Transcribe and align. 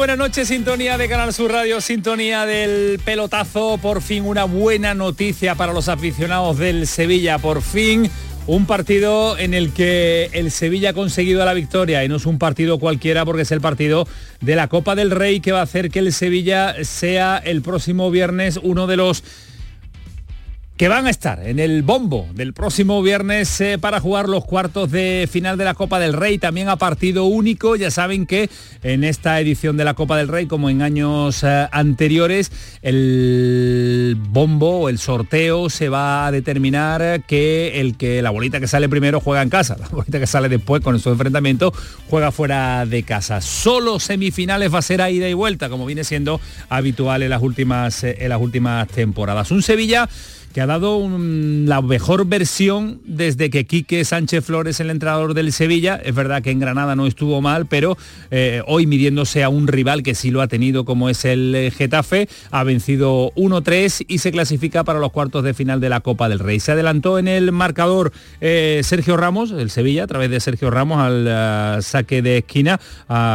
Buenas 0.00 0.16
noches, 0.16 0.48
sintonía 0.48 0.96
de 0.96 1.10
Canal 1.10 1.30
Sur 1.34 1.52
Radio, 1.52 1.78
sintonía 1.82 2.46
del 2.46 2.98
pelotazo, 3.04 3.76
por 3.76 4.00
fin 4.00 4.24
una 4.24 4.44
buena 4.44 4.94
noticia 4.94 5.56
para 5.56 5.74
los 5.74 5.90
aficionados 5.90 6.56
del 6.56 6.86
Sevilla, 6.86 7.36
por 7.36 7.60
fin 7.60 8.10
un 8.46 8.64
partido 8.64 9.36
en 9.36 9.52
el 9.52 9.74
que 9.74 10.30
el 10.32 10.50
Sevilla 10.52 10.90
ha 10.90 10.94
conseguido 10.94 11.44
la 11.44 11.52
victoria. 11.52 12.02
Y 12.02 12.08
no 12.08 12.16
es 12.16 12.24
un 12.24 12.38
partido 12.38 12.78
cualquiera 12.78 13.26
porque 13.26 13.42
es 13.42 13.52
el 13.52 13.60
partido 13.60 14.08
de 14.40 14.56
la 14.56 14.68
Copa 14.68 14.94
del 14.94 15.10
Rey 15.10 15.40
que 15.40 15.52
va 15.52 15.60
a 15.60 15.64
hacer 15.64 15.90
que 15.90 15.98
el 15.98 16.14
Sevilla 16.14 16.82
sea 16.82 17.36
el 17.36 17.60
próximo 17.60 18.10
viernes 18.10 18.58
uno 18.62 18.86
de 18.86 18.96
los 18.96 19.22
que 20.80 20.88
van 20.88 21.06
a 21.06 21.10
estar 21.10 21.46
en 21.46 21.58
el 21.58 21.82
bombo 21.82 22.26
del 22.32 22.54
próximo 22.54 23.02
viernes 23.02 23.60
eh, 23.60 23.76
para 23.78 24.00
jugar 24.00 24.30
los 24.30 24.46
cuartos 24.46 24.90
de 24.90 25.28
final 25.30 25.58
de 25.58 25.66
la 25.66 25.74
Copa 25.74 25.98
del 25.98 26.14
Rey, 26.14 26.38
también 26.38 26.70
a 26.70 26.76
partido 26.76 27.26
único. 27.26 27.76
Ya 27.76 27.90
saben 27.90 28.24
que 28.24 28.48
en 28.82 29.04
esta 29.04 29.38
edición 29.40 29.76
de 29.76 29.84
la 29.84 29.92
Copa 29.92 30.16
del 30.16 30.28
Rey, 30.28 30.46
como 30.46 30.70
en 30.70 30.80
años 30.80 31.44
eh, 31.44 31.68
anteriores, 31.70 32.50
el 32.80 34.16
bombo 34.18 34.88
el 34.88 34.98
sorteo 34.98 35.68
se 35.68 35.90
va 35.90 36.26
a 36.26 36.32
determinar 36.32 37.24
que 37.26 37.78
el 37.78 37.98
que 37.98 38.22
la 38.22 38.30
bolita 38.30 38.58
que 38.58 38.66
sale 38.66 38.88
primero 38.88 39.20
juega 39.20 39.42
en 39.42 39.50
casa, 39.50 39.76
la 39.78 39.88
bolita 39.88 40.18
que 40.18 40.26
sale 40.26 40.48
después 40.48 40.82
con 40.82 40.98
su 40.98 41.10
enfrentamiento 41.10 41.74
juega 42.08 42.32
fuera 42.32 42.86
de 42.86 43.02
casa. 43.02 43.42
Solo 43.42 44.00
semifinales 44.00 44.72
va 44.72 44.78
a 44.78 44.82
ser 44.82 45.02
a 45.02 45.10
ida 45.10 45.28
y 45.28 45.34
vuelta, 45.34 45.68
como 45.68 45.84
viene 45.84 46.04
siendo 46.04 46.40
habitual 46.70 47.22
en 47.22 47.28
las 47.28 47.42
últimas, 47.42 48.02
eh, 48.02 48.16
en 48.20 48.30
las 48.30 48.40
últimas 48.40 48.88
temporadas. 48.88 49.50
Un 49.50 49.62
Sevilla 49.62 50.08
que 50.52 50.60
ha 50.60 50.66
dado 50.66 51.08
la 51.08 51.80
mejor 51.80 52.26
versión 52.26 53.00
desde 53.04 53.50
que 53.50 53.66
Quique 53.66 54.04
Sánchez 54.04 54.44
Flores, 54.44 54.80
el 54.80 54.90
entrenador 54.90 55.34
del 55.34 55.52
Sevilla, 55.52 56.00
es 56.02 56.14
verdad 56.14 56.42
que 56.42 56.50
en 56.50 56.58
Granada 56.58 56.96
no 56.96 57.06
estuvo 57.06 57.40
mal, 57.40 57.66
pero 57.66 57.96
eh, 58.30 58.62
hoy 58.66 58.86
midiéndose 58.86 59.44
a 59.44 59.48
un 59.48 59.68
rival 59.68 60.02
que 60.02 60.14
sí 60.14 60.30
lo 60.30 60.40
ha 60.40 60.48
tenido 60.48 60.84
como 60.84 61.08
es 61.08 61.24
el 61.24 61.54
eh, 61.54 61.70
Getafe, 61.70 62.28
ha 62.50 62.64
vencido 62.64 63.32
1-3 63.36 64.06
y 64.08 64.18
se 64.18 64.32
clasifica 64.32 64.82
para 64.82 64.98
los 64.98 65.12
cuartos 65.12 65.44
de 65.44 65.54
final 65.54 65.80
de 65.80 65.88
la 65.88 66.00
Copa 66.00 66.28
del 66.28 66.40
Rey. 66.40 66.58
Se 66.58 66.72
adelantó 66.72 67.18
en 67.18 67.28
el 67.28 67.52
marcador 67.52 68.12
eh, 68.40 68.80
Sergio 68.82 69.16
Ramos, 69.16 69.52
el 69.52 69.70
Sevilla, 69.70 70.04
a 70.04 70.08
través 70.08 70.30
de 70.30 70.40
Sergio 70.40 70.70
Ramos 70.70 70.98
al 70.98 71.82
saque 71.82 72.22
de 72.22 72.38
esquina, 72.38 72.80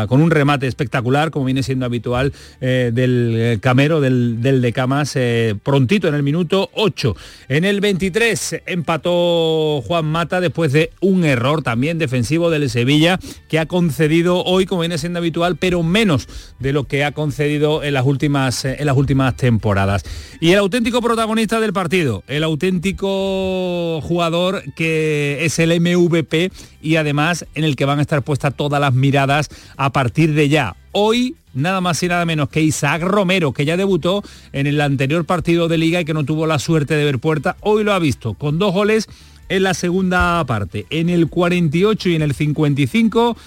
con 0.08 0.22
un 0.22 0.32
remate 0.32 0.68
espectacular, 0.68 1.32
como 1.32 1.46
viene 1.46 1.64
siendo 1.64 1.86
habitual 1.86 2.34
del 2.60 3.60
Camero, 3.62 4.02
del, 4.02 4.42
del 4.42 4.62
de 4.62 4.74
Camas, 4.74 5.18
prontito 5.64 6.08
en 6.08 6.16
el 6.16 6.24
minuto 6.24 6.70
8 6.74 7.05
en 7.48 7.66
el 7.66 7.82
23 7.82 8.64
empató 8.66 9.82
Juan 9.86 10.06
Mata 10.06 10.42
después 10.42 10.72
de 10.72 10.92
un 11.02 11.26
error 11.26 11.62
también 11.62 11.98
defensivo 11.98 12.50
del 12.50 12.70
Sevilla 12.70 13.20
que 13.50 13.60
ha 13.60 13.66
concedido 13.66 14.44
hoy, 14.44 14.66
como 14.66 14.82
viene 14.82 14.98
siendo 14.98 15.20
habitual, 15.20 15.58
pero 15.58 15.84
menos 15.84 16.28
de 16.60 16.74
lo 16.74 16.86
que 16.86 17.04
ha 17.04 17.12
concedido 17.12 17.84
en 17.84 17.94
las 17.94 18.06
últimas, 18.06 18.66
en 18.66 18.86
las 18.86 18.98
últimas 18.98 19.36
temporadas. 19.36 20.04
Y 20.40 20.52
el 20.52 20.60
auténtico 20.60 21.02
protagonista 21.02 21.60
del 21.60 21.74
partido, 21.74 22.24
el 22.28 22.44
auténtico 22.44 24.02
jugador 24.02 24.64
que 24.76 25.46
es 25.46 25.60
el 25.60 25.80
MVP 25.80 26.52
y 26.82 26.96
además 26.96 27.46
en 27.56 27.64
el 27.64 27.76
que 27.76 27.86
van 27.86 28.00
a 28.00 28.02
estar 28.02 28.22
puestas 28.24 28.56
todas 28.56 28.80
las 28.82 28.94
miradas 28.94 29.50
a 29.78 29.92
partir 29.92 30.34
de 30.34 30.50
ya. 30.50 30.76
Hoy 30.92 31.36
nada 31.56 31.82
más 31.82 32.04
y 32.04 32.08
nada 32.08 32.26
menos 32.26 32.50
que 32.50 32.62
Isaac 32.62 33.02
Romero, 33.02 33.54
que 33.54 33.66
ya 33.66 33.78
debutó 33.78 34.24
en 34.52 34.68
el 34.68 34.80
anterior 34.82 35.26
partido 35.26 35.68
de 35.68 35.80
liga 35.80 36.02
y 36.02 36.06
que 36.06 36.14
no 36.14 36.24
tuvo 36.26 36.46
la 36.46 36.60
suerte 36.60 36.96
de 36.96 37.06
ver 37.06 37.18
puerta, 37.18 37.58
hoy 37.62 37.84
lo 37.84 37.94
ha 37.94 38.00
visto 38.00 38.36
con 38.36 38.60
dos 38.60 38.74
goles 38.74 39.08
en 39.50 39.64
la 39.64 39.74
segunda 39.74 40.44
parte. 40.46 40.86
En 40.90 41.10
el 41.10 41.28
48 41.28 42.10
y 42.10 42.16
en 42.16 42.22
el 42.22 42.34
55 42.34 43.38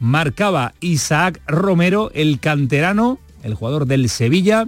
marcaba 0.00 0.74
Isaac 0.80 1.40
Romero, 1.46 2.10
el 2.14 2.40
canterano, 2.40 3.18
el 3.42 3.54
jugador 3.54 3.86
del 3.86 4.08
Sevilla, 4.08 4.66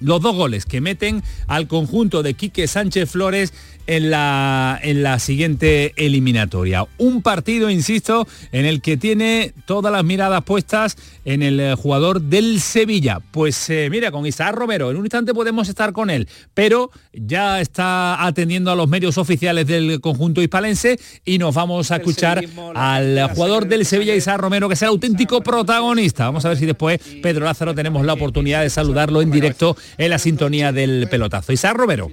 los 0.00 0.20
dos 0.20 0.34
goles 0.34 0.64
que 0.64 0.80
meten 0.80 1.22
al 1.46 1.66
conjunto 1.66 2.22
de 2.22 2.34
Quique 2.34 2.66
Sánchez 2.68 3.10
Flores 3.10 3.52
en 3.88 4.10
la, 4.10 4.78
en 4.82 5.02
la 5.02 5.18
siguiente 5.18 5.94
eliminatoria. 5.96 6.86
Un 6.98 7.22
partido, 7.22 7.70
insisto, 7.70 8.28
en 8.52 8.66
el 8.66 8.82
que 8.82 8.98
tiene 8.98 9.54
todas 9.64 9.90
las 9.90 10.04
miradas 10.04 10.44
puestas 10.44 10.96
en 11.24 11.42
el 11.42 11.58
eh, 11.58 11.74
jugador 11.74 12.20
del 12.20 12.60
Sevilla. 12.60 13.20
Pues 13.30 13.70
eh, 13.70 13.88
mira, 13.90 14.12
con 14.12 14.26
Isaac 14.26 14.54
Romero, 14.54 14.90
en 14.90 14.98
un 14.98 15.06
instante 15.06 15.32
podemos 15.32 15.70
estar 15.70 15.92
con 15.92 16.10
él, 16.10 16.28
pero 16.52 16.90
ya 17.14 17.62
está 17.62 18.24
atendiendo 18.24 18.70
a 18.70 18.76
los 18.76 18.88
medios 18.88 19.16
oficiales 19.16 19.66
del 19.66 20.02
conjunto 20.02 20.42
hispalense 20.42 21.00
y 21.24 21.38
nos 21.38 21.54
vamos 21.54 21.90
a 21.90 21.96
escuchar 21.96 22.44
al 22.74 23.30
jugador 23.34 23.66
del 23.66 23.86
Sevilla, 23.86 24.14
Isaac 24.14 24.38
Romero, 24.38 24.68
que 24.68 24.74
es 24.74 24.82
el 24.82 24.88
auténtico 24.88 25.40
protagonista. 25.40 26.26
Vamos 26.26 26.44
a 26.44 26.50
ver 26.50 26.58
si 26.58 26.66
después, 26.66 27.00
Pedro 27.22 27.46
Lázaro, 27.46 27.74
tenemos 27.74 28.04
la 28.04 28.12
oportunidad 28.12 28.60
de 28.60 28.68
saludarlo 28.68 29.22
en 29.22 29.30
directo 29.30 29.78
en 29.96 30.10
la 30.10 30.18
sintonía 30.18 30.72
del 30.72 31.08
pelotazo. 31.10 31.54
Isaac 31.54 31.74
Romero 31.74 32.10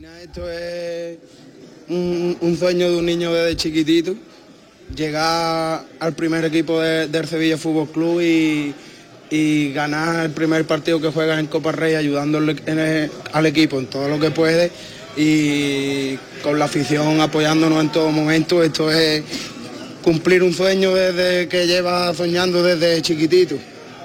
un, 1.90 2.58
sueño 2.58 2.90
de 2.92 2.98
un 2.98 3.06
niño 3.06 3.34
desde 3.34 3.56
chiquitito, 3.56 4.16
llegar 4.96 5.84
al 6.00 6.14
primer 6.14 6.46
equipo 6.46 6.80
del 6.80 7.28
Sevilla 7.28 7.58
Fútbol 7.58 7.90
Club 7.90 8.22
y, 8.22 8.74
ganar 9.74 10.24
el 10.24 10.32
primer 10.32 10.66
partido 10.66 11.02
que 11.02 11.10
juegas 11.10 11.40
en 11.40 11.48
Copa 11.48 11.74
Rey 11.74 11.96
ayudándole 11.96 13.10
al 13.34 13.46
equipo 13.46 13.80
en 13.80 13.88
todo 13.88 14.08
lo 14.08 14.18
que 14.18 14.32
puede 14.32 14.72
y 15.18 16.16
con 16.42 16.58
la 16.58 16.66
afición 16.66 17.20
apoyándonos 17.20 17.82
en 17.82 17.92
todo 17.92 18.12
momento. 18.12 18.64
Esto 18.64 18.90
es 18.90 19.24
cumplir 20.02 20.42
un 20.42 20.54
sueño 20.54 20.94
desde 20.94 21.50
que 21.50 21.68
lleva 21.68 22.14
soñando 22.14 22.64
desde 22.64 23.02
chiquitito. 23.02 23.58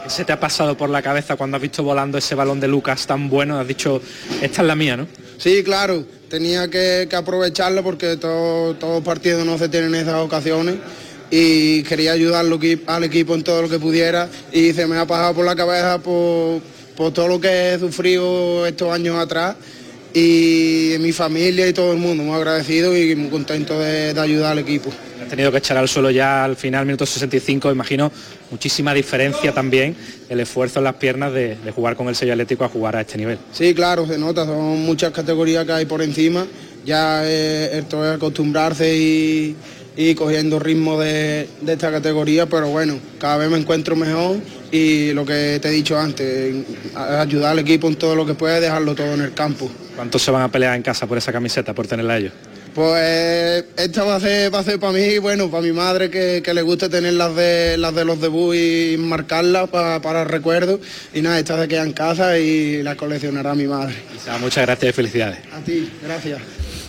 ¿Qué 0.03 0.11
se 0.11 0.25
te 0.25 0.33
ha 0.33 0.41
pasado 0.41 0.77
por 0.77 0.91
la 0.91 1.01
cabeza 1.01 1.37
cuando 1.37 1.59
has 1.59 1.63
visto 1.63 1.85
volando 1.85 2.19
ese 2.19 2.35
balón 2.35 2.59
de 2.59 2.67
Lucas 2.67 3.07
tan 3.07 3.29
bueno? 3.29 3.61
Has 3.61 3.69
dicho, 3.69 4.03
esta 4.41 4.63
es 4.63 4.67
la 4.67 4.75
mía, 4.75 4.97
¿no? 4.97 5.07
Sí, 5.39 5.63
claro 5.63 6.05
tenía 6.31 6.71
que, 6.71 7.09
aprovecharlo 7.13 7.83
porque 7.83 8.17
todos 8.17 8.79
todo 8.79 9.03
partidos 9.03 9.45
no 9.45 9.59
se 9.59 9.69
tienen 9.69 9.95
esas 9.97 10.21
ocasiones 10.21 10.77
y 11.29 11.83
quería 11.83 12.13
ayudar 12.13 12.47
al 12.87 13.05
equipo 13.05 13.35
en 13.35 13.43
todo 13.43 13.63
lo 13.63 13.69
que 13.69 13.81
pudiera 13.81 14.29
y 14.53 14.73
se 14.73 14.87
me 14.87 14.97
ha 14.97 15.07
pasado 15.07 15.35
por 15.35 15.45
la 15.45 15.57
cabeza 15.57 15.99
por, 15.99 16.63
todo 17.13 17.29
lo 17.29 17.41
que 17.41 17.75
he 17.75 17.79
sufrido 17.79 18.65
estos 18.67 18.93
años 18.93 19.17
atrás 19.19 19.57
y 20.15 20.97
mi 21.01 21.13
familia 21.13 21.69
y 21.69 21.73
todo 21.73 21.93
el 21.93 21.99
mundo 21.99 22.23
muy 22.23 22.35
agradecido 22.35 22.97
y 22.97 23.15
muy 23.15 23.31
contento 23.31 23.79
de, 23.79 24.15
de 24.15 24.21
ayudar 24.21 24.53
al 24.53 24.59
equipo 24.59 24.91
tenido 25.31 25.53
que 25.53 25.59
echar 25.59 25.79
al 25.79 25.89
suelo 25.89 26.11
ya 26.11 26.45
al 26.45 26.57
final, 26.57 26.85
minuto 26.85 27.07
65, 27.07 27.71
imagino 27.71 28.13
muchísima 28.51 28.93
diferencia 28.93 29.53
también 29.53 29.97
el 30.29 30.41
esfuerzo 30.41 30.81
en 30.81 30.85
las 30.85 30.97
piernas 30.97 31.33
de, 31.33 31.57
jugar 31.75 31.97
con 31.97 32.09
el 32.09 32.17
sello 32.17 32.33
atlético 32.33 32.65
a 32.65 32.69
jugar 32.69 32.97
a 32.97 33.03
este 33.03 33.17
nivel. 33.17 33.39
Sí, 33.53 33.73
claro, 33.73 34.07
se 34.07 34.19
nota, 34.19 34.45
son 34.45 34.81
muchas 34.83 35.13
categorías 35.13 35.65
que 35.65 35.73
hay 35.73 35.87
por 35.87 36.03
encima, 36.03 36.47
ya 36.85 37.25
esto 37.25 38.05
es 38.05 38.17
acostumbrarse 38.17 38.95
y, 38.97 39.57
cogiendo 40.17 40.59
ritmo 40.59 40.99
de, 40.99 41.47
esta 41.67 41.91
categoría, 41.91 42.47
pero 42.47 42.69
bueno, 42.69 42.99
cada 43.19 43.37
vez 43.37 43.51
me 43.51 43.59
encuentro 43.59 43.95
mejor 43.95 44.37
y 44.73 45.13
lo 45.13 45.25
que 45.27 45.59
te 45.61 45.69
he 45.69 45.73
dicho 45.73 45.99
antes, 45.99 46.55
ayudar 46.95 47.53
al 47.53 47.59
equipo 47.61 47.89
en 47.89 47.97
todo 47.97 48.15
lo 48.15 48.25
que 48.27 48.35
puede, 48.35 48.61
dejarlo 48.61 48.95
todo 48.95 49.15
en 49.15 49.23
el 49.23 49.35
campo. 49.35 49.71
¿Cuántos 49.97 50.23
se 50.23 50.31
van 50.31 50.43
a 50.43 50.51
pelear 50.51 50.77
en 50.77 50.83
casa 50.83 51.07
por 51.07 51.19
esa 51.19 51.33
camiseta, 51.33 51.75
por 51.75 51.87
tenerla 51.87 52.19
ellos? 52.19 52.33
Pues 52.75 53.65
esta 53.77 54.05
va 54.05 54.15
a 54.15 54.21
ser, 54.21 54.55
va 54.55 54.61
a 54.61 54.63
ser 54.65 54.79
para 54.79 54.93
mí, 54.93 55.19
bueno, 55.19 55.51
para 55.51 55.63
mi 55.65 55.73
madre 55.73 56.09
que, 56.09 56.41
que 56.43 56.55
le 56.55 56.63
guste 56.63 56.89
tener 56.89 57.15
las 57.15 57.35
de 57.35 57.77
las 57.77 57.93
de 57.93 58.05
los 58.05 58.21
debut 58.21 58.55
y 58.55 58.97
marcarlas 58.97 59.69
pa- 59.69 60.01
para 60.01 60.23
el 60.23 60.29
recuerdo. 60.29 60.79
Y 61.13 61.21
nada, 61.21 61.41
esta 61.41 61.61
se 61.61 61.67
queda 61.67 61.83
en 61.83 61.93
casa 61.93 62.39
y 62.39 62.83
la 62.85 62.95
coleccionará 62.95 63.57
mi 63.57 63.67
madre. 63.67 63.97
muchas 64.41 64.65
gracias 64.67 64.91
y 64.91 64.93
felicidades. 64.93 65.39
A 65.53 65.61
ti, 65.65 65.91
gracias. 66.01 66.41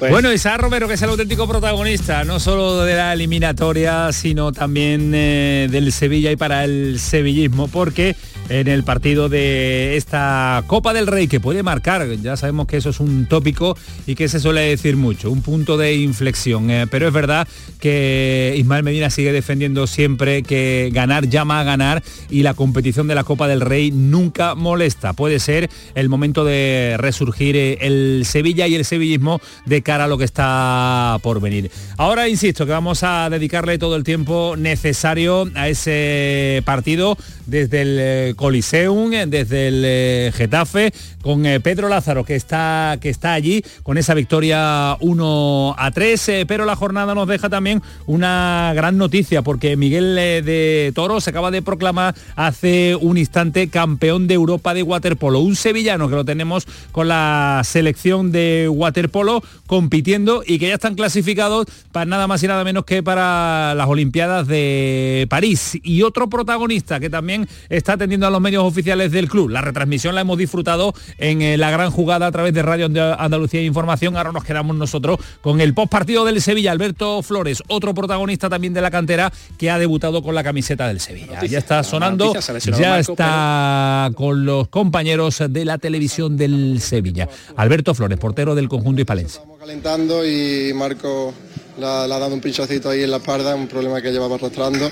Pues- 0.01 0.11
Bueno, 0.11 0.33
Isaac 0.33 0.59
Romero, 0.59 0.87
que 0.87 0.95
es 0.95 1.01
el 1.03 1.11
auténtico 1.11 1.47
protagonista, 1.47 2.23
no 2.23 2.39
solo 2.39 2.83
de 2.83 2.95
la 2.95 3.13
eliminatoria, 3.13 4.11
sino 4.11 4.51
también 4.51 5.11
eh, 5.13 5.67
del 5.69 5.91
Sevilla 5.91 6.31
y 6.31 6.35
para 6.35 6.63
el 6.63 6.97
sevillismo, 6.99 7.67
porque 7.67 8.15
en 8.49 8.67
el 8.67 8.83
partido 8.83 9.29
de 9.29 9.95
esta 9.97 10.63
Copa 10.65 10.93
del 10.93 11.05
Rey, 11.05 11.27
que 11.27 11.39
puede 11.39 11.61
marcar, 11.61 12.07
ya 12.15 12.35
sabemos 12.35 12.65
que 12.65 12.77
eso 12.77 12.89
es 12.89 12.99
un 12.99 13.27
tópico 13.27 13.77
y 14.07 14.15
que 14.15 14.27
se 14.27 14.39
suele 14.39 14.61
decir 14.61 14.97
mucho, 14.97 15.29
un 15.29 15.43
punto 15.43 15.77
de 15.77 15.93
inflexión, 15.93 16.71
eh, 16.71 16.87
pero 16.89 17.07
es 17.07 17.13
verdad 17.13 17.47
que 17.79 18.55
Ismael 18.57 18.83
Medina 18.83 19.11
sigue 19.11 19.31
defendiendo 19.31 19.85
siempre 19.85 20.41
que 20.41 20.89
ganar 20.91 21.29
llama 21.29 21.59
a 21.59 21.63
ganar 21.63 22.01
y 22.31 22.41
la 22.41 22.55
competición 22.55 23.07
de 23.07 23.13
la 23.13 23.23
Copa 23.23 23.47
del 23.47 23.61
Rey 23.61 23.91
nunca 23.91 24.55
molesta. 24.55 25.13
Puede 25.13 25.39
ser 25.39 25.69
el 25.93 26.09
momento 26.09 26.43
de 26.43 26.95
resurgir 26.97 27.55
eh, 27.55 27.77
el 27.81 28.23
Sevilla 28.25 28.65
y 28.67 28.73
el 28.73 28.83
sevillismo 28.83 29.39
de 29.67 29.83
a 29.99 30.07
lo 30.07 30.17
que 30.17 30.23
está 30.23 31.17
por 31.21 31.41
venir. 31.41 31.71
Ahora 31.97 32.29
insisto 32.29 32.65
que 32.65 32.71
vamos 32.71 33.03
a 33.03 33.29
dedicarle 33.29 33.77
todo 33.77 33.95
el 33.95 34.03
tiempo 34.03 34.55
necesario 34.57 35.49
a 35.55 35.67
ese 35.67 36.61
partido 36.65 37.17
desde 37.45 37.81
el 37.81 37.97
eh, 37.99 38.33
Coliseum, 38.35 39.11
desde 39.27 39.67
el 39.67 39.83
eh, 39.85 40.31
Getafe, 40.33 40.93
con 41.21 41.45
eh, 41.45 41.59
Pedro 41.59 41.89
Lázaro 41.89 42.23
que 42.23 42.35
está, 42.35 42.97
que 42.99 43.09
está 43.09 43.33
allí 43.33 43.63
con 43.83 43.97
esa 43.97 44.13
victoria 44.13 44.97
1 44.99 45.75
a 45.77 45.91
3, 45.91 46.29
eh, 46.29 46.45
pero 46.47 46.65
la 46.65 46.75
jornada 46.75 47.15
nos 47.15 47.27
deja 47.27 47.49
también 47.49 47.81
una 48.05 48.71
gran 48.75 48.97
noticia 48.97 49.41
porque 49.41 49.75
Miguel 49.75 50.15
de 50.15 50.91
Toro 50.95 51.21
se 51.21 51.29
acaba 51.29 51.51
de 51.51 51.61
proclamar 51.61 52.15
hace 52.35 52.95
un 52.95 53.17
instante 53.17 53.69
campeón 53.69 54.27
de 54.27 54.33
Europa 54.35 54.73
de 54.73 54.83
waterpolo, 54.83 55.39
un 55.39 55.55
sevillano 55.55 56.09
que 56.09 56.15
lo 56.15 56.25
tenemos 56.25 56.65
con 56.91 57.07
la 57.07 57.61
selección 57.63 58.31
de 58.31 58.67
waterpolo 58.69 59.43
compitiendo 59.81 60.43
y 60.45 60.59
que 60.59 60.67
ya 60.67 60.75
están 60.75 60.93
clasificados 60.93 61.65
para 61.91 62.05
nada 62.05 62.27
más 62.27 62.43
y 62.43 62.47
nada 62.47 62.63
menos 62.63 62.85
que 62.85 63.01
para 63.01 63.73
las 63.75 63.87
Olimpiadas 63.87 64.47
de 64.47 65.25
París. 65.27 65.79
Y 65.81 66.03
otro 66.03 66.29
protagonista 66.29 66.99
que 66.99 67.09
también 67.09 67.47
está 67.67 67.93
atendiendo 67.93 68.27
a 68.27 68.29
los 68.29 68.39
medios 68.41 68.63
oficiales 68.63 69.11
del 69.11 69.27
club. 69.27 69.49
La 69.49 69.61
retransmisión 69.61 70.13
la 70.13 70.21
hemos 70.21 70.37
disfrutado 70.37 70.93
en 71.17 71.41
eh, 71.41 71.57
la 71.57 71.71
gran 71.71 71.89
jugada 71.89 72.27
a 72.27 72.31
través 72.31 72.53
de 72.53 72.61
Radio 72.61 72.85
Anda- 72.85 73.15
Andalucía 73.15 73.63
Información. 73.63 74.15
Ahora 74.17 74.31
nos 74.31 74.43
quedamos 74.43 74.75
nosotros 74.75 75.17
con 75.41 75.59
el 75.61 75.73
postpartido 75.73 76.25
del 76.25 76.39
Sevilla, 76.43 76.71
Alberto 76.71 77.23
Flores, 77.23 77.63
otro 77.67 77.95
protagonista 77.95 78.49
también 78.49 78.73
de 78.75 78.81
la 78.81 78.91
cantera 78.91 79.33
que 79.57 79.71
ha 79.71 79.79
debutado 79.79 80.21
con 80.21 80.35
la 80.35 80.43
camiseta 80.43 80.87
del 80.87 80.99
Sevilla. 80.99 81.43
Ya 81.43 81.57
está 81.57 81.83
sonando, 81.83 82.33
noticia, 82.35 82.77
ya 82.77 82.89
Marco, 82.91 83.11
está 83.13 84.11
con 84.15 84.45
los 84.45 84.67
compañeros 84.67 85.41
de 85.49 85.65
la 85.65 85.79
televisión 85.79 86.37
del 86.37 86.79
Sevilla. 86.81 87.27
Alberto 87.57 87.95
Flores, 87.95 88.19
portero 88.19 88.53
del 88.53 88.69
conjunto 88.69 89.01
hispalense. 89.01 89.39
Calentando 89.71 90.27
y 90.27 90.73
Marco 90.73 91.33
le 91.79 91.85
ha, 91.85 92.05
dado 92.05 92.33
un 92.33 92.41
pinchacito 92.41 92.89
ahí 92.89 93.03
en 93.03 93.11
la 93.11 93.17
espalda, 93.17 93.55
un 93.55 93.69
problema 93.69 94.01
que 94.01 94.11
llevaba 94.11 94.35
arrastrando. 94.35 94.91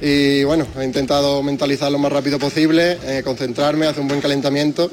Y 0.00 0.44
bueno, 0.44 0.68
he 0.78 0.84
intentado 0.84 1.42
mentalizar 1.42 1.90
lo 1.90 1.98
más 1.98 2.12
rápido 2.12 2.38
posible, 2.38 2.96
eh, 3.06 3.22
concentrarme, 3.24 3.86
hacer 3.86 4.00
un 4.00 4.06
buen 4.06 4.20
calentamiento. 4.20 4.88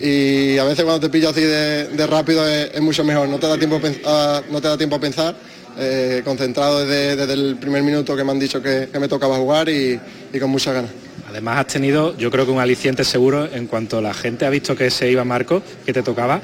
Y 0.00 0.56
a 0.56 0.64
veces 0.64 0.86
cuando 0.86 1.00
te 1.00 1.10
pillo 1.10 1.28
así 1.28 1.42
de, 1.42 2.06
rápido 2.06 2.48
es, 2.48 2.80
mucho 2.80 3.04
mejor, 3.04 3.28
no 3.28 3.38
te 3.38 3.46
da 3.46 3.58
tiempo 3.58 3.78
a, 4.06 4.40
no 4.50 4.58
te 4.58 4.68
da 4.68 4.78
tiempo 4.78 4.96
a 4.96 5.00
pensar. 5.00 5.36
eh, 5.78 6.22
concentrado 6.24 6.80
desde, 6.80 7.14
desde 7.14 7.34
el 7.34 7.56
primer 7.56 7.82
minuto 7.82 8.16
que 8.16 8.24
me 8.24 8.30
han 8.30 8.38
dicho 8.38 8.62
que, 8.62 8.88
que 8.90 8.98
me 8.98 9.06
tocaba 9.06 9.36
jugar 9.36 9.68
y, 9.68 10.00
y 10.32 10.38
con 10.40 10.48
muchas 10.48 10.72
ganas. 10.72 10.90
Además 11.28 11.58
has 11.58 11.66
tenido, 11.66 12.16
yo 12.16 12.30
creo 12.30 12.46
que 12.46 12.52
un 12.52 12.58
aliciente 12.58 13.04
seguro 13.04 13.46
en 13.52 13.66
cuanto 13.66 14.00
la 14.00 14.14
gente 14.14 14.46
ha 14.46 14.50
visto 14.50 14.74
que 14.74 14.90
se 14.90 15.10
iba 15.10 15.24
Marco, 15.24 15.62
que 15.84 15.92
te 15.92 16.02
tocaba. 16.02 16.40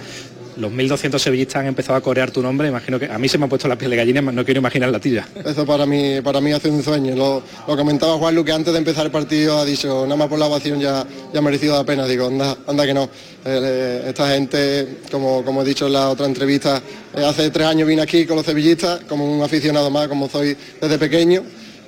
Los 0.57 0.71
1.200 0.71 1.19
sevillistas 1.19 1.57
han 1.57 1.67
empezado 1.67 1.97
a 1.97 2.01
corear 2.01 2.31
tu 2.31 2.41
nombre, 2.41 2.69
imagino 2.69 2.99
que 2.99 3.07
a 3.07 3.19
mí 3.19 3.29
se 3.29 3.39
me 3.39 3.47
ha 3.47 3.49
puesto 3.49 3.67
la 3.67 3.77
piel 3.77 3.91
de 3.91 3.97
gallina, 3.97 4.23
no 4.23 4.45
quiero 4.45 4.61
imaginar 4.61 4.91
la 4.91 5.01
tuya. 5.01 5.27
Eso 5.45 5.67
para 5.67 5.85
mí, 5.85 6.21
para 6.23 6.41
mí 6.41 6.53
hace 6.53 6.69
un 6.69 6.83
sueño. 6.83 7.17
Lo, 7.17 7.43
comentaba 7.67 8.17
Juan 8.19 8.35
Lu 8.35 8.45
que 8.45 8.53
antes 8.53 8.73
de 8.73 8.79
empezar 8.79 9.07
el 9.07 9.13
partido 9.13 9.59
ha 9.59 9.65
dicho, 9.65 10.05
nada 10.05 10.17
más 10.17 10.29
por 10.29 10.39
la 10.39 10.47
ovación 10.47 10.81
ya, 10.81 11.05
ya 11.33 11.39
ha 11.39 11.43
merecido 11.43 11.77
la 11.77 11.85
pena. 11.85 12.07
Digo, 12.07 12.29
anda, 12.29 12.57
anda 12.67 12.87
que 12.87 12.95
no. 12.95 13.09
Eh, 13.45 14.05
esta 14.07 14.31
gente, 14.31 15.01
como, 15.11 15.45
como 15.45 15.63
he 15.63 15.65
dicho 15.65 15.87
en 15.87 15.95
la 15.95 16.11
otra 16.11 16.27
entrevista, 16.27 16.81
eh, 17.17 17.25
hace 17.25 17.51
tres 17.51 17.67
años 17.67 17.89
vine 17.89 18.03
aquí 18.03 18.25
con 18.25 18.37
los 18.37 18.47
sevillistas, 18.47 19.01
como 19.09 19.25
un 19.25 19.43
aficionado 19.43 19.91
más, 19.91 20.09
como 20.09 20.29
soy 20.29 20.57
desde 20.81 20.99
pequeño, 20.99 21.43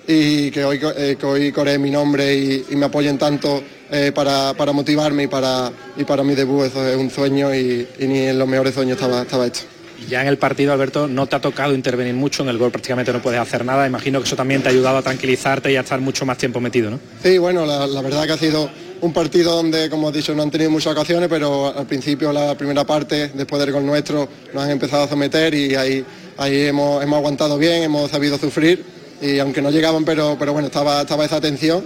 y 0.08 0.50
que 0.50 0.64
hoy, 0.64 0.80
eh, 0.96 1.16
hoy 1.22 1.52
coree 1.52 1.78
mi 1.78 1.90
nombre 1.90 2.36
y 2.36 2.76
me 2.76 2.86
apoyen 2.86 3.16
tanto 3.16 3.62
eh, 3.90 4.12
para, 4.14 4.54
para 4.54 4.72
motivarme 4.72 5.24
y 5.24 5.26
para, 5.26 5.70
y 5.96 6.04
para 6.04 6.22
mi 6.22 6.34
debut. 6.34 6.66
Eso 6.66 6.86
es 6.86 6.96
un 6.96 7.10
sueño 7.10 7.54
y, 7.54 7.86
y 7.98 8.06
ni 8.06 8.20
en 8.20 8.38
los 8.38 8.48
mejores 8.48 8.74
sueños 8.74 8.96
estaba, 8.96 9.22
estaba 9.22 9.46
hecho. 9.46 9.62
Ya 10.08 10.20
en 10.20 10.28
el 10.28 10.36
partido, 10.36 10.72
Alberto, 10.72 11.08
no 11.08 11.26
te 11.26 11.36
ha 11.36 11.40
tocado 11.40 11.74
intervenir 11.74 12.14
mucho, 12.14 12.42
en 12.42 12.50
el 12.50 12.58
gol 12.58 12.70
prácticamente 12.70 13.12
no 13.12 13.22
puedes 13.22 13.40
hacer 13.40 13.64
nada, 13.64 13.86
imagino 13.86 14.20
que 14.20 14.26
eso 14.26 14.36
también 14.36 14.62
te 14.62 14.68
ha 14.68 14.70
ayudado 14.70 14.98
a 14.98 15.02
tranquilizarte 15.02 15.72
y 15.72 15.76
a 15.76 15.80
estar 15.80 16.00
mucho 16.00 16.26
más 16.26 16.36
tiempo 16.36 16.60
metido, 16.60 16.90
¿no? 16.90 17.00
Sí, 17.22 17.38
bueno, 17.38 17.64
la, 17.64 17.86
la 17.86 18.02
verdad 18.02 18.26
que 18.26 18.32
ha 18.32 18.36
sido 18.36 18.68
un 19.00 19.12
partido 19.14 19.56
donde, 19.56 19.88
como 19.88 20.08
has 20.08 20.14
dicho, 20.14 20.34
no 20.34 20.42
han 20.42 20.50
tenido 20.50 20.70
muchas 20.70 20.92
ocasiones, 20.92 21.30
pero 21.30 21.76
al 21.76 21.86
principio, 21.86 22.30
la 22.30 22.54
primera 22.56 22.84
parte, 22.84 23.30
después 23.34 23.58
del 23.58 23.72
gol 23.72 23.86
nuestro, 23.86 24.28
nos 24.52 24.64
han 24.64 24.70
empezado 24.70 25.04
a 25.04 25.08
someter 25.08 25.54
y 25.54 25.74
ahí, 25.74 26.04
ahí 26.36 26.66
hemos, 26.66 27.02
hemos 27.02 27.16
aguantado 27.16 27.56
bien, 27.56 27.82
hemos 27.82 28.10
sabido 28.10 28.38
sufrir 28.38 28.84
y 29.22 29.38
aunque 29.38 29.62
no 29.62 29.70
llegaban, 29.70 30.04
pero, 30.04 30.36
pero 30.38 30.52
bueno, 30.52 30.66
estaba, 30.66 31.00
estaba 31.00 31.24
esa 31.24 31.40
tensión 31.40 31.84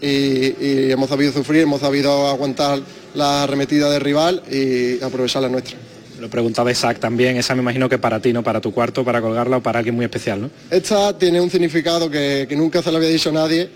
y, 0.00 0.08
y 0.08 0.90
hemos 0.90 1.08
sabido 1.08 1.32
sufrir, 1.32 1.62
hemos 1.62 1.80
sabido 1.80 2.28
aguantar 2.28 2.80
la 3.14 3.44
arremetida 3.44 3.90
del 3.90 4.00
rival 4.00 4.42
y 4.50 5.02
aprovechar 5.02 5.42
la 5.42 5.48
nuestra. 5.48 5.76
Lo 6.20 6.28
preguntaba 6.28 6.70
Isaac 6.70 6.98
también, 6.98 7.36
esa 7.36 7.54
me 7.54 7.62
imagino 7.62 7.88
que 7.88 7.98
para 7.98 8.20
ti, 8.20 8.32
¿no? 8.32 8.42
Para 8.42 8.60
tu 8.60 8.72
cuarto, 8.72 9.04
para 9.04 9.22
colgarla 9.22 9.56
o 9.56 9.62
para 9.62 9.78
alguien 9.78 9.94
muy 9.94 10.04
especial, 10.04 10.42
¿no? 10.42 10.50
Esta 10.70 11.16
tiene 11.16 11.40
un 11.40 11.50
significado 11.50 12.10
que, 12.10 12.46
que 12.48 12.56
nunca 12.56 12.82
se 12.82 12.90
lo 12.90 12.98
había 12.98 13.08
dicho 13.08 13.30
a 13.30 13.32
nadie 13.32 13.70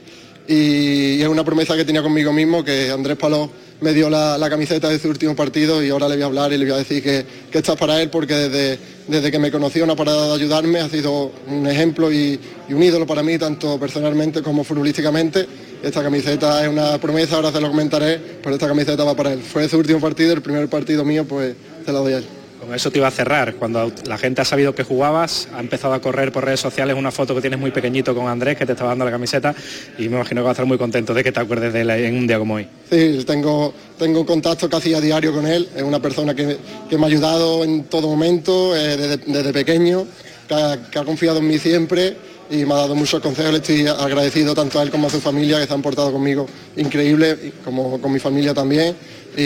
y 0.47 1.23
es 1.23 1.29
una 1.29 1.43
promesa 1.43 1.75
que 1.75 1.87
tenía 1.87 2.03
conmigo 2.03 2.33
mismo, 2.33 2.63
que 2.63 2.91
Andrés 2.91 3.17
Paló 3.17 3.51
me 3.81 3.95
dio 3.95 4.11
la, 4.11 4.37
la 4.37 4.51
camiseta 4.51 4.91
de 4.91 4.99
su 4.99 5.09
último 5.09 5.35
partido 5.35 5.83
y 5.83 5.89
ahora 5.89 6.07
le 6.07 6.17
voy 6.17 6.23
a 6.23 6.27
hablar 6.27 6.53
y 6.53 6.59
le 6.59 6.65
voy 6.67 6.75
a 6.75 6.79
decir 6.79 7.03
que, 7.03 7.25
que 7.51 7.59
esta 7.59 7.73
es 7.73 7.79
para 7.79 8.01
él 8.03 8.11
porque 8.11 8.35
desde, 8.35 8.79
desde 9.09 9.31
que 9.31 9.39
me 9.39 9.51
conoció 9.51 9.87
no 9.87 9.95
ha 9.95 9.97
parado 9.97 10.29
de 10.29 10.35
ayudarme, 10.35 10.81
ha 10.81 10.89
sido 10.89 11.33
un 11.49 11.67
ejemplo 11.67 12.13
y, 12.13 12.39
y 12.69 12.75
un 12.75 12.83
ídolo 12.83 13.07
para 13.07 13.23
mí, 13.23 13.39
tanto 13.39 13.79
personalmente 13.81 14.43
como 14.43 14.65
futbolísticamente. 14.65 15.47
Esta 15.85 16.03
camiseta 16.03 16.63
es 16.63 16.69
una 16.71 16.97
promesa, 16.97 17.37
ahora 17.37 17.53
se 17.53 17.61
lo 17.61 17.69
comentaré, 17.69 18.19
pero 18.43 18.55
esta 18.55 18.67
camiseta 18.67 19.05
va 19.05 19.15
para 19.15 19.35
él. 19.35 19.41
Fue 19.41 19.69
su 19.69 19.77
último 19.77 20.01
partido, 20.01 20.33
el 20.33 20.41
primer 20.41 20.67
partido 20.67 21.05
mío, 21.05 21.27
pues 21.27 21.55
se 21.85 21.93
la 21.93 21.99
doy 21.99 22.15
a 22.15 22.19
él. 22.19 22.25
Con 22.59 22.75
eso 22.75 22.91
te 22.91 23.01
iba 23.01 23.09
a 23.09 23.11
cerrar. 23.11 23.57
Cuando 23.57 23.93
la 24.07 24.17
gente 24.17 24.41
ha 24.41 24.47
sabido 24.47 24.75
que 24.75 24.83
jugabas, 24.83 25.47
ha 25.55 25.61
empezado 25.61 25.93
a 25.93 26.01
correr 26.01 26.33
por 26.33 26.43
redes 26.43 26.61
sociales 26.61 26.97
una 26.97 27.11
foto 27.11 27.35
que 27.35 27.43
tienes 27.43 27.61
muy 27.61 27.71
pequeñito 27.71 28.15
con 28.15 28.29
Andrés, 28.29 28.57
que 28.57 28.65
te 28.65 28.73
estaba 28.73 28.93
dando 28.93 29.05
la 29.05 29.11
camiseta, 29.11 29.55
y 29.99 30.09
me 30.09 30.17
imagino 30.17 30.41
que 30.41 30.45
va 30.45 30.51
a 30.51 30.53
estar 30.53 30.65
muy 30.65 30.79
contento 30.79 31.13
de 31.13 31.23
que 31.23 31.33
te 31.33 31.41
acuerdes 31.41 31.75
de 31.75 31.83
él 31.83 31.91
en 31.91 32.17
un 32.17 32.27
día 32.27 32.39
como 32.39 32.55
hoy. 32.55 32.67
Sí, 32.91 33.23
tengo, 33.27 33.75
tengo 33.99 34.25
contacto 34.25 34.71
casi 34.71 34.95
a 34.95 35.03
diario 35.03 35.35
con 35.35 35.47
él. 35.47 35.69
Es 35.77 35.83
una 35.83 36.01
persona 36.01 36.35
que, 36.35 36.57
que 36.89 36.97
me 36.97 37.05
ha 37.05 37.09
ayudado 37.09 37.63
en 37.63 37.85
todo 37.85 38.09
momento, 38.09 38.75
eh, 38.75 38.97
desde, 38.97 39.19
desde 39.19 39.53
pequeño, 39.53 40.07
que 40.49 40.55
ha, 40.55 40.91
que 40.91 40.99
ha 40.99 41.05
confiado 41.05 41.41
en 41.41 41.49
mí 41.49 41.59
siempre 41.59 42.17
y 42.51 42.65
me 42.65 42.73
ha 42.75 42.77
dado 42.79 42.95
muchos 42.95 43.21
consejos. 43.21 43.53
Le 43.53 43.59
estoy 43.59 43.87
agradecido 43.87 44.55
tanto 44.55 44.79
a 44.79 44.83
él 44.83 44.91
como 44.91 45.07
a 45.07 45.11
su 45.11 45.21
familia, 45.21 45.59
que 45.61 45.67
se 45.67 45.75
han 45.75 45.83
portado 45.83 46.13
conmigo 46.13 46.47
increíble, 46.77 47.53
como 47.65 48.01
con 48.01 48.13
mi 48.13 48.19
familia 48.19 48.53
también. 48.55 48.95
Y, 49.37 49.43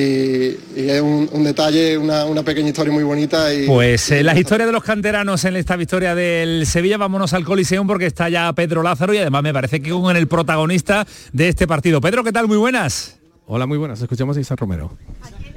y 0.77 0.91
es 0.91 1.01
un, 1.01 1.29
un 1.33 1.45
detalle, 1.45 1.97
una, 1.97 2.27
una 2.27 2.43
pequeña 2.43 2.69
historia 2.69 2.93
muy 2.93 3.05
bonita. 3.05 3.53
Y, 3.55 3.67
Pues 3.67 4.11
eh, 4.11 4.23
las 4.23 4.37
historias 4.37 4.67
de 4.69 4.73
los 4.73 4.85
canteranos 4.85 5.45
en 5.47 5.57
esta 5.57 5.77
victoria 5.77 6.15
del 6.15 6.67
Sevilla, 6.67 6.99
vámonos 6.99 7.33
al 7.33 7.45
Coliseum 7.45 7.87
porque 7.87 8.05
está 8.07 8.29
ya 8.29 8.53
Pedro 8.53 8.83
Lázaro 8.83 9.15
y 9.15 9.19
además 9.19 9.43
me 9.43 9.53
parece 9.55 9.81
que 9.81 9.91
con 9.91 10.15
el 10.17 10.29
protagonista 10.29 11.07
de 11.33 11.49
este 11.49 11.67
partido. 11.67 12.01
Pedro, 12.03 12.23
¿qué 12.23 12.33
tal? 12.33 12.47
Muy 12.49 12.59
buenas. 12.59 13.17
Hola, 13.47 13.65
muy 13.67 13.79
buenas. 13.79 14.01
Escuchamos 14.03 14.37
a 14.37 14.41
Isaac 14.41 14.61
Romero. 14.61 14.91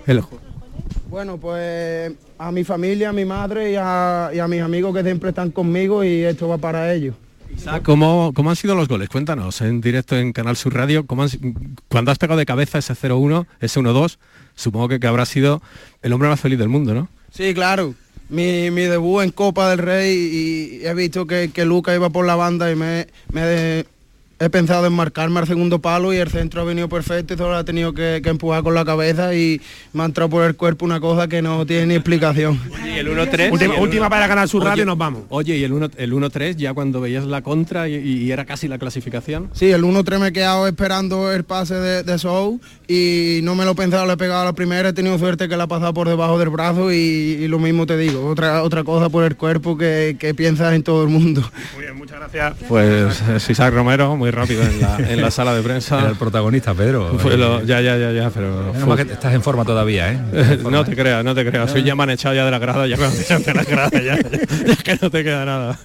El- 0.08 0.24
Bueno, 1.10 1.38
pues 1.38 2.14
a 2.38 2.52
mi 2.54 2.64
familia, 2.64 3.10
a 3.10 3.14
mi 3.14 3.26
madre 3.26 3.74
y 3.74 3.76
a, 3.78 4.32
y 4.34 4.40
a 4.40 4.48
mis 4.48 4.62
amigos 4.62 4.96
que 4.96 5.04
siempre 5.04 5.30
están 5.30 5.52
conmigo 5.52 6.06
y 6.06 6.24
esto 6.24 6.48
va 6.48 6.58
para 6.58 6.94
ellos. 6.94 7.16
Isaac, 7.56 7.84
¿cómo, 7.84 8.32
¿cómo 8.36 8.50
han 8.50 8.56
sido 8.56 8.76
los 8.76 8.88
goles? 8.88 9.10
Cuéntanos 9.10 9.62
en 9.62 9.82
directo 9.82 10.18
en 10.18 10.34
Canal 10.34 10.56
Sur 10.56 10.74
Radio. 10.74 11.06
¿cómo 11.06 11.24
han 11.24 11.30
cuando 11.88 12.12
has 12.12 12.18
pegado 12.18 12.40
de 12.40 12.46
cabeza 12.46 12.78
ese 12.78 12.94
0-1, 12.94 13.46
ese 13.60 13.80
1-2, 13.80 14.18
supongo 14.56 14.90
que, 14.90 15.00
que 15.00 15.08
habrá 15.08 15.26
sido 15.26 15.62
el 16.02 16.14
hombre 16.14 16.30
más 16.30 16.40
feliz 16.40 16.58
del 16.60 16.70
mundo, 16.70 16.94
¿no? 16.94 17.10
Sí, 17.32 17.54
claro. 17.54 17.94
Mi, 18.30 18.72
mi 18.72 18.84
debut 18.84 19.24
en 19.24 19.32
Copa 19.32 19.70
del 19.70 19.80
Rey 19.80 20.80
y 20.82 20.86
he 20.86 20.94
visto 20.94 21.28
que, 21.28 21.52
que 21.54 21.66
Luca 21.66 21.94
iba 21.94 22.10
por 22.10 22.26
la 22.26 22.36
banda 22.36 22.72
y 22.72 22.76
me, 22.76 23.08
me, 23.34 23.86
he 24.44 24.50
pensado 24.50 24.86
en 24.88 24.94
marcarme 24.94 25.40
al 25.40 25.48
segundo 25.48 25.80
palo 25.80 26.14
y 26.14 26.18
el 26.18 26.30
centro 26.30 26.62
ha 26.62 26.64
venido 26.64 26.90
perfecto 26.90 27.34
y 27.34 27.38
solo 27.38 27.56
ha 27.56 27.64
tenido 27.64 27.94
que, 27.94 28.22
que 28.24 28.30
empujar 28.30 28.64
con 28.64 28.74
la 28.74 28.84
cabeza 28.84 29.36
y 29.36 29.62
me 29.94 30.02
ha 30.04 30.06
entrado 30.08 30.30
por 30.30 30.44
el 30.44 30.56
cuerpo 30.56 30.84
una 30.86 31.00
cosa 31.00 31.28
que 31.28 31.42
no 31.42 31.66
tiene 31.66 31.86
ni 31.86 31.96
explicación. 31.96 32.60
Y 32.86 32.98
el 33.00 33.08
1-3. 33.08 33.52
Última, 33.52 33.74
y 33.74 33.78
el 33.78 33.82
última 33.84 34.02
uno- 34.06 34.10
para 34.10 34.28
ganar 34.28 34.48
su 34.50 34.60
radio 34.60 34.84
y 34.84 34.86
nos 34.86 34.98
vamos. 34.98 35.24
Oye, 35.30 35.58
y 35.58 35.64
el 35.64 35.72
1 35.74 35.92
el 35.98 36.12
1-3 36.14 36.56
ya 36.56 36.74
cuando 36.74 37.00
veías 37.02 37.26
la 37.26 37.42
contra 37.44 37.88
y, 37.88 37.96
y 37.96 38.32
era 38.32 38.46
casi 38.46 38.68
la 38.68 38.78
clasificación. 38.80 39.50
Sí, 39.54 39.72
el 39.72 39.84
1-3 39.84 40.20
me 40.20 40.28
he 40.30 40.34
quedado 40.34 40.68
esperando 40.68 41.32
el 41.32 41.44
pase 41.44 41.76
de, 41.76 42.04
de 42.04 42.18
Sou 42.18 42.60
y 42.88 43.42
no 43.44 43.54
me 43.56 43.64
lo 43.66 43.72
he 43.72 43.76
pensado, 43.76 44.06
le 44.08 44.14
he 44.14 44.18
pegado 44.18 44.42
a 44.42 44.46
la 44.46 44.54
primera, 44.54 44.90
he 44.90 44.94
tenido 44.94 45.18
suerte 45.20 45.48
que 45.48 45.56
la 45.56 45.64
ha 45.66 45.68
pasado 45.68 45.94
por 45.94 46.08
debajo 46.10 46.40
del 46.40 46.50
brazo 46.50 46.92
y, 46.92 46.96
y 46.96 47.48
lo 47.48 47.60
mismo 47.60 47.86
te 47.86 47.96
digo, 47.98 48.26
otra, 48.28 48.64
otra 48.64 48.84
cosa 48.84 49.10
por 49.10 49.24
el 49.24 49.36
cuerpo 49.36 49.78
que, 49.78 50.18
que 50.20 50.34
piensas 50.34 50.74
en 50.74 50.82
todo 50.84 51.04
el 51.04 51.10
mundo. 51.10 51.42
Muy 51.76 51.84
bien, 51.84 51.96
muchas 51.96 52.18
gracias. 52.20 52.56
Pues 52.68 53.22
es 53.30 53.50
Isaac 53.50 53.74
Romero, 53.74 54.16
muy 54.16 54.31
rápido 54.32 54.64
en 54.64 54.82
la, 54.82 54.98
en 54.98 55.22
la 55.22 55.32
sala 55.32 55.54
de 55.54 55.62
prensa. 55.62 56.00
Era 56.00 56.10
el 56.10 56.16
protagonista, 56.16 56.74
Pedro. 56.74 57.18
Fue 57.20 57.38
lo- 57.38 57.64
ya, 57.64 57.82
ya, 57.82 57.98
ya, 57.98 58.12
ya, 58.12 58.30
pero... 58.30 58.74
Que 58.96 59.02
estás 59.14 59.34
en 59.34 59.42
forma 59.42 59.64
todavía, 59.66 60.12
¿eh? 60.12 60.20
no 60.70 60.84
te 60.86 60.96
creas, 60.96 61.24
no 61.24 61.34
te 61.36 61.46
creas. 61.46 61.72
Soy 61.72 61.84
ya 61.84 61.96
me 61.96 62.04
han 62.04 62.10
echado 62.12 62.36
ya 62.36 62.46
de 62.46 62.52
la 62.52 62.60
grada, 62.60 62.88
ya 62.88 62.98
cuando 62.98 63.16
te 63.16 63.24
echan 63.24 63.44
de 63.44 63.54
la 63.54 63.64
grada, 63.64 63.90
ya, 64.02 64.18
ya, 64.18 64.40
ya 64.66 64.76
que 64.76 64.98
no 65.02 65.10
te 65.10 65.24
queda 65.24 65.46
nada. 65.46 65.80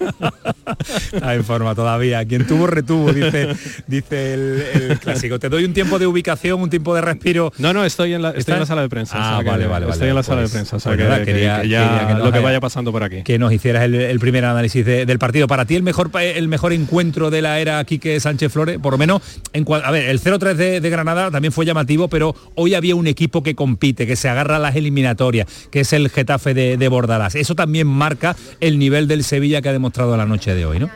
En 1.33 1.43
forma 1.43 1.73
todavía. 1.75 2.25
Quien 2.25 2.45
tuvo, 2.45 2.67
retuvo, 2.67 3.11
dice, 3.13 3.49
dice 3.87 4.33
el, 4.33 4.63
el 4.91 4.99
clásico. 4.99 5.39
Te 5.39 5.49
doy 5.49 5.63
un 5.65 5.73
tiempo 5.73 5.99
de 5.99 6.07
ubicación, 6.07 6.61
un 6.61 6.69
tiempo 6.69 6.93
de 6.95 7.01
respiro. 7.01 7.51
No, 7.57 7.73
no, 7.73 7.85
estoy 7.85 8.13
en 8.13 8.21
la, 8.21 8.31
estoy 8.31 8.53
en 8.55 8.59
la 8.61 8.65
sala 8.65 8.81
de 8.81 8.89
prensa. 8.89 9.15
Ah, 9.17 9.19
o 9.19 9.35
sea 9.35 9.43
que 9.43 9.49
vale, 9.49 9.67
vale, 9.67 9.85
Estoy 9.85 9.99
vale. 9.99 10.09
en 10.09 10.15
la 10.15 10.23
sala 10.23 10.41
de 10.41 10.49
prensa, 10.49 10.75
o 10.75 10.79
sea 10.79 10.91
pues 10.91 10.97
que, 11.01 11.03
nada, 11.05 11.19
que- 11.19 11.25
quería- 11.25 11.61
que 11.61 11.69
ya 11.69 11.83
quería 11.89 12.07
que 12.07 12.13
nos 12.15 12.23
lo 12.25 12.31
que 12.31 12.39
vaya 12.39 12.59
pasando 12.59 12.91
por 12.91 13.03
aquí. 13.03 13.23
que 13.23 13.39
nos 13.39 13.51
hicieras 13.53 13.83
el, 13.83 13.95
el 13.95 14.19
primer 14.19 14.45
análisis 14.45 14.85
de- 14.85 15.05
del 15.05 15.19
partido. 15.19 15.47
Para 15.47 15.65
ti 15.65 15.75
el 15.75 15.83
mejor 15.83 16.09
el 16.21 16.47
mejor 16.47 16.73
encuentro 16.73 17.29
de 17.29 17.41
la 17.41 17.59
era 17.59 17.83
Quique 17.85 18.19
Sánchez 18.19 18.36
Flores, 18.49 18.79
por 18.79 18.93
lo 18.93 18.97
menos 18.97 19.21
en 19.53 19.65
a 19.71 19.91
ver, 19.91 20.09
el 20.09 20.21
0-3 20.21 20.53
de, 20.55 20.89
Granada 20.89 21.31
también 21.31 21.51
fue 21.51 21.65
llamativo, 21.65 22.07
pero 22.07 22.35
hoy 22.55 22.73
había 22.75 22.95
un 22.95 23.07
equipo 23.07 23.43
que 23.43 23.55
compite, 23.55 24.07
que 24.07 24.15
se 24.15 24.29
agarra 24.29 24.57
a 24.57 24.59
las 24.59 24.75
eliminatorias, 24.75 25.47
que 25.71 25.81
es 25.81 25.93
el 25.93 26.09
Getafe 26.09 26.53
de, 26.53 26.77
de 26.77 26.87
Bordalás. 26.87 27.35
Eso 27.35 27.55
también 27.55 27.87
marca 27.87 28.35
el 28.59 28.79
nivel 28.79 29.07
del 29.07 29.23
Sevilla 29.23 29.61
que 29.61 29.69
ha 29.69 29.73
demostrado 29.73 30.15
la 30.15 30.25
noche 30.25 30.55
de 30.55 30.65
hoy, 30.65 30.79
¿no? 30.79 30.89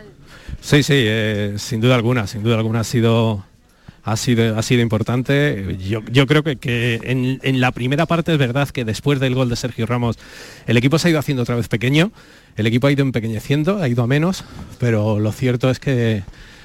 Sí, 0.62 0.84
sí, 0.84 0.94
eh, 0.96 1.56
sin 1.58 1.82
duda 1.82 1.96
alguna, 1.96 2.28
sin 2.28 2.44
duda 2.44 2.58
alguna 2.58 2.82
ha 2.82 2.84
sido 2.84 3.44
ha 4.04 4.18
sido, 4.18 4.58
ha 4.58 4.62
sido 4.62 4.82
importante. 4.82 5.78
Yo, 5.80 6.02
yo 6.12 6.28
creo 6.28 6.44
que, 6.44 6.56
que 6.58 7.00
en, 7.04 7.40
en 7.44 7.62
la 7.62 7.72
primera 7.72 8.06
parte 8.06 8.32
es 8.32 8.38
verdad 8.38 8.70
que 8.70 8.86
después 8.86 9.20
del 9.20 9.36
gol 9.36 9.50
de 9.50 9.56
Sergio 9.56 9.86
Ramos 9.86 10.18
el 10.68 10.78
equipo 10.78 10.98
se 11.00 11.08
ha 11.08 11.12
ido 11.12 11.20
haciendo 11.20 11.44
otra 11.44 11.56
vez 11.56 11.68
pequeño, 11.68 12.12
el 12.56 12.68
equipo 12.68 12.88
ha 12.88 12.92
ido 12.92 13.04
empequeñeciendo, 13.04 13.78
ha 13.78 13.88
ido 13.88 14.04
a 14.04 14.08
menos, 14.08 14.44
pero 14.80 15.20
lo 15.20 15.32
cierto 15.32 15.70
es 15.70 15.80
que 15.80 16.24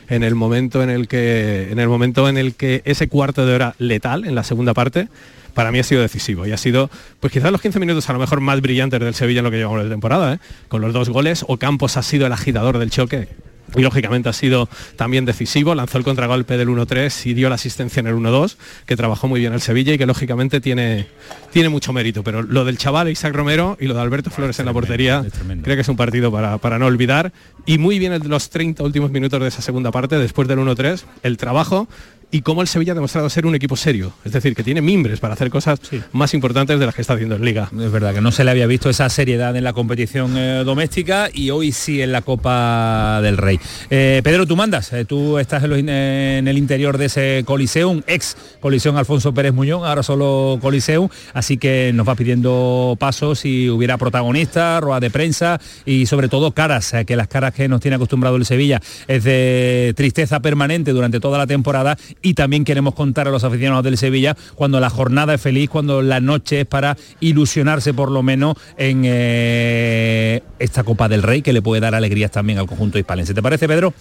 en 0.09 0.23
el 0.23 0.35
momento 0.35 0.83
en 0.83 0.91
el 0.91 1.09
que 1.09 1.71
en 1.71 1.79
el 1.79 1.89
momento 1.89 2.29
en 2.29 2.39
el 2.39 2.55
que 2.55 2.83
ese 2.85 3.09
cuarto 3.09 3.47
de 3.47 3.55
hora 3.55 3.75
letal 3.79 4.25
en 4.25 4.35
la 4.35 4.45
segunda 4.45 4.75
parte 4.75 5.09
para 5.55 5.73
mí 5.73 5.79
ha 5.79 5.85
sido 5.85 6.03
decisivo 6.03 6.47
y 6.47 6.53
ha 6.53 6.57
sido 6.57 6.91
pues 7.21 7.33
quizás 7.33 7.51
los 7.51 7.61
15 7.61 7.81
minutos 7.81 8.09
a 8.09 8.13
lo 8.13 8.19
mejor 8.19 8.41
más 8.41 8.61
brillantes 8.61 9.01
del 9.01 9.15
Sevilla 9.15 9.41
en 9.41 9.45
lo 9.45 9.51
que 9.51 9.57
llevamos 9.57 9.83
de 9.83 9.91
temporada 9.91 10.35
¿eh? 10.35 10.39
con 10.69 10.81
los 10.81 10.93
dos 10.93 11.09
goles 11.09 11.45
o 11.49 11.57
Campos 11.57 11.97
ha 11.97 12.03
sido 12.03 12.27
el 12.27 12.33
agitador 12.33 12.79
del 12.79 12.91
choque 12.91 13.29
y 13.77 13.83
lógicamente 13.83 14.29
ha 14.29 14.33
sido 14.33 14.69
también 14.97 15.25
decisivo, 15.25 15.75
lanzó 15.75 15.99
el 15.99 16.05
contragolpe 16.05 16.57
del 16.57 16.69
1-3 16.69 17.27
y 17.27 17.35
dio 17.35 17.49
la 17.49 17.57
asistencia 17.57 18.01
en 18.01 18.07
el 18.07 18.15
1-2, 18.15 18.57
que 18.87 18.97
trabajó 18.97 19.29
muy 19.29 19.41
bien 19.41 19.53
el 19.53 19.61
Sevilla 19.61 19.95
y 19.95 19.99
que 19.99 20.07
lógicamente 20.07 20.61
tiene, 20.61 21.07
tiene 21.53 21.69
mucho 21.69 21.93
mérito. 21.93 22.23
Pero 22.23 22.43
lo 22.43 22.65
del 22.65 22.79
chaval 22.79 23.09
Isaac 23.09 23.35
Romero 23.35 23.77
y 23.81 23.87
lo 23.87 23.95
de 23.95 24.01
Alberto 24.01 24.31
Flores 24.31 24.59
en 24.59 24.67
la 24.67 24.73
portería, 24.73 25.25
creo 25.63 25.77
que 25.77 25.83
es 25.83 25.89
un 25.89 25.97
partido 25.97 26.33
para, 26.33 26.59
para 26.59 26.79
no 26.79 26.87
olvidar. 26.87 27.33
Y 27.67 27.79
muy 27.79 27.99
bien 27.99 28.13
el 28.13 28.23
de 28.23 28.29
los 28.29 28.51
30 28.51 28.83
últimos 28.83 29.11
minutos 29.11 29.41
de 29.41 29.49
esa 29.49 29.63
segunda 29.63 29.91
parte, 29.91 30.19
después 30.19 30.49
del 30.49 30.59
1-3, 30.59 31.03
el 31.23 31.37
trabajo 31.37 31.89
y 32.31 32.43
cómo 32.43 32.61
el 32.61 32.69
Sevilla 32.69 32.93
ha 32.93 32.95
demostrado 32.95 33.31
ser 33.31 33.47
un 33.47 33.55
equipo 33.55 33.77
serio. 33.77 34.13
Es 34.25 34.33
decir, 34.33 34.55
que 34.55 34.63
tiene 34.65 34.81
mimbres 34.81 35.21
para 35.21 35.35
hacer 35.35 35.49
cosas 35.49 35.81
más 36.13 36.35
importantes 36.35 36.79
de 36.81 36.87
las 36.87 36.95
que 36.95 37.01
está 37.03 37.15
haciendo 37.15 37.37
en 37.37 37.45
Liga. 37.45 37.71
Es 37.81 37.91
verdad 37.93 38.13
que 38.15 38.21
no 38.21 38.33
se 38.33 38.43
le 38.45 38.51
había 38.51 38.67
visto 38.67 38.91
esa 38.91 39.09
seriedad 39.09 39.55
en 39.57 39.65
la 39.65 39.73
competición 39.73 40.37
eh, 40.37 40.63
doméstica 40.65 41.29
y 41.33 41.51
hoy 41.51 41.73
sí 41.73 42.03
en 42.03 42.13
la 42.13 42.23
Copa 42.23 43.21
del 43.23 43.37
Rey. 43.37 43.61
Eh, 43.91 44.21
Pedro, 44.25 44.47
tú 44.47 44.57
mandas, 44.57 44.93
eh, 44.93 45.05
tú 45.05 45.39
estás 45.39 45.63
en, 45.65 45.71
los 45.71 45.79
in- 45.79 45.89
en 45.89 46.49
el 46.49 46.59
interior 46.59 46.99
de 46.99 47.07
ese 47.07 47.43
Coliseum, 47.47 48.03
ex 48.07 48.37
Coliseum 48.61 48.97
Alfonso 48.97 49.33
Pérez 49.33 49.55
Muñoz, 49.55 49.85
ahora 49.87 50.03
solo 50.03 50.59
Coliseum, 50.61 51.09
así 51.33 51.57
que 51.59 51.93
nos 51.95 52.09
va 52.09 52.15
pidiendo 52.17 52.97
pasos 52.99 53.39
si 53.41 53.71
hubiera 53.71 53.99
protagonistas, 53.99 54.83
ruedas 54.83 55.01
de 55.01 55.11
prensa 55.11 55.61
y 55.85 56.07
sobre 56.07 56.29
todo 56.29 56.53
caras, 56.53 56.93
que 57.07 57.17
las 57.17 57.29
caras 57.29 57.55
que 57.55 57.69
nos 57.69 57.81
tiene 57.81 57.95
acostumbrado 57.95 58.37
el 58.37 58.45
Sevilla 58.45 58.81
es 59.07 59.25
de 59.25 59.95
tristeza 59.97 60.41
permanente 60.41 60.93
durante 60.93 61.21
toda 61.21 61.39
la 61.39 61.47
temporada 61.47 61.97
y 62.23 62.35
también 62.35 62.65
queremos 62.65 62.95
contar 62.95 63.29
a 63.29 63.31
los 63.31 63.45
aficionados 63.45 63.85
del 63.85 63.99
Sevilla 63.99 64.37
cuando 64.55 64.81
la 64.81 64.91
jornada 64.91 65.35
es 65.35 65.41
feliz, 65.41 65.71
cuando 65.71 66.03
la 66.03 66.21
noche 66.21 66.61
es 66.61 66.67
para 66.67 66.97
ilusionarse 67.21 67.95
por 67.95 68.11
lo 68.11 68.23
menos 68.23 68.57
en 68.77 69.03
eh, 69.05 70.43
esta 70.59 70.85
Copa 70.85 71.09
del 71.09 71.23
Rey 71.23 71.43
que 71.43 71.53
le 71.53 71.63
puede 71.63 71.81
dar 71.81 71.95
alegrías 71.95 72.31
también 72.31 72.59
al 72.59 72.67
conjunto 72.67 72.99
hispalense. 72.99 73.35
¿Te 73.35 73.43
parece, 73.43 73.69
Pedro? 73.69 73.93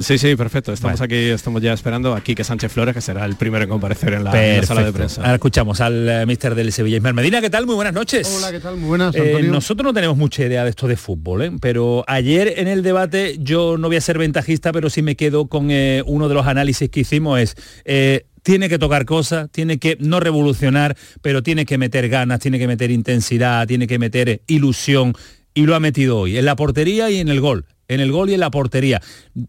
Sí, 0.00 0.18
sí, 0.18 0.34
perfecto. 0.36 0.72
Estamos 0.72 0.98
Vale. 0.98 1.14
aquí, 1.14 1.30
estamos 1.30 1.62
ya 1.62 1.72
esperando 1.72 2.14
aquí 2.14 2.34
que 2.34 2.44
Sánchez 2.44 2.72
Flores, 2.72 2.94
que 2.94 3.00
será 3.00 3.24
el 3.24 3.36
primero 3.36 3.64
en 3.64 3.70
comparecer 3.70 4.14
en 4.14 4.24
la, 4.24 4.54
en 4.54 4.60
la 4.60 4.66
sala 4.66 4.84
de 4.84 4.92
prensa. 4.92 5.20
Ahora 5.22 5.34
escuchamos 5.34 5.80
al 5.80 6.08
eh, 6.08 6.26
mister 6.26 6.54
del 6.54 6.72
Sevilla, 6.72 6.96
Ismael 6.96 7.14
Medina. 7.14 7.40
¿Qué 7.40 7.50
tal? 7.50 7.66
Muy 7.66 7.74
buenas 7.74 7.94
noches. 7.94 8.28
Hola, 8.36 8.50
¿qué 8.50 8.60
tal? 8.60 8.76
Muy 8.76 8.88
buenas, 8.88 9.14
Eh, 9.14 9.42
nosotros 9.44 9.84
no 9.84 9.94
tenemos 9.94 10.16
mucha 10.16 10.44
idea 10.44 10.64
de 10.64 10.70
esto 10.70 10.88
de 10.88 10.96
fútbol, 10.96 11.42
¿eh? 11.42 11.52
pero 11.60 12.04
ayer 12.06 12.54
en 12.56 12.68
el 12.68 12.82
debate 12.82 13.36
yo 13.38 13.76
no 13.78 13.88
voy 13.88 13.96
a 13.96 14.00
ser 14.00 14.18
ventajista, 14.18 14.72
pero 14.72 14.90
sí 14.90 15.02
me 15.02 15.16
quedo 15.16 15.46
con 15.46 15.70
eh, 15.70 16.02
uno 16.06 16.28
de 16.28 16.34
los 16.34 16.46
análisis 16.46 16.90
que 16.90 17.00
hicimos 17.00 17.40
es 17.40 17.56
eh, 17.84 18.26
tiene 18.42 18.68
que 18.68 18.78
tocar 18.78 19.06
cosas, 19.06 19.48
tiene 19.50 19.78
que 19.78 19.96
no 20.00 20.20
revolucionar, 20.20 20.96
pero 21.22 21.42
tiene 21.42 21.64
que 21.64 21.78
meter 21.78 22.08
ganas, 22.08 22.40
tiene 22.40 22.58
que 22.58 22.66
meter 22.66 22.90
intensidad, 22.90 23.66
tiene 23.66 23.86
que 23.86 23.98
meter 23.98 24.42
ilusión 24.46 25.14
y 25.54 25.66
lo 25.66 25.74
ha 25.74 25.80
metido 25.80 26.18
hoy 26.18 26.36
en 26.36 26.44
la 26.44 26.56
portería 26.56 27.10
y 27.10 27.20
en 27.20 27.28
el 27.28 27.40
gol. 27.40 27.64
En 27.88 28.00
el 28.00 28.12
gol 28.12 28.30
y 28.30 28.34
en 28.34 28.40
la 28.40 28.50
portería. 28.50 29.02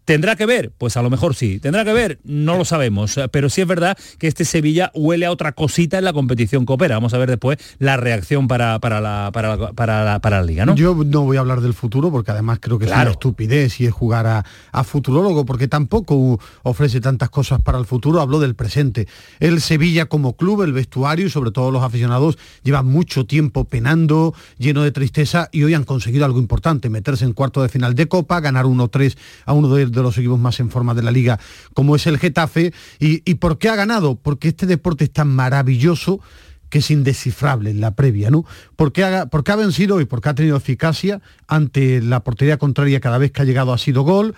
¿Tendrá 0.04 0.36
que 0.36 0.46
ver? 0.46 0.72
Pues 0.76 0.96
a 0.96 1.02
lo 1.02 1.10
mejor 1.10 1.34
sí. 1.34 1.58
¿Tendrá 1.60 1.84
que 1.84 1.92
ver? 1.92 2.18
No 2.24 2.56
lo 2.56 2.64
sabemos. 2.64 3.18
Pero 3.30 3.48
sí 3.48 3.60
es 3.60 3.66
verdad 3.66 3.96
que 4.18 4.26
este 4.26 4.44
Sevilla 4.44 4.90
huele 4.94 5.26
a 5.26 5.30
otra 5.30 5.52
cosita 5.52 5.98
en 5.98 6.04
la 6.04 6.12
competición 6.12 6.66
coopera. 6.66 6.96
Vamos 6.96 7.14
a 7.14 7.18
ver 7.18 7.30
después 7.30 7.58
la 7.78 7.96
reacción 7.96 8.48
para, 8.48 8.78
para, 8.78 9.00
la, 9.00 9.30
para, 9.32 9.56
la, 9.56 9.72
para, 9.72 10.04
la, 10.04 10.18
para 10.20 10.40
la 10.40 10.44
liga, 10.44 10.66
¿no? 10.66 10.74
Yo 10.74 10.94
no 10.94 11.22
voy 11.22 11.36
a 11.36 11.40
hablar 11.40 11.60
del 11.60 11.74
futuro 11.74 12.10
porque 12.10 12.30
además 12.30 12.58
creo 12.60 12.78
que 12.78 12.86
es 12.86 12.92
una 12.92 13.10
estupidez 13.10 13.80
y 13.80 13.86
es 13.86 13.92
jugar 13.92 14.26
a, 14.26 14.44
a 14.72 14.84
futurólogo 14.84 15.44
porque 15.46 15.68
tampoco 15.68 16.40
ofrece 16.62 17.00
tantas 17.00 17.30
cosas 17.30 17.60
para 17.62 17.78
el 17.78 17.86
futuro. 17.86 18.20
Hablo 18.20 18.40
del 18.40 18.54
presente. 18.54 19.06
El 19.40 19.60
Sevilla 19.60 20.06
como 20.06 20.36
club, 20.36 20.62
el 20.62 20.72
vestuario 20.72 21.26
y 21.26 21.30
sobre 21.30 21.50
todo 21.50 21.70
los 21.70 21.82
aficionados 21.82 22.38
llevan 22.62 22.86
mucho 22.86 23.26
tiempo 23.26 23.64
penando, 23.64 24.34
lleno 24.58 24.82
de 24.82 24.92
tristeza 24.92 25.48
y 25.52 25.62
hoy 25.62 25.74
han 25.74 25.84
conseguido 25.84 26.24
algo 26.24 26.38
importante, 26.38 26.90
meterse 26.90 27.24
en 27.24 27.32
cuarto 27.32 27.62
de 27.62 27.68
final 27.68 27.94
de 27.94 28.08
Copa, 28.08 28.25
ganar 28.26 28.66
1-3 28.66 29.16
a 29.44 29.52
uno 29.52 29.74
de, 29.74 29.86
los 29.86 30.18
equipos 30.18 30.38
más 30.38 30.60
en 30.60 30.70
forma 30.70 30.94
de 30.94 31.02
la 31.02 31.10
liga 31.10 31.38
como 31.74 31.96
es 31.96 32.06
el 32.06 32.18
Getafe. 32.18 32.72
¿Y, 32.98 33.22
¿Y 33.30 33.34
por 33.34 33.58
qué 33.58 33.68
ha 33.68 33.76
ganado? 33.76 34.16
Porque 34.16 34.48
este 34.48 34.66
deporte 34.66 35.04
es 35.04 35.12
tan 35.12 35.28
maravilloso 35.28 36.20
que 36.68 36.78
es 36.78 36.90
indescifrable 36.90 37.70
en 37.70 37.80
la 37.80 37.94
previa, 37.94 38.30
¿no? 38.30 38.44
Porque 38.76 39.04
ha, 39.04 39.22
ha 39.22 39.56
vencido 39.56 40.00
y 40.00 40.04
porque 40.04 40.28
ha 40.28 40.34
tenido 40.34 40.56
eficacia 40.56 41.20
ante 41.46 42.02
la 42.02 42.20
portería 42.20 42.58
contraria 42.58 43.00
cada 43.00 43.18
vez 43.18 43.32
que 43.32 43.42
ha 43.42 43.44
llegado 43.44 43.72
ha 43.72 43.78
sido 43.78 44.02
gol, 44.02 44.34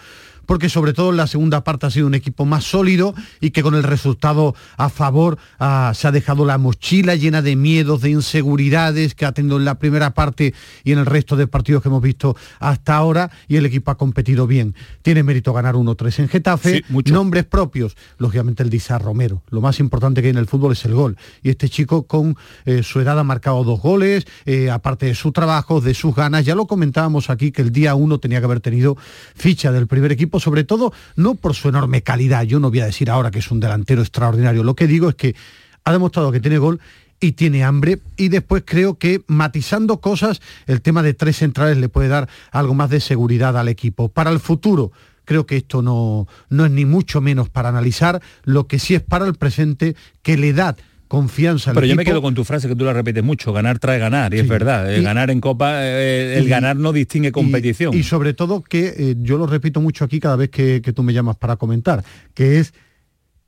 porque 0.49 0.71
sobre 0.71 0.95
todo 0.95 1.11
en 1.11 1.19
la 1.19 1.26
segunda 1.26 1.62
parte 1.62 1.85
ha 1.85 1.90
sido 1.90 2.07
un 2.07 2.14
equipo 2.14 2.47
más 2.47 2.64
sólido 2.64 3.14
y 3.38 3.50
que 3.50 3.62
con 3.62 3.75
el 3.75 3.83
resultado 3.83 4.55
a 4.78 4.88
favor 4.88 5.37
ah, 5.59 5.93
se 5.95 6.09
ha 6.09 6.11
dejado 6.11 6.47
la 6.47 6.57
mochila 6.57 7.17
llena 7.17 7.43
de 7.43 7.55
miedos, 7.55 8.00
de 8.00 8.09
inseguridades 8.09 9.14
que 9.14 9.26
ha 9.26 9.33
tenido 9.33 9.59
en 9.59 9.67
la 9.67 9.78
primera 9.78 10.14
parte 10.14 10.55
y 10.85 10.93
en 10.93 11.00
el 11.00 11.05
resto 11.05 11.37
de 11.37 11.47
partidos 11.49 11.83
que 11.83 11.90
hemos 11.90 12.00
visto 12.00 12.35
hasta 12.61 12.97
ahora 12.97 13.31
y 13.47 13.57
el 13.57 13.67
equipo 13.67 13.90
ha 13.90 13.99
competido 13.99 14.47
bien. 14.47 14.75
Tiene 15.02 15.23
mérito 15.23 15.52
ganar 15.52 15.75
1-3 15.75 16.21
en 16.21 16.28
Getafe, 16.28 16.83
Sí, 16.88 17.12
nombres 17.12 17.45
propios, 17.45 17.95
lógicamente 18.17 18.62
el 18.62 18.73
Isaac 18.73 19.02
Romero. 19.02 19.43
Lo 19.50 19.61
más 19.61 19.81
importante 19.81 20.23
que 20.23 20.28
hay 20.28 20.33
en 20.33 20.38
el 20.38 20.47
fútbol 20.47 20.73
es 20.73 20.83
el 20.87 20.95
gol. 20.95 21.19
Y 21.43 21.50
este 21.50 21.69
chico 21.69 22.07
con 22.07 22.38
eh, 22.64 22.83
su 22.83 23.00
edad 23.00 23.19
ha 23.19 23.25
marcado 23.25 23.64
dos 23.64 23.83
goles, 23.83 24.26
eh, 24.47 24.71
aparte 24.71 25.05
de 25.05 25.14
su 25.14 25.31
trabajo, 25.31 25.83
de 25.83 25.93
sus 25.93 26.14
ganas. 26.14 26.47
Ya 26.47 26.55
lo 26.55 26.67
comentábamos 26.67 27.28
aquí 27.28 27.52
que 27.52 27.61
el 27.61 27.71
día 27.71 27.95
uno 27.95 28.19
tenía 28.19 28.38
que 28.38 28.47
haber 28.47 28.61
tenido 28.61 28.97
ficha 29.35 29.73
del 29.73 29.87
primer 29.87 30.11
equipo, 30.11 30.38
sobre 30.40 30.64
todo 30.64 30.92
no 31.16 31.35
por 31.35 31.54
su 31.54 31.68
enorme 31.68 32.02
calidad. 32.02 32.42
Yo 32.45 32.61
no 32.61 32.71
voy 32.71 32.80
a 32.80 32.87
decir 32.87 33.11
ahora 33.11 33.30
que 33.30 33.38
es 33.38 33.50
un 33.50 33.61
delantero 33.61 34.02
extraordinario. 34.02 34.64
Lo 34.64 34.75
que 34.75 34.87
digo 34.87 35.09
es 35.09 35.14
que 35.14 35.35
ha 35.85 35.92
demostrado 35.92 36.33
que 36.33 36.40
tiene 36.40 36.59
gol 36.59 36.80
y 37.21 37.33
tiene 37.33 37.64
hambre 37.64 38.00
y 38.16 38.28
después 38.28 38.62
creo 38.64 38.99
que 38.99 39.23
matizando 39.26 40.00
cosas 40.00 40.40
el 40.66 40.83
tema 40.83 41.02
de 41.02 41.14
tres 41.14 41.37
centrales 41.37 41.78
le 41.78 41.88
puede 41.88 42.09
dar 42.09 42.28
algo 42.52 42.75
más 42.75 42.90
de 42.90 43.00
seguridad 43.00 43.57
al 43.57 43.68
equipo. 43.68 44.09
Para 44.09 44.30
el 44.30 44.40
futuro 44.40 44.92
creo 45.25 45.45
que 45.45 45.59
esto 45.59 45.83
no, 45.83 46.26
no 46.49 46.64
es 46.64 46.71
ni 46.71 46.87
mucho 46.87 47.21
menos 47.21 47.50
para 47.50 47.68
analizar, 47.68 48.23
lo 48.45 48.66
que 48.66 48.78
sí 48.78 48.95
es 48.95 49.02
para 49.02 49.26
el 49.26 49.35
presente 49.35 49.95
que 50.23 50.38
la 50.38 50.47
edad 50.47 50.76
confianza. 51.09 51.73
Pero 51.73 51.87
yo 51.87 51.97
me 51.97 52.05
quedo 52.05 52.23
con 52.23 52.35
tu 52.35 52.45
frase 52.45 52.69
que 52.69 52.77
tú 52.77 52.85
la 52.85 52.93
repites 52.93 53.25
mucho, 53.25 53.53
ganar 53.53 53.79
trae 53.79 53.99
ganar, 53.99 54.33
y 54.35 54.38
es 54.38 54.47
verdad, 54.49 54.93
eh, 54.93 55.00
Y- 55.00 55.03
ganar 55.03 55.31
en 55.31 55.41
Copa, 55.41 55.85
eh, 55.85 56.37
el 56.38 56.45
y- 56.47 56.49
ganar 56.49 56.77
no 56.77 56.93
distingue 56.93 57.33
competición. 57.33 57.95
Y, 57.95 57.99
y 57.99 58.03
sobre 58.05 58.35
todo 58.35 58.62
que 58.62 58.95
eh, 58.97 59.15
yo 59.19 59.38
lo 59.38 59.47
repito 59.47 59.81
mucho 59.81 60.05
aquí 60.05 60.21
cada 60.21 60.37
vez 60.37 60.50
que, 60.50 60.81
que 60.83 60.93
tú 60.93 61.03
me 61.03 61.12
llamas 61.12 61.37
para 61.37 61.57
comentar, 61.57 62.05
que 62.35 62.59
es 62.61 62.75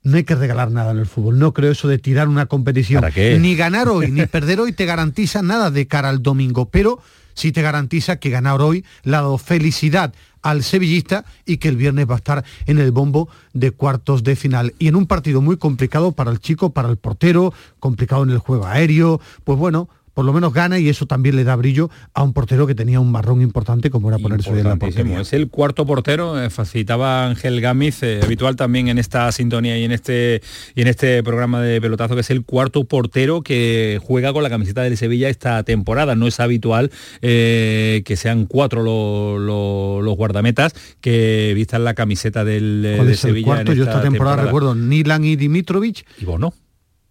no 0.03 0.17
hay 0.17 0.23
que 0.23 0.33
regalar 0.33 0.71
nada 0.71 0.91
en 0.91 0.97
el 0.97 1.05
fútbol. 1.05 1.37
No 1.37 1.53
creo 1.53 1.71
eso 1.71 1.87
de 1.87 1.99
tirar 1.99 2.27
una 2.27 2.47
competición. 2.47 3.01
¿Para 3.01 3.13
qué? 3.13 3.37
Ni 3.39 3.55
ganar 3.55 3.87
hoy, 3.87 4.09
ni 4.11 4.25
perder 4.25 4.59
hoy 4.59 4.73
te 4.73 4.85
garantiza 4.85 5.43
nada 5.43 5.69
de 5.69 5.85
cara 5.85 6.09
al 6.09 6.23
domingo, 6.23 6.69
pero 6.69 6.99
sí 7.33 7.51
te 7.51 7.61
garantiza 7.61 8.17
que 8.17 8.29
ganar 8.29 8.61
hoy 8.61 8.85
le 9.03 9.15
ha 9.15 9.21
dado 9.21 9.37
felicidad 9.37 10.13
al 10.41 10.63
sevillista 10.63 11.25
y 11.45 11.57
que 11.57 11.67
el 11.67 11.77
viernes 11.77 12.09
va 12.09 12.15
a 12.15 12.17
estar 12.17 12.43
en 12.65 12.79
el 12.79 12.91
bombo 12.91 13.29
de 13.53 13.71
cuartos 13.71 14.23
de 14.23 14.35
final. 14.35 14.73
Y 14.79 14.87
en 14.87 14.95
un 14.95 15.05
partido 15.05 15.41
muy 15.41 15.57
complicado 15.57 16.11
para 16.13 16.31
el 16.31 16.39
chico, 16.39 16.71
para 16.71 16.89
el 16.89 16.97
portero, 16.97 17.53
complicado 17.79 18.23
en 18.23 18.31
el 18.31 18.39
juego 18.39 18.65
aéreo, 18.65 19.21
pues 19.43 19.57
bueno, 19.57 19.87
por 20.13 20.25
lo 20.25 20.33
menos 20.33 20.53
gana 20.53 20.79
y 20.79 20.89
eso 20.89 21.05
también 21.05 21.35
le 21.35 21.43
da 21.43 21.55
brillo 21.55 21.89
a 22.13 22.23
un 22.23 22.33
portero 22.33 22.67
que 22.67 22.75
tenía 22.75 22.99
un 22.99 23.11
marrón 23.11 23.41
importante 23.41 23.89
como 23.89 24.09
era 24.09 24.17
ponerse 24.19 24.49
en 24.49 24.63
la 24.63 24.75
portería. 24.75 25.21
Es 25.21 25.33
el 25.33 25.49
cuarto 25.49 25.85
portero, 25.85 26.41
eh, 26.41 26.49
facilitaba 26.49 27.25
Ángel 27.27 27.61
Gámez, 27.61 28.03
eh, 28.03 28.19
habitual 28.23 28.55
también 28.55 28.87
en 28.87 28.97
esta 28.97 29.31
sintonía 29.31 29.77
y 29.77 29.83
en 29.85 29.91
este 29.91 30.41
y 30.75 30.81
en 30.81 30.87
este 30.87 31.23
programa 31.23 31.61
de 31.61 31.79
pelotazo, 31.81 32.15
que 32.15 32.21
es 32.21 32.29
el 32.29 32.43
cuarto 32.43 32.83
portero 32.83 33.41
que 33.41 33.99
juega 34.03 34.33
con 34.33 34.43
la 34.43 34.49
camiseta 34.49 34.81
del 34.81 34.97
Sevilla 34.97 35.29
esta 35.29 35.63
temporada. 35.63 36.15
No 36.15 36.27
es 36.27 36.39
habitual 36.39 36.91
eh, 37.21 38.01
que 38.05 38.15
sean 38.15 38.45
cuatro 38.45 38.83
lo- 38.83 39.39
lo- 39.39 40.01
los 40.01 40.15
guardametas 40.15 40.73
que 40.99 41.53
vistan 41.55 41.83
la 41.83 41.93
camiseta 41.93 42.43
del 42.43 42.83
eh, 42.85 42.93
¿Cuál 42.97 43.07
de 43.07 43.13
es 43.13 43.23
el 43.23 43.29
Sevilla. 43.31 43.45
cuarto? 43.45 43.71
en 43.71 43.77
Yo 43.77 43.83
esta 43.85 44.01
temporada, 44.01 44.43
recuerdo 44.43 44.75
Nilan 44.75 45.23
y 45.25 45.35
Dimitrovic. 45.35 46.05
Y 46.19 46.25
Bono. 46.25 46.53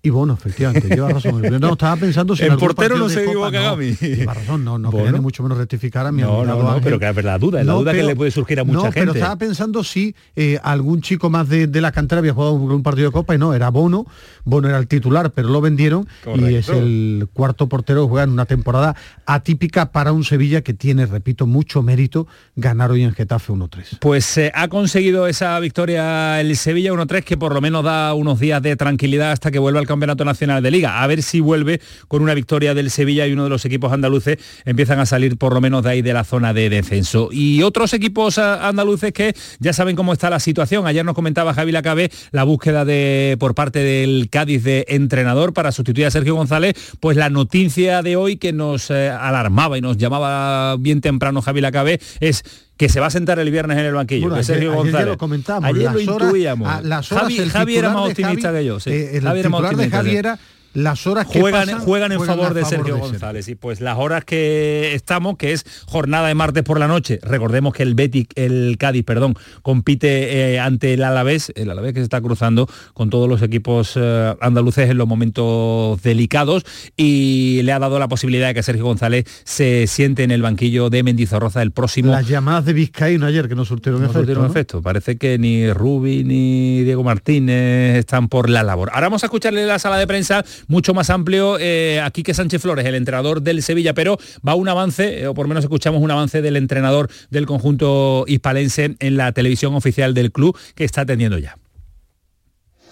Y 0.03 0.11
Bono, 0.11 0.33
efectivamente, 0.35 0.89
lleva 0.89 1.09
razón. 1.13 1.43
No, 1.61 1.73
estaba 1.73 1.97
pensando 1.97 2.35
si 2.35 2.45
algún 2.45 2.59
portero 2.59 2.97
no 2.97 3.09
se 3.09 3.25
equivoca 3.25 3.51
no, 3.59 3.71
Gami. 3.71 3.93
Lleva 3.97 4.35
razón, 4.35 4.65
no, 4.65 4.79
no 4.79 4.91
Bono. 4.91 5.05
quería 5.05 5.19
ni 5.19 5.23
mucho 5.23 5.43
menos 5.43 5.59
rectificar 5.59 6.07
a 6.07 6.13
mi 6.13 6.23
No, 6.23 6.81
pero 6.83 6.99
que 6.99 7.09
es 7.09 7.15
verdad, 7.15 7.39
duda, 7.39 7.61
es 7.61 7.67
la 7.67 7.75
duda 7.75 7.93
que 7.93 8.03
le 8.03 8.17
puede 8.17 8.31
surgir 8.31 8.61
a 8.61 8.65
mucha 8.65 8.81
gente. 8.85 9.01
pero 9.01 9.13
estaba 9.13 9.37
pensando 9.37 9.85
si 9.85 10.15
eh, 10.37 10.59
algún 10.63 11.03
chico 11.03 11.29
más 11.29 11.49
de, 11.49 11.67
de 11.67 11.81
la 11.81 11.93
cantera 11.93 12.21
había 12.21 12.33
jugado 12.33 12.55
un, 12.55 12.71
un 12.71 12.83
partido 12.83 13.09
de 13.09 13.13
Copa 13.13 13.35
y 13.35 13.39
no, 13.39 13.53
era 13.53 13.69
Bono. 13.69 14.07
Bono 14.45 14.69
era 14.69 14.79
el 14.79 14.87
titular, 14.89 15.33
pero 15.33 15.49
lo 15.49 15.61
vendieron 15.61 16.09
y 16.35 16.55
es 16.55 16.69
el 16.71 17.29
cuarto 17.35 17.69
portero 17.69 18.05
que 18.05 18.09
juega 18.09 18.25
en 18.25 18.31
una 18.31 18.47
temporada 18.47 18.97
atípica 19.27 19.93
para 19.93 20.13
un 20.13 20.25
Sevilla 20.25 20.63
que 20.63 20.73
tiene, 20.73 21.07
repito, 21.07 21.47
mucho 21.47 21.83
mérito 21.83 22.27
ganar 22.57 22.91
hoy 22.91 23.03
en 23.03 23.13
Getafe 23.13 23.53
1-3. 23.53 23.99
Pues 24.01 24.39
eh, 24.39 24.51
ha 24.55 24.69
conseguido 24.69 25.27
esa 25.27 25.59
victoria 25.61 26.41
el 26.41 26.57
Sevilla 26.57 26.93
1-3 26.93 27.23
que 27.23 27.37
por 27.37 27.53
lo 27.55 27.61
menos 27.61 27.85
da 27.85 28.15
unos 28.15 28.41
días 28.41 28.63
de 28.63 28.77
tranquilidad 28.77 29.33
hasta 29.33 29.51
que 29.51 29.59
vuelva 29.59 29.81
al 29.81 29.87
Campeonato 29.91 30.25
Nacional 30.25 30.63
de 30.63 30.71
Liga. 30.71 31.03
A 31.03 31.07
ver 31.07 31.23
si 31.23 31.41
vuelve 31.41 31.81
con 32.09 32.23
una 32.23 32.35
victoria 32.35 32.75
del 32.75 32.91
Sevilla 32.91 33.27
y 33.27 33.33
uno 33.33 33.45
de 33.45 33.51
los 33.51 33.65
equipos 33.65 33.93
andaluces 33.93 34.39
empiezan 34.65 35.01
a 35.01 35.07
salir 35.07 35.37
por 35.37 35.53
lo 35.53 35.61
menos 35.61 35.83
de 35.83 35.91
ahí 35.91 36.03
de 36.03 36.13
la 36.13 36.25
zona 36.25 36.55
de 36.55 36.71
descenso. 36.71 37.29
Y 37.33 37.63
otros 37.63 37.93
equipos 37.93 38.39
ah, 38.39 38.69
andaluces 38.69 39.13
que 39.13 39.35
ya 39.59 39.73
saben 39.73 39.97
cómo 39.97 40.13
está 40.13 40.31
la 40.31 40.41
situación. 40.41 40.87
Ayer 40.87 41.05
nos 41.05 41.15
comentaba 41.15 41.55
Javi 41.55 41.73
Lacabe 41.73 42.11
la 42.31 42.45
búsqueda 42.45 42.85
de 42.85 43.37
por 43.41 43.55
parte 43.55 43.81
del 43.81 44.29
Cádiz 44.31 44.63
de 44.63 44.85
entrenador 44.89 45.53
para 45.53 45.73
sustituir 45.73 46.07
a 46.07 46.11
Sergio 46.11 46.35
González. 46.35 46.75
Pues 47.01 47.17
la 47.17 47.31
noticia 47.31 48.03
de 48.03 48.17
hoy 48.17 48.37
que 48.37 48.53
nos 48.53 48.91
eh, 48.91 49.11
alarmaba 49.11 49.77
y 49.77 49.81
nos 49.81 49.97
llamaba 49.97 50.77
bien 50.79 51.01
temprano 51.01 51.43
Javi 51.43 51.61
Lacabe 51.61 52.01
es 52.21 52.45
que 52.81 52.89
se 52.89 52.99
va 52.99 53.09
a 53.09 53.11
sentar 53.11 53.39
el 53.39 53.51
viernes 53.51 53.77
en 53.77 53.85
el 53.85 53.93
banquillo, 53.93 54.23
Bueno, 54.23 54.37
que 54.37 54.41
ayer- 54.41 54.47
Sergio 54.55 54.71
ayer 54.71 54.83
González. 54.85 55.07
lo 55.09 55.19
comentamos, 55.19 55.65
Ayer 55.69 55.83
las 55.83 55.95
lo 56.03 56.15
horas- 56.15 56.27
intuíamos. 56.29 56.67
a 56.67 56.81
las 56.81 57.13
horas 57.13 57.25
Javi, 57.53 57.77
era 57.77 57.91
más 57.91 58.09
optimista 58.09 58.49
Javi- 58.49 58.59
que 58.61 58.65
yo. 58.65 58.81
sí. 58.81 58.89
eh, 58.91 59.17
el 59.19 59.23
Javi 59.23 59.41
era 59.41 59.49
más 59.51 59.61
de 59.61 59.67
optimista, 59.67 59.97
Javi 59.99 60.17
era 60.17 60.39
las 60.73 61.07
horas 61.07 61.27
que 61.27 61.41
juegan, 61.41 61.67
pasan, 61.67 61.81
juegan 61.81 62.13
en 62.13 62.25
favor 62.25 62.55
de 62.55 62.65
Sergio 62.65 62.95
de 62.95 63.01
González 63.01 63.49
y 63.49 63.55
pues 63.55 63.81
las 63.81 63.99
horas 63.99 64.25
que 64.25 64.95
estamos 64.95 65.37
que 65.37 65.53
es 65.53 65.65
jornada 65.87 66.29
de 66.29 66.35
martes 66.35 66.63
por 66.63 66.79
la 66.79 66.87
noche 66.87 67.19
recordemos 67.23 67.75
que 67.75 67.83
el 67.83 67.95
Betis 67.95 68.27
el 68.37 68.77
Cádiz 68.79 69.05
perdón 69.05 69.35
compite 69.63 70.55
eh, 70.55 70.61
ante 70.61 70.95
el 70.95 71.03
Alavés 71.03 71.53
el 71.57 71.71
Alavés 71.71 71.95
que 71.95 72.01
se 72.01 72.05
está 72.05 72.21
cruzando 72.21 72.69
con 72.95 73.11
todos 73.11 73.29
los 73.29 73.43
equipos 73.43 73.95
eh, 73.97 74.35
andaluces 74.41 74.91
en 74.91 74.99
los 74.99 75.09
momentos 75.09 76.01
delicados 76.03 76.65
y 76.97 77.63
le 77.63 77.73
ha 77.73 77.79
dado 77.79 77.99
la 77.99 78.09
posibilidad 78.09 78.49
de 78.49 78.55
que 78.55 78.63
Sergio 78.63 78.85
González 78.85 79.25
se 79.45 79.87
siente 79.87 80.23
en 80.23 80.31
el 80.31 80.43
banquillo 80.43 80.91
de 80.91 81.03
Mendizorroza 81.03 81.63
el 81.63 81.73
próximo 81.73 82.13
Las 82.13 82.29
llamadas 82.29 82.65
de 82.65 82.73
Vizcaíno 82.73 83.27
ayer 83.27 83.49
que 83.49 83.55
no 83.55 83.65
surtieron 83.65 84.01
no 84.01 84.07
efecto. 84.07 84.21
surtieron 84.21 84.45
¿no? 84.45 84.51
efecto. 84.51 84.83
Parece 84.83 85.17
que 85.17 85.39
ni 85.39 85.73
Rubi 85.73 86.25
ni 86.25 86.83
Diego 86.85 87.03
Martínez 87.03 87.99
están 87.99 88.29
por 88.29 88.49
la 88.49 88.63
labor. 88.63 88.91
Ahora 88.93 89.07
vamos 89.07 89.23
a 89.23 89.27
escucharle 89.27 89.67
la 89.67 89.79
sala 89.79 89.99
de 89.99 90.07
prensa 90.07 90.45
mucho 90.69 90.95
más 90.95 91.11
amplio 91.11 91.59
eh, 91.59 92.01
a 92.01 92.11
Quique 92.11 92.35
Sánchez 92.35 92.63
Flores, 92.63 92.85
el 92.87 92.95
entrenador 92.95 93.43
del 93.43 93.63
Sevilla, 93.63 93.95
pero 93.95 94.19
va 94.47 94.55
un 94.55 94.69
avance, 94.69 95.23
eh, 95.23 95.27
o 95.27 95.35
por 95.35 95.47
lo 95.47 95.49
menos 95.49 95.65
escuchamos 95.65 96.03
un 96.03 96.11
avance 96.11 96.43
del 96.43 96.57
entrenador 96.57 97.11
del 97.31 97.47
conjunto 97.47 98.25
hispalense 98.27 98.97
en 98.99 99.17
la 99.17 99.33
televisión 99.33 99.75
oficial 99.75 100.15
del 100.15 100.33
club 100.33 100.57
que 100.75 100.85
está 100.85 101.03
atendiendo 101.03 101.39
ya. 101.39 101.57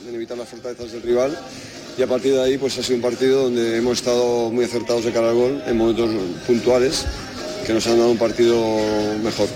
en 0.06 0.14
evitar 0.14 0.38
las 0.38 0.48
fortalezas 0.48 0.92
del 0.92 1.02
rival 1.02 1.36
y 1.98 2.02
a 2.02 2.06
partir 2.06 2.32
de 2.32 2.42
ahí 2.42 2.58
pues 2.58 2.78
ha 2.78 2.82
sido 2.82 2.96
un 2.96 3.02
partido 3.02 3.44
donde 3.44 3.76
hemos 3.76 3.98
estado 3.98 4.50
muy 4.50 4.64
acertados 4.64 5.04
de 5.04 5.12
cara 5.12 5.30
al 5.30 5.34
gol 5.34 5.62
en 5.66 5.76
momentos 5.76 6.10
puntuales 6.46 7.06
que 7.66 7.72
nos 7.72 7.86
han 7.86 7.98
dado 7.98 8.10
un 8.10 8.18
partido 8.18 8.56
mejor. 9.22 9.48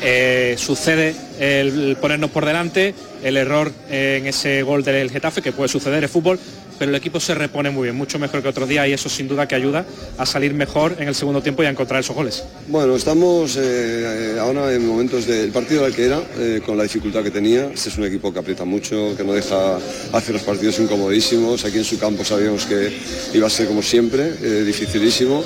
Eh, 0.00 0.54
sucede 0.56 1.16
el 1.40 1.96
ponernos 2.00 2.30
por 2.30 2.46
delante, 2.46 2.94
el 3.24 3.36
error 3.36 3.72
en 3.90 4.26
ese 4.26 4.62
gol 4.62 4.84
del 4.84 5.10
Getafe, 5.10 5.42
que 5.42 5.52
puede 5.52 5.68
suceder, 5.68 6.04
es 6.04 6.10
fútbol, 6.10 6.38
pero 6.78 6.90
el 6.90 6.96
equipo 6.96 7.20
se 7.20 7.34
repone 7.34 7.70
muy 7.70 7.84
bien, 7.84 7.96
mucho 7.96 8.18
mejor 8.18 8.42
que 8.42 8.48
otros 8.48 8.68
días 8.68 8.88
y 8.88 8.92
eso 8.92 9.08
sin 9.08 9.28
duda 9.28 9.48
que 9.48 9.54
ayuda 9.54 9.84
a 10.16 10.26
salir 10.26 10.54
mejor 10.54 10.96
en 10.98 11.08
el 11.08 11.14
segundo 11.14 11.42
tiempo 11.42 11.62
y 11.62 11.66
a 11.66 11.70
encontrar 11.70 12.00
esos 12.00 12.14
goles. 12.14 12.44
Bueno, 12.68 12.96
estamos 12.96 13.56
eh, 13.60 14.36
ahora 14.40 14.72
en 14.72 14.86
momentos 14.86 15.26
del 15.26 15.50
partido 15.50 15.84
al 15.84 15.94
que 15.94 16.06
era, 16.06 16.20
eh, 16.38 16.60
con 16.64 16.76
la 16.76 16.84
dificultad 16.84 17.22
que 17.22 17.30
tenía. 17.30 17.70
Este 17.72 17.88
es 17.88 17.98
un 17.98 18.04
equipo 18.04 18.32
que 18.32 18.38
aprieta 18.38 18.64
mucho, 18.64 19.14
que 19.16 19.24
no 19.24 19.32
deja 19.32 19.76
hacer 20.12 20.34
los 20.34 20.42
partidos 20.42 20.78
incomodísimos. 20.78 21.64
Aquí 21.64 21.78
en 21.78 21.84
su 21.84 21.98
campo 21.98 22.24
sabíamos 22.24 22.66
que 22.66 22.96
iba 23.34 23.46
a 23.46 23.50
ser 23.50 23.66
como 23.66 23.82
siempre, 23.82 24.34
eh, 24.42 24.64
dificilísimo. 24.64 25.44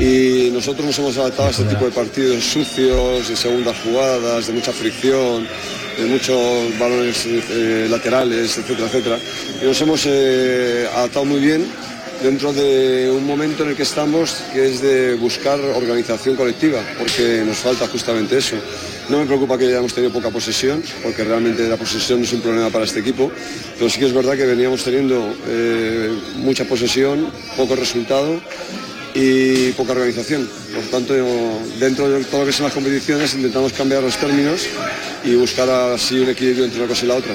Y 0.00 0.50
nosotros 0.52 0.86
nos 0.86 0.98
hemos 0.98 1.16
adaptado 1.18 1.48
a 1.48 1.50
este 1.50 1.64
tipo 1.64 1.84
de 1.84 1.90
partidos 1.90 2.42
sucios, 2.44 3.28
de 3.28 3.36
segundas 3.36 3.76
jugadas, 3.84 4.46
de 4.46 4.52
mucha 4.54 4.72
fricción, 4.72 5.46
de 5.98 6.06
muchos 6.06 6.78
balones 6.78 7.26
eh, 7.26 7.86
laterales, 7.90 8.58
etcétera, 8.58 8.86
etcétera. 8.86 9.18
Y 9.60 9.64
nos 9.64 9.80
hemos 9.80 10.02
eh, 10.06 10.88
adaptado 10.94 11.24
muy 11.24 11.40
bien 11.40 11.66
dentro 12.22 12.52
de 12.52 13.10
un 13.10 13.26
momento 13.26 13.64
en 13.64 13.70
el 13.70 13.76
que 13.76 13.82
estamos, 13.82 14.36
que 14.52 14.70
es 14.70 14.80
de 14.80 15.14
buscar 15.14 15.58
organización 15.58 16.36
colectiva, 16.36 16.80
porque 16.98 17.42
nos 17.44 17.58
falta 17.58 17.86
justamente 17.88 18.38
eso. 18.38 18.56
No 19.08 19.18
me 19.18 19.26
preocupa 19.26 19.58
que 19.58 19.66
hayamos 19.66 19.92
tenido 19.92 20.12
poca 20.12 20.30
posesión, 20.30 20.82
porque 21.02 21.24
realmente 21.24 21.68
la 21.68 21.76
posesión 21.76 22.20
no 22.20 22.24
es 22.24 22.32
un 22.32 22.40
problema 22.40 22.70
para 22.70 22.84
este 22.84 23.00
equipo, 23.00 23.30
pero 23.76 23.90
sí 23.90 23.98
que 23.98 24.06
es 24.06 24.12
verdad 24.12 24.36
que 24.36 24.46
veníamos 24.46 24.84
teniendo 24.84 25.34
eh, 25.48 26.10
mucha 26.36 26.64
posesión, 26.64 27.28
poco 27.56 27.74
resultado 27.74 28.40
y 29.14 29.72
poca 29.72 29.92
organización. 29.92 30.48
Por 30.72 30.84
tanto, 30.84 31.14
dentro 31.78 32.08
de 32.08 32.24
todo 32.24 32.40
lo 32.42 32.46
que 32.46 32.52
son 32.52 32.64
las 32.64 32.74
competiciones 32.74 33.34
intentamos 33.34 33.72
cambiar 33.72 34.02
los 34.02 34.16
términos 34.16 34.68
y 35.24 35.34
buscar 35.34 35.68
así 35.68 36.18
un 36.18 36.28
equilibrio 36.28 36.64
entre 36.64 36.80
una 36.80 36.88
cosa 36.88 37.04
y 37.04 37.08
la 37.08 37.14
otra. 37.14 37.34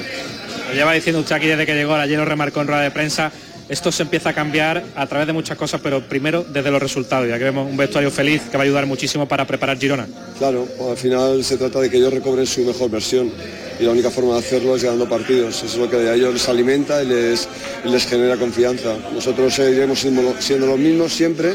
Lo 0.68 0.74
lleva 0.74 0.92
diciendo 0.92 1.20
usted 1.20 1.36
aquí 1.36 1.46
desde 1.46 1.66
que 1.66 1.74
llegó, 1.74 1.94
ayer 1.94 2.18
lo 2.18 2.24
remarcó 2.24 2.60
en 2.60 2.66
rueda 2.66 2.82
de 2.82 2.90
prensa, 2.90 3.32
esto 3.68 3.92
se 3.92 4.02
empieza 4.02 4.30
a 4.30 4.32
cambiar 4.32 4.82
a 4.96 5.06
través 5.06 5.26
de 5.26 5.34
muchas 5.34 5.58
cosas, 5.58 5.80
pero 5.82 6.00
primero 6.00 6.42
desde 6.42 6.70
los 6.70 6.80
resultados, 6.80 7.28
ya 7.28 7.36
que 7.36 7.44
vemos 7.44 7.70
un 7.70 7.76
vestuario 7.76 8.10
feliz 8.10 8.42
que 8.50 8.56
va 8.56 8.62
a 8.62 8.66
ayudar 8.66 8.86
muchísimo 8.86 9.28
para 9.28 9.46
preparar 9.46 9.78
Girona. 9.78 10.06
Claro, 10.38 10.66
al 10.90 10.96
final 10.96 11.44
se 11.44 11.58
trata 11.58 11.80
de 11.80 11.90
que 11.90 11.98
ellos 11.98 12.12
recobren 12.12 12.46
su 12.46 12.62
mejor 12.62 12.90
versión 12.90 13.30
y 13.78 13.84
la 13.84 13.90
única 13.90 14.10
forma 14.10 14.32
de 14.34 14.38
hacerlo 14.38 14.74
es 14.74 14.82
ganando 14.82 15.06
partidos. 15.06 15.62
Eso 15.62 15.66
es 15.66 15.76
lo 15.76 15.90
que 15.90 15.96
a 15.96 16.14
ellos 16.14 16.32
les 16.32 16.48
alimenta 16.48 17.02
y 17.02 17.08
les, 17.08 17.46
y 17.84 17.88
les 17.90 18.06
genera 18.06 18.36
confianza. 18.36 18.96
Nosotros 19.12 19.54
seguiremos 19.54 19.98
siendo, 20.00 20.34
siendo 20.40 20.66
los 20.66 20.78
mismos 20.78 21.12
siempre, 21.12 21.54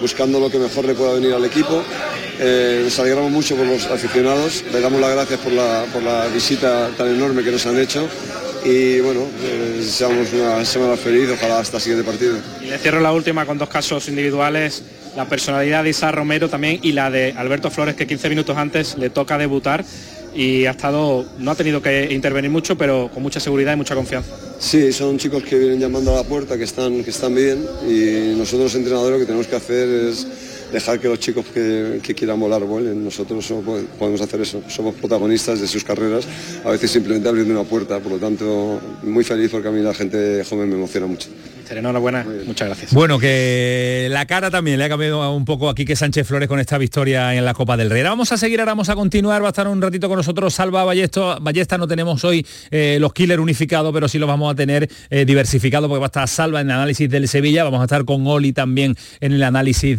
buscando 0.00 0.40
lo 0.40 0.50
que 0.50 0.58
mejor 0.58 0.84
le 0.84 0.94
pueda 0.94 1.14
venir 1.14 1.32
al 1.32 1.44
equipo. 1.44 1.82
Eh, 2.38 2.82
nos 2.84 2.98
alegramos 2.98 3.30
mucho 3.30 3.56
por 3.56 3.66
los 3.66 3.86
aficionados, 3.86 4.64
le 4.72 4.80
damos 4.80 5.00
las 5.00 5.10
gracias 5.10 5.40
por 5.40 5.52
la, 5.52 5.84
por 5.92 6.02
la 6.02 6.26
visita 6.26 6.90
tan 6.96 7.08
enorme 7.08 7.44
que 7.44 7.52
nos 7.52 7.64
han 7.66 7.78
hecho 7.78 8.08
y 8.64 9.00
bueno, 9.00 9.26
eh, 9.42 9.74
deseamos 9.76 10.32
una 10.32 10.64
semana 10.64 10.96
feliz, 10.96 11.28
ojalá 11.30 11.58
hasta 11.58 11.76
el 11.76 11.82
siguiente 11.82 12.04
partido. 12.04 12.38
Y 12.62 12.66
le 12.66 12.78
cierro 12.78 13.00
la 13.00 13.12
última 13.12 13.44
con 13.44 13.58
dos 13.58 13.68
casos 13.68 14.08
individuales, 14.08 14.82
la 15.16 15.26
personalidad 15.26 15.84
de 15.84 15.90
Isa 15.90 16.10
Romero 16.10 16.48
también 16.48 16.80
y 16.82 16.92
la 16.92 17.10
de 17.10 17.34
Alberto 17.36 17.70
Flores, 17.70 17.94
que 17.94 18.06
15 18.06 18.28
minutos 18.30 18.56
antes 18.56 18.96
le 18.96 19.10
toca 19.10 19.36
debutar 19.36 19.84
y 20.34 20.66
ha 20.66 20.72
estado, 20.72 21.24
no 21.38 21.50
ha 21.50 21.54
tenido 21.54 21.80
que 21.80 22.12
intervenir 22.12 22.50
mucho, 22.50 22.76
pero 22.76 23.10
con 23.12 23.22
mucha 23.22 23.40
seguridad 23.40 23.72
y 23.72 23.76
mucha 23.76 23.94
confianza. 23.94 24.34
Sí, 24.58 24.92
son 24.92 25.18
chicos 25.18 25.42
que 25.42 25.58
vienen 25.58 25.80
llamando 25.80 26.12
a 26.12 26.16
la 26.16 26.24
puerta, 26.24 26.56
que 26.56 26.64
están, 26.64 27.04
que 27.04 27.10
están 27.10 27.34
bien 27.34 27.64
y 27.88 28.36
nosotros 28.36 28.74
entrenadores 28.74 29.12
lo 29.12 29.18
que 29.20 29.26
tenemos 29.26 29.46
que 29.46 29.56
hacer 29.56 29.88
es 29.88 30.26
dejar 30.72 31.00
que 31.00 31.08
los 31.08 31.18
chicos 31.18 31.44
que, 31.52 32.00
que 32.02 32.14
quieran 32.14 32.40
volar 32.40 32.62
vuelen. 32.64 33.04
Nosotros 33.04 33.52
podemos 33.98 34.20
hacer 34.20 34.40
eso, 34.40 34.62
somos 34.68 34.94
protagonistas 34.94 35.60
de 35.60 35.66
sus 35.66 35.84
carreras, 35.84 36.26
a 36.64 36.70
veces 36.70 36.90
simplemente 36.90 37.28
abriendo 37.28 37.52
una 37.54 37.68
puerta, 37.68 38.00
por 38.00 38.12
lo 38.12 38.18
tanto 38.18 38.80
muy 39.02 39.24
feliz 39.24 39.50
porque 39.50 39.68
a 39.68 39.70
mí 39.70 39.80
la 39.80 39.94
gente 39.94 40.44
joven 40.48 40.68
me 40.68 40.76
emociona 40.76 41.06
mucho. 41.06 41.28
Enhorabuena, 41.70 42.26
muchas 42.46 42.68
gracias. 42.68 42.92
Bueno, 42.92 43.18
que 43.18 44.08
la 44.10 44.26
cara 44.26 44.50
también 44.50 44.78
le 44.78 44.84
ha 44.84 44.88
cambiado 44.88 45.32
un 45.32 45.44
poco 45.44 45.68
aquí 45.68 45.84
que 45.84 45.96
Sánchez 45.96 46.26
Flores 46.26 46.48
con 46.48 46.60
esta 46.60 46.78
victoria 46.78 47.34
en 47.34 47.44
la 47.44 47.54
Copa 47.54 47.76
del 47.76 47.90
Rey. 47.90 48.00
Ahora 48.00 48.10
vamos 48.10 48.32
a 48.32 48.36
seguir, 48.36 48.60
ahora 48.60 48.72
vamos 48.72 48.88
a 48.88 48.94
continuar, 48.94 49.42
va 49.42 49.46
a 49.46 49.50
estar 49.50 49.66
un 49.66 49.80
ratito 49.80 50.08
con 50.08 50.16
nosotros 50.16 50.54
Salva 50.54 50.84
Ballesta, 50.84 51.38
Ballesta 51.40 51.78
no 51.78 51.88
tenemos 51.88 52.24
hoy 52.24 52.46
eh, 52.70 52.98
los 53.00 53.12
killers 53.12 53.40
unificados, 53.40 53.92
pero 53.92 54.08
sí 54.08 54.18
los 54.18 54.28
vamos 54.28 54.52
a 54.52 54.54
tener 54.54 54.88
eh, 55.10 55.24
diversificados 55.24 55.88
porque 55.88 56.00
va 56.00 56.06
a 56.06 56.08
estar 56.08 56.28
Salva 56.28 56.60
en 56.60 56.68
el 56.68 56.76
análisis 56.76 57.08
del 57.08 57.28
Sevilla, 57.28 57.64
vamos 57.64 57.80
a 57.80 57.84
estar 57.84 58.04
con 58.04 58.26
Oli 58.26 58.52
también 58.52 58.94
en 59.20 59.32
el 59.32 59.42
análisis 59.42 59.98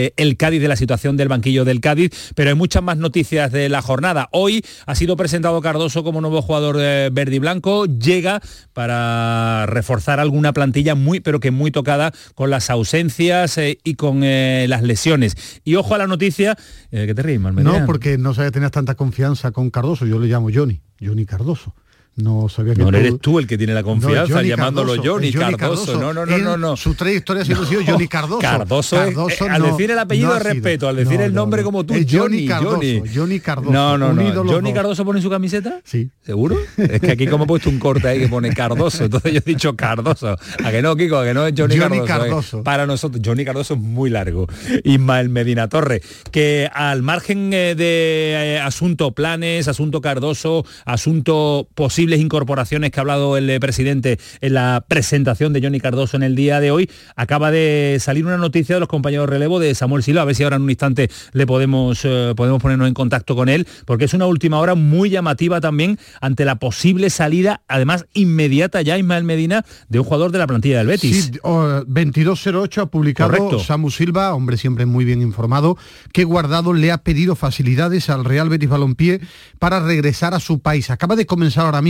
del 0.00 0.12
el 0.30 0.36
Cádiz, 0.36 0.60
de 0.60 0.68
la 0.68 0.76
situación 0.76 1.16
del 1.16 1.28
banquillo 1.28 1.64
del 1.64 1.80
Cádiz, 1.80 2.32
pero 2.34 2.50
hay 2.50 2.56
muchas 2.56 2.82
más 2.82 2.96
noticias 2.96 3.52
de 3.52 3.68
la 3.68 3.82
jornada. 3.82 4.28
Hoy 4.32 4.64
ha 4.86 4.94
sido 4.94 5.16
presentado 5.16 5.60
Cardoso 5.60 6.04
como 6.04 6.20
nuevo 6.20 6.42
jugador 6.42 6.76
de 6.76 7.10
verde 7.12 7.36
y 7.36 7.38
blanco, 7.38 7.86
llega 7.86 8.40
para 8.72 9.66
reforzar 9.66 10.20
alguna 10.20 10.52
plantilla 10.52 10.94
muy, 10.94 11.20
pero 11.20 11.40
que 11.40 11.50
muy 11.50 11.70
tocada 11.70 12.12
con 12.34 12.50
las 12.50 12.70
ausencias 12.70 13.58
eh, 13.58 13.78
y 13.84 13.94
con 13.94 14.22
eh, 14.22 14.66
las 14.68 14.82
lesiones. 14.82 15.60
Y 15.64 15.74
ojo 15.74 15.94
a 15.94 15.98
la 15.98 16.06
noticia, 16.06 16.56
eh, 16.90 17.06
que 17.06 17.14
te 17.14 17.22
ríes, 17.22 17.40
No, 17.40 17.86
porque 17.86 18.18
no 18.18 18.34
sabía 18.34 18.50
tener 18.50 18.70
tanta 18.70 18.94
confianza 18.94 19.50
con 19.52 19.70
Cardoso, 19.70 20.06
yo 20.06 20.18
le 20.18 20.28
llamo 20.28 20.48
Johnny, 20.52 20.80
Johnny 21.00 21.26
Cardoso. 21.26 21.74
No 22.16 22.48
sabía 22.48 22.74
que 22.74 22.82
no, 22.82 22.88
eres 22.88 23.18
tú 23.20 23.38
el 23.38 23.46
que 23.46 23.56
tiene 23.56 23.72
la 23.72 23.82
confianza 23.82 24.42
llamándolo 24.42 24.94
Johnny, 25.02 25.32
Cardoso. 25.32 25.98
No, 25.98 26.12
no, 26.12 26.26
no, 26.26 26.38
no, 26.38 26.56
no. 26.56 26.76
Su 26.76 26.94
trayhistoria 26.94 27.44
siempre 27.44 27.66
ha 27.66 27.68
sido 27.68 27.82
Johnny 27.86 28.08
Cardoso. 28.08 28.40
Cardoso, 28.40 28.96
Cardoso 28.96 29.44
al 29.44 29.62
decir 29.62 29.90
el 29.90 29.98
apellido 29.98 30.34
de 30.34 30.40
respeto, 30.40 30.88
al 30.88 30.96
decir 30.96 31.20
el 31.20 31.32
nombre 31.32 31.62
como 31.62 31.84
tú, 31.84 31.94
Johnny, 32.08 32.46
Cardoso, 32.46 32.80
Johnny. 33.14 33.40
Cardoso. 33.40 33.72
No, 33.72 33.96
no, 33.96 34.12
no. 34.12 34.44
¿Johnny 34.44 34.72
Cardoso 34.72 35.04
pone 35.04 35.22
su 35.22 35.30
camiseta? 35.30 35.80
Sí. 35.84 36.10
¿Seguro? 36.22 36.56
es 36.76 37.00
que 37.00 37.12
aquí 37.12 37.26
como 37.26 37.44
he 37.44 37.46
puesto 37.46 37.70
un 37.70 37.78
corte 37.78 38.08
ahí 38.08 38.20
que 38.20 38.28
pone 38.28 38.52
Cardoso, 38.52 39.04
entonces 39.04 39.32
yo 39.32 39.38
he 39.38 39.42
dicho 39.42 39.76
Cardoso. 39.76 40.36
A 40.64 40.70
que 40.70 40.82
no, 40.82 40.96
Kiko, 40.96 41.18
a 41.18 41.24
que 41.24 41.32
no 41.32 41.46
es 41.46 41.54
Johnny, 41.56 41.78
Johnny 41.78 42.00
Cardoso. 42.00 42.28
Cardoso. 42.28 42.62
Para 42.64 42.86
nosotros, 42.86 43.22
Johnny 43.24 43.44
Cardoso 43.44 43.74
es 43.74 43.80
muy 43.80 44.10
largo. 44.10 44.46
Ismael 44.84 45.28
Medina 45.30 45.68
Torre, 45.68 46.02
que 46.30 46.68
al 46.72 47.02
margen 47.02 47.50
de 47.50 48.60
asunto 48.62 49.12
planes, 49.12 49.68
asunto 49.68 50.00
Cardoso, 50.00 50.64
asunto 50.84 51.68
posibles 52.00 52.20
incorporaciones 52.20 52.92
que 52.92 52.98
ha 52.98 53.02
hablado 53.02 53.36
el 53.36 53.50
eh, 53.50 53.60
presidente 53.60 54.18
en 54.40 54.54
la 54.54 54.82
presentación 54.88 55.52
de 55.52 55.60
Johnny 55.60 55.80
Cardoso 55.80 56.16
en 56.16 56.22
el 56.22 56.34
día 56.34 56.58
de 56.58 56.70
hoy, 56.70 56.88
acaba 57.14 57.50
de 57.50 57.98
salir 58.00 58.24
una 58.24 58.38
noticia 58.38 58.74
de 58.76 58.80
los 58.80 58.88
compañeros 58.88 59.26
de 59.26 59.32
relevo 59.34 59.60
de 59.60 59.74
Samuel 59.74 60.02
Silva, 60.02 60.22
a 60.22 60.24
ver 60.24 60.34
si 60.34 60.42
ahora 60.42 60.56
en 60.56 60.62
un 60.62 60.70
instante 60.70 61.10
le 61.34 61.46
podemos, 61.46 62.00
eh, 62.04 62.32
podemos 62.34 62.62
ponernos 62.62 62.88
en 62.88 62.94
contacto 62.94 63.36
con 63.36 63.50
él, 63.50 63.66
porque 63.84 64.06
es 64.06 64.14
una 64.14 64.24
última 64.24 64.60
hora 64.60 64.74
muy 64.74 65.10
llamativa 65.10 65.60
también 65.60 65.98
ante 66.22 66.46
la 66.46 66.54
posible 66.54 67.10
salida, 67.10 67.60
además 67.68 68.06
inmediata 68.14 68.80
ya 68.80 68.96
Ismael 68.96 69.24
Medina, 69.24 69.66
de 69.90 69.98
un 69.98 70.06
jugador 70.06 70.32
de 70.32 70.38
la 70.38 70.46
plantilla 70.46 70.78
del 70.78 70.86
Betis. 70.86 71.24
Sí, 71.26 71.32
2208 71.42 72.80
ha 72.80 72.86
publicado 72.86 73.58
Samu 73.58 73.90
Silva, 73.90 74.32
hombre 74.32 74.56
siempre 74.56 74.86
muy 74.86 75.04
bien 75.04 75.20
informado, 75.20 75.76
que 76.14 76.24
Guardado 76.24 76.72
le 76.72 76.92
ha 76.92 77.02
pedido 77.02 77.36
facilidades 77.36 78.08
al 78.08 78.24
Real 78.24 78.48
Betis 78.48 78.70
Balompié 78.70 79.20
para 79.58 79.80
regresar 79.80 80.32
a 80.32 80.40
su 80.40 80.60
país. 80.60 80.88
Acaba 80.88 81.14
de 81.14 81.26
comenzar 81.26 81.66
ahora 81.66 81.82
mismo 81.82 81.89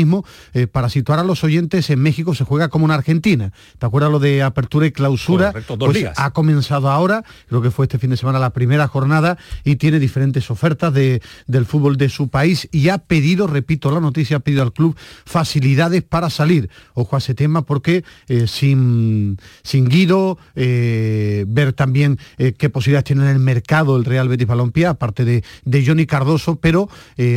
eh, 0.53 0.67
para 0.67 0.89
situar 0.89 1.19
a 1.19 1.25
los 1.25 1.45
oyentes, 1.45 1.91
en 1.91 2.01
México 2.01 2.35
se 2.35 2.45
juega 2.45 2.69
como 2.69 2.87
en 2.87 2.93
Argentina. 2.93 3.53
¿Te 3.79 3.87
acuerdas 3.87 4.11
lo 4.11 4.19
de 4.19 4.43
apertura 4.43 4.87
y 4.87 4.93
clausura? 4.93 5.53
pues 5.53 6.07
ha 6.17 6.31
comenzado 6.31 6.91
ahora, 6.91 7.25
creo 7.49 7.63
que 7.63 7.71
fue 7.71 7.87
este 7.87 7.99
fin 7.99 8.11
de 8.11 8.17
semana 8.17 8.39
la 8.39 8.51
primera 8.51 8.89
jornada 8.89 9.39
y 9.65 9.77
tiene 9.77 9.99
diferentes 9.99 10.51
ofertas 10.51 10.93
de, 10.93 11.23
del 11.47 11.67
fútbol 11.67 11.97
de 11.97 12.09
su 12.09 12.29
país 12.29 12.69
y 12.73 12.89
ha 12.89 12.99
pedido, 12.99 13.47
repito 13.47 13.91
la 13.91 14.01
noticia, 14.01 14.39
ha 14.39 14.41
pedido 14.41 14.63
al 14.63 14.73
club 14.73 14.97
facilidades 15.25 16.03
para 16.03 16.31
salir. 16.31 16.71
Ojo 16.95 17.17
a 17.17 17.19
ese 17.19 17.35
tema 17.35 17.63
porque 17.63 18.05
eh, 18.29 18.47
sin, 18.47 19.39
sin 19.63 19.89
Guido, 19.89 20.39
eh, 20.55 21.45
ver 21.49 21.73
también 21.73 22.19
qué 22.37 22.71
posibilidades 22.71 23.05
tiene 23.05 23.23
en 23.23 23.31
el 23.31 23.39
mercado 23.39 23.97
el 23.97 24.05
Real 24.05 24.29
Betis 24.29 24.47
Balompié, 24.47 24.87
aparte 24.87 25.25
de, 25.25 25.45
de 25.65 25.87
Johnny 25.87 26.07
Cardoso, 26.07 26.57
pero 26.57 26.89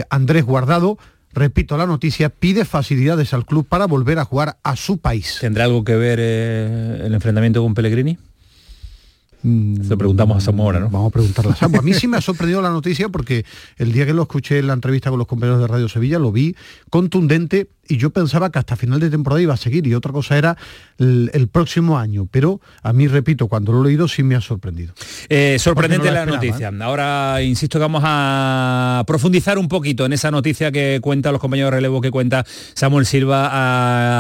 Andrés 0.09 0.45
Guardado 0.45 0.97
repito 1.33 1.77
la 1.77 1.85
noticia, 1.85 2.29
pide 2.29 2.65
facilidades 2.65 3.33
al 3.33 3.45
club 3.45 3.65
para 3.67 3.85
volver 3.85 4.19
a 4.19 4.25
jugar 4.25 4.57
a 4.63 4.75
su 4.75 4.97
país. 4.97 5.37
¿Tendrá 5.41 5.65
algo 5.65 5.83
que 5.83 5.95
ver 5.95 6.19
eh, 6.21 7.01
el 7.05 7.13
enfrentamiento 7.13 7.61
con 7.61 7.73
Pellegrini? 7.73 8.17
Mm, 9.43 9.83
Se 9.83 9.97
preguntamos 9.97 10.37
a 10.37 10.41
Zamora, 10.41 10.79
¿no? 10.79 10.89
Vamos 10.89 11.09
a 11.09 11.13
preguntarle 11.13 11.51
a 11.51 11.55
Samu. 11.55 11.77
A 11.77 11.81
mí 11.81 11.93
sí 11.93 12.07
me 12.07 12.17
ha 12.17 12.21
sorprendido 12.21 12.61
la 12.61 12.69
noticia 12.69 13.09
porque 13.09 13.45
el 13.77 13.91
día 13.91 14.05
que 14.05 14.13
lo 14.13 14.21
escuché 14.21 14.59
en 14.59 14.67
la 14.67 14.73
entrevista 14.73 15.09
con 15.09 15.19
los 15.19 15.27
compañeros 15.27 15.59
de 15.59 15.67
Radio 15.67 15.89
Sevilla 15.89 16.17
lo 16.17 16.31
vi 16.31 16.55
contundente 16.89 17.67
y 17.87 17.97
yo 17.97 18.11
pensaba 18.11 18.49
que 18.49 18.59
hasta 18.59 18.75
final 18.75 18.99
de 18.99 19.09
temporada 19.09 19.41
iba 19.41 19.53
a 19.53 19.57
seguir 19.57 19.85
y 19.87 19.93
otra 19.93 20.13
cosa 20.13 20.37
era 20.37 20.57
el, 20.97 21.49
próximo 21.51 21.99
año, 21.99 22.27
pero 22.31 22.61
a 22.81 22.93
mí, 22.93 23.07
repito, 23.07 23.47
cuando 23.47 23.73
lo 23.73 23.83
he 23.83 23.87
leído 23.87 24.07
sí 24.07 24.23
me 24.23 24.35
ha 24.35 24.41
sorprendido. 24.41 24.93
Eh, 25.27 25.57
sorprendente 25.59 26.09
la, 26.09 26.25
noticia. 26.25 26.69
¿eh? 26.69 26.79
Ahora 26.81 27.41
insisto 27.41 27.77
que 27.77 27.81
vamos 27.81 28.03
a 28.05 29.03
profundizar 29.05 29.57
un 29.57 29.67
poquito 29.67 30.05
en 30.05 30.13
esa 30.13 30.31
noticia 30.31 30.71
que 30.71 30.99
cuenta 31.01 31.31
los 31.31 31.41
compañeros 31.41 31.71
de 31.71 31.77
relevo 31.77 31.99
que 31.99 32.09
cuenta 32.09 32.45
Samuel 32.73 33.05
Silva 33.05 33.49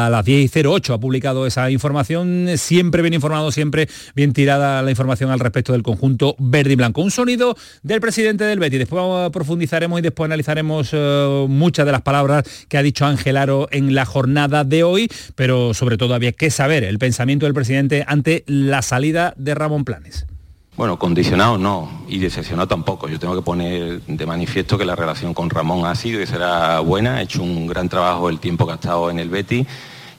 a 0.05 0.09
las 0.09 0.25
10.08 0.25 0.93
ha 0.93 0.99
publicado 0.99 1.47
esa 1.47 1.71
información, 1.71 2.49
siempre 2.57 3.01
bien 3.01 3.13
informado, 3.13 3.51
siempre 3.51 3.87
bien 4.13 4.33
tirada 4.33 4.81
la 4.81 4.89
información 4.89 5.31
al 5.31 5.39
respecto 5.39 5.71
del 5.71 5.83
conjunto 5.83 6.35
verde 6.37 6.73
y 6.73 6.75
blanco. 6.75 7.01
Un 7.01 7.11
sonido 7.11 7.55
del 7.81 8.01
presidente 8.01 8.43
del 8.43 8.59
Betis, 8.59 8.79
después 8.79 9.31
profundizaremos 9.31 9.99
y 9.99 10.01
después 10.01 10.25
analizaremos 10.25 10.89
eh, 10.91 11.45
muchas 11.47 11.85
de 11.85 11.91
las 11.93 12.01
palabras 12.01 12.43
que 12.67 12.77
ha 12.77 12.83
dicho 12.83 13.05
Ángel 13.05 13.37
Aro 13.37 13.52
en 13.71 13.95
la 13.95 14.05
jornada 14.05 14.63
de 14.63 14.83
hoy, 14.83 15.09
pero 15.35 15.73
sobre 15.73 15.97
todo 15.97 16.13
había 16.13 16.31
que 16.31 16.49
saber 16.49 16.83
el 16.83 16.99
pensamiento 16.99 17.45
del 17.45 17.53
presidente 17.53 18.03
ante 18.07 18.43
la 18.47 18.81
salida 18.81 19.33
de 19.37 19.55
Ramón 19.55 19.85
Planes. 19.85 20.25
Bueno, 20.75 20.97
condicionado 20.97 21.59
no 21.59 22.03
y 22.07 22.17
decepcionado 22.17 22.67
tampoco. 22.67 23.07
Yo 23.07 23.19
tengo 23.19 23.35
que 23.35 23.43
poner 23.43 24.01
de 24.01 24.25
manifiesto 24.25 24.75
que 24.75 24.85
la 24.85 24.95
relación 24.95 25.35
con 25.35 25.51
Ramón 25.51 25.85
ha 25.85 25.93
sido 25.93 26.19
y 26.19 26.25
será 26.25 26.79
buena. 26.79 27.17
Ha 27.17 27.21
hecho 27.21 27.43
un 27.43 27.67
gran 27.67 27.89
trabajo 27.89 28.27
el 28.29 28.39
tiempo 28.39 28.65
que 28.65 28.71
ha 28.71 28.75
estado 28.75 29.11
en 29.11 29.19
el 29.19 29.29
Betty 29.29 29.67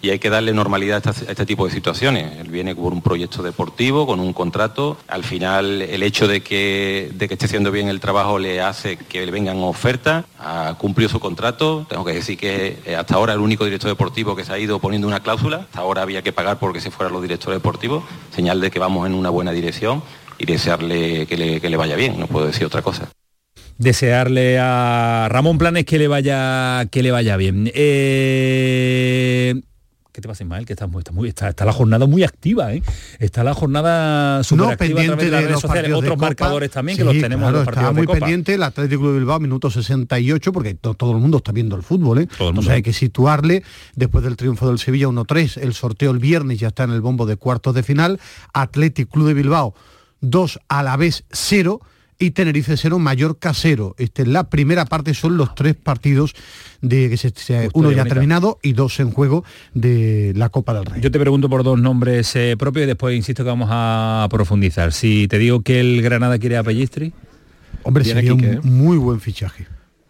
y 0.05 0.11
hay 0.11 0.19
que 0.19 0.29
darle 0.29 0.53
normalidad 0.53 1.03
a 1.07 1.11
este, 1.11 1.47
tipo 1.47 1.65
de 1.65 1.73
situaciones. 1.73 2.39
Él 2.39 2.51
viene 2.51 2.77
por 2.77 2.93
un 2.93 3.01
proyecto 3.01 3.43
deportivo, 3.43 4.07
con 4.07 4.21
un 4.21 4.35
contrato. 4.35 4.99
Al 5.09 5.25
final, 5.25 5.81
el 5.81 6.03
hecho 6.03 6.29
de 6.29 6.43
que, 6.43 7.11
de 7.15 7.27
que 7.27 7.35
esté 7.35 7.47
haciendo 7.47 7.73
bien 7.73 7.89
el 7.89 8.01
trabajo 8.01 8.39
le 8.39 8.61
hace 8.61 8.99
que 8.99 9.25
le 9.25 9.33
vengan 9.33 9.63
ofertas. 9.63 10.27
Ha 10.39 10.75
cumplido 10.77 11.09
su 11.09 11.21
contrato. 11.21 11.87
Tengo 11.89 12.05
que 12.05 12.13
decir 12.13 12.37
que 12.37 12.77
eh, 12.85 12.97
hasta 12.97 13.15
ahora 13.15 13.33
el 13.33 13.41
único 13.41 13.65
director 13.65 13.89
deportivo 13.89 14.37
que 14.37 14.45
se 14.45 14.53
ha 14.53 14.59
ido 14.59 14.79
poniendo 14.79 15.09
una 15.09 15.21
cláusula. 15.21 15.61
Hasta 15.61 15.81
ahora 15.81 16.03
había 16.03 16.21
que 16.21 16.33
pagar 16.33 16.59
porque 16.59 16.83
se 16.83 16.91
fueran 16.91 17.15
los 17.15 17.23
directores 17.23 17.57
deportivos. 17.57 18.05
Señal 18.35 18.61
de 18.61 18.71
que 18.71 18.79
vamos 18.79 19.07
en 19.07 19.15
una 19.15 19.31
buena 19.31 19.53
dirección 19.53 20.03
y 20.37 20.45
desearle 20.45 21.27
que 21.27 21.39
le, 21.39 21.63
que 21.63 21.71
le 21.71 21.79
vaya 21.79 21.97
bien. 21.97 22.21
No 22.21 22.27
puedo 22.27 22.47
decir 22.47 22.67
otra 22.67 22.83
cosa 22.83 23.09
desearle 23.77 24.57
a 24.61 25.27
Ramón 25.29 25.59
Planes 25.59 25.85
que 25.85 25.99
le 25.99 26.07
vaya 26.07 26.87
que 26.93 27.03
le 27.03 27.11
vaya 27.11 27.37
bien. 27.37 27.73
Eh, 27.75 29.55
¿Qué 30.15 30.21
te 30.21 30.29
pasa, 30.29 30.45
Ismael? 30.45 30.65
Que 30.65 30.75
está, 30.75 30.87
muy, 30.87 31.03
está, 31.29 31.49
está, 31.49 31.65
la 31.65 31.73
jornada 31.73 32.07
muy 32.07 32.23
activa, 32.23 32.73
¿eh? 32.73 32.85
Está 33.19 33.43
la 33.43 33.53
jornada 33.53 34.45
súper 34.45 34.75
activa 34.75 35.01
a 35.01 35.07
través 35.07 35.25
de 35.25 35.31
las 35.33 35.43
redes 35.43 35.61
sociales. 35.61 35.93
Otros 35.93 36.19
marcadores 36.19 36.71
también 36.71 36.97
que 36.97 37.03
los 37.03 37.19
tenemos 37.19 37.51
claro, 37.51 37.69
está 37.69 37.91
muy 37.91 38.07
pendiente 38.07 38.55
el 38.55 38.63
Atlético 38.63 39.09
de 39.11 39.19
Bilbao, 39.19 39.41
minuto 39.41 39.73
68, 39.73 40.53
porque 40.53 40.75
todo 40.75 41.11
el 41.11 41.19
mundo 41.19 41.39
está 41.39 41.51
viendo 41.51 41.75
el 41.75 41.83
fútbol, 41.83 42.21
¿eh? 42.21 42.29
Todo 42.39 42.51
Entonces 42.51 42.73
hay 42.73 42.83
que 42.83 42.93
situarle, 42.93 43.65
después 43.97 44.23
del 44.23 44.37
triunfo 44.37 44.69
del 44.69 44.79
Sevilla 44.79 45.09
1-3, 45.09 45.61
el 45.61 45.75
sorteo 45.75 46.13
el 46.13 46.21
viernes 46.21 46.61
ya 46.61 46.69
está 46.69 46.85
en 46.85 46.93
el 46.93 47.01
bombo 47.01 47.27
de 47.27 47.35
cuartos 47.35 47.75
de 47.75 47.83
final, 47.83 48.21
Atlético 48.53 49.11
Club 49.11 49.27
de 49.27 49.35
Bilbao 49.35 49.75
2 50.21 50.61
a 50.69 50.85
la 50.85 50.97
vez 50.97 51.25
0 51.33 51.81
y 52.19 52.31
Tenerife 52.31 52.77
0, 52.77 52.99
Mallorca 52.99 53.53
0. 53.55 53.95
Este, 53.99 54.27
la 54.27 54.49
primera 54.49 54.85
parte 54.85 55.15
son 55.15 55.37
los 55.37 55.55
tres 55.55 55.75
partidos 55.75 56.35
de 56.81 57.11
que 57.11 57.17
se, 57.17 57.69
uno 57.73 57.91
ya 57.91 58.03
ha 58.03 58.07
terminado 58.07 58.59
y 58.63 58.73
dos 58.73 59.01
en 59.01 59.11
juego 59.11 59.45
de 59.73 60.33
la 60.37 60.49
Copa 60.49 60.75
del 60.75 60.85
Rey. 60.87 61.01
Yo 61.01 61.11
te 61.11 61.19
pregunto 61.19 61.49
por 61.49 61.65
dos 61.65 61.79
nombres 61.79 62.35
eh, 62.37 62.57
propios 62.59 62.85
y 62.85 62.87
después 62.87 63.17
insisto 63.17 63.43
que 63.43 63.51
vamos 63.51 63.69
a 63.71 64.27
profundizar. 64.31 64.93
Si 64.93 65.29
te 65.29 65.39
digo 65.39 65.63
que 65.63 65.81
el 65.81 66.03
Granada 66.03 66.39
quiere 66.39 66.57
a 66.57 66.63
Pellistri. 66.63 67.13
Hombre, 67.83 68.05
sería 68.05 68.35
un 68.35 68.45
¿eh? 68.45 68.61
muy 68.63 68.97
buen 68.97 69.21
fichaje. 69.21 69.67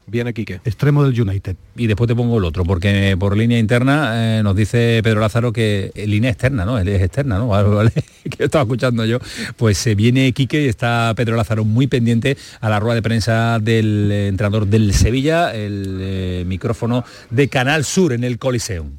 Viene 0.06 0.34
Quique. 0.34 0.60
Extremo 0.64 1.02
del 1.04 1.18
United. 1.18 1.56
Y 1.76 1.86
después 1.86 2.08
te 2.08 2.14
pongo 2.14 2.38
el 2.38 2.44
otro, 2.44 2.64
porque 2.64 3.16
por 3.18 3.36
línea 3.36 3.58
interna 3.58 4.38
eh, 4.38 4.42
nos 4.42 4.54
dice 4.54 5.00
Pedro 5.02 5.20
Lázaro 5.20 5.52
que 5.52 5.92
línea 6.06 6.30
externa, 6.30 6.64
¿no? 6.64 6.78
Él 6.78 6.88
es 6.88 7.02
externa, 7.02 7.38
¿no? 7.38 7.48
Vale, 7.48 7.90
que 8.30 8.44
estaba 8.44 8.62
escuchando 8.62 9.04
yo. 9.04 9.18
Pues 9.56 9.78
se 9.78 9.94
viene 9.94 10.32
Quique 10.32 10.62
y 10.62 10.68
está 10.68 11.12
Pedro 11.16 11.36
Lázaro 11.36 11.64
muy 11.64 11.86
pendiente 11.86 12.36
a 12.60 12.68
la 12.68 12.80
rueda 12.80 12.96
de 12.96 13.02
prensa 13.02 13.58
del 13.60 14.12
entrenador 14.12 14.66
del 14.66 14.92
Sevilla, 14.92 15.54
el 15.54 15.98
eh, 16.00 16.44
micrófono 16.46 17.04
de 17.30 17.48
Canal 17.48 17.84
Sur 17.84 18.12
en 18.12 18.24
el 18.24 18.38
Coliseum. 18.38 18.90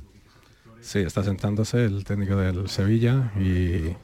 Sí, 0.82 1.00
está 1.00 1.24
sentándose 1.24 1.86
el 1.86 2.04
técnico 2.04 2.36
del 2.36 2.70
Sevilla 2.70 3.32
y 3.40 3.96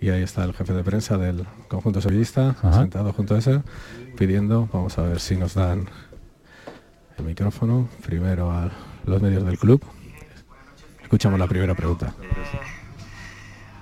y 0.00 0.10
ahí 0.10 0.22
está 0.22 0.44
el 0.44 0.54
jefe 0.54 0.72
de 0.72 0.84
prensa 0.84 1.18
del 1.18 1.44
conjunto 1.66 2.00
sevillista, 2.00 2.56
sentado 2.72 3.12
junto 3.12 3.34
a 3.34 3.38
ese, 3.38 3.62
pidiendo, 4.16 4.68
vamos 4.72 4.96
a 4.98 5.02
ver 5.02 5.18
si 5.18 5.36
nos 5.36 5.54
dan 5.54 5.86
el 7.18 7.24
micrófono, 7.24 7.88
primero 8.04 8.50
a 8.50 8.70
los 9.04 9.20
medios 9.20 9.44
del 9.44 9.58
club. 9.58 9.84
Escuchamos 11.02 11.38
la 11.38 11.46
primera 11.46 11.74
pregunta. 11.74 12.14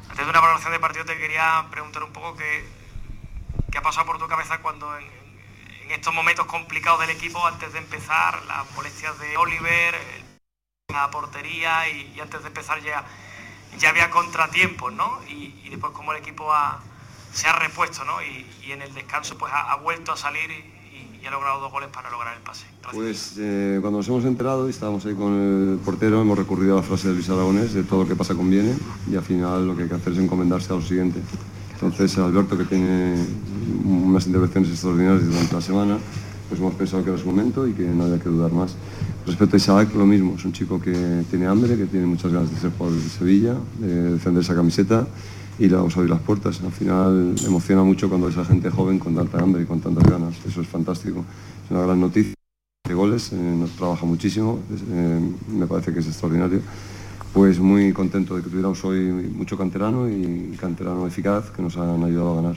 antes 0.09 0.25
de 0.25 0.31
una 0.31 0.41
valoración 0.41 0.73
de 0.73 0.81
partido 0.81 1.05
te 1.05 1.19
quería 1.19 1.67
preguntar 1.71 2.03
un 2.05 2.13
poco 2.13 2.37
qué, 2.37 2.65
qué 3.71 3.79
ha 3.79 3.83
pasado 3.83 4.07
por 4.07 4.19
tu 4.19 4.27
cabeza 4.27 4.59
cuando 4.63 4.97
en, 4.97 5.27
estos 5.91 6.13
momentos 6.13 6.47
complicados 6.47 7.01
del 7.01 7.11
equipo, 7.11 7.47
antes 7.47 7.73
de 7.73 7.79
empezar, 7.79 8.43
las 8.47 8.69
molestias 8.75 9.17
de 9.21 9.37
Oliver, 9.37 9.95
la 10.93 11.11
portería 11.11 11.89
y, 11.89 12.19
antes 12.21 12.43
de 12.43 12.49
empezar 12.49 12.81
ya 12.83 13.05
ya 13.79 13.91
había 13.91 14.11
contratiempos, 14.11 14.93
¿no? 14.93 15.21
Y, 15.29 15.69
después 15.69 15.93
como 15.93 16.13
el 16.13 16.19
equipo 16.19 16.53
ha, 16.53 16.81
se 17.33 17.47
ha 17.47 17.53
repuesto, 17.53 18.05
¿no? 18.05 18.23
Y, 18.23 18.47
y 18.63 18.73
en 18.73 18.83
el 18.83 18.95
descanso 18.95 19.37
pues 19.39 19.53
ha, 19.53 19.71
ha 19.73 19.77
vuelto 19.77 20.13
a 20.13 20.17
salir 20.17 20.51
y, 20.51 20.76
ha 21.27 21.31
logrado 21.31 21.61
dos 21.61 21.73
goles 21.73 21.89
para 21.93 22.11
lograr 22.11 22.37
el 22.37 22.43
pase. 22.43 22.67
Pues 22.93 23.35
eh, 23.39 23.79
cuando 23.81 23.99
nos 23.99 24.09
hemos 24.09 24.25
enterado 24.25 24.67
y 24.67 24.71
estábamos 24.71 25.05
ahí 25.07 25.15
con 25.15 25.33
el 25.33 25.79
portero, 25.79 26.21
hemos 26.21 26.39
recurrido 26.39 26.75
a 26.75 26.77
la 26.81 26.83
frase 26.83 27.09
de 27.09 27.15
Luis 27.15 27.29
Aragonés, 27.29 27.75
de 27.75 27.83
todo 27.83 28.03
lo 28.03 28.09
que 28.09 28.15
pasa 28.15 28.35
conviene, 28.35 28.75
y 29.11 29.17
al 29.17 29.23
final 29.23 29.67
lo 29.67 29.77
que 29.77 29.85
hay 29.85 29.89
que 29.89 29.95
hacer 29.95 30.13
es 30.13 30.19
encomendarse 30.19 30.73
a 30.73 30.77
lo 30.77 30.83
siguiente. 30.83 31.21
Entonces 31.73 32.17
Alberto, 32.19 32.57
que 32.57 32.65
tiene 32.65 33.15
unas 33.85 34.27
intervenciones 34.27 34.71
extraordinarias 34.71 35.27
durante 35.27 35.55
la 35.55 35.61
semana, 35.61 35.99
pues 36.49 36.61
hemos 36.61 36.75
pensado 36.75 37.03
que 37.03 37.11
era 37.11 37.19
su 37.19 37.27
momento 37.27 37.67
y 37.67 37.73
que 37.73 37.83
no 37.83 38.05
había 38.05 38.21
que 38.21 38.29
dudar 38.29 38.53
más. 38.53 38.77
Respecto 39.27 39.57
a 39.57 39.59
Isaac, 39.59 39.95
lo 39.95 40.07
mismo, 40.07 40.37
es 40.39 40.45
un 40.45 40.53
chico 40.53 40.81
que 40.81 41.25
tiene 41.29 41.47
hambre, 41.47 41.77
que 41.77 41.87
tiene 41.87 42.07
muchas 42.07 42.33
ganas 42.33 42.51
de 42.51 42.61
ser 42.61 42.71
jugador 42.79 42.99
de 42.99 43.09
Sevilla, 43.09 43.55
de 43.79 44.13
defender 44.13 44.43
esa 44.43 44.55
camiseta 44.55 45.07
y 45.59 45.69
le 45.69 45.77
vamos 45.77 45.97
a 45.97 46.01
abrir 46.01 46.11
las 46.11 46.23
puertas. 46.23 46.61
Al 46.63 46.73
final 46.73 47.35
emociona 47.45 47.83
mucho 47.83 48.09
cuando 48.09 48.27
ves 48.27 48.37
a 48.39 48.45
gente 48.45 48.71
joven 48.71 48.99
con 48.99 49.15
tanta 49.15 49.39
hambre 49.39 49.63
y 49.63 49.67
con 49.67 49.81
tantas 49.81 50.05
ganas, 50.05 50.35
eso 50.47 50.61
es 50.61 50.69
fantástico. 50.69 51.25
Es 51.65 51.71
una 51.71 51.83
gran 51.83 52.01
noticia 52.01 52.35
de 52.85 52.95
goles, 52.95 53.33
eh, 53.33 53.37
nos 53.37 53.71
trabaja 53.73 54.07
muchísimo, 54.07 54.61
eh, 54.91 55.21
me 55.49 55.67
parece 55.67 55.93
que 55.93 56.01
es 56.01 56.07
extraordinario. 56.07 56.61
Pues 57.33 57.59
muy 57.59 57.93
contento 57.93 58.37
de 58.37 58.43
que 58.43 58.49
tuviéramos 58.49 58.83
hoy 58.85 58.99
mucho 59.11 59.59
canterano 59.59 60.09
y 60.09 60.57
canterano 60.59 61.07
eficaz 61.07 61.51
que 61.51 61.61
nos 61.61 61.77
han 61.77 62.03
ayudado 62.03 62.33
a 62.33 62.43
ganar. 62.43 62.57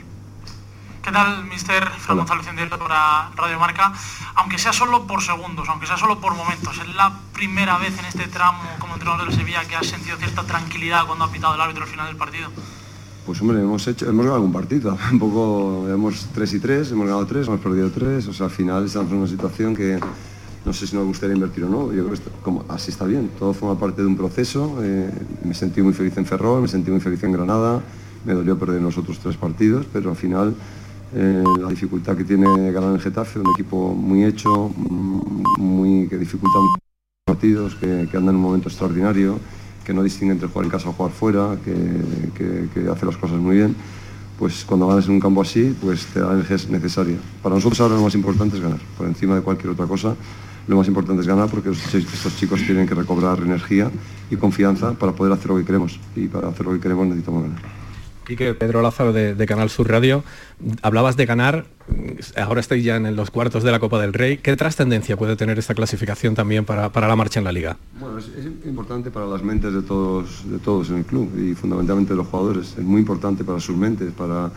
¿Qué 1.03 1.11
tal, 1.11 1.43
mister? 1.45 1.89
Fran 1.89 2.17
González 2.17 2.45
para 2.77 3.31
Radio 3.35 3.59
Marca. 3.59 3.91
Aunque 4.35 4.57
sea 4.57 4.71
solo 4.71 5.07
por 5.07 5.23
segundos, 5.23 5.67
aunque 5.67 5.87
sea 5.87 5.97
solo 5.97 6.19
por 6.19 6.35
momentos, 6.35 6.77
es 6.77 6.95
la 6.95 7.11
primera 7.33 7.77
vez 7.77 7.97
en 7.97 8.05
este 8.05 8.27
tramo 8.27 8.61
como 8.79 8.93
entrenador 8.93 9.25
del 9.25 9.35
Sevilla 9.35 9.65
que 9.65 9.75
has 9.75 9.87
sentido 9.87 10.17
cierta 10.17 10.43
tranquilidad 10.43 11.07
cuando 11.07 11.25
ha 11.25 11.31
pitado 11.31 11.55
el 11.55 11.61
árbitro 11.61 11.83
al 11.83 11.89
final 11.89 12.07
del 12.07 12.15
partido. 12.15 12.51
Pues 13.29 13.41
hombre, 13.41 13.61
hemos 13.61 13.87
hecho, 13.87 14.09
hemos 14.09 14.25
ganado 14.25 14.37
algún 14.37 14.51
partido, 14.51 14.97
un 15.11 15.19
poco, 15.19 15.87
hemos 15.87 16.29
3 16.33 16.51
y 16.51 16.59
3, 16.59 16.91
hemos 16.93 17.05
ganado 17.05 17.27
3, 17.27 17.45
hemos 17.45 17.59
perdido 17.59 17.91
3, 17.91 18.27
o 18.27 18.33
sea, 18.33 18.47
al 18.47 18.51
final 18.51 18.85
estamos 18.85 19.11
en 19.11 19.17
una 19.19 19.27
situación 19.27 19.75
que 19.75 19.99
no 20.65 20.73
sé 20.73 20.87
si 20.87 20.95
nos 20.95 21.05
gustaría 21.05 21.35
invertir 21.35 21.65
o 21.65 21.69
no, 21.69 21.93
yo 21.93 22.07
creo 22.07 22.17
que 22.17 22.73
así 22.73 22.89
está 22.89 23.05
bien, 23.05 23.29
todo 23.37 23.53
forma 23.53 23.79
parte 23.79 24.01
de 24.01 24.07
un 24.07 24.17
proceso, 24.17 24.79
eh, 24.81 25.11
me 25.43 25.53
sentí 25.53 25.79
muy 25.83 25.93
feliz 25.93 26.17
en 26.17 26.25
Ferrol, 26.25 26.63
me 26.63 26.67
sentí 26.67 26.89
muy 26.89 27.01
feliz 27.01 27.23
en 27.23 27.33
Granada, 27.33 27.83
me 28.25 28.33
dolió 28.33 28.57
perder 28.57 28.81
los 28.81 28.97
otros 28.97 29.19
tres 29.19 29.37
partidos, 29.37 29.85
pero 29.93 30.09
al 30.09 30.15
final 30.15 30.55
eh, 31.13 31.43
la 31.61 31.69
dificultad 31.69 32.17
que 32.17 32.23
tiene 32.23 32.71
ganar 32.71 32.95
en 32.95 32.99
Getafe, 32.99 33.37
un 33.37 33.51
equipo 33.51 33.93
muy 33.93 34.23
hecho, 34.23 34.69
mm, 34.75 35.61
muy, 35.61 36.07
que 36.07 36.17
dificulta 36.17 36.57
mucho 36.57 36.79
los 36.79 37.35
partidos, 37.35 37.75
que, 37.75 38.07
que 38.09 38.17
anda 38.17 38.31
en 38.31 38.37
un 38.37 38.41
momento 38.41 38.69
extraordinario, 38.69 39.37
que 39.89 39.93
no 39.95 40.03
distingue 40.03 40.33
entre 40.33 40.47
jugar 40.47 40.65
en 40.65 40.69
casa 40.69 40.87
o 40.89 40.93
jugar 40.93 41.11
fuera, 41.11 41.57
que, 41.65 42.89
hace 42.91 43.05
las 43.07 43.17
cosas 43.17 43.39
muy 43.39 43.55
bien, 43.55 43.75
pues 44.37 44.63
cuando 44.63 44.85
ganas 44.85 45.07
en 45.07 45.13
un 45.13 45.19
campo 45.19 45.41
así, 45.41 45.75
pues 45.81 46.05
te 46.13 46.19
da 46.19 46.27
la 46.27 46.33
energía 46.33 46.57
necesaria. 46.69 47.17
Para 47.41 47.55
nosotros 47.55 47.81
ahora 47.81 47.95
lo 47.95 48.03
más 48.03 48.13
importante 48.13 48.57
es 48.57 48.61
ganar, 48.61 48.79
por 48.95 49.07
encima 49.07 49.33
de 49.33 49.41
cualquier 49.41 49.71
otra 49.71 49.87
cosa, 49.87 50.15
lo 50.67 50.77
más 50.77 50.87
importante 50.87 51.21
es 51.21 51.27
ganar 51.27 51.49
porque 51.49 51.71
estos 51.71 52.37
chicos 52.37 52.61
tienen 52.63 52.87
que 52.87 52.93
recobrar 52.93 53.39
energía 53.39 53.89
y 54.29 54.35
confianza 54.35 54.93
para 54.93 55.11
poder 55.13 55.33
hacer 55.33 55.47
lo 55.47 55.57
que 55.57 55.65
queremos. 55.65 55.99
Y 56.15 56.27
para 56.27 56.49
hacer 56.49 56.67
lo 56.67 56.73
que 56.73 56.79
queremos 56.79 57.07
necesitamos 57.07 57.41
ganar. 57.41 57.78
Quique, 58.29 58.53
Pedro 58.53 58.83
Lázaro 58.83 59.11
de, 59.11 59.45
Canal 59.47 59.71
Sur 59.71 59.89
Radio, 59.89 60.23
hablabas 60.83 61.17
de 61.17 61.25
ganar, 61.25 61.65
ahora 62.37 62.59
estáis 62.59 62.83
ya 62.83 62.95
en 62.95 63.15
los 63.15 63.31
cuartos 63.31 63.63
de 63.63 63.71
la 63.71 63.79
Copa 63.79 63.99
del 63.99 64.13
Rey. 64.13 64.37
¿Qué 64.37 64.55
trascendencia 64.55 65.17
puede 65.17 65.35
tener 65.35 65.57
esta 65.57 65.73
clasificación 65.73 66.35
también 66.35 66.63
para, 66.63 66.91
para 66.91 67.07
la 67.07 67.15
marcha 67.15 67.39
en 67.39 67.45
la 67.45 67.51
liga? 67.51 67.77
Bueno, 67.99 68.19
es, 68.19 68.27
importante 68.67 69.09
para 69.09 69.25
las 69.25 69.41
mentes 69.41 69.73
de 69.73 69.81
todos, 69.81 70.47
de 70.47 70.59
todos 70.59 70.91
en 70.91 70.97
el 70.97 71.05
club 71.05 71.27
y 71.39 71.55
fundamentalmente 71.55 72.13
de 72.13 72.17
los 72.17 72.27
jugadores. 72.27 72.75
Es 72.77 72.83
muy 72.83 72.99
importante 72.99 73.43
para 73.43 73.59
sus 73.59 73.75
mentes, 73.75 74.13
para, 74.13 74.51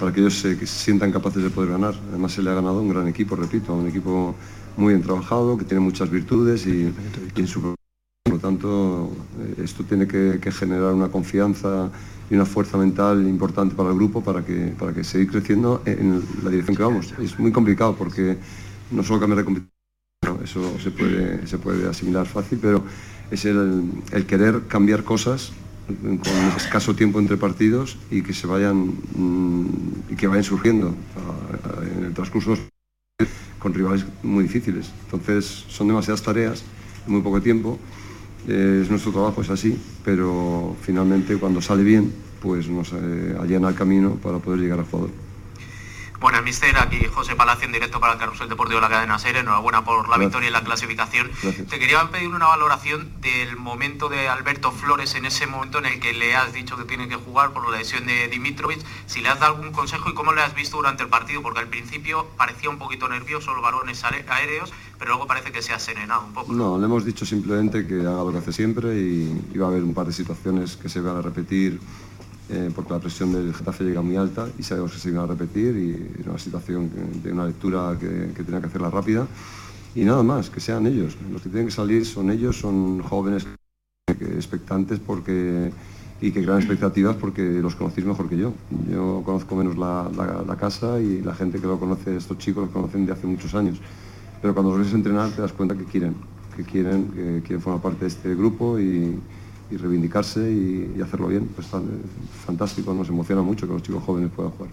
para 0.00 0.10
que 0.10 0.20
ellos 0.20 0.38
se, 0.38 0.56
que 0.56 0.66
sientan 0.66 1.12
capaces 1.12 1.42
de 1.42 1.50
poder 1.50 1.72
ganar. 1.72 1.94
Además 2.08 2.32
se 2.32 2.42
le 2.42 2.48
ha 2.48 2.54
ganado 2.54 2.80
un 2.80 2.88
gran 2.88 3.08
equipo, 3.08 3.36
repito, 3.36 3.74
un 3.74 3.88
equipo 3.88 4.34
muy 4.78 4.94
bien 4.94 5.04
trabajado, 5.04 5.58
que 5.58 5.66
tiene 5.66 5.80
muchas 5.80 6.08
virtudes 6.08 6.66
y, 6.66 6.94
y 7.36 7.40
en 7.40 7.46
su 7.46 7.74
por 8.24 8.34
lo 8.34 8.40
tanto, 8.40 9.10
eh, 9.40 9.62
esto 9.64 9.84
tiene 9.84 10.06
que, 10.06 10.38
que 10.40 10.52
generar 10.52 10.92
una 10.92 11.08
confianza 11.08 11.90
y 12.30 12.34
una 12.34 12.44
fuerza 12.44 12.76
mental 12.76 13.26
importante 13.26 13.74
para 13.74 13.90
el 13.90 13.94
grupo 13.94 14.22
para 14.22 14.44
que, 14.44 14.74
para 14.78 14.92
que 14.92 15.04
seguir 15.04 15.30
creciendo 15.30 15.82
en 15.86 16.22
la 16.42 16.50
dirección 16.50 16.76
que 16.76 16.82
vamos. 16.82 17.14
Es 17.20 17.38
muy 17.38 17.52
complicado 17.52 17.94
porque 17.96 18.36
no 18.90 19.02
solo 19.02 19.20
cambiar 19.20 19.38
de 19.38 19.44
competición, 19.44 20.44
eso 20.44 20.78
se 20.78 20.90
puede, 20.90 21.46
se 21.46 21.58
puede 21.58 21.88
asimilar 21.88 22.26
fácil, 22.26 22.58
pero 22.60 22.84
es 23.30 23.44
el, 23.44 23.90
el 24.12 24.26
querer 24.26 24.62
cambiar 24.68 25.04
cosas 25.04 25.52
con 25.86 26.20
escaso 26.56 26.94
tiempo 26.94 27.18
entre 27.18 27.36
partidos 27.36 27.96
y 28.10 28.22
que 28.22 28.34
se 28.34 28.46
vayan 28.46 28.92
mm, 29.14 29.66
y 30.10 30.16
que 30.16 30.26
vayan 30.26 30.44
surgiendo 30.44 30.94
en 31.96 32.04
el 32.04 32.14
transcurso 32.14 32.56
con 33.58 33.74
rivales 33.74 34.04
muy 34.22 34.44
difíciles. 34.44 34.90
Entonces 35.04 35.64
son 35.68 35.88
demasiadas 35.88 36.22
tareas 36.22 36.62
muy 37.06 37.22
poco 37.22 37.40
tiempo. 37.40 37.78
Es 38.46 38.88
nuestro 38.88 39.12
trabajo, 39.12 39.42
es 39.42 39.50
así, 39.50 39.76
pero 40.04 40.76
finalmente 40.80 41.36
cuando 41.36 41.60
sale 41.60 41.82
bien, 41.82 42.12
pues 42.40 42.68
nos 42.68 42.92
eh, 42.92 43.36
allana 43.40 43.68
el 43.68 43.74
camino 43.74 44.14
para 44.14 44.38
poder 44.38 44.60
llegar 44.60 44.78
al 44.78 44.84
jugador. 44.86 45.27
Bueno, 46.20 46.42
mister, 46.42 46.76
aquí 46.78 46.98
José 47.14 47.36
Palacio 47.36 47.66
en 47.66 47.72
directo 47.72 48.00
para 48.00 48.14
el 48.14 48.18
Carrusel 48.18 48.48
Deportivo 48.48 48.78
de 48.80 48.82
la 48.82 48.88
cadena 48.88 49.20
SER. 49.20 49.36
Enhorabuena 49.36 49.84
por 49.84 49.98
la 50.08 50.16
Gracias. 50.16 50.20
victoria 50.20 50.48
y 50.48 50.52
la 50.52 50.64
clasificación. 50.64 51.30
Gracias. 51.42 51.68
Te 51.68 51.78
quería 51.78 52.10
pedir 52.10 52.28
una 52.28 52.46
valoración 52.48 53.08
del 53.20 53.56
momento 53.56 54.08
de 54.08 54.28
Alberto 54.28 54.72
Flores 54.72 55.14
en 55.14 55.26
ese 55.26 55.46
momento 55.46 55.78
en 55.78 55.86
el 55.86 56.00
que 56.00 56.12
le 56.14 56.34
has 56.34 56.52
dicho 56.52 56.76
que 56.76 56.82
tiene 56.84 57.08
que 57.08 57.14
jugar 57.14 57.52
por 57.52 57.70
la 57.70 57.78
lesión 57.78 58.04
de 58.06 58.26
Dimitrovic. 58.26 58.80
Si 59.06 59.20
le 59.20 59.28
has 59.28 59.38
dado 59.38 59.54
algún 59.54 59.70
consejo 59.72 60.10
y 60.10 60.14
cómo 60.14 60.32
le 60.32 60.42
has 60.42 60.56
visto 60.56 60.76
durante 60.78 61.04
el 61.04 61.08
partido, 61.08 61.40
porque 61.40 61.60
al 61.60 61.68
principio 61.68 62.26
parecía 62.36 62.68
un 62.68 62.78
poquito 62.78 63.08
nervioso 63.08 63.54
los 63.54 63.62
balones 63.62 64.02
are- 64.02 64.24
aéreos, 64.28 64.72
pero 64.98 65.10
luego 65.12 65.28
parece 65.28 65.52
que 65.52 65.62
se 65.62 65.72
ha 65.72 65.78
serenado 65.78 66.24
un 66.24 66.32
poco. 66.32 66.52
No, 66.52 66.78
le 66.78 66.86
hemos 66.86 67.04
dicho 67.04 67.24
simplemente 67.24 67.86
que 67.86 68.00
haga 68.00 68.24
lo 68.24 68.32
que 68.32 68.38
hace 68.38 68.52
siempre 68.52 68.92
y, 68.96 69.50
y 69.54 69.58
va 69.58 69.66
a 69.66 69.70
haber 69.70 69.84
un 69.84 69.94
par 69.94 70.06
de 70.06 70.12
situaciones 70.12 70.76
que 70.76 70.88
se 70.88 71.00
van 71.00 71.16
a 71.18 71.22
repetir 71.22 71.78
eh, 72.48 72.70
porque 72.74 72.92
la 72.94 73.00
presión 73.00 73.32
del 73.32 73.54
Getafe 73.54 73.84
llega 73.84 74.02
muy 74.02 74.16
alta 74.16 74.48
y 74.58 74.62
sabemos 74.62 74.92
que 74.92 74.98
se 74.98 75.10
van 75.12 75.24
a 75.24 75.26
repetir 75.26 75.76
y 75.76 76.20
es 76.20 76.26
una 76.26 76.38
situación 76.38 76.90
de 77.22 77.32
una 77.32 77.46
lectura 77.46 77.96
que, 78.00 78.32
que 78.34 78.42
tenía 78.44 78.60
que 78.60 78.66
hacerla 78.66 78.90
rápida 78.90 79.26
y 79.94 80.04
nada 80.04 80.22
más, 80.22 80.50
que 80.50 80.60
sean 80.60 80.86
ellos. 80.86 81.16
Los 81.32 81.42
que 81.42 81.48
tienen 81.48 81.66
que 81.66 81.72
salir 81.74 82.06
son 82.06 82.30
ellos, 82.30 82.58
son 82.58 83.02
jóvenes 83.02 83.46
expectantes 84.20 84.98
porque 85.00 85.72
y 86.20 86.32
que 86.32 86.42
crean 86.42 86.58
expectativas 86.58 87.16
porque 87.16 87.42
los 87.62 87.76
conocéis 87.76 88.06
mejor 88.06 88.28
que 88.28 88.36
yo. 88.36 88.52
Yo 88.90 89.22
conozco 89.24 89.54
menos 89.54 89.76
la, 89.78 90.10
la- 90.16 90.42
la 90.46 90.56
casa 90.56 91.00
y 91.00 91.20
la 91.22 91.34
gente 91.34 91.60
que 91.60 91.66
lo 91.66 91.78
conoce, 91.78 92.16
estos 92.16 92.38
chicos 92.38 92.64
los 92.64 92.72
conocen 92.72 93.06
de 93.06 93.12
hace 93.12 93.26
muchos 93.26 93.54
años. 93.54 93.80
Pero 94.40 94.54
cuando 94.54 94.72
los 94.76 94.80
ves 94.86 94.94
entrenar 94.94 95.30
te 95.30 95.42
das 95.42 95.52
cuenta 95.52 95.76
que 95.76 95.84
quieren, 95.84 96.14
que 96.56 96.64
quieren, 96.64 97.10
que 97.12 97.42
quieren 97.44 97.60
formar 97.62 97.82
parte 97.82 98.00
de 98.00 98.08
este 98.08 98.34
grupo 98.34 98.78
y, 98.80 99.20
y 99.70 99.76
reivindicarse 99.76 100.50
y, 100.50 101.00
hacerlo 101.02 101.28
bien. 101.28 101.48
Pues 101.54 101.66
fan- 101.66 102.02
fantástico, 102.46 102.92
nos 102.94 103.08
emociona 103.08 103.42
mucho 103.42 103.66
que 103.66 103.72
los 103.74 103.82
chicos 103.82 104.02
jóvenes 104.04 104.30
puedan 104.34 104.52
jugar. 104.52 104.70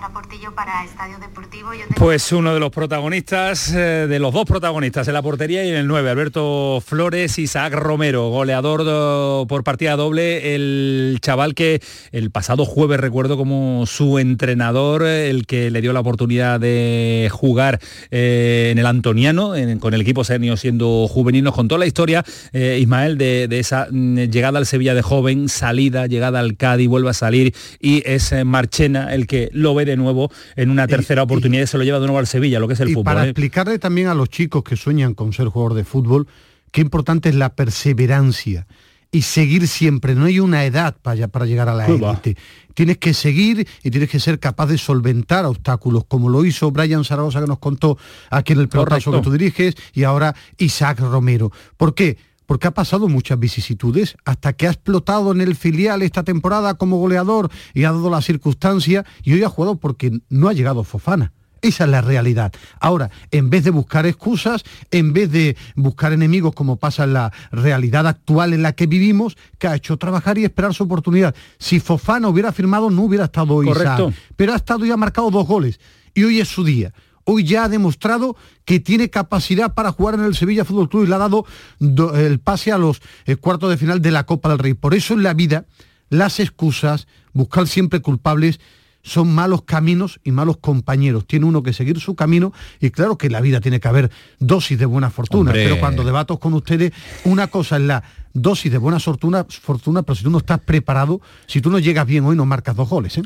Sara 0.00 0.12
Portillo 0.12 0.54
para 0.54 0.84
Estadio 0.84 1.18
Deportivo. 1.18 1.72
Yo 1.74 1.80
tengo- 1.80 1.94
Pues 1.96 2.30
uno 2.30 2.54
de 2.54 2.60
los 2.60 2.70
protagonistas, 2.70 3.72
eh, 3.74 4.06
de 4.08 4.18
los 4.20 4.32
dos 4.32 4.44
protagonistas 4.44 5.08
en 5.08 5.14
la 5.14 5.22
portería 5.22 5.64
y 5.64 5.70
en 5.70 5.74
el 5.74 5.88
9, 5.88 6.08
Alberto 6.08 6.80
Flores, 6.86 7.36
Isaac 7.40 7.72
Romero, 7.72 8.28
goleador 8.28 8.84
do- 8.84 9.46
por 9.48 9.64
partida 9.64 9.96
doble, 9.96 10.54
el 10.54 11.18
chaval 11.20 11.56
que 11.56 11.82
el 12.12 12.30
pasado 12.30 12.64
jueves 12.64 13.00
recuerdo 13.00 13.36
como 13.36 13.86
su 13.86 14.20
entrenador, 14.20 15.02
eh, 15.04 15.30
el 15.30 15.46
que 15.46 15.68
le 15.72 15.80
dio 15.80 15.92
la 15.92 15.98
oportunidad 15.98 16.60
de 16.60 17.28
jugar 17.32 17.80
eh, 18.12 18.68
en 18.70 18.78
el 18.78 18.86
Antoniano, 18.86 19.54
con 19.80 19.94
el 19.94 20.00
equipo 20.00 20.22
senior 20.22 20.58
siendo 20.58 21.08
juvenil, 21.08 21.42
nos 21.42 21.54
contó 21.54 21.76
la 21.76 21.86
historia, 21.86 22.24
eh, 22.52 22.78
Ismael, 22.80 23.18
de, 23.18 23.48
esa 23.58 23.88
mm, 23.90 24.18
llegada 24.30 24.60
al 24.60 24.66
Sevilla 24.66 24.94
de 24.94 25.02
joven, 25.02 25.48
salida, 25.48 26.06
llegada 26.06 26.38
al 26.38 26.56
Cádiz, 26.56 26.86
vuelve 26.88 27.10
a 27.10 27.14
salir 27.14 27.52
y 27.80 28.04
es 28.08 28.30
eh, 28.30 28.44
Marchena 28.44 29.12
el 29.12 29.26
que 29.26 29.48
lo 29.52 29.74
ve 29.74 29.87
de 29.88 29.96
nuevo 29.96 30.30
en 30.56 30.70
una 30.70 30.86
tercera 30.86 31.22
oportunidad 31.22 31.64
y 31.64 31.66
se 31.66 31.78
lo 31.78 31.84
lleva 31.84 31.98
de 31.98 32.06
nuevo 32.06 32.18
al 32.18 32.26
Sevilla, 32.26 32.60
lo 32.60 32.68
que 32.68 32.74
es 32.74 32.80
el 32.80 32.90
y 32.90 32.94
fútbol. 32.94 33.04
para 33.04 33.24
¿eh? 33.24 33.30
explicarle 33.30 33.78
también 33.78 34.08
a 34.08 34.14
los 34.14 34.28
chicos 34.28 34.62
que 34.62 34.76
sueñan 34.76 35.14
con 35.14 35.32
ser 35.32 35.48
jugador 35.48 35.74
de 35.74 35.84
fútbol, 35.84 36.26
qué 36.70 36.80
importante 36.80 37.28
es 37.28 37.34
la 37.34 37.54
perseverancia, 37.54 38.66
y 39.10 39.22
seguir 39.22 39.66
siempre. 39.68 40.14
No 40.14 40.26
hay 40.26 40.40
una 40.40 40.64
edad 40.64 40.96
para, 41.00 41.28
para 41.28 41.46
llegar 41.46 41.68
a 41.68 41.74
la 41.74 41.86
élite. 41.86 42.36
Tienes 42.74 42.98
que 42.98 43.14
seguir 43.14 43.66
y 43.82 43.90
tienes 43.90 44.08
que 44.08 44.20
ser 44.20 44.38
capaz 44.38 44.66
de 44.66 44.78
solventar 44.78 45.44
obstáculos, 45.46 46.04
como 46.06 46.28
lo 46.28 46.44
hizo 46.44 46.70
Brian 46.70 47.04
Zaragoza 47.04 47.40
que 47.40 47.46
nos 47.46 47.58
contó 47.58 47.98
aquí 48.30 48.52
en 48.52 48.60
el 48.60 48.68
pelotazo 48.68 49.10
que 49.10 49.20
tú 49.20 49.32
diriges 49.32 49.74
y 49.94 50.04
ahora 50.04 50.34
Isaac 50.58 51.00
Romero. 51.00 51.50
¿Por 51.76 51.94
qué? 51.94 52.18
Porque 52.48 52.66
ha 52.66 52.70
pasado 52.70 53.08
muchas 53.08 53.38
vicisitudes 53.38 54.16
hasta 54.24 54.54
que 54.54 54.66
ha 54.66 54.70
explotado 54.70 55.32
en 55.32 55.42
el 55.42 55.54
filial 55.54 56.00
esta 56.00 56.22
temporada 56.22 56.72
como 56.74 56.96
goleador 56.96 57.50
y 57.74 57.84
ha 57.84 57.92
dado 57.92 58.08
la 58.08 58.22
circunstancia 58.22 59.04
y 59.22 59.34
hoy 59.34 59.42
ha 59.42 59.50
jugado 59.50 59.74
porque 59.74 60.20
no 60.30 60.48
ha 60.48 60.54
llegado 60.54 60.82
Fofana. 60.82 61.32
Esa 61.60 61.84
es 61.84 61.90
la 61.90 62.00
realidad. 62.00 62.50
Ahora, 62.80 63.10
en 63.32 63.50
vez 63.50 63.64
de 63.64 63.70
buscar 63.70 64.06
excusas, 64.06 64.64
en 64.90 65.12
vez 65.12 65.30
de 65.30 65.58
buscar 65.76 66.14
enemigos 66.14 66.54
como 66.54 66.76
pasa 66.76 67.04
en 67.04 67.12
la 67.12 67.34
realidad 67.52 68.06
actual 68.06 68.54
en 68.54 68.62
la 68.62 68.72
que 68.72 68.86
vivimos, 68.86 69.36
que 69.58 69.68
ha 69.68 69.74
hecho 69.74 69.98
trabajar 69.98 70.38
y 70.38 70.44
esperar 70.44 70.72
su 70.72 70.84
oportunidad. 70.84 71.34
Si 71.58 71.80
Fofana 71.80 72.28
hubiera 72.28 72.50
firmado, 72.52 72.88
no 72.88 73.02
hubiera 73.02 73.26
estado 73.26 73.56
hoy 73.56 73.66
Correcto. 73.66 74.10
pero 74.36 74.54
ha 74.54 74.56
estado 74.56 74.86
y 74.86 74.90
ha 74.90 74.96
marcado 74.96 75.30
dos 75.30 75.46
goles. 75.46 75.80
Y 76.14 76.24
hoy 76.24 76.40
es 76.40 76.48
su 76.48 76.64
día. 76.64 76.94
Hoy 77.30 77.44
ya 77.44 77.64
ha 77.64 77.68
demostrado 77.68 78.36
que 78.64 78.80
tiene 78.80 79.10
capacidad 79.10 79.74
para 79.74 79.92
jugar 79.92 80.14
en 80.14 80.24
el 80.24 80.34
Sevilla 80.34 80.64
Fútbol 80.64 80.88
Club 80.88 81.04
y 81.04 81.08
le 81.08 81.14
ha 81.14 81.18
dado 81.18 81.44
do- 81.78 82.16
el 82.16 82.38
pase 82.40 82.72
a 82.72 82.78
los 82.78 83.02
eh, 83.26 83.36
cuartos 83.36 83.68
de 83.68 83.76
final 83.76 84.00
de 84.00 84.10
la 84.10 84.24
Copa 84.24 84.48
del 84.48 84.58
Rey. 84.58 84.72
Por 84.72 84.94
eso 84.94 85.12
en 85.12 85.22
la 85.22 85.34
vida 85.34 85.66
las 86.08 86.40
excusas, 86.40 87.06
buscar 87.34 87.66
siempre 87.68 88.00
culpables, 88.00 88.60
son 89.02 89.34
malos 89.34 89.62
caminos 89.62 90.20
y 90.24 90.32
malos 90.32 90.56
compañeros. 90.56 91.26
Tiene 91.26 91.44
uno 91.44 91.62
que 91.62 91.72
seguir 91.74 92.00
su 92.00 92.14
camino 92.14 92.52
y 92.80 92.90
claro 92.90 93.18
que 93.18 93.26
en 93.26 93.32
la 93.34 93.40
vida 93.42 93.60
tiene 93.60 93.78
que 93.78 93.88
haber 93.88 94.10
dosis 94.38 94.78
de 94.78 94.86
buena 94.86 95.10
fortuna. 95.10 95.50
Hombre. 95.50 95.64
Pero 95.64 95.80
cuando 95.80 96.04
debato 96.04 96.38
con 96.38 96.54
ustedes, 96.54 96.92
una 97.24 97.48
cosa 97.48 97.76
es 97.76 97.82
la 97.82 98.02
dosis 98.32 98.72
de 98.72 98.78
buena 98.78 99.00
fortuna, 99.00 99.44
fortuna, 99.48 100.02
pero 100.02 100.16
si 100.16 100.24
tú 100.24 100.30
no 100.30 100.38
estás 100.38 100.60
preparado, 100.60 101.20
si 101.46 101.60
tú 101.60 101.70
no 101.70 101.78
llegas 101.78 102.06
bien 102.06 102.24
hoy, 102.24 102.36
no 102.36 102.46
marcas 102.46 102.74
dos 102.74 102.88
goles. 102.88 103.18
¿eh? 103.18 103.22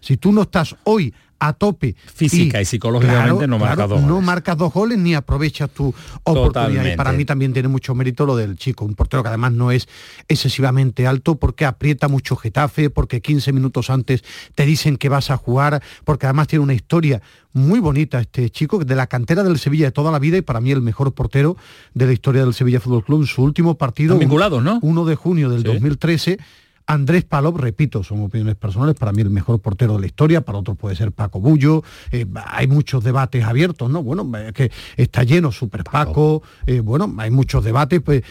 Si 0.00 0.16
tú 0.18 0.30
no 0.30 0.42
estás 0.42 0.76
hoy 0.84 1.12
a 1.38 1.52
tope 1.52 1.94
Física 2.14 2.60
y 2.60 2.64
psicológicamente 2.64 3.46
no 3.46 3.58
marcas 3.58 3.88
dos 3.88 4.02
No 4.02 4.20
marcas 4.20 4.56
dos 4.56 4.72
goles 4.72 4.98
ni 4.98 5.14
aprovechas 5.14 5.70
tu 5.70 5.88
oportunidad. 6.22 6.46
Totalmente. 6.46 6.92
Y 6.94 6.96
para 6.96 7.12
mí 7.12 7.24
también 7.24 7.52
tiene 7.52 7.68
mucho 7.68 7.94
mérito 7.94 8.26
lo 8.26 8.36
del 8.36 8.56
chico, 8.56 8.84
un 8.84 8.94
portero 8.94 9.22
que 9.22 9.28
además 9.28 9.52
no 9.52 9.70
es 9.70 9.88
excesivamente 10.28 11.06
alto 11.06 11.36
porque 11.36 11.64
aprieta 11.64 12.08
mucho 12.08 12.36
Getafe, 12.36 12.90
porque 12.90 13.20
15 13.20 13.52
minutos 13.52 13.90
antes 13.90 14.22
te 14.54 14.64
dicen 14.66 14.96
que 14.96 15.08
vas 15.08 15.30
a 15.30 15.36
jugar, 15.36 15.82
porque 16.04 16.26
además 16.26 16.48
tiene 16.48 16.62
una 16.62 16.74
historia 16.74 17.20
muy 17.52 17.80
bonita 17.80 18.20
este 18.20 18.50
chico, 18.50 18.84
de 18.84 18.94
la 18.94 19.06
cantera 19.06 19.42
del 19.42 19.58
Sevilla 19.58 19.86
de 19.86 19.92
toda 19.92 20.12
la 20.12 20.18
vida 20.18 20.36
y 20.36 20.42
para 20.42 20.60
mí 20.60 20.70
el 20.72 20.82
mejor 20.82 21.12
portero 21.14 21.56
de 21.94 22.06
la 22.06 22.12
historia 22.12 22.44
del 22.44 22.52
Sevilla 22.52 22.80
Fútbol 22.80 23.04
Club. 23.04 23.22
En 23.22 23.26
su 23.26 23.42
último 23.42 23.76
partido, 23.78 24.18
¿no? 24.60 24.78
1 24.82 25.04
de 25.06 25.14
junio 25.16 25.48
del 25.48 25.60
Sí. 25.62 25.64
2013, 25.64 26.38
Andrés 26.86 27.24
Palop, 27.24 27.56
repito, 27.58 28.04
son 28.04 28.22
opiniones 28.22 28.54
personales, 28.54 28.94
para 28.94 29.12
mí 29.12 29.22
el 29.22 29.30
mejor 29.30 29.60
portero 29.60 29.94
de 29.94 30.00
la 30.00 30.06
historia, 30.06 30.42
para 30.42 30.58
otros 30.58 30.76
puede 30.76 30.94
ser 30.94 31.12
Paco 31.12 31.40
Bullo, 31.40 31.82
eh, 32.12 32.26
hay 32.46 32.68
muchos 32.68 33.02
debates 33.02 33.44
abiertos, 33.44 33.90
¿no? 33.90 34.02
Bueno, 34.02 34.30
es 34.38 34.52
que 34.52 34.70
está 34.96 35.24
lleno 35.24 35.50
Super 35.50 35.82
Paco, 35.82 36.42
eh, 36.66 36.80
bueno, 36.80 37.12
hay 37.18 37.30
muchos 37.30 37.64
debates, 37.64 38.00
pues 38.00 38.22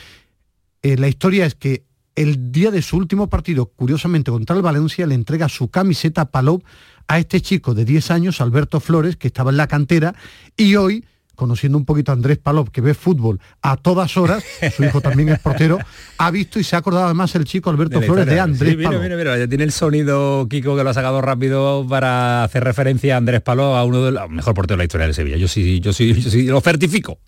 eh, 0.81 0.97
la 0.97 1.07
historia 1.07 1.45
es 1.45 1.55
que 1.55 1.83
el 2.15 2.53
día 2.53 2.71
de 2.71 2.81
su 2.81 2.95
último 2.95 3.27
partido, 3.27 3.65
curiosamente 3.65 4.31
contra 4.31 4.55
el 4.55 4.61
Valencia, 4.61 5.05
le 5.05 5.15
entrega 5.15 5.49
su 5.49 5.69
camiseta 5.69 6.21
a 6.21 6.25
Palop 6.31 6.63
a 7.07 7.19
este 7.19 7.41
chico 7.41 7.73
de 7.73 7.83
10 7.83 8.11
años, 8.11 8.39
Alberto 8.39 8.79
Flores, 8.79 9.17
que 9.17 9.27
estaba 9.27 9.51
en 9.51 9.57
la 9.57 9.67
cantera, 9.67 10.15
y 10.55 10.75
hoy 10.75 11.03
conociendo 11.35 11.77
un 11.77 11.85
poquito 11.85 12.11
a 12.11 12.15
Andrés 12.15 12.37
Palop, 12.37 12.69
que 12.69 12.81
ve 12.81 12.93
fútbol 12.93 13.39
a 13.61 13.77
todas 13.77 14.17
horas, 14.17 14.43
su 14.75 14.83
hijo 14.83 15.01
también 15.01 15.29
es 15.29 15.39
portero, 15.39 15.77
ha 16.17 16.31
visto 16.31 16.59
y 16.59 16.63
se 16.63 16.75
ha 16.75 16.79
acordado 16.79 17.05
además 17.05 17.35
el 17.35 17.45
chico 17.45 17.69
Alberto 17.69 18.01
Flores 18.01 18.25
de. 18.25 18.39
Andrés 18.39 18.71
Sí, 18.71 18.77
mira, 18.77 18.89
Palop. 18.89 19.03
mira, 19.03 19.15
mira, 19.17 19.37
ya 19.37 19.47
tiene 19.47 19.63
el 19.63 19.71
sonido 19.71 20.47
Kiko 20.49 20.75
que 20.75 20.83
lo 20.83 20.89
ha 20.89 20.93
sacado 20.93 21.21
rápido 21.21 21.85
para 21.87 22.43
hacer 22.43 22.63
referencia 22.63 23.15
a 23.15 23.17
Andrés 23.17 23.41
Paló, 23.41 23.75
a 23.75 23.83
uno 23.83 24.03
de 24.03 24.11
los 24.11 24.29
mejor 24.29 24.53
portero 24.53 24.75
de 24.75 24.79
la 24.79 24.85
historia 24.85 25.07
de 25.07 25.13
Sevilla. 25.13 25.37
Yo 25.37 25.47
sí, 25.47 25.79
yo 25.79 25.93
sí, 25.93 26.13
yo 26.13 26.29
sí 26.29 26.43
lo 26.43 26.61
certifico. 26.61 27.19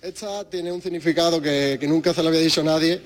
Esta 0.00 0.48
tiene 0.50 0.72
un 0.72 0.82
significado 0.82 1.40
que, 1.40 1.76
que 1.80 1.86
nunca 1.86 2.12
se 2.12 2.22
lo 2.22 2.28
había 2.28 2.40
dicho 2.40 2.60
a 2.62 2.64
nadie 2.64 3.00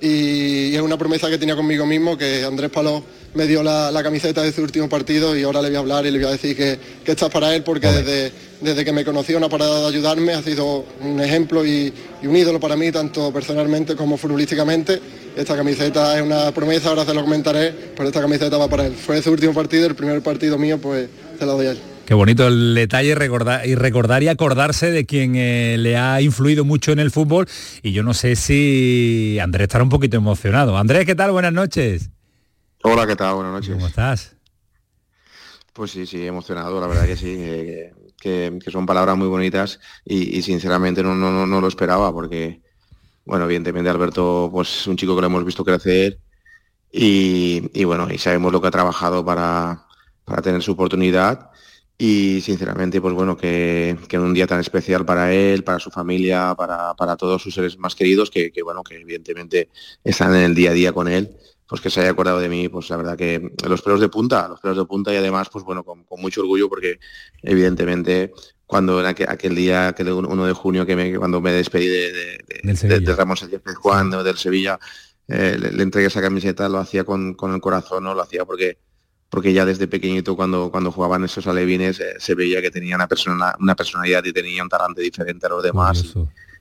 y 0.00 0.74
es 0.74 0.80
una 0.80 0.96
promesa 0.96 1.28
que 1.28 1.38
tenía 1.38 1.56
conmigo 1.56 1.84
mismo, 1.86 2.16
que 2.16 2.44
Andrés 2.44 2.70
Paló 2.70 3.02
me 3.34 3.46
dio 3.46 3.62
la, 3.62 3.90
la 3.90 4.02
camiseta 4.02 4.42
de 4.42 4.52
su 4.52 4.62
último 4.62 4.88
partido 4.88 5.36
y 5.36 5.42
ahora 5.42 5.60
le 5.60 5.68
voy 5.68 5.76
a 5.76 5.80
hablar 5.80 6.06
y 6.06 6.10
le 6.10 6.18
voy 6.18 6.28
a 6.28 6.32
decir 6.32 6.56
que, 6.56 6.78
que 7.04 7.12
esta 7.12 7.26
es 7.26 7.32
para 7.32 7.54
él 7.54 7.62
porque 7.62 7.88
desde, 7.88 8.32
desde 8.60 8.84
que 8.84 8.92
me 8.92 9.04
conoció 9.04 9.38
no 9.38 9.46
ha 9.46 9.48
parado 9.48 9.82
de 9.82 9.88
ayudarme, 9.88 10.32
ha 10.32 10.42
sido 10.42 10.84
un 11.00 11.20
ejemplo 11.20 11.64
y, 11.66 11.92
y 12.22 12.26
un 12.26 12.36
ídolo 12.36 12.60
para 12.60 12.76
mí, 12.76 12.90
tanto 12.90 13.32
personalmente 13.32 13.96
como 13.96 14.16
futbolísticamente. 14.16 15.00
Esta 15.36 15.56
camiseta 15.56 16.16
es 16.16 16.22
una 16.22 16.52
promesa, 16.52 16.88
ahora 16.88 17.04
se 17.04 17.14
lo 17.14 17.22
comentaré, 17.22 17.72
pero 17.96 18.08
esta 18.08 18.20
camiseta 18.20 18.56
va 18.56 18.68
para 18.68 18.86
él. 18.86 18.94
Fue 18.94 19.22
su 19.22 19.30
último 19.30 19.52
partido, 19.52 19.86
el 19.86 19.94
primer 19.94 20.20
partido 20.22 20.58
mío, 20.58 20.78
pues 20.78 21.08
se 21.38 21.46
la 21.46 21.52
doy 21.52 21.66
a 21.66 21.70
él. 21.72 21.78
Qué 22.08 22.14
bonito 22.14 22.48
el 22.48 22.74
detalle 22.74 23.14
recordar 23.14 23.66
y 23.66 23.74
recordar 23.74 24.22
y 24.22 24.28
acordarse 24.28 24.90
de 24.90 25.04
quien 25.04 25.36
eh, 25.36 25.76
le 25.76 25.98
ha 25.98 26.22
influido 26.22 26.64
mucho 26.64 26.90
en 26.90 27.00
el 27.00 27.10
fútbol. 27.10 27.46
Y 27.82 27.92
yo 27.92 28.02
no 28.02 28.14
sé 28.14 28.34
si 28.34 29.38
Andrés 29.42 29.64
estará 29.64 29.84
un 29.84 29.90
poquito 29.90 30.16
emocionado. 30.16 30.78
Andrés, 30.78 31.04
¿qué 31.04 31.14
tal? 31.14 31.32
Buenas 31.32 31.52
noches. 31.52 32.08
Hola, 32.82 33.06
¿qué 33.06 33.14
tal? 33.14 33.34
Buenas 33.34 33.52
noches. 33.52 33.74
¿Cómo 33.74 33.88
estás? 33.88 34.34
Pues 35.74 35.90
sí, 35.90 36.06
sí, 36.06 36.26
emocionado, 36.26 36.80
la 36.80 36.86
verdad 36.86 37.04
que 37.04 37.16
sí, 37.16 37.26
que, 37.36 37.92
que- 38.18 38.58
que 38.64 38.70
son 38.70 38.86
palabras 38.86 39.18
muy 39.18 39.28
bonitas 39.28 39.78
y, 40.02 40.38
y 40.38 40.40
sinceramente 40.40 41.02
no, 41.02 41.14
no, 41.14 41.30
no- 41.30 41.46
no 41.46 41.60
lo 41.60 41.68
esperaba 41.68 42.10
porque, 42.10 42.62
bueno, 43.26 43.44
evidentemente 43.44 43.90
Alberto 43.90 44.48
pues 44.50 44.78
es 44.80 44.86
un 44.86 44.96
chico 44.96 45.14
que 45.14 45.20
lo 45.20 45.26
hemos 45.26 45.44
visto 45.44 45.62
crecer 45.62 46.20
y, 46.90 47.70
y 47.78 47.84
bueno, 47.84 48.08
y 48.10 48.16
sabemos 48.16 48.50
lo 48.50 48.62
que 48.62 48.68
ha 48.68 48.70
trabajado 48.70 49.22
para, 49.26 49.84
para 50.24 50.40
tener 50.40 50.62
su 50.62 50.72
oportunidad 50.72 51.50
y 52.00 52.40
sinceramente 52.42 53.00
pues 53.00 53.12
bueno, 53.14 53.36
que, 53.36 53.96
que 54.08 54.16
en 54.16 54.22
un 54.22 54.32
día 54.34 54.46
tan 54.46 54.60
especial 54.60 55.04
para 55.04 55.32
él, 55.34 55.64
para 55.64 55.80
su 55.80 55.90
familia, 55.90 56.54
para, 56.56 56.94
para 56.94 57.16
todos 57.16 57.42
sus 57.42 57.54
seres 57.54 57.76
más 57.78 57.94
queridos, 57.96 58.30
que, 58.30 58.52
que 58.52 58.62
bueno, 58.62 58.84
que 58.84 59.00
evidentemente 59.00 59.68
están 60.04 60.34
en 60.36 60.42
el 60.44 60.54
día 60.54 60.70
a 60.70 60.74
día 60.74 60.92
con 60.92 61.08
él, 61.08 61.30
pues 61.66 61.80
que 61.80 61.90
se 61.90 62.00
haya 62.00 62.10
acordado 62.10 62.38
de 62.40 62.48
mí, 62.48 62.68
pues 62.68 62.88
la 62.90 62.96
verdad 62.96 63.16
que 63.18 63.50
los 63.68 63.82
pelos 63.82 64.00
de 64.00 64.08
punta, 64.08 64.46
los 64.48 64.60
pelos 64.60 64.76
de 64.78 64.84
punta 64.84 65.12
y 65.12 65.16
además, 65.16 65.48
pues 65.52 65.64
bueno, 65.64 65.84
con, 65.84 66.04
con 66.04 66.20
mucho 66.20 66.40
orgullo 66.40 66.68
porque 66.68 67.00
evidentemente 67.42 68.32
cuando 68.64 69.00
en 69.00 69.06
aquel, 69.06 69.28
aquel 69.28 69.54
día, 69.54 69.88
aquel 69.88 70.10
1 70.12 70.46
de 70.46 70.52
junio, 70.52 70.86
que 70.86 70.94
me, 70.94 71.16
cuando 71.18 71.40
me 71.40 71.52
despedí 71.52 71.86
de, 71.88 72.12
de, 72.12 72.44
de- 72.46 72.60
de- 72.88 73.00
de 73.00 73.16
Ramón 73.16 73.36
Sánchez 73.36 73.62
Juan, 73.76 74.10
del 74.10 74.36
Sevilla, 74.36 74.78
eh, 75.26 75.56
le, 75.58 75.72
le 75.72 75.82
entregué 75.82 76.06
esa 76.08 76.20
camiseta, 76.22 76.68
lo 76.68 76.78
hacía 76.78 77.04
con, 77.04 77.34
con 77.34 77.52
el 77.54 77.60
corazón, 77.60 78.04
¿no? 78.04 78.14
Lo 78.14 78.22
hacía 78.22 78.44
porque 78.44 78.78
porque 79.30 79.52
ya 79.52 79.64
desde 79.66 79.86
pequeñito 79.88 80.36
cuando, 80.36 80.70
cuando 80.70 80.90
jugaban 80.90 81.24
esos 81.24 81.46
alevines 81.46 82.00
eh, 82.00 82.14
se 82.18 82.34
veía 82.34 82.62
que 82.62 82.70
tenía 82.70 82.96
una, 82.96 83.06
persona, 83.08 83.54
una 83.60 83.74
personalidad 83.76 84.24
y 84.24 84.32
tenía 84.32 84.62
un 84.62 84.68
talante 84.68 85.02
diferente 85.02 85.46
a 85.46 85.50
los 85.50 85.62
demás. 85.62 86.02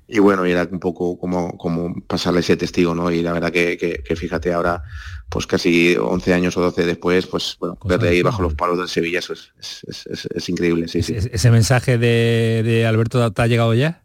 Y, 0.10 0.18
y 0.18 0.20
bueno, 0.20 0.46
era 0.46 0.68
un 0.72 0.80
poco 0.80 1.18
como, 1.18 1.58
como 1.58 1.94
pasarle 2.08 2.40
ese 2.42 2.56
testigo, 2.58 2.94
¿no? 2.96 3.12
Y 3.12 3.22
la 3.22 3.34
verdad 3.34 3.52
que, 3.52 3.78
que- 3.78 4.02
que 4.04 4.16
fíjate 4.16 4.54
ahora, 4.54 4.82
pues 5.30 5.46
casi 5.48 5.96
11 5.98 6.34
años 6.34 6.56
o 6.58 6.62
12 6.62 6.86
después, 6.86 7.28
pues 7.28 7.58
bueno, 7.60 7.78
verle 7.86 8.10
ahí 8.10 8.22
bajo 8.22 8.42
los 8.42 8.54
palos 8.54 8.78
del 8.78 8.88
Sevilla, 8.88 9.20
eso 9.20 9.34
es, 9.34 9.52
es- 9.60 9.84
es- 9.88 10.06
es- 10.08 10.26
es 10.34 10.50
increíble, 10.50 10.88
sí, 10.88 11.04
sí. 11.04 11.16
¿Ese 11.18 11.52
mensaje 11.52 11.98
de, 11.98 12.64
de 12.66 12.86
Alberto 12.86 13.32
te 13.32 13.42
ha 13.42 13.48
llegado 13.48 13.74
ya? 13.74 14.04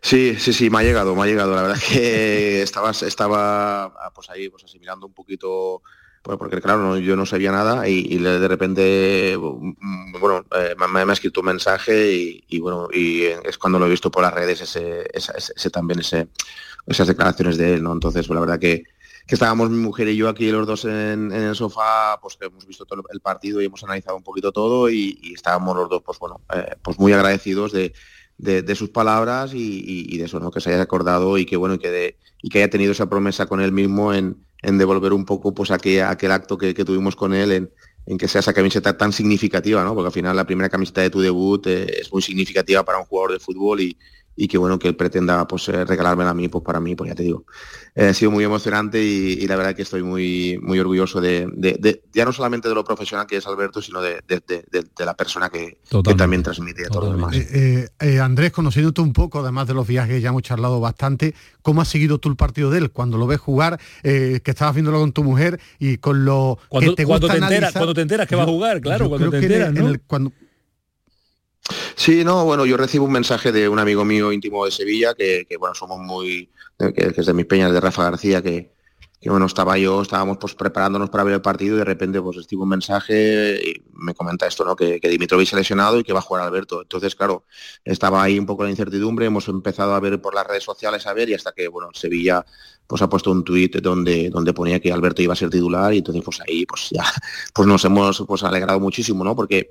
Sí, 0.00 0.36
sí, 0.38 0.52
sí, 0.52 0.70
me 0.70 0.78
ha 0.78 0.82
llegado, 0.82 1.14
me 1.14 1.22
ha 1.22 1.26
llegado. 1.26 1.54
La 1.54 1.62
verdad 1.62 1.78
que 1.88 2.62
estaba, 2.62 2.90
estaba 2.90 3.92
pues 4.14 4.30
ahí 4.30 4.48
pues 4.48 4.64
asimilando 4.64 5.06
un 5.06 5.12
poquito, 5.12 5.82
bueno, 6.24 6.38
porque 6.38 6.60
claro, 6.60 6.98
yo 6.98 7.16
no 7.16 7.24
sabía 7.26 7.52
nada 7.52 7.88
y, 7.88 8.18
de 8.18 8.48
repente, 8.48 9.36
mm, 9.38 10.20
bueno, 10.20 10.44
eh, 10.56 10.74
me, 10.76 11.00
ha 11.00 11.12
escrito 11.12 11.40
un 11.40 11.46
mensaje 11.46 12.42
y, 12.46 12.58
bueno, 12.60 12.88
y 12.92 13.22
es 13.24 13.56
cuando 13.58 13.78
lo 13.78 13.86
he 13.86 13.90
visto 13.90 14.10
por 14.10 14.22
las 14.22 14.34
redes 14.34 14.60
ese, 14.60 15.08
ese- 15.12 15.32
ese 15.56 15.70
también 15.70 16.00
ese, 16.00 16.28
esas 16.86 17.06
declaraciones 17.08 17.56
de 17.56 17.74
él, 17.74 17.82
¿no? 17.82 17.92
Entonces, 17.92 18.26
pues, 18.26 18.34
la 18.34 18.40
verdad 18.40 18.58
que, 18.58 18.84
estábamos 19.28 19.68
mi 19.70 19.76
mujer 19.76 20.08
y 20.08 20.16
yo 20.16 20.28
aquí 20.28 20.50
los 20.50 20.66
dos 20.66 20.86
en, 20.86 21.30
el 21.32 21.54
sofá, 21.54 22.18
pues 22.20 22.36
que 22.36 22.46
hemos 22.46 22.66
visto 22.66 22.86
todo 22.86 23.02
el 23.12 23.20
partido 23.20 23.60
y 23.60 23.66
hemos 23.66 23.84
analizado 23.84 24.16
un 24.16 24.22
poquito 24.22 24.52
todo 24.52 24.88
y, 24.90 25.18
estábamos 25.34 25.76
los 25.76 25.88
dos, 25.88 26.02
pues 26.04 26.18
bueno, 26.18 26.40
eh, 26.54 26.76
pues 26.82 26.98
muy 26.98 27.12
agradecidos 27.12 27.72
de, 27.72 28.74
sus 28.74 28.88
palabras 28.90 29.52
y- 29.54 29.84
y 30.14 30.16
de 30.18 30.24
eso, 30.24 30.40
¿no? 30.40 30.50
Que 30.50 30.60
se 30.60 30.72
haya 30.72 30.82
acordado 30.82 31.36
y 31.38 31.44
que 31.44 31.56
bueno, 31.56 31.74
y 31.74 31.78
que, 31.78 31.90
de- 31.90 32.18
y 32.42 32.48
que 32.48 32.58
haya 32.58 32.70
tenido 32.70 32.92
esa 32.92 33.08
promesa 33.10 33.46
con 33.46 33.60
él 33.60 33.72
mismo 33.72 34.14
en, 34.14 34.47
en 34.62 34.78
devolver 34.78 35.12
un 35.12 35.24
poco 35.24 35.54
pues 35.54 35.70
aquel, 35.70 36.02
aquel 36.02 36.32
acto 36.32 36.58
que, 36.58 36.74
que 36.74 36.84
tuvimos 36.84 37.16
con 37.16 37.34
él 37.34 37.52
en, 37.52 37.70
en 38.06 38.16
que 38.16 38.26
sea 38.26 38.40
esa 38.40 38.54
camiseta 38.54 38.96
tan 38.96 39.12
significativa, 39.12 39.84
¿no? 39.84 39.94
Porque 39.94 40.06
al 40.06 40.12
final 40.12 40.34
la 40.34 40.46
primera 40.46 40.68
camiseta 40.68 41.02
de 41.02 41.10
tu 41.10 41.20
debut 41.20 41.66
eh, 41.66 42.00
es 42.00 42.12
muy 42.12 42.22
significativa 42.22 42.82
para 42.82 42.98
un 42.98 43.04
jugador 43.04 43.32
de 43.32 43.38
fútbol 43.38 43.80
y, 43.80 43.98
y 44.40 44.46
que 44.46 44.56
bueno 44.56 44.78
que 44.78 44.86
él 44.86 44.94
pretenda 44.94 45.46
pues 45.48 45.68
eh, 45.68 45.84
regalármela 45.84 46.30
a 46.30 46.34
mí 46.34 46.46
pues 46.48 46.62
para 46.62 46.78
mí 46.78 46.94
pues 46.94 47.08
ya 47.08 47.14
te 47.16 47.24
digo. 47.24 47.44
Eh, 47.96 48.06
ha 48.06 48.14
sido 48.14 48.30
muy 48.30 48.44
emocionante 48.44 49.02
y, 49.02 49.46
la 49.48 49.56
verdad 49.56 49.74
que 49.74 49.82
estoy 49.82 50.04
muy 50.04 50.60
muy 50.62 50.78
orgulloso 50.78 51.20
de, 51.20 52.00
ya 52.12 52.24
no 52.24 52.32
solamente 52.32 52.68
de 52.68 52.74
lo 52.76 52.84
profesional 52.84 53.26
que 53.26 53.38
es 53.38 53.46
Alberto 53.48 53.82
sino 53.82 54.00
de, 54.00 54.22
la 54.98 55.14
persona 55.14 55.50
que, 55.50 55.80
también 56.16 56.44
transmite 56.44 56.86
a 56.86 56.88
todos 56.88 57.06
los 57.06 57.14
demás. 57.16 57.36
eh, 57.36 58.20
Andrés 58.20 58.52
conociéndote 58.52 59.00
un 59.00 59.12
poco 59.12 59.40
además 59.40 59.66
de 59.66 59.74
los 59.74 59.86
viajes 59.88 60.22
ya 60.22 60.28
hemos 60.28 60.42
charlado 60.42 60.78
bastante 60.78 61.34
cómo 61.62 61.80
has 61.80 61.88
seguido 61.88 62.18
tú 62.18 62.28
el 62.28 62.36
partido 62.36 62.70
de 62.70 62.78
él 62.78 62.90
cuando 62.92 63.18
lo 63.18 63.26
ves 63.26 63.40
jugar 63.40 63.80
que 64.02 64.40
estabas 64.44 64.74
viéndolo 64.74 65.00
con 65.00 65.12
tu 65.12 65.24
mujer 65.24 65.58
y 65.80 65.96
con 65.96 66.24
lo 66.24 66.60
cuando, 66.68 66.92
que 66.92 67.02
te 67.02 67.06
cuando 67.06 67.26
te 67.26 67.38
enteras 67.38 67.72
cuando 67.72 67.94
te 67.94 68.02
enteras 68.02 68.28
que 68.28 68.36
va 68.36 68.44
a 68.44 68.46
jugar 68.46 68.80
claro 68.80 69.08
cuando 69.08 69.30
te 69.30 69.38
enteras 69.38 69.74
cuando 70.06 70.30
Sí, 71.94 72.24
no, 72.24 72.44
bueno, 72.44 72.66
yo 72.66 72.76
recibo 72.76 73.04
un 73.04 73.12
mensaje 73.12 73.52
de 73.52 73.68
un 73.68 73.78
amigo 73.78 74.04
mío 74.04 74.32
íntimo 74.32 74.64
de 74.64 74.70
Sevilla, 74.70 75.14
que, 75.14 75.46
bueno, 75.58 75.74
somos 75.74 75.98
muy, 75.98 76.50
que, 76.78 77.12
es 77.16 77.26
de 77.26 77.34
mis 77.34 77.46
peñas, 77.46 77.72
de 77.72 77.80
Rafa 77.80 78.04
García, 78.04 78.42
que, 78.42 78.72
bueno, 79.26 79.46
estaba 79.46 79.76
yo, 79.76 80.00
estábamos 80.00 80.38
pues 80.38 80.54
preparándonos 80.54 81.10
para 81.10 81.24
ver 81.24 81.34
el 81.34 81.42
partido 81.42 81.74
y 81.74 81.78
de 81.78 81.84
repente 81.84 82.22
pues 82.22 82.36
recibo 82.36 82.62
un 82.62 82.68
mensaje 82.68 83.60
y 83.62 83.82
me 83.94 84.14
comenta 84.14 84.46
esto, 84.46 84.64
¿no? 84.64 84.76
Que, 84.76 85.00
que 85.00 85.08
Dimitrovic 85.08 85.48
se 85.48 85.56
lesionado 85.56 85.98
y 85.98 86.04
que 86.04 86.12
va 86.12 86.20
a 86.20 86.22
jugar 86.22 86.44
Alberto. 86.44 86.82
Entonces, 86.82 87.16
claro, 87.16 87.44
estaba 87.84 88.22
ahí 88.22 88.38
un 88.38 88.46
poco 88.46 88.62
la 88.62 88.70
incertidumbre, 88.70 89.26
hemos 89.26 89.48
empezado 89.48 89.94
a 89.94 90.00
ver 90.00 90.20
por 90.20 90.34
las 90.34 90.46
redes 90.46 90.62
sociales 90.62 91.06
a 91.06 91.12
ver 91.12 91.28
y 91.28 91.34
hasta 91.34 91.52
que, 91.52 91.68
bueno, 91.68 91.88
Sevilla 91.92 92.46
pues 92.86 93.02
ha 93.02 93.08
puesto 93.08 93.30
un 93.30 93.44
tuit 93.44 93.76
donde, 93.76 94.30
donde 94.30 94.54
ponía 94.54 94.80
que 94.80 94.90
Alberto 94.90 95.20
iba 95.20 95.34
a 95.34 95.36
ser 95.36 95.50
titular 95.50 95.92
y 95.92 95.98
entonces 95.98 96.24
pues 96.24 96.40
ahí 96.40 96.64
pues 96.64 96.88
ya 96.90 97.04
pues 97.54 97.68
nos 97.68 97.84
hemos 97.84 98.24
pues 98.26 98.42
alegrado 98.42 98.80
muchísimo, 98.80 99.22
¿no? 99.22 99.36
Porque 99.36 99.68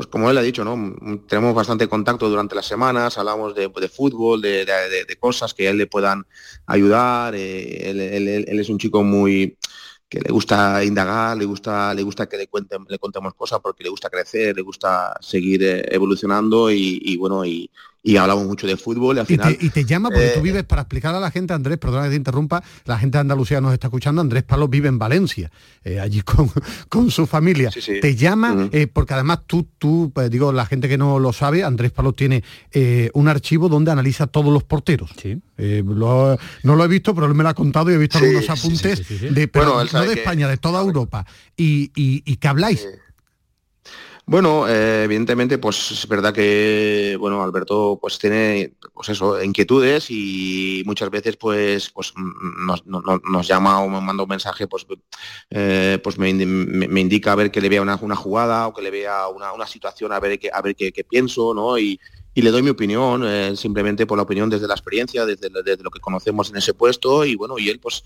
pues 0.00 0.08
como 0.08 0.30
él 0.30 0.38
ha 0.38 0.40
dicho, 0.40 0.64
¿no? 0.64 0.96
Tenemos 1.28 1.54
bastante 1.54 1.86
contacto 1.86 2.30
durante 2.30 2.54
las 2.54 2.64
semanas, 2.64 3.18
hablamos 3.18 3.54
de, 3.54 3.68
fútbol, 3.90 4.40
de, 4.40 4.64
cosas 5.20 5.52
que 5.52 5.68
a 5.68 5.72
él 5.72 5.76
le 5.76 5.86
puedan 5.86 6.26
ayudar. 6.64 7.34
Eh, 7.34 7.90
él, 7.90 8.58
es 8.58 8.70
un 8.70 8.78
chico 8.78 9.02
muy 9.02 9.58
que 10.08 10.20
le 10.20 10.32
gusta 10.32 10.82
indagar, 10.82 11.36
le 11.36 11.44
gusta, 11.44 11.92
le 11.92 12.02
gusta 12.02 12.26
que 12.26 12.38
le 12.38 12.46
cuenten, 12.46 12.86
le 12.88 12.98
contemos 12.98 13.34
cosas 13.34 13.60
porque 13.60 13.84
le 13.84 13.90
gusta 13.90 14.08
crecer, 14.08 14.56
le 14.56 14.62
gusta 14.62 15.12
seguir 15.20 15.62
eh, 15.64 15.84
evolucionando 15.90 16.70
y, 16.70 17.14
bueno, 17.18 17.44
y, 17.44 17.70
y 18.02 18.16
hablamos 18.16 18.46
mucho 18.46 18.66
de 18.66 18.76
fútbol 18.76 19.16
y 19.16 19.20
al 19.20 19.26
final... 19.26 19.56
Y 19.60 19.68
te, 19.70 19.84
llama 19.84 20.08
porque 20.08 20.28
tú 20.28 20.40
eh, 20.40 20.42
vives, 20.42 20.64
para 20.64 20.82
explicar 20.82 21.14
a 21.14 21.20
la 21.20 21.30
gente, 21.30 21.52
Andrés, 21.52 21.78
perdona 21.78 22.04
que 22.04 22.10
te 22.10 22.16
interrumpa, 22.16 22.62
la 22.86 22.98
gente 22.98 23.18
de 23.18 23.20
Andalucía 23.20 23.60
nos 23.60 23.74
está 23.74 23.88
escuchando, 23.88 24.20
Andrés 24.20 24.42
Palos 24.42 24.70
vive 24.70 24.88
en 24.88 24.98
Valencia, 24.98 25.50
eh, 25.84 26.00
allí 26.00 26.20
con, 26.22 26.50
con, 26.88 27.10
su 27.10 27.26
familia. 27.26 27.70
Te 27.70 28.16
llama, 28.16 28.68
eh, 28.72 28.86
porque 28.86 29.14
además 29.14 29.40
tú, 29.46 29.68
tú 29.78 30.10
pues, 30.14 30.30
digo, 30.30 30.52
la 30.52 30.64
gente 30.64 30.88
que 30.88 30.96
no 30.96 31.18
lo 31.18 31.32
sabe, 31.32 31.62
Andrés 31.62 31.92
Palos 31.92 32.16
tiene 32.16 32.42
un 33.12 33.28
archivo 33.28 33.68
donde 33.68 33.90
analiza 33.90 34.26
todos 34.26 34.52
los 34.52 34.64
porteros. 34.64 35.10
no 35.82 36.38
lo 36.62 36.84
he 36.84 36.88
visto, 36.88 37.14
pero 37.14 37.26
él 37.26 37.34
me 37.34 37.42
lo 37.42 37.50
ha 37.50 37.54
contado 37.54 37.90
y 37.90 37.94
he 37.94 37.98
visto 37.98 38.18
algunos 38.18 38.48
apuntes 38.48 39.34
de, 39.34 39.48
pero 39.48 39.84
no 39.84 40.02
de 40.02 40.14
España, 40.14 40.48
de 40.48 40.56
toda 40.56 40.80
Europa. 40.80 41.26
Y, 41.56 41.90
y, 41.94 42.22
y 42.24 42.36
que 42.36 42.48
habláis 42.48 42.86
bueno, 44.26 44.68
eh, 44.68 45.04
evidentemente, 45.04 45.58
pues 45.58 45.90
es 45.90 46.06
verdad 46.06 46.32
que 46.32 47.16
bueno, 47.18 47.42
Alberto 47.42 47.98
pues 48.00 48.18
tiene 48.18 48.74
pues 48.92 49.08
eso, 49.08 49.42
inquietudes 49.42 50.06
y 50.10 50.82
muchas 50.86 51.10
veces 51.10 51.36
pues 51.36 51.90
pues 51.90 52.12
nos, 52.16 53.48
llama 53.48 53.80
o 53.80 53.88
me 53.88 54.00
manda 54.00 54.22
un 54.22 54.28
mensaje, 54.28 54.66
pues 54.66 54.86
eh, 55.50 55.98
pues 56.02 56.18
me, 56.18 56.30
indica 56.30 57.32
a 57.32 57.36
ver 57.36 57.50
que 57.50 57.60
le 57.60 57.68
vea 57.68 57.82
una, 57.82 57.96
jugada 57.96 58.68
o 58.68 58.74
que 58.74 58.82
le 58.82 58.90
vea 58.90 59.28
una, 59.28 59.66
situación 59.66 60.12
a 60.12 60.20
ver 60.20 60.38
qué 60.38 60.50
a 60.52 60.62
ver 60.62 60.76
qué, 60.76 61.04
pienso, 61.08 61.54
¿no? 61.54 61.78
Y, 61.78 62.00
le 62.34 62.50
doy 62.50 62.62
mi 62.62 62.70
opinión, 62.70 63.22
eh, 63.26 63.54
simplemente 63.54 64.06
por 64.06 64.16
la 64.16 64.22
opinión 64.22 64.48
desde 64.48 64.66
la 64.66 64.72
experiencia, 64.72 65.26
desde, 65.26 65.50
desde, 65.62 65.82
lo 65.82 65.90
que 65.90 66.00
conocemos 66.00 66.48
en 66.48 66.56
ese 66.56 66.72
puesto 66.72 67.26
y 67.26 67.34
bueno, 67.34 67.58
y 67.58 67.68
él 67.68 67.78
pues 67.78 68.02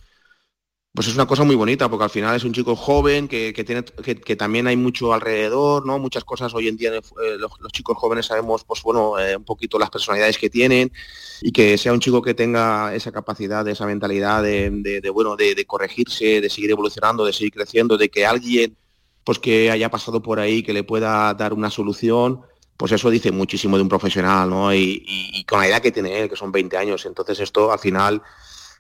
pues 0.94 1.08
es 1.08 1.14
una 1.14 1.26
cosa 1.26 1.42
muy 1.42 1.56
bonita, 1.56 1.88
porque 1.88 2.04
al 2.04 2.10
final 2.10 2.36
es 2.36 2.44
un 2.44 2.52
chico 2.52 2.76
joven, 2.76 3.26
que, 3.26 3.52
tiene, 3.66 3.82
que, 3.82 4.36
también 4.36 4.68
hay 4.68 4.76
mucho 4.76 5.12
alrededor, 5.12 5.84
¿no? 5.84 5.98
Muchas 5.98 6.22
cosas 6.22 6.54
hoy 6.54 6.68
en 6.68 6.76
día 6.76 6.92
eh, 6.94 7.02
los, 7.36 7.50
chicos 7.72 7.98
jóvenes 7.98 8.26
sabemos, 8.26 8.62
pues 8.62 8.80
bueno, 8.80 9.18
eh, 9.18 9.36
un 9.36 9.42
poquito 9.42 9.76
las 9.76 9.90
personalidades 9.90 10.38
que 10.38 10.48
tienen, 10.50 10.92
y 11.40 11.50
que 11.50 11.76
sea 11.78 11.92
un 11.92 11.98
chico 11.98 12.22
que 12.22 12.34
tenga 12.34 12.94
esa 12.94 13.10
capacidad, 13.10 13.66
esa 13.66 13.86
mentalidad 13.86 14.44
de, 14.44 15.10
bueno, 15.12 15.34
de, 15.34 15.64
corregirse, 15.66 16.40
de 16.40 16.48
seguir 16.48 16.70
evolucionando, 16.70 17.24
de 17.24 17.32
seguir 17.32 17.52
creciendo, 17.52 17.98
de 17.98 18.08
que 18.08 18.24
alguien 18.24 18.76
pues 19.24 19.40
que 19.40 19.72
haya 19.72 19.90
pasado 19.90 20.22
por 20.22 20.38
ahí, 20.38 20.62
que 20.62 20.74
le 20.74 20.84
pueda 20.84 21.34
dar 21.34 21.54
una 21.54 21.70
solución, 21.70 22.42
pues 22.76 22.92
eso 22.92 23.10
dice 23.10 23.32
muchísimo 23.32 23.76
de 23.76 23.82
un 23.82 23.88
profesional, 23.88 24.48
¿no? 24.48 24.72
Y, 24.72 25.02
y 25.06 25.44
con 25.44 25.58
la 25.58 25.66
edad 25.66 25.82
que 25.82 25.90
tiene 25.90 26.20
él, 26.20 26.28
que 26.28 26.36
son 26.36 26.52
20 26.52 26.76
años. 26.76 27.04
Entonces 27.06 27.40
esto 27.40 27.72
al 27.72 27.78
final 27.78 28.22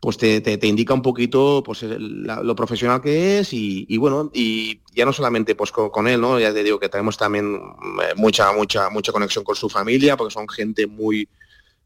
pues 0.04 0.18
te, 0.18 0.58
indica 0.66 0.92
un 0.92 1.00
poquito 1.00 1.62
pues 1.64 1.82
lo 1.82 2.54
profesional 2.54 3.00
que 3.00 3.38
es 3.38 3.54
y, 3.54 3.96
bueno 3.96 4.30
y 4.34 4.80
ya 4.94 5.06
no 5.06 5.14
solamente 5.14 5.54
pues 5.54 5.72
con, 5.72 6.06
él 6.06 6.20
no 6.20 6.38
ya 6.38 6.52
te 6.52 6.62
digo 6.62 6.78
que 6.78 6.90
tenemos 6.90 7.16
también 7.16 7.58
eh, 8.02 8.12
mucha 8.14 8.52
mucha 8.52 8.90
mucha 8.90 9.12
conexión 9.12 9.44
con 9.44 9.56
su 9.56 9.70
familia 9.70 10.14
porque 10.18 10.34
son 10.34 10.46
gente 10.46 10.86
muy 10.86 11.26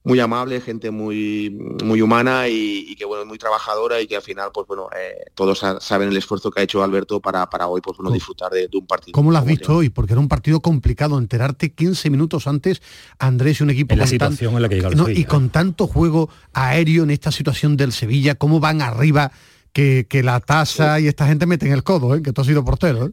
muy 0.09 0.20
amable, 0.20 0.61
gente 0.61 0.90
muy, 0.90 1.50
muy 1.84 2.00
humana 2.00 2.48
y, 2.48 2.94
que 2.96 3.04
bueno, 3.04 3.24
muy 3.26 3.38
trabajadora 3.38 4.00
y 4.00 4.06
que 4.06 4.16
al 4.16 4.22
final, 4.22 4.50
pues 4.52 4.66
bueno, 4.66 4.88
eh, 4.96 5.30
todos 5.34 5.62
saben 5.80 6.09
el 6.09 6.16
esfuerzo 6.16 6.50
que 6.50 6.61
ha 6.61 6.64
hecho 6.64 6.82
Alberto 6.82 7.20
para, 7.20 7.48
para 7.48 7.68
hoy, 7.68 7.80
pues 7.80 7.96
bueno, 7.98 8.11
disfrutar 8.11 8.50
de, 8.50 8.68
un 8.72 8.86
partido. 8.86 9.12
¿Cómo 9.12 9.30
lo 9.30 9.38
has 9.38 9.44
visto 9.44 9.76
hoy? 9.76 9.90
Porque 9.90 10.14
era 10.14 10.20
un 10.20 10.28
partido 10.28 10.61
complicado, 10.61 11.18
enterarte 11.18 11.72
15 11.72 12.11
minutos 12.11 12.46
antes, 12.46 12.82
Andrés 13.18 13.61
y 13.61 13.62
un 13.62 13.70
equipo 13.70 13.92
en 13.92 14.00
la 14.00 14.06
situación 14.06 14.54
en 14.54 14.62
la 14.62 14.68
que 14.68 14.76
llega 14.76 15.12
Y 15.12 15.24
con 15.24 15.50
tanto 15.50 15.86
juego 15.86 16.30
aéreo 16.52 17.04
en 17.04 17.11
esta 17.11 17.30
situación 17.30 17.76
del 17.76 17.92
Sevilla, 17.92 18.34
cómo 18.34 18.61
van 18.61 18.80
arriba 18.80 19.30
que, 19.72 20.22
la 20.24 20.40
tasa 20.40 20.98
y 21.00 21.06
esta 21.06 21.26
gente 21.26 21.46
meten 21.46 21.72
el 21.72 21.84
codo, 21.84 22.14
¿eh? 22.14 22.22
que 22.22 22.32
tú 22.32 22.40
has 22.40 22.46
sido 22.46 22.64
portero. 22.64 23.06
¿eh? 23.06 23.11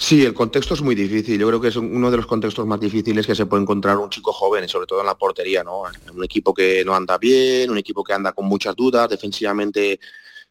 Sí, 0.00 0.24
el 0.24 0.32
contexto 0.32 0.74
es 0.74 0.80
muy 0.80 0.94
difícil. 0.94 1.40
Yo 1.40 1.48
creo 1.48 1.60
que 1.60 1.68
es 1.68 1.76
uno 1.76 2.08
de 2.08 2.16
los 2.16 2.26
contextos 2.26 2.64
más 2.64 2.78
difíciles 2.78 3.26
que 3.26 3.34
se 3.34 3.46
puede 3.46 3.64
encontrar 3.64 3.98
un 3.98 4.08
chico 4.08 4.32
joven, 4.32 4.68
sobre 4.68 4.86
todo 4.86 5.00
en 5.00 5.06
la 5.06 5.18
portería, 5.18 5.64
¿no? 5.64 5.82
Un 6.14 6.22
equipo 6.22 6.54
que 6.54 6.84
no 6.84 6.94
anda 6.94 7.18
bien, 7.18 7.68
un 7.68 7.78
equipo 7.78 8.04
que 8.04 8.12
anda 8.12 8.30
con 8.30 8.46
muchas 8.46 8.76
dudas, 8.76 9.08
defensivamente, 9.08 9.98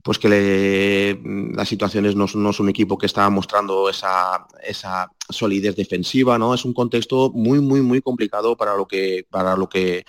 pues 0.03 0.19
que 0.19 0.27
le, 0.27 1.53
las 1.55 1.69
situaciones 1.69 2.13
no, 2.13 2.25
no 2.35 2.49
es 2.49 2.59
un 2.59 2.67
equipo 2.67 2.97
que 2.97 3.05
está 3.05 3.29
mostrando 3.29 3.89
esa, 3.89 4.47
esa 4.61 5.09
solidez 5.29 5.77
defensiva, 5.77 6.37
¿no? 6.37 6.53
Es 6.53 6.65
un 6.65 6.73
contexto 6.73 7.31
muy, 7.33 7.61
muy, 7.61 7.79
muy 7.81 8.01
complicado 8.01 8.57
para 8.57 8.75
lo 8.75 8.85
que, 8.85 9.25
para 9.29 9.55
lo 9.55 9.69
que, 9.69 10.05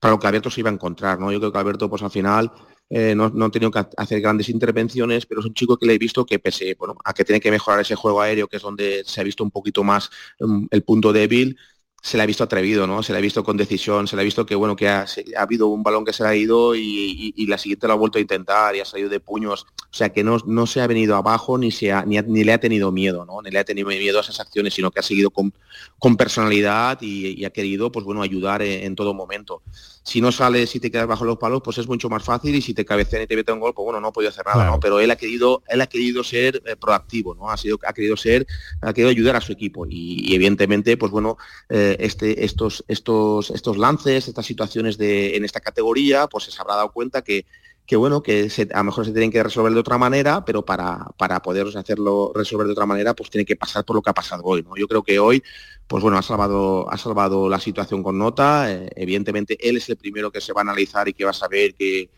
para 0.00 0.14
lo 0.14 0.18
que 0.18 0.26
Alberto 0.26 0.50
se 0.50 0.62
iba 0.62 0.70
a 0.70 0.74
encontrar, 0.74 1.20
¿no? 1.20 1.30
Yo 1.30 1.38
creo 1.38 1.52
que 1.52 1.58
Alberto, 1.58 1.88
pues 1.88 2.02
al 2.02 2.10
final 2.10 2.50
eh, 2.90 3.14
no, 3.14 3.30
no, 3.30 3.50
tenido 3.52 3.70
que 3.70 3.86
hacer 3.96 4.20
grandes 4.20 4.48
intervenciones, 4.48 5.24
pero 5.24 5.40
es 5.40 5.46
un 5.46 5.54
chico 5.54 5.76
que 5.76 5.86
le 5.86 5.94
he 5.94 5.98
visto 5.98 6.26
que 6.26 6.40
pese 6.40 6.74
bueno, 6.76 6.96
a 7.04 7.14
que 7.14 7.24
tiene 7.24 7.40
que 7.40 7.52
mejorar 7.52 7.80
ese 7.80 7.94
juego 7.94 8.20
aéreo, 8.20 8.48
que 8.48 8.56
es 8.56 8.62
donde 8.62 9.04
se 9.06 9.20
ha 9.20 9.24
visto 9.24 9.44
un 9.44 9.52
poquito 9.52 9.84
más 9.84 10.10
mm, 10.40 10.66
el 10.70 10.82
punto 10.82 11.12
débil, 11.12 11.56
se 12.02 12.16
le 12.16 12.22
ha 12.22 12.26
visto 12.26 12.44
atrevido, 12.44 12.86
¿no? 12.86 13.02
Se 13.02 13.12
le 13.12 13.18
ha 13.18 13.20
visto 13.20 13.44
con 13.44 13.56
decisión, 13.56 14.06
se 14.08 14.16
le 14.16 14.22
ha 14.22 14.24
visto 14.24 14.46
que 14.46 14.54
bueno, 14.54 14.74
que 14.74 14.88
ha, 14.88 15.04
habido 15.36 15.68
un 15.68 15.82
balón 15.82 16.04
que 16.04 16.12
se 16.12 16.22
le 16.22 16.28
ha 16.30 16.34
ido 16.34 16.74
y, 16.74 17.46
la 17.46 17.58
siguiente 17.58 17.86
lo 17.86 17.92
ha 17.92 17.96
vuelto 17.96 18.18
a 18.18 18.20
intentar 18.20 18.74
y 18.74 18.80
ha 18.80 18.84
salido 18.84 19.08
de 19.08 19.20
puños. 19.20 19.66
O 19.90 19.94
sea 19.94 20.10
que 20.10 20.24
no, 20.24 20.38
no 20.46 20.66
se 20.66 20.80
ha 20.80 20.86
venido 20.86 21.16
abajo 21.16 21.58
ni 21.58 21.70
se 21.70 21.92
ha, 21.92 22.04
ni, 22.04 22.44
le 22.44 22.52
ha 22.52 22.58
tenido 22.58 22.90
miedo, 22.90 23.26
¿no? 23.26 23.42
Ni 23.42 23.50
le 23.50 23.58
ha 23.58 23.64
tenido 23.64 23.88
miedo 23.88 24.18
a 24.18 24.22
esas 24.22 24.40
acciones, 24.40 24.72
sino 24.74 24.90
que 24.90 25.00
ha 25.00 25.02
seguido 25.02 25.30
con, 25.30 25.52
con 25.98 26.16
personalidad 26.16 26.98
y, 27.02 27.44
ha 27.44 27.50
querido, 27.50 27.92
pues 27.92 28.04
bueno, 28.04 28.22
ayudar 28.22 28.62
en, 28.62 28.94
todo 28.94 29.12
momento. 29.12 29.62
Si 30.02 30.20
no 30.20 30.32
sales 30.32 30.74
y 30.74 30.80
te 30.80 30.90
quedas 30.90 31.06
bajo 31.06 31.24
los 31.24 31.38
palos, 31.38 31.60
pues 31.62 31.78
es 31.78 31.86
mucho 31.86 32.08
más 32.08 32.24
fácil 32.24 32.54
y 32.54 32.62
si 32.62 32.74
te 32.74 32.84
cabecean 32.84 33.22
y 33.22 33.26
te 33.26 33.36
meten 33.36 33.54
un 33.54 33.60
gol, 33.60 33.74
pues 33.74 33.84
bueno, 33.84 34.00
no 34.00 34.08
ha 34.08 34.12
podido 34.12 34.30
hacer 34.30 34.46
nada, 34.46 34.64
¿no? 34.64 34.80
Pero 34.80 34.98
él 34.98 35.10
ha 35.10 35.16
querido, 35.16 35.62
él 35.68 35.80
ha 35.80 35.86
querido 35.86 36.24
ser 36.24 36.62
eh, 36.66 36.76
proactivo, 36.76 37.34
¿no? 37.34 37.50
Ha 37.50 37.56
sido, 37.56 37.78
ha 37.86 37.92
querido 37.92 38.16
ser, 38.16 38.46
ha 38.80 38.92
querido 38.92 39.10
ayudar 39.10 39.36
a 39.36 39.40
su 39.40 39.52
equipo 39.52 39.86
y, 39.88 40.34
evidentemente, 40.34 40.96
pues 40.96 41.12
bueno, 41.12 41.36
eh, 41.68 41.96
este, 42.00 42.44
estos, 42.44 42.84
estos, 42.88 43.50
estos 43.50 43.76
lances, 43.76 44.26
estas 44.26 44.46
situaciones 44.46 44.96
de, 44.96 45.36
en 45.36 45.44
esta 45.44 45.60
categoría, 45.60 46.26
pues 46.26 46.44
se 46.44 46.60
habrá 46.60 46.76
dado 46.76 46.92
cuenta 46.92 47.22
que, 47.22 47.44
que 47.90 47.96
bueno, 47.96 48.22
que 48.22 48.48
a 48.72 48.78
lo 48.78 48.84
mejor 48.84 49.04
se 49.04 49.10
tienen 49.10 49.32
que 49.32 49.42
resolver 49.42 49.72
de 49.72 49.80
otra 49.80 49.98
manera, 49.98 50.44
pero 50.44 50.64
para, 50.64 51.08
para 51.16 51.42
poder 51.42 51.66
hacerlo 51.76 52.30
resolver 52.32 52.68
de 52.68 52.72
otra 52.74 52.86
manera, 52.86 53.14
pues 53.14 53.30
tiene 53.30 53.44
que 53.44 53.56
pasar 53.56 53.84
por 53.84 53.96
lo 53.96 54.00
que 54.00 54.10
ha 54.10 54.14
pasado 54.14 54.44
hoy. 54.44 54.62
¿no? 54.62 54.76
Yo 54.76 54.86
creo 54.86 55.02
que 55.02 55.18
hoy, 55.18 55.42
pues 55.88 56.00
bueno, 56.00 56.16
ha 56.16 56.22
salvado, 56.22 56.88
ha 56.88 56.96
salvado 56.96 57.48
la 57.48 57.58
situación 57.58 58.04
con 58.04 58.16
nota. 58.16 58.72
Eh, 58.72 58.90
evidentemente, 58.94 59.58
él 59.68 59.76
es 59.78 59.88
el 59.88 59.96
primero 59.96 60.30
que 60.30 60.40
se 60.40 60.52
va 60.52 60.60
a 60.60 60.62
analizar 60.62 61.08
y 61.08 61.14
que 61.14 61.24
va 61.24 61.30
a 61.30 61.32
saber 61.32 61.74
que, 61.74 62.08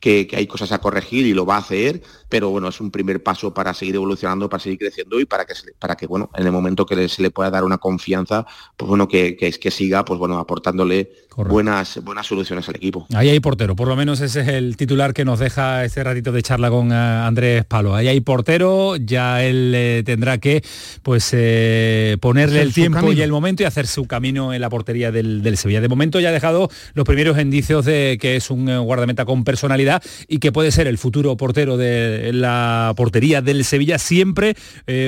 que, 0.00 0.28
hay 0.32 0.46
cosas 0.46 0.72
a 0.72 0.78
corregir 0.78 1.26
y 1.26 1.34
lo 1.34 1.46
va 1.46 1.56
a 1.56 1.58
hacer, 1.58 2.02
pero 2.28 2.50
bueno, 2.50 2.68
es 2.68 2.80
un 2.80 2.90
primer 2.90 3.22
paso 3.22 3.52
para 3.52 3.74
seguir 3.74 3.96
evolucionando, 3.96 4.48
para 4.48 4.62
seguir 4.62 4.78
creciendo 4.78 5.20
y 5.20 5.26
para 5.26 5.44
que, 5.44 5.54
para 5.78 5.96
que 5.96 6.06
bueno, 6.06 6.30
en 6.34 6.46
el 6.46 6.52
momento 6.52 6.86
que 6.86 7.08
se 7.08 7.22
le 7.22 7.30
pueda 7.30 7.50
dar 7.50 7.64
una 7.64 7.78
confianza, 7.78 8.46
pues 8.76 8.88
bueno, 8.88 9.06
que, 9.06 9.36
que, 9.36 9.52
que 9.52 9.70
siga, 9.70 10.04
pues 10.04 10.18
bueno, 10.18 10.38
aportándole 10.38 11.10
buenas, 11.36 12.02
buenas 12.02 12.26
soluciones 12.26 12.68
al 12.68 12.76
equipo. 12.76 13.06
Ahí 13.14 13.28
hay 13.28 13.40
portero, 13.40 13.76
por 13.76 13.88
lo 13.88 13.96
menos 13.96 14.20
ese 14.20 14.40
es 14.40 14.48
el 14.48 14.76
titular 14.76 15.12
que 15.12 15.24
nos 15.24 15.38
deja 15.38 15.84
este 15.84 16.02
ratito 16.02 16.32
de 16.32 16.42
charla 16.42 16.70
con 16.70 16.92
eh, 16.92 16.94
Andrés 16.94 17.64
Palo. 17.64 17.94
Ahí 17.94 18.08
hay 18.08 18.20
portero, 18.20 18.96
ya 18.96 19.42
él 19.42 19.72
eh, 19.74 20.02
tendrá 20.04 20.38
que 20.38 20.62
pues 21.02 21.30
eh, 21.32 22.16
ponerle 22.20 22.62
el 22.62 22.72
tiempo 22.72 23.12
y 23.12 23.22
el 23.22 23.30
momento 23.30 23.62
y 23.62 23.66
hacer 23.66 23.86
su 23.86 24.06
camino 24.06 24.52
en 24.52 24.60
la 24.60 24.70
portería 24.70 25.12
del, 25.12 25.42
del, 25.42 25.56
Sevilla. 25.56 25.80
De 25.80 25.88
momento 25.88 26.20
ya 26.20 26.30
ha 26.30 26.32
dejado 26.32 26.70
los 26.94 27.04
primeros 27.04 27.38
indicios 27.38 27.84
de 27.84 28.18
que 28.20 28.36
es 28.36 28.50
un 28.50 28.66
guardameta 28.84 29.24
con 29.24 29.44
personalidad 29.44 29.89
y 30.28 30.38
que 30.38 30.52
puede 30.52 30.70
ser 30.70 30.86
el 30.86 30.98
futuro 30.98 31.36
portero 31.36 31.76
de 31.76 32.30
la 32.32 32.92
portería 32.96 33.42
del 33.42 33.64
Sevilla, 33.64 33.98
siempre 33.98 34.56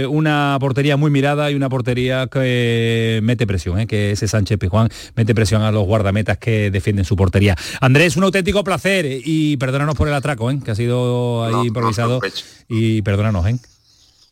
una 0.08 0.56
portería 0.60 0.96
muy 0.96 1.10
mirada 1.10 1.50
y 1.50 1.54
una 1.54 1.68
portería 1.68 2.26
que 2.26 3.20
mete 3.22 3.46
presión, 3.46 3.86
que 3.86 4.12
ese 4.12 4.28
Sánchez 4.28 4.58
Pijuán 4.58 4.88
mete 5.14 5.34
presión 5.34 5.62
a 5.62 5.72
los 5.72 5.84
guardametas 5.84 6.38
que 6.38 6.70
defienden 6.70 7.04
su 7.04 7.16
portería. 7.16 7.56
Andrés, 7.80 8.16
un 8.16 8.24
auténtico 8.24 8.64
placer 8.64 9.06
y 9.24 9.56
perdónanos 9.56 9.94
por 9.94 10.08
el 10.08 10.14
atraco, 10.14 10.50
¿eh? 10.50 10.58
que 10.64 10.70
ha 10.70 10.74
sido 10.74 11.44
ahí 11.44 11.68
improvisado. 11.68 12.20
y 12.68 13.02
perdónanos, 13.02 13.46
¿eh? 13.46 13.56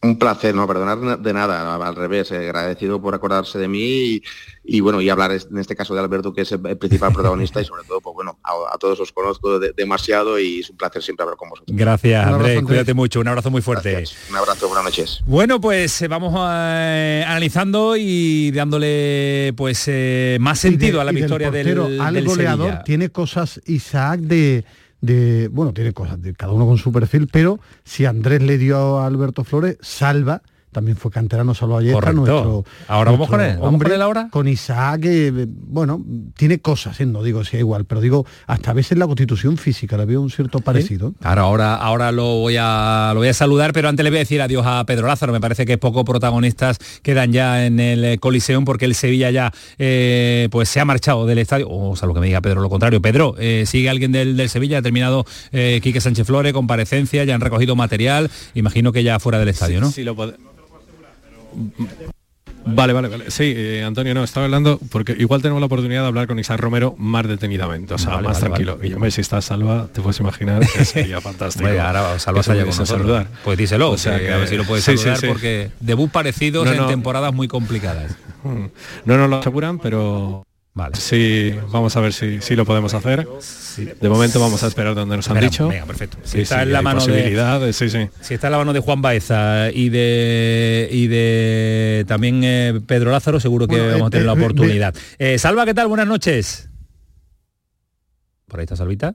Un 0.02 0.18
placer, 0.18 0.54
no 0.54 0.66
perdonar 0.66 1.18
de 1.18 1.32
nada, 1.34 1.74
al 1.74 1.94
revés, 1.94 2.30
eh, 2.30 2.36
agradecido 2.36 3.02
por 3.02 3.14
acordarse 3.14 3.58
de 3.58 3.68
mí 3.68 4.22
y, 4.64 4.80
bueno, 4.80 5.02
y 5.02 5.10
hablar 5.10 5.32
en 5.32 5.58
este 5.58 5.76
caso 5.76 5.92
de 5.92 6.00
Alberto, 6.00 6.32
que 6.32 6.40
es 6.40 6.52
el 6.52 6.78
principal 6.78 7.12
protagonista 7.12 7.60
y 7.60 7.66
sobre 7.66 7.84
todo, 7.84 8.00
pues 8.00 8.14
bueno, 8.14 8.38
a, 8.42 8.78
todos 8.78 8.98
os 9.00 9.12
conozco 9.12 9.58
demasiado 9.58 10.38
y 10.38 10.60
es 10.60 10.70
un 10.70 10.78
placer 10.78 11.02
siempre 11.02 11.24
hablar 11.24 11.36
con 11.36 11.50
vosotros. 11.50 11.76
Gracias, 11.76 12.26
Andrés, 12.26 12.62
cuídate 12.62 12.94
mucho, 12.94 13.20
un 13.20 13.28
abrazo 13.28 13.50
muy 13.50 13.60
fuerte. 13.60 14.04
Un 14.30 14.36
abrazo, 14.36 14.68
buenas 14.68 14.84
noches. 14.84 15.20
Bueno, 15.26 15.60
pues 15.60 16.00
eh, 16.00 16.08
vamos 16.08 16.32
a, 16.34 17.28
analizando 17.28 17.94
y 17.98 18.52
dándole 18.52 19.52
pues 19.54 19.90
más 20.40 20.58
sentido 20.58 21.02
a 21.02 21.04
la 21.04 21.12
victoria 21.12 21.50
del, 21.50 21.76
portero, 21.76 22.02
al 22.02 22.24
goleador. 22.24 22.84
Tiene 22.84 23.10
cosas 23.10 23.60
Isaac 23.66 24.20
de 24.20 24.64
de, 25.00 25.48
bueno, 25.48 25.72
tiene 25.72 25.92
cosas, 25.92 26.20
de 26.20 26.34
cada 26.34 26.52
uno 26.52 26.66
con 26.66 26.78
su 26.78 26.92
perfil, 26.92 27.28
pero 27.30 27.58
si 27.84 28.04
Andrés 28.04 28.42
le 28.42 28.58
dio 28.58 28.98
a 28.98 29.06
Alberto 29.06 29.44
Flores, 29.44 29.78
salva 29.80 30.42
también 30.72 30.96
fue 30.96 31.10
canterano 31.10 31.54
Salvo 31.54 31.78
Ayesta, 31.78 32.12
nuestro 32.12 32.64
Ahora 32.88 33.10
vamos 33.10 33.28
con 33.28 33.40
él, 33.40 33.58
hombre, 33.60 33.90
con 33.90 34.02
ahora. 34.02 34.28
Con 34.30 34.48
Isaac, 34.48 35.00
que, 35.00 35.46
bueno, 35.48 36.04
tiene 36.36 36.60
cosas, 36.60 37.00
¿eh? 37.00 37.06
no 37.06 37.22
digo 37.22 37.44
si 37.44 37.56
es 37.56 37.60
igual, 37.60 37.84
pero 37.84 38.00
digo, 38.00 38.26
hasta 38.46 38.70
a 38.70 38.74
veces 38.74 38.98
la 38.98 39.06
constitución 39.06 39.56
física 39.56 39.96
le 39.96 40.04
veo 40.04 40.20
un 40.20 40.30
cierto 40.30 40.60
parecido. 40.60 41.12
Claro, 41.20 41.42
ahora, 41.42 41.74
ahora 41.74 42.12
lo, 42.12 42.24
voy 42.40 42.56
a, 42.58 43.10
lo 43.14 43.20
voy 43.20 43.28
a 43.28 43.34
saludar, 43.34 43.72
pero 43.72 43.88
antes 43.88 44.04
le 44.04 44.10
voy 44.10 44.18
a 44.18 44.20
decir 44.20 44.40
adiós 44.40 44.64
a 44.66 44.84
Pedro 44.84 45.06
Lázaro, 45.06 45.32
me 45.32 45.40
parece 45.40 45.66
que 45.66 45.78
pocos 45.78 46.04
protagonistas 46.04 46.78
quedan 47.02 47.32
ya 47.32 47.66
en 47.66 47.80
el 47.80 48.20
Coliseum 48.20 48.64
porque 48.64 48.84
el 48.84 48.94
Sevilla 48.94 49.30
ya 49.30 49.52
eh, 49.78 50.48
pues 50.50 50.68
se 50.68 50.80
ha 50.80 50.84
marchado 50.84 51.26
del 51.26 51.38
estadio, 51.38 51.68
o 51.68 51.96
sea, 51.96 52.06
lo 52.06 52.14
que 52.14 52.20
me 52.20 52.26
diga 52.26 52.40
Pedro 52.40 52.60
lo 52.60 52.70
contrario. 52.70 53.02
Pedro, 53.02 53.34
eh, 53.38 53.64
sigue 53.66 53.90
alguien 53.90 54.12
del, 54.12 54.48
Sevilla, 54.48 54.78
ha 54.78 54.82
terminado 54.82 55.24
Quique 55.50 56.00
Sánchez 56.00 56.26
Flores, 56.26 56.52
comparecencia, 56.52 57.24
ya 57.24 57.34
han 57.34 57.40
recogido 57.40 57.76
material, 57.76 58.30
imagino 58.54 58.92
que 58.92 59.02
ya 59.02 59.18
fuera 59.18 59.38
del 59.38 59.48
estadio, 59.48 59.80
¿no? 59.80 59.90
Sí, 59.90 60.04
lo 60.04 60.16
Vale, 62.64 62.92
vale, 62.92 63.08
vale. 63.08 63.30
Sí, 63.30 63.54
eh, 63.56 63.82
Antonio, 63.84 64.14
no, 64.14 64.22
estaba 64.22 64.44
hablando 64.44 64.78
porque 64.90 65.16
igual 65.18 65.40
tenemos 65.40 65.60
la 65.60 65.66
oportunidad 65.66 66.02
de 66.02 66.08
hablar 66.08 66.26
con 66.26 66.38
Isaac 66.38 66.60
Romero 66.60 66.94
más 66.98 67.26
detenidamente, 67.26 67.94
o 67.94 67.98
sea, 67.98 68.18
más 68.18 68.40
tranquilo. 68.40 68.78
Y 68.82 68.90
yo 68.90 68.98
me 68.98 69.10
si 69.10 69.20
estás 69.20 69.46
Salva, 69.46 69.88
te 69.92 70.00
puedes 70.00 70.20
imaginar 70.20 70.60
que 70.66 70.84
sería 70.84 71.20
fantástico. 71.22 71.68
ahora 71.68 72.18
Salva 72.18 72.42
se 72.42 72.64
con 72.64 72.86
saludar. 72.86 73.28
Pues 73.44 73.58
díselo, 73.58 73.90
o 73.90 73.98
sea, 73.98 74.18
que, 74.18 74.32
a 74.32 74.36
ver 74.36 74.48
si 74.48 74.56
lo 74.56 74.64
puedes 74.64 74.84
saludar 74.84 75.18
porque 75.26 75.70
debut 75.80 76.10
parecidos 76.10 76.68
en 76.68 76.86
temporadas 76.86 77.32
muy 77.32 77.48
complicadas. 77.48 78.16
No 79.04 79.18
nos 79.18 79.28
lo 79.28 79.36
aseguran, 79.36 79.78
pero 79.78 80.46
Vale. 80.80 80.96
Sí, 80.96 81.54
vamos 81.70 81.94
a 81.94 82.00
ver 82.00 82.14
si, 82.14 82.40
si 82.40 82.56
lo 82.56 82.64
podemos 82.64 82.94
hacer. 82.94 83.28
De 84.00 84.08
momento 84.08 84.40
vamos 84.40 84.62
a 84.62 84.66
esperar 84.66 84.94
donde 84.94 85.14
nos 85.14 85.28
han 85.28 85.38
dicho. 85.38 85.68
Venga, 85.68 85.84
perfecto. 85.84 86.16
Si 86.24 86.40
está 86.40 86.62
en 86.62 86.72
la 86.72 86.80
mano 86.80 87.04
de, 87.04 87.72
sí, 87.74 87.90
sí. 87.90 88.08
Si 88.22 88.32
está 88.32 88.46
en 88.46 88.52
la 88.52 88.56
mano 88.56 88.72
de 88.72 88.80
Juan 88.80 89.02
Baeza 89.02 89.70
y 89.70 89.90
de 89.90 90.88
y 90.90 91.06
de 91.06 92.06
también 92.08 92.40
eh, 92.44 92.80
Pedro 92.86 93.10
Lázaro, 93.10 93.40
seguro 93.40 93.68
que 93.68 93.78
vamos 93.78 94.06
a 94.06 94.10
tener 94.10 94.24
la 94.24 94.32
oportunidad. 94.32 94.94
Eh, 95.18 95.38
Salva, 95.38 95.66
¿qué 95.66 95.74
tal? 95.74 95.86
Buenas 95.88 96.06
noches. 96.06 96.70
Por 98.48 98.60
ahí 98.60 98.64
está 98.64 98.76
Salvita. 98.76 99.14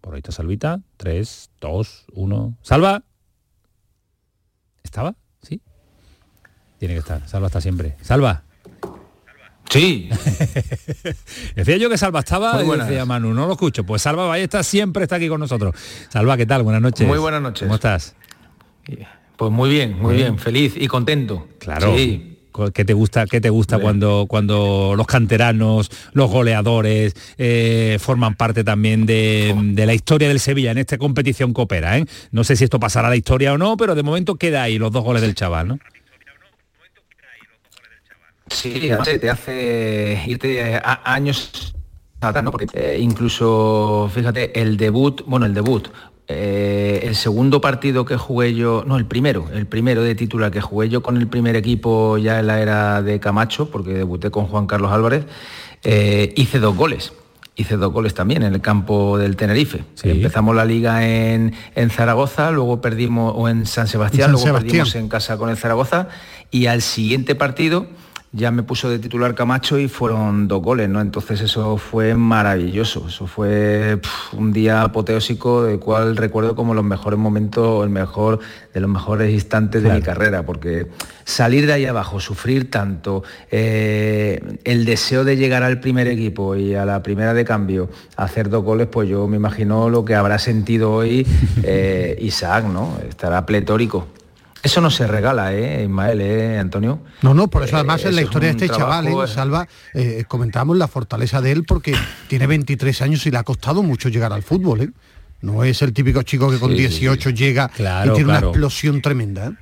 Por 0.00 0.14
ahí 0.14 0.18
está 0.18 0.30
Salvita. 0.30 0.80
3, 0.98 1.50
2, 1.60 2.04
1. 2.12 2.58
Salva. 2.62 3.02
¿Estaba? 4.84 5.16
Sí. 5.42 5.60
Tiene 6.78 6.94
que 6.94 7.00
estar. 7.00 7.28
Salva 7.28 7.48
está 7.48 7.60
siempre. 7.60 7.96
Salva. 8.02 8.44
Sí. 9.70 10.08
decía 11.54 11.76
yo 11.76 11.88
que 11.88 11.96
Salva 11.96 12.20
estaba 12.20 12.62
y 12.62 12.78
decía 12.78 13.04
Manu, 13.04 13.32
no 13.32 13.46
lo 13.46 13.52
escucho. 13.52 13.84
Pues 13.84 14.02
Salva 14.02 14.26
Ballesta 14.26 14.62
siempre 14.64 15.04
está 15.04 15.16
aquí 15.16 15.28
con 15.28 15.40
nosotros. 15.40 15.74
Salva, 16.08 16.36
¿qué 16.36 16.44
tal? 16.44 16.64
Buenas 16.64 16.82
noches. 16.82 17.06
Muy 17.06 17.18
buenas 17.18 17.40
noches. 17.40 17.62
¿Cómo 17.62 17.76
estás? 17.76 18.16
Pues 19.36 19.52
muy 19.52 19.70
bien, 19.70 19.96
muy 19.98 20.16
bien, 20.16 20.38
feliz 20.38 20.74
y 20.76 20.88
contento. 20.88 21.48
Claro. 21.58 21.96
Sí. 21.96 22.26
¿Qué 22.74 22.84
te 22.84 22.92
gusta, 22.92 23.26
qué 23.26 23.40
te 23.40 23.48
gusta 23.48 23.78
cuando, 23.78 24.26
cuando 24.28 24.94
los 24.96 25.06
canteranos, 25.06 25.88
los 26.12 26.28
goleadores 26.28 27.14
eh, 27.38 27.96
forman 28.00 28.34
parte 28.34 28.64
también 28.64 29.06
de, 29.06 29.54
de, 29.56 29.86
la 29.86 29.94
historia 29.94 30.28
del 30.28 30.40
Sevilla 30.40 30.72
en 30.72 30.78
esta 30.78 30.98
competición 30.98 31.54
coopera? 31.54 31.96
¿eh? 31.96 32.04
No 32.32 32.42
sé 32.42 32.56
si 32.56 32.64
esto 32.64 32.80
pasará 32.80 33.06
a 33.06 33.10
la 33.10 33.16
historia 33.16 33.54
o 33.54 33.58
no, 33.58 33.76
pero 33.76 33.94
de 33.94 34.02
momento 34.02 34.34
queda 34.34 34.64
ahí 34.64 34.78
los 34.78 34.90
dos 34.90 35.04
goles 35.04 35.22
del 35.22 35.34
chaval, 35.36 35.68
¿no? 35.68 35.78
Sí, 38.50 38.90
te 39.20 39.30
hace 39.30 40.22
irte 40.26 40.76
a 40.76 41.00
años 41.04 41.74
atrás, 42.20 42.44
¿no? 42.44 42.50
Porque 42.50 42.66
eh, 42.74 42.98
incluso, 43.00 44.10
fíjate, 44.12 44.60
el 44.60 44.76
debut, 44.76 45.22
bueno, 45.26 45.46
el 45.46 45.54
debut, 45.54 45.88
eh, 46.28 47.00
el 47.04 47.16
segundo 47.16 47.60
partido 47.60 48.04
que 48.04 48.16
jugué 48.16 48.54
yo, 48.54 48.84
no, 48.86 48.96
el 48.96 49.06
primero, 49.06 49.48
el 49.52 49.66
primero 49.66 50.02
de 50.02 50.14
titular 50.14 50.50
que 50.50 50.60
jugué 50.60 50.88
yo 50.88 51.02
con 51.02 51.16
el 51.16 51.26
primer 51.26 51.56
equipo 51.56 52.18
ya 52.18 52.40
en 52.40 52.46
la 52.46 52.60
era 52.60 53.02
de 53.02 53.18
Camacho, 53.20 53.70
porque 53.70 53.94
debuté 53.94 54.30
con 54.30 54.46
Juan 54.46 54.66
Carlos 54.66 54.92
Álvarez, 54.92 55.26
eh, 55.82 56.32
hice 56.36 56.58
dos 56.58 56.76
goles. 56.76 57.12
Hice 57.56 57.76
dos 57.76 57.92
goles 57.92 58.14
también 58.14 58.42
en 58.42 58.54
el 58.54 58.60
campo 58.60 59.18
del 59.18 59.36
Tenerife. 59.36 59.84
Empezamos 60.02 60.54
la 60.54 60.64
liga 60.64 61.06
en, 61.06 61.52
Zaragoza, 61.90 62.52
luego 62.52 62.80
perdimos, 62.80 63.34
o 63.36 63.48
en 63.48 63.66
San 63.66 63.86
Sebastián, 63.86 64.32
luego 64.32 64.52
perdimos 64.52 64.94
en 64.94 65.08
casa 65.08 65.36
con 65.36 65.50
el 65.50 65.58
Zaragoza, 65.58 66.08
y 66.50 66.66
al 66.66 66.80
siguiente 66.80 67.34
partido 67.34 67.86
ya 68.32 68.52
me 68.52 68.62
puso 68.62 68.88
de 68.88 69.00
titular 69.00 69.34
Camacho 69.34 69.76
y 69.78 69.88
fueron 69.88 70.46
dos 70.46 70.62
goles, 70.62 70.88
¿no? 70.88 71.00
Entonces 71.00 71.40
eso 71.40 71.76
fue 71.78 72.14
maravilloso, 72.14 73.06
eso 73.08 73.26
fue 73.26 73.98
un 74.32 74.52
día 74.52 74.82
apoteósico 74.82 75.64
del 75.64 75.80
cual 75.80 76.16
recuerdo 76.16 76.54
como 76.54 76.72
los 76.72 76.84
mejores 76.84 77.18
momentos, 77.18 77.82
el 77.82 77.90
mejor 77.90 78.38
de 78.72 78.80
los 78.80 78.88
mejores 78.88 79.32
instantes 79.32 79.82
de 79.82 79.92
mi 79.92 80.00
carrera, 80.00 80.44
porque 80.44 80.86
salir 81.24 81.66
de 81.66 81.72
ahí 81.72 81.86
abajo, 81.86 82.20
sufrir 82.20 82.70
tanto, 82.70 83.24
eh, 83.50 84.40
el 84.62 84.84
deseo 84.84 85.24
de 85.24 85.36
llegar 85.36 85.64
al 85.64 85.80
primer 85.80 86.06
equipo 86.06 86.54
y 86.54 86.76
a 86.76 86.84
la 86.84 87.02
primera 87.02 87.34
de 87.34 87.44
cambio, 87.44 87.90
hacer 88.16 88.48
dos 88.48 88.62
goles, 88.62 88.86
pues 88.86 89.08
yo 89.08 89.26
me 89.26 89.38
imagino 89.38 89.90
lo 89.90 90.04
que 90.04 90.14
habrá 90.14 90.38
sentido 90.38 90.92
hoy 90.92 91.26
eh, 91.64 92.16
Isaac, 92.20 92.64
¿no? 92.66 92.96
Estará 93.08 93.44
pletórico. 93.44 94.06
Eso 94.62 94.80
no 94.80 94.90
se 94.90 95.06
regala, 95.06 95.54
¿eh, 95.54 95.84
Ismael, 95.84 96.20
¿eh, 96.20 96.58
Antonio? 96.58 97.00
No, 97.22 97.32
no, 97.32 97.48
por 97.48 97.62
eso 97.64 97.76
además 97.76 98.04
en 98.04 98.14
la 98.14 98.22
historia 98.22 98.52
de 98.52 98.64
este 98.64 98.68
chaval, 98.76 99.08
¿eh, 99.08 99.26
Salva, 99.26 99.66
eh, 99.94 100.24
comentamos 100.28 100.76
la 100.76 100.86
fortaleza 100.86 101.40
de 101.40 101.52
él 101.52 101.64
porque 101.64 101.94
tiene 102.28 102.46
23 102.46 103.00
años 103.02 103.24
y 103.26 103.30
le 103.30 103.38
ha 103.38 103.42
costado 103.42 103.82
mucho 103.82 104.10
llegar 104.10 104.32
al 104.32 104.42
fútbol, 104.42 104.82
¿eh? 104.82 104.90
No 105.42 105.64
es 105.64 105.80
el 105.80 105.94
típico 105.94 106.22
chico 106.22 106.50
que 106.50 106.58
con 106.58 106.74
18 106.74 107.30
llega 107.30 107.70
y 107.74 108.10
tiene 108.10 108.24
una 108.24 108.40
explosión 108.40 109.00
tremenda. 109.00 109.46
¿eh? 109.46 109.52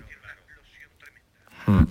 Hmm. 1.66 1.86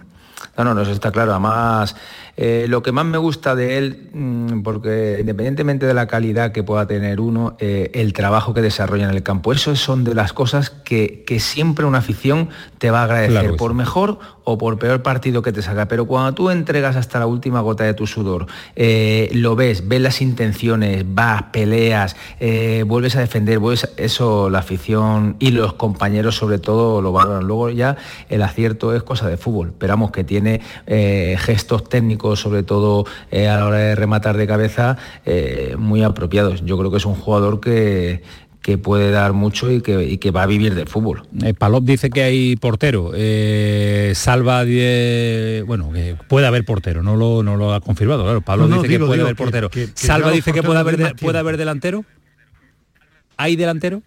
No, 0.58 0.64
no, 0.66 0.74
no, 0.74 0.82
eso 0.82 0.92
está 0.92 1.12
claro. 1.12 1.32
Además, 1.32 1.96
eh, 2.40 2.68
lo 2.70 2.84
que 2.84 2.92
más 2.92 3.06
me 3.06 3.18
gusta 3.18 3.56
de 3.56 3.80
él, 3.80 4.10
mm, 4.14 4.62
porque 4.62 5.18
independientemente 5.20 5.88
de 5.88 5.96
la 5.96 6.06
calidad 6.06 6.52
que 6.52 6.62
pueda 6.62 6.86
tener 6.86 7.20
uno, 7.20 7.58
eh, 7.58 7.90
el 7.96 8.14
trabajo 8.14 8.54
que 8.54 8.62
desarrolla 8.62 9.06
en 9.06 9.16
el 9.16 9.24
campo, 9.24 9.54
eso 9.54 9.76
son 9.76 10.04
de 10.04 10.14
las 10.14 10.34
cosas 10.34 10.70
que, 10.70 11.26
siempre 11.40 11.86
una 11.86 12.00
afición 12.00 12.50
te 12.78 12.90
va 12.90 13.02
a 13.02 13.04
agradecer, 13.04 13.56
por 13.58 13.74
mejor 13.74 14.20
o 14.44 14.58
por 14.58 14.80
peor 14.80 15.04
partido 15.04 15.42
que 15.42 15.52
te 15.52 15.62
saca. 15.62 15.88
Pero 15.88 16.06
cuando 16.06 16.34
tú 16.34 16.50
entregas 16.50 16.96
hasta 16.96 17.20
la 17.20 17.28
última 17.28 17.62
gota 17.62 17.84
de 17.84 17.94
tu 17.94 18.08
sudor, 18.08 18.48
eh, 18.76 19.30
lo 19.34 19.56
ves, 19.56 19.88
ves 19.88 20.02
las 20.02 20.22
intenciones, 20.22 21.06
vas, 21.08 21.44
peleas, 21.52 22.16
vuelves 22.86 23.16
a 23.16 23.20
defender, 23.20 23.60
eso 23.98 24.50
la 24.50 24.60
afición 24.60 25.36
y 25.40 25.52
los 25.52 25.74
compañeros 25.74 26.36
sobre 26.36 26.60
todo 26.60 27.02
lo 27.02 27.12
valoran. 27.12 27.46
Luego 27.46 27.70
ya 27.70 27.98
el 28.30 28.42
acierto 28.42 28.96
es 28.96 29.04
cosa 29.04 29.28
de 29.30 29.38
fútbol. 29.38 29.70
Esperamos 29.70 30.12
que 30.12 30.24
tiene 30.24 30.62
gestos 31.38 31.88
técnicos 31.88 32.27
sobre 32.36 32.64
todo 32.64 33.06
eh, 33.32 33.48
a 33.48 33.58
la 33.58 33.66
hora 33.66 33.78
de 33.78 33.96
rematar 33.96 34.36
de 34.38 34.46
cabeza, 34.48 34.98
eh, 35.26 35.76
muy 35.78 36.04
apropiados. 36.04 36.64
Yo 36.66 36.78
creo 36.78 36.92
que 36.92 36.98
es 36.98 37.06
un 37.06 37.16
jugador 37.16 37.60
que, 37.60 38.22
que 38.62 38.78
puede 38.78 39.12
dar 39.12 39.32
mucho 39.34 39.72
y 39.72 39.82
que, 39.82 40.04
y 40.04 40.18
que 40.18 40.32
va 40.32 40.44
a 40.44 40.46
vivir 40.46 40.76
del 40.76 40.88
fútbol. 40.88 41.24
Eh, 41.44 41.54
Palop 41.54 41.84
dice 41.86 42.10
que 42.10 42.24
hay 42.24 42.56
portero. 42.58 43.12
Eh, 43.16 44.12
Salva, 44.16 44.66
die- 44.66 45.64
bueno, 45.66 45.92
que 45.94 46.18
puede 46.28 46.48
haber 46.48 46.66
portero, 46.66 47.02
no 47.02 47.16
lo, 47.16 47.44
no 47.44 47.56
lo 47.56 47.74
ha 47.74 47.80
confirmado. 47.80 48.24
Claro, 48.24 48.42
Palop 48.42 48.68
No, 48.70 48.76
no, 48.78 48.82
dice 48.82 48.92
digo, 48.94 49.06
que 49.06 49.08
puede 49.08 49.18
digo, 49.20 49.28
haber 49.28 49.36
portero. 49.38 49.70
que- 49.70 49.86
que 49.86 49.92
Salva 49.96 50.32
dice 50.32 50.52
que 50.52 50.64
puede 50.64 50.80
haber, 50.80 50.98
de 50.98 51.16
puede 51.16 51.38
haber 51.40 51.56
delantero. 51.58 52.04
¿Hay 53.38 53.56
delantero? 53.56 54.02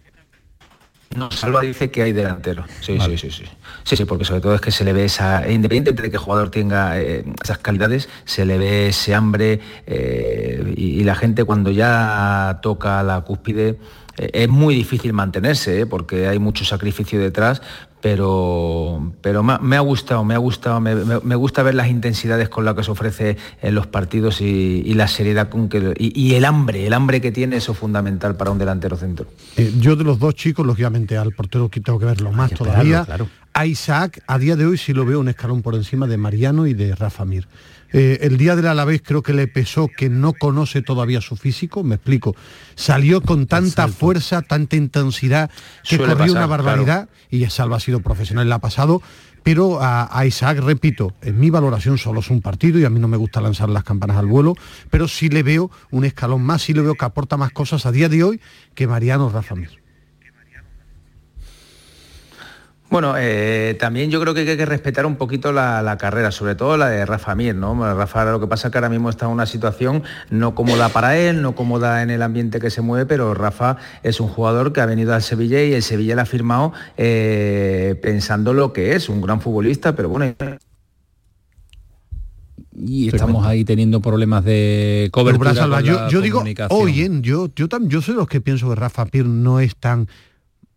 No, 1.15 1.29
Salva 1.31 1.61
dice 1.61 1.91
que 1.91 2.03
hay 2.03 2.13
delantero. 2.13 2.65
Sí, 2.79 2.97
sí, 2.99 3.17
sí, 3.17 3.31
sí. 3.31 3.43
Sí, 3.83 3.97
sí, 3.97 4.05
porque 4.05 4.23
sobre 4.23 4.41
todo 4.41 4.55
es 4.55 4.61
que 4.61 4.71
se 4.71 4.83
le 4.83 4.93
ve 4.93 5.05
esa, 5.05 5.49
independientemente 5.49 6.03
de 6.03 6.09
que 6.09 6.17
el 6.17 6.23
jugador 6.23 6.49
tenga 6.49 6.99
eh, 6.99 7.25
esas 7.43 7.57
calidades, 7.57 8.07
se 8.25 8.45
le 8.45 8.57
ve 8.57 8.87
ese 8.87 9.13
hambre 9.13 9.59
eh, 9.87 10.73
y, 10.75 11.01
y 11.01 11.03
la 11.03 11.15
gente 11.15 11.43
cuando 11.43 11.71
ya 11.71 12.59
toca 12.61 13.03
la 13.03 13.21
cúspide 13.21 13.77
eh, 14.17 14.29
es 14.33 14.49
muy 14.49 14.75
difícil 14.75 15.13
mantenerse, 15.13 15.85
porque 15.85 16.27
hay 16.27 16.39
mucho 16.39 16.65
sacrificio 16.65 17.19
detrás, 17.19 17.61
pero, 18.01 19.13
pero 19.21 19.43
me, 19.43 19.75
ha- 19.75 19.79
gustado, 19.79 20.23
me 20.23 20.33
ha 20.33 20.37
gustado, 20.37 20.79
me, 20.79 20.95
me- 20.95 21.19
me 21.21 21.35
gusta 21.35 21.63
ver 21.63 21.75
las 21.75 21.89
intensidades 21.89 22.49
con 22.49 22.65
las 22.65 22.75
que 22.75 22.83
se 22.83 22.91
ofrece 22.91 23.37
en 23.61 23.75
los 23.75 23.87
partidos 23.87 24.41
y, 24.41 24.83
y 24.85 24.93
la 24.93 25.07
seriedad 25.07 25.49
con 25.49 25.69
que 25.69 25.93
y, 25.97 26.19
y 26.19 26.35
el 26.35 26.45
hambre, 26.45 26.85
el 26.87 26.93
hambre 26.93 27.21
que 27.21 27.31
tiene, 27.31 27.57
eso 27.57 27.71
es 27.73 27.77
fundamental 27.77 28.35
para 28.35 28.51
un 28.51 28.57
delantero 28.57 28.97
centro. 28.97 29.27
Eh, 29.57 29.73
yo 29.79 29.95
de 29.95 30.03
los 30.03 30.19
dos 30.19 30.35
chicos, 30.35 30.65
lógicamente 30.65 31.17
al 31.17 31.31
portero 31.33 31.69
que 31.69 31.79
tengo 31.79 31.99
que 31.99 32.05
verlo 32.05 32.31
más 32.31 32.51
todavía. 32.51 33.05
claro. 33.05 33.27
A 33.53 33.65
Isaac, 33.65 34.23
a 34.27 34.37
día 34.37 34.55
de 34.55 34.65
hoy 34.65 34.77
sí 34.77 34.93
lo 34.93 35.05
veo 35.05 35.19
un 35.19 35.27
escalón 35.27 35.61
por 35.61 35.75
encima 35.75 36.07
de 36.07 36.15
Mariano 36.15 36.67
y 36.67 36.73
de 36.73 36.95
Rafa 36.95 37.25
Mir. 37.25 37.47
Eh, 37.93 38.19
el 38.21 38.37
día 38.37 38.55
del 38.55 38.67
Alavés 38.67 39.01
creo 39.03 39.21
que 39.21 39.33
le 39.33 39.47
pesó 39.47 39.89
que 39.95 40.09
no 40.09 40.33
conoce 40.33 40.81
todavía 40.81 41.21
su 41.21 41.35
físico, 41.35 41.83
me 41.83 41.95
explico. 41.95 42.35
Salió 42.75 43.21
con 43.21 43.47
tanta 43.47 43.87
fuerza, 43.87 44.41
tanta 44.41 44.75
intensidad, 44.75 45.49
que 45.83 45.97
Suele 45.97 46.13
corrió 46.13 46.33
pasar, 46.33 46.37
una 46.37 46.47
barbaridad 46.47 47.09
y 47.29 47.45
Salva 47.47 47.77
ha 47.77 47.79
sido 47.79 48.01
profesional, 48.01 48.47
le 48.47 48.55
ha 48.55 48.59
pasado. 48.59 49.01
Pero 49.43 49.81
a, 49.81 50.07
a 50.15 50.25
Isaac, 50.27 50.59
repito, 50.59 51.15
en 51.21 51.39
mi 51.39 51.49
valoración 51.49 51.97
solo 51.97 52.19
es 52.19 52.29
un 52.29 52.41
partido 52.41 52.77
y 52.77 52.85
a 52.85 52.91
mí 52.91 52.99
no 52.99 53.07
me 53.07 53.17
gusta 53.17 53.41
lanzar 53.41 53.69
las 53.69 53.83
campanas 53.83 54.17
al 54.17 54.27
vuelo, 54.27 54.55
pero 54.91 55.07
sí 55.07 55.29
le 55.29 55.41
veo 55.41 55.71
un 55.89 56.05
escalón 56.05 56.43
más, 56.43 56.61
sí 56.61 56.73
le 56.73 56.81
veo 56.81 56.93
que 56.93 57.05
aporta 57.05 57.37
más 57.37 57.51
cosas 57.51 57.87
a 57.87 57.91
día 57.91 58.07
de 58.07 58.23
hoy 58.23 58.39
que 58.75 58.85
Mariano 58.85 59.29
Rafa 59.29 59.55
Mir. 59.55 59.80
Bueno, 62.91 63.13
eh, 63.17 63.77
también 63.79 64.11
yo 64.11 64.19
creo 64.19 64.33
que 64.33 64.41
hay 64.41 64.57
que 64.57 64.65
respetar 64.65 65.05
un 65.05 65.15
poquito 65.15 65.53
la, 65.53 65.81
la 65.81 65.97
carrera, 65.97 66.29
sobre 66.29 66.55
todo 66.55 66.75
la 66.75 66.89
de 66.89 67.05
Rafa 67.05 67.33
Mir, 67.35 67.55
¿no? 67.55 67.73
Rafa 67.95 68.25
lo 68.25 68.39
que 68.41 68.47
pasa 68.47 68.67
es 68.67 68.71
que 68.73 68.77
ahora 68.79 68.89
mismo 68.89 69.09
está 69.09 69.27
en 69.27 69.31
una 69.31 69.45
situación 69.45 70.03
no 70.29 70.53
cómoda 70.55 70.89
para 70.89 71.17
él, 71.17 71.41
no 71.41 71.55
cómoda 71.55 72.03
en 72.03 72.09
el 72.09 72.21
ambiente 72.21 72.59
que 72.59 72.69
se 72.69 72.81
mueve, 72.81 73.05
pero 73.05 73.33
Rafa 73.33 73.77
es 74.03 74.19
un 74.19 74.27
jugador 74.27 74.73
que 74.73 74.81
ha 74.81 74.85
venido 74.85 75.13
al 75.13 75.21
Sevilla 75.23 75.63
y 75.63 75.73
el 75.73 75.83
Sevilla 75.83 76.15
le 76.15 76.21
ha 76.21 76.25
firmado 76.25 76.73
eh, 76.97 77.97
pensando 78.03 78.53
lo 78.53 78.73
que 78.73 78.93
es, 78.93 79.07
un 79.07 79.21
gran 79.21 79.39
futbolista, 79.39 79.95
pero 79.95 80.09
bueno, 80.09 80.35
Y 82.75 83.07
estamos 83.07 83.45
ahí 83.45 83.63
teniendo 83.63 84.01
problemas 84.01 84.43
de 84.43 85.09
cobertura. 85.11 85.51
Con 85.53 85.83
yo, 85.83 85.93
la 85.93 86.09
yo 86.09 86.21
digo, 86.21 86.39
comunicación. 86.39 86.81
hoy, 86.81 87.01
¿eh? 87.01 87.09
yo, 87.21 87.49
yo, 87.55 87.69
tam- 87.69 87.87
yo 87.87 88.01
soy 88.01 88.15
los 88.15 88.27
que 88.27 88.41
pienso 88.41 88.67
que 88.69 88.75
Rafa 88.75 89.05
Pir 89.05 89.25
no 89.25 89.59
es 89.59 89.75
tan 89.75 90.07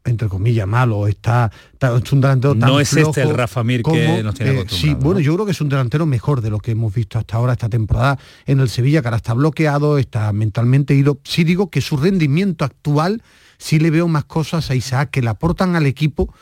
entre 0.05 0.29
comillas 0.29 0.67
malo, 0.69 1.07
está, 1.07 1.51
está- 1.73 1.97
es 1.97 2.13
un 2.13 2.21
delantero 2.21 2.55
tan 2.57 2.69
No 2.69 2.79
es 2.81 2.93
este 2.95 3.23
el 3.23 3.31
Rafa 3.35 3.65
Mir 3.65 3.83
que 3.83 4.23
nos 4.23 4.35
tiene 4.35 4.53
eh, 4.53 4.55
acostumbrados, 4.61 4.79
Sí, 4.81 4.95
bueno, 4.95 5.21
yo 5.21 5.33
creo 5.35 5.47
que 5.47 5.53
es 5.53 5.61
un 5.61 5.69
delantero 5.71 6.05
mejor 6.07 6.41
de 6.43 6.51
lo 6.51 6.59
que 6.59 6.73
hemos 6.73 6.93
visto 6.95 7.19
hasta 7.19 7.37
ahora 7.37 7.55
esta 7.55 7.69
temporada 7.69 8.19
en 8.47 8.61
el 8.61 8.69
Sevilla, 8.69 9.01
que 9.01 9.09
ahora 9.09 9.17
está 9.17 9.33
bloqueado, 9.35 9.97
está 9.99 10.33
mentalmente 10.33 10.95
ido. 10.95 11.19
Sí 11.25 11.45
digo 11.45 11.71
que 11.71 11.81
su 11.81 11.97
rendimiento 11.97 12.65
actual 12.65 13.23
sí 13.57 13.79
le 13.79 13.91
veo 13.91 14.07
más 14.09 14.25
cosas 14.25 14.71
a 14.71 14.75
Isaac 14.75 15.11
que 15.11 15.23
le 15.23 15.31
aportan 15.31 15.75
al 15.75 15.87
equipo 15.87 16.33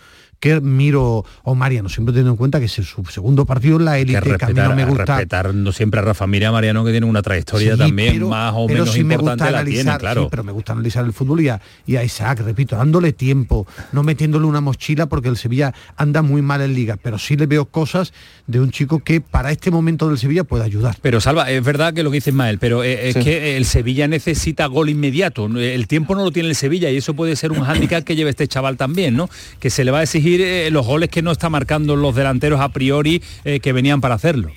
que 0.43 0.61
Miro 0.61 1.25
o 1.45 1.55
Mariano, 1.55 1.89
siempre 1.89 2.13
teniendo 2.13 2.33
en 2.33 2.37
cuenta 2.37 2.59
que 2.59 2.67
es 2.67 2.73
su 2.73 3.05
segundo 3.05 3.47
partido 3.47 3.77
en 3.77 3.85
la 3.85 3.97
élite, 4.01 4.21
que, 4.21 4.29
a 4.31 4.33
mí 4.33 4.33
respetar, 4.39 4.69
no 4.71 4.75
me 4.75 4.85
gusta. 4.85 5.05
respetando 5.17 5.71
siempre 5.71 6.01
a 6.01 6.03
Rafa 6.03 6.27
Mir 6.27 6.43
y 6.43 6.45
a 6.47 6.51
Mariano 6.51 6.85
que 6.85 6.91
tienen 6.91 7.09
una 7.09 7.23
trayectoria 7.23 7.75
Sí, 7.75 7.79
también 7.79 8.15
pero- 8.15 8.29
más 8.29 8.53
o 8.57 8.67
pero 8.67 8.81
menos 8.81 8.93
sí 8.93 9.05
me 9.05 9.15
importante 9.15 9.45
gusta 9.45 9.53
la 9.53 9.59
analizar, 9.61 9.85
tiene, 9.85 9.99
claro. 10.01 10.23
sí, 10.25 10.29
pero 10.33 10.43
me 10.43 10.51
gusta 10.51 10.73
analizar 10.73 11.05
el 11.05 11.13
fútbol 11.13 11.43
y 11.43 11.49
a, 11.49 11.61
y 11.87 11.95
a 11.95 12.03
Isaac, 12.03 12.41
repito, 12.41 12.75
dándole 12.75 13.13
tiempo, 13.13 13.69
no 13.93 14.03
metiéndole 14.03 14.45
una 14.47 14.61
mochila 14.61 15.07
porque 15.07 15.29
el 15.29 15.37
Sevilla 15.37 15.73
anda 15.97 16.23
muy 16.23 16.43
mal 16.43 16.61
en 16.61 16.75
liga, 16.75 16.99
pero 17.01 17.21
sí 17.21 17.37
le 17.37 17.47
veo 17.47 17.67
cosas 17.67 18.13
de 18.49 18.59
un 18.59 18.73
chico 18.73 18.99
que 18.99 19.21
para 19.21 19.53
este 19.53 19.71
momento 19.71 20.09
del 20.09 20.19
Sevilla 20.19 20.43
puede 20.43 20.65
ayudar. 20.65 20.97
Pero 21.03 21.21
Salva, 21.21 21.53
es 21.53 21.63
verdad 21.63 21.95
que 21.95 22.03
lo 22.03 22.11
que 22.11 22.17
dice 22.17 22.31
Ismael, 22.31 22.59
pero 22.59 22.83
eh, 22.83 23.11
es 23.11 23.15
Sí. 23.15 23.23
que 23.23 23.57
el 23.57 23.65
Sevilla 23.65 24.09
necesita 24.09 24.67
gol 24.67 24.89
inmediato. 24.91 25.47
El 25.47 25.87
tiempo 25.87 26.17
no 26.17 26.25
lo 26.25 26.33
tiene 26.33 26.49
el 26.49 26.57
Sevilla 26.57 26.91
y 26.91 26.97
eso 26.97 27.15
puede 27.15 27.37
ser 27.37 27.53
un 27.53 27.61
hándicap 27.63 28.03
que 28.03 28.17
lleve 28.17 28.31
este 28.31 28.49
chaval 28.49 28.77
también, 28.77 29.15
¿no? 29.15 29.31
Que 29.61 29.71
se 29.71 29.85
le 29.85 29.93
va 29.93 30.01
a 30.01 30.03
exigir 30.03 30.32
eh, 30.41 30.71
los 30.71 30.87
goles 30.87 31.09
que 31.09 31.23
no 31.23 31.33
está 31.33 31.51
marcando 31.51 31.97
los 31.97 32.15
delanteros 32.15 32.61
a 32.61 32.71
priori 32.71 33.23
eh, 33.45 33.61
que 33.61 33.73
venían 33.73 34.01
para 34.01 34.15
hacerlo. 34.15 34.51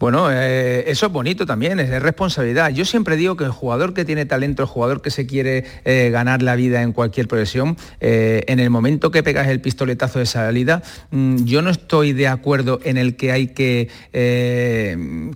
Bueno, 0.00 0.28
eh, 0.32 0.84
eso 0.90 1.04
es 1.06 1.12
bonito 1.12 1.44
también, 1.44 1.78
es, 1.78 1.90
es 1.90 2.02
responsabilidad. 2.02 2.70
Yo 2.70 2.86
siempre 2.86 3.16
digo 3.16 3.36
que 3.36 3.44
el 3.44 3.50
jugador 3.50 3.92
que 3.92 4.06
tiene 4.06 4.24
talento, 4.24 4.62
el 4.62 4.68
jugador 4.68 5.02
que 5.02 5.10
se 5.10 5.26
quiere 5.26 5.66
eh, 5.84 6.08
ganar 6.10 6.40
la 6.40 6.56
vida 6.56 6.80
en 6.80 6.92
cualquier 6.92 7.28
profesión, 7.28 7.76
eh, 8.00 8.42
en 8.46 8.60
el 8.60 8.70
momento 8.70 9.10
que 9.10 9.22
pegas 9.22 9.46
el 9.48 9.60
pistoletazo 9.60 10.18
de 10.18 10.24
salida, 10.24 10.82
mm, 11.10 11.44
yo 11.44 11.60
no 11.60 11.68
estoy 11.68 12.14
de 12.14 12.28
acuerdo 12.28 12.80
en 12.82 12.96
el 12.96 13.14
que 13.16 13.30
hay 13.30 13.48
que 13.48 13.88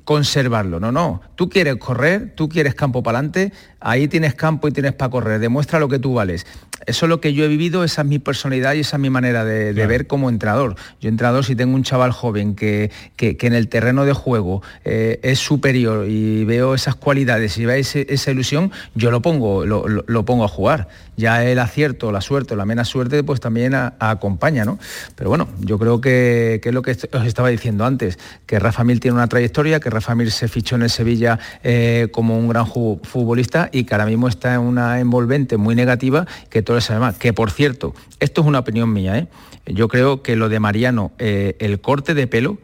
conservarlo. 0.05 0.81
No, 0.81 0.91
no. 0.93 1.21
Tú 1.37 1.51
quieres 1.51 1.77
correr, 1.77 2.33
tú 2.35 2.49
quieres 2.49 2.75
campo 2.75 3.03
para 3.03 3.19
adelante, 3.19 3.53
ahí 3.81 4.09
tienes 4.09 4.35
campo 4.35 4.67
y 4.69 4.73
tienes 4.73 4.95
para 4.95 5.11
correr, 5.11 5.41
demuestra 5.41 5.79
lo 5.79 5.89
que 5.89 5.99
tú 5.99 6.15
vales. 6.15 6.47
Eso 6.87 7.07
es 7.07 7.11
lo 7.11 7.21
que 7.21 7.33
yo 7.33 7.45
he 7.45 7.49
vivido, 7.49 7.83
esa 7.85 8.03
es 8.03 8.09
mi 8.09 8.19
personalidad 8.19 8.75
y 8.75 8.81
esa 8.81 8.97
es 8.97 9.01
mi 9.01 9.09
manera 9.11 9.45
de, 9.45 9.73
de 9.73 9.87
ver 9.87 10.07
como 10.07 10.29
entrenador. 10.29 10.77
Yo 11.01 11.09
entrenador, 11.09 11.45
si 11.45 11.57
tengo 11.57 11.75
un 11.75 11.83
chaval 11.83 12.13
joven 12.13 12.55
que, 12.55 12.91
que- 13.17 13.37
que 13.37 13.47
en 13.47 13.55
el 13.55 13.69
terreno 13.69 14.05
de 14.05 14.13
juego 14.13 14.54
eh, 14.85 15.21
es 15.23 15.39
superior 15.39 16.07
y 16.09 16.45
veo 16.45 16.75
esas 16.75 16.95
cualidades 16.95 17.57
y 17.59 17.67
veo 17.67 17.77
esa 17.77 18.31
ilusión, 18.31 18.71
yo 18.95 19.11
lo 19.11 19.23
pongo, 19.23 19.65
lo, 19.65 20.25
pongo 20.25 20.45
a 20.45 20.49
jugar. 20.49 20.89
Ya 21.17 21.45
el 21.45 21.61
acierto, 21.61 22.11
la 22.11 22.21
suerte 22.21 22.55
o 22.55 22.57
la 22.57 22.65
menos 22.65 22.89
suerte, 22.89 23.23
pues 23.23 23.39
también 23.39 23.73
acompaña, 23.75 24.65
¿no? 24.65 24.81
Pero 25.15 25.31
bueno, 25.31 25.49
yo 25.61 25.79
creo 25.79 26.01
que, 26.01 26.61
es 26.63 26.73
lo 26.73 26.83
que 26.83 26.91
os 26.91 27.25
estaba 27.25 27.51
diciendo 27.51 27.85
antes, 27.85 28.19
que 28.47 28.59
Rafa 28.59 28.83
Mil 28.83 28.99
tiene 28.99 29.15
una 29.15 29.29
trayectoria, 29.29 29.79
que 29.79 29.91
Rafa 29.91 30.15
Mil 30.17 30.33
se 30.33 30.49
fichó 30.49 30.75
en 30.75 30.83
el 30.83 30.91
Sevilla 30.91 31.39
eh, 31.63 32.09
como 32.11 32.37
un 32.37 32.49
gran 32.49 32.67
futbolista 32.67 33.69
y 33.73 33.85
que 33.85 33.95
ahora 33.95 34.07
mismo 34.07 34.27
está 34.27 34.55
en 34.55 34.61
una 34.61 34.99
envolvente 34.99 35.57
muy 35.57 35.77
negativa 35.77 36.27
que 36.51 36.63
todo 36.63 36.79
es 36.79 36.91
además. 36.91 37.17
Que 37.17 37.33
por 37.33 37.53
cierto, 37.53 37.95
esto 38.19 38.41
es 38.41 38.47
una 38.47 38.59
opinión 38.59 38.93
mía, 38.93 39.19
¿eh? 39.19 39.29
Yo 39.67 39.89
creo 39.89 40.23
que 40.23 40.37
lo 40.37 40.49
de 40.51 40.61
Mariano, 40.61 41.13
el 41.19 41.81
corte 41.81 42.13
de 42.13 42.27
pelo, 42.27 42.59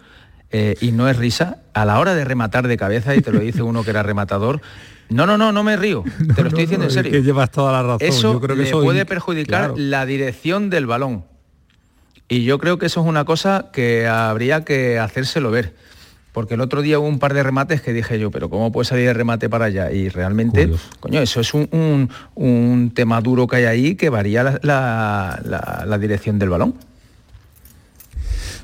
eh, 0.52 0.76
y 0.80 0.92
no 0.92 1.08
es 1.08 1.16
risa, 1.16 1.58
a 1.74 1.84
la 1.84 1.98
hora 1.98 2.14
de 2.14 2.24
rematar 2.24 2.66
de 2.68 2.76
cabeza, 2.76 3.14
y 3.14 3.20
te 3.20 3.32
lo 3.32 3.40
dice 3.40 3.62
uno 3.62 3.84
que 3.84 3.90
era 3.90 4.02
rematador, 4.02 4.60
no, 5.08 5.26
no, 5.26 5.36
no, 5.38 5.52
no 5.52 5.62
me 5.62 5.76
río, 5.76 6.04
te 6.36 6.42
lo 6.42 6.48
estoy 6.48 6.62
diciendo 6.64 6.86
en 6.86 6.92
serio. 6.92 7.12
que 7.12 7.22
llevas 7.22 7.50
toda 7.50 7.72
la 7.72 7.82
razón. 7.82 7.98
Eso 8.08 8.32
Yo 8.34 8.40
creo 8.40 8.56
que 8.56 8.62
le 8.64 8.70
puede 8.70 9.04
perjudicar 9.06 9.58
claro. 9.60 9.74
la 9.76 10.06
dirección 10.06 10.70
del 10.70 10.86
balón. 10.86 11.24
Y 12.28 12.44
yo 12.44 12.58
creo 12.60 12.78
que 12.78 12.86
eso 12.86 13.00
es 13.00 13.06
una 13.08 13.24
cosa 13.24 13.70
que 13.72 14.06
habría 14.06 14.64
que 14.64 14.98
hacérselo 15.00 15.50
ver. 15.50 15.74
Porque 16.32 16.54
el 16.54 16.60
otro 16.60 16.80
día 16.80 17.00
hubo 17.00 17.08
un 17.08 17.18
par 17.18 17.34
de 17.34 17.42
remates 17.42 17.80
que 17.82 17.92
dije 17.92 18.20
yo, 18.20 18.30
pero 18.30 18.48
¿cómo 18.48 18.70
puede 18.70 18.84
salir 18.84 19.08
el 19.08 19.16
remate 19.16 19.48
para 19.48 19.64
allá? 19.64 19.90
Y 19.90 20.08
realmente, 20.10 20.70
coño, 21.00 21.20
eso 21.20 21.40
es 21.40 21.52
un, 21.54 21.68
un- 21.72 22.08
un 22.36 22.92
tema 22.94 23.20
duro 23.20 23.48
que 23.48 23.56
hay 23.56 23.64
ahí 23.64 23.94
que 23.96 24.10
varía 24.10 24.44
la, 24.44 24.60
la- 24.62 25.40
la- 25.44 25.84
la 25.88 25.98
dirección 25.98 26.38
del 26.38 26.50
balón. 26.50 26.76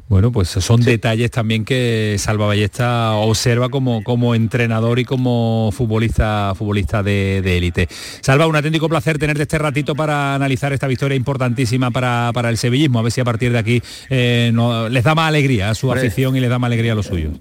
Bueno, 0.09 0.30
pues 0.30 0.48
son 0.48 0.82
detalles 0.82 1.32
también 1.32 1.64
que 1.64 2.14
Salva 2.18 2.46
Ballesta 2.46 3.12
observa 3.14 3.68
como, 3.70 4.04
como 4.04 4.36
entrenador 4.36 5.00
y 5.00 5.04
como 5.04 5.70
futbolista 5.72 6.52
futbolista 6.57 7.02
de 7.02 7.42
de 7.42 7.59
élite. 7.59 7.88
Salva, 8.20 8.46
un 8.46 8.54
auténtico 8.54 8.88
placer 8.88 9.18
tenerte 9.18 9.42
este 9.42 9.59
ratito 9.59 9.96
para 9.96 10.36
analizar 10.36 10.72
esta 10.72 10.86
victoria 10.86 11.16
importantísima 11.16 11.90
para, 11.90 12.30
para 12.32 12.50
el 12.50 12.57
sevillismo. 12.57 13.00
A 13.00 13.02
ver 13.02 13.11
si 13.11 13.20
a 13.20 13.24
partir 13.24 13.50
de 13.50 13.59
aquí 13.59 13.82
eh, 14.09 14.50
no- 14.54 14.88
les 14.88 15.02
da 15.02 15.16
más 15.16 15.26
alegría 15.28 15.70
a 15.70 15.74
su 15.74 15.90
afición 15.98 16.36
y 16.36 16.40
les 16.40 16.50
da 16.50 16.61
más 16.61 16.68
alegría 16.68 16.92
a 16.92 16.94
los 16.94 17.07
suyos. 17.07 17.32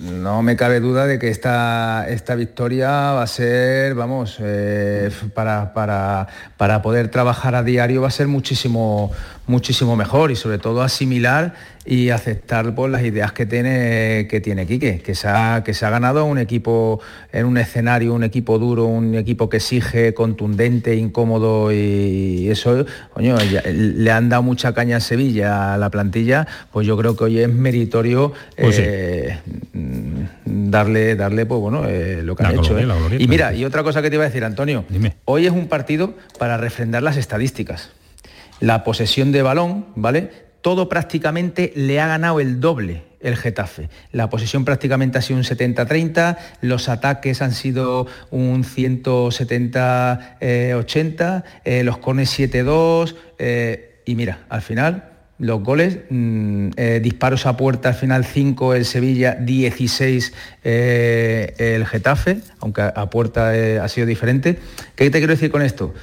No 0.00 0.42
me 0.42 0.56
cabe 0.56 0.80
duda 0.80 1.06
de 1.06 1.18
que 1.18 1.28
esta, 1.28 2.06
esta 2.08 2.34
victoria 2.34 2.88
va 2.88 3.22
a 3.22 3.26
ser, 3.26 3.94
vamos, 3.94 4.38
eh, 4.40 5.10
para, 5.34 5.74
para, 5.74 6.26
para 6.56 6.80
poder 6.80 7.08
trabajar 7.08 7.54
a 7.54 7.62
diario 7.62 8.00
va 8.00 8.08
a 8.08 8.10
ser 8.10 8.26
muchísimo, 8.26 9.12
muchísimo 9.46 9.96
mejor 9.96 10.30
y 10.30 10.36
sobre 10.36 10.56
todo 10.56 10.80
asimilar 10.80 11.52
y 11.86 12.10
aceptar 12.10 12.74
pues, 12.74 12.92
las 12.92 13.02
ideas 13.02 13.32
que 13.32 13.46
tiene, 13.46 14.26
que 14.28 14.40
tiene 14.40 14.66
Quique, 14.66 15.00
que 15.00 15.14
se, 15.14 15.28
ha, 15.28 15.62
que 15.64 15.72
se 15.72 15.86
ha 15.86 15.90
ganado 15.90 16.26
un 16.26 16.36
equipo 16.38 17.00
en 17.32 17.46
un 17.46 17.56
escenario, 17.56 18.12
un 18.12 18.22
equipo 18.22 18.58
duro, 18.58 18.84
un 18.86 19.14
equipo 19.14 19.48
que 19.48 19.56
exige, 19.56 20.12
contundente, 20.12 20.94
incómodo 20.96 21.72
y 21.72 22.48
eso, 22.50 22.84
coño, 23.14 23.38
ya- 23.50 23.62
le 23.70 24.10
han 24.10 24.28
dado 24.28 24.42
mucha 24.42 24.74
caña 24.74 24.98
a 24.98 25.00
Sevilla, 25.00 25.72
a 25.74 25.78
la 25.78 25.88
plantilla, 25.90 26.46
pues 26.70 26.86
yo 26.86 26.98
creo 26.98 27.16
que 27.16 27.24
hoy 27.24 27.38
es 27.40 27.48
meritorio 27.48 28.34
Pues 28.58 28.76
eh, 28.78 29.38
darle, 30.44 31.16
darle 31.16 31.46
pues 31.46 31.60
bueno, 31.60 31.84
eh, 31.88 32.20
lo 32.22 32.36
que 32.36 32.44
han 32.44 32.58
hecho. 32.58 32.78
¿eh? 32.78 32.86
y 33.18 33.26
mira, 33.26 33.54
y 33.54 33.64
otra 33.64 33.82
cosa 33.82 34.02
que 34.02 34.10
te 34.10 34.16
iba 34.16 34.24
a 34.24 34.28
decir, 34.28 34.44
Antonio, 34.44 34.84
Dime. 34.88 35.16
hoy 35.24 35.46
es 35.46 35.52
un 35.52 35.66
partido 35.68 36.14
para 36.38 36.56
refrendar 36.56 37.02
las 37.02 37.16
estadísticas. 37.16 37.90
La 38.60 38.84
posesión 38.84 39.32
de 39.32 39.40
balón, 39.40 39.86
¿vale? 39.96 40.49
Todo 40.62 40.88
prácticamente 40.88 41.72
le 41.74 42.00
ha 42.00 42.06
ganado 42.06 42.40
el 42.40 42.60
doble 42.60 43.10
el 43.20 43.36
Getafe. 43.36 43.88
La 44.12 44.30
posesión 44.30 44.64
prácticamente 44.64 45.18
ha 45.18 45.22
sido 45.22 45.38
un 45.38 45.44
70-30, 45.44 46.38
los 46.62 46.88
ataques 46.88 47.42
han 47.42 47.52
sido 47.52 48.06
un 48.30 48.64
170-80, 48.64 51.44
eh, 51.64 51.84
los 51.84 51.98
cones 51.98 52.36
7-2, 52.38 53.14
eh, 53.38 54.00
y 54.06 54.14
mira, 54.14 54.38
al 54.48 54.62
final 54.62 55.08
los 55.38 55.62
goles, 55.62 55.98
mm, 56.10 56.70
eh, 56.76 57.00
disparos 57.02 57.46
a 57.46 57.56
puerta 57.56 57.88
al 57.88 57.94
final 57.94 58.26
5 58.26 58.74
el 58.74 58.84
Sevilla, 58.84 59.36
16 59.36 60.34
eh, 60.64 61.54
el 61.56 61.86
Getafe, 61.86 62.40
aunque 62.60 62.82
a 62.82 63.08
puerta 63.08 63.52
ha 63.82 63.88
sido 63.88 64.06
diferente. 64.06 64.58
¿Qué 64.96 65.08
te 65.10 65.18
quiero 65.18 65.32
decir 65.32 65.50
con 65.50 65.62
esto? 65.62 65.94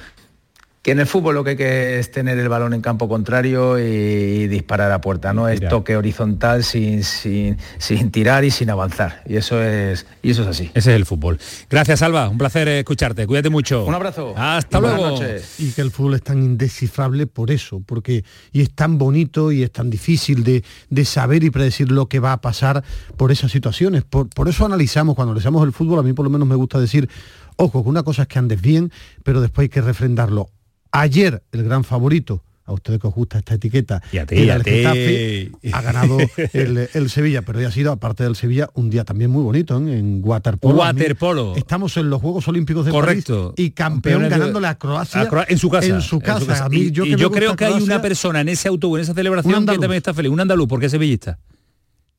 Que 0.88 0.92
en 0.92 1.00
el 1.00 1.06
fútbol 1.06 1.34
lo 1.34 1.44
que 1.44 1.50
hay 1.50 1.56
que 1.58 1.98
es 1.98 2.10
tener 2.10 2.38
el 2.38 2.48
balón 2.48 2.72
en 2.72 2.80
campo 2.80 3.10
contrario 3.10 3.78
y 3.78 4.48
disparar 4.48 4.90
a 4.90 5.02
puerta, 5.02 5.34
no 5.34 5.46
es 5.46 5.60
toque 5.68 5.98
horizontal 5.98 6.64
sin, 6.64 7.04
sin, 7.04 7.58
sin 7.76 8.10
tirar 8.10 8.42
y 8.46 8.50
sin 8.50 8.70
avanzar. 8.70 9.22
Y 9.26 9.36
eso 9.36 9.62
es, 9.62 10.06
y 10.22 10.30
eso 10.30 10.44
es 10.44 10.48
así. 10.48 10.70
Ese 10.72 10.92
es 10.92 10.96
el 10.96 11.04
fútbol. 11.04 11.38
Gracias, 11.68 12.00
Alba. 12.00 12.30
Un 12.30 12.38
placer 12.38 12.68
escucharte. 12.68 13.26
Cuídate 13.26 13.50
mucho. 13.50 13.84
Un 13.84 13.92
abrazo. 13.92 14.32
Hasta 14.34 14.78
Y 14.78 14.80
buenas 14.80 14.98
luego. 14.98 15.16
noches. 15.18 15.60
y 15.60 15.72
que 15.72 15.82
el 15.82 15.90
fútbol 15.90 16.14
es 16.14 16.22
tan 16.22 16.42
indescifrable 16.42 17.26
por 17.26 17.50
eso, 17.50 17.82
porque 17.84 18.24
y 18.52 18.62
es 18.62 18.70
tan 18.70 18.96
bonito 18.96 19.52
y 19.52 19.64
es 19.64 19.70
tan 19.70 19.90
difícil 19.90 20.42
de, 20.42 20.64
de 20.88 21.04
saber 21.04 21.44
y 21.44 21.50
predecir 21.50 21.92
lo 21.92 22.06
que 22.08 22.18
va 22.18 22.32
a 22.32 22.40
pasar 22.40 22.82
por 23.18 23.30
esas 23.30 23.52
situaciones. 23.52 24.04
Por, 24.04 24.30
por 24.30 24.48
eso 24.48 24.64
analizamos, 24.64 25.16
cuando 25.16 25.32
analizamos 25.32 25.62
el 25.66 25.72
fútbol, 25.74 25.98
a 25.98 26.02
mí 26.02 26.14
por 26.14 26.24
lo 26.24 26.30
menos 26.30 26.48
me 26.48 26.54
gusta 26.54 26.80
decir, 26.80 27.10
ojo, 27.56 27.82
que 27.82 27.90
una 27.90 28.04
cosa 28.04 28.22
es 28.22 28.28
que 28.28 28.38
andes 28.38 28.62
bien, 28.62 28.90
pero 29.22 29.42
después 29.42 29.66
hay 29.66 29.68
que 29.68 29.82
refrendarlo. 29.82 30.48
Ayer 30.92 31.42
el 31.52 31.64
gran 31.64 31.84
favorito, 31.84 32.42
a 32.64 32.72
ustedes 32.72 33.00
que 33.00 33.06
os 33.06 33.14
gusta 33.14 33.38
esta 33.38 33.54
etiqueta, 33.54 34.02
Y 34.12 34.18
a 34.18 34.26
ti, 34.26 34.50
a 34.50 34.56
el 34.56 34.62
ti. 34.62 34.70
Getafe, 34.70 35.52
ha 35.72 35.80
ganado 35.80 36.18
el, 36.52 36.88
el 36.92 37.08
Sevilla, 37.10 37.40
pero 37.42 37.58
hoy 37.58 37.64
ha 37.64 37.70
sido, 37.70 37.92
aparte 37.92 38.24
del 38.24 38.36
Sevilla, 38.36 38.68
un 38.74 38.90
día 38.90 39.04
también 39.04 39.30
muy 39.30 39.42
bonito 39.42 39.78
¿eh? 39.78 39.98
en 39.98 40.20
waterpolo. 40.22 41.54
Estamos 41.56 41.96
en 41.96 42.10
los 42.10 42.20
Juegos 42.20 42.46
Olímpicos 42.48 42.84
de 42.84 42.90
Correcto. 42.92 43.54
París 43.56 43.68
y 43.68 43.70
campeón 43.72 44.20
Campeones 44.20 44.30
ganándole 44.38 44.66
a 44.66 44.76
Croacia, 44.76 45.22
a 45.22 45.44
en 45.48 45.58
su 45.58 45.70
casa. 45.70 45.86
En 45.88 46.02
su 46.02 46.20
casa. 46.20 46.64
A 46.64 46.68
mí, 46.68 46.76
y 46.78 46.90
yo, 46.90 47.04
y 47.04 47.10
que 47.10 47.16
me 47.16 47.22
yo 47.22 47.28
gusta 47.28 47.38
creo 47.40 47.56
que 47.56 47.64
hay 47.64 47.82
una 47.82 48.02
persona 48.02 48.40
en 48.42 48.48
ese 48.50 48.68
autobús, 48.68 48.98
en 48.98 49.02
esa 49.04 49.14
celebración, 49.14 49.64
que 49.64 49.72
también 49.78 49.92
está 49.94 50.12
feliz. 50.12 50.30
Un 50.30 50.40
andaluz, 50.40 50.68
porque 50.68 50.86
es 50.86 50.92
sevillista. 50.92 51.38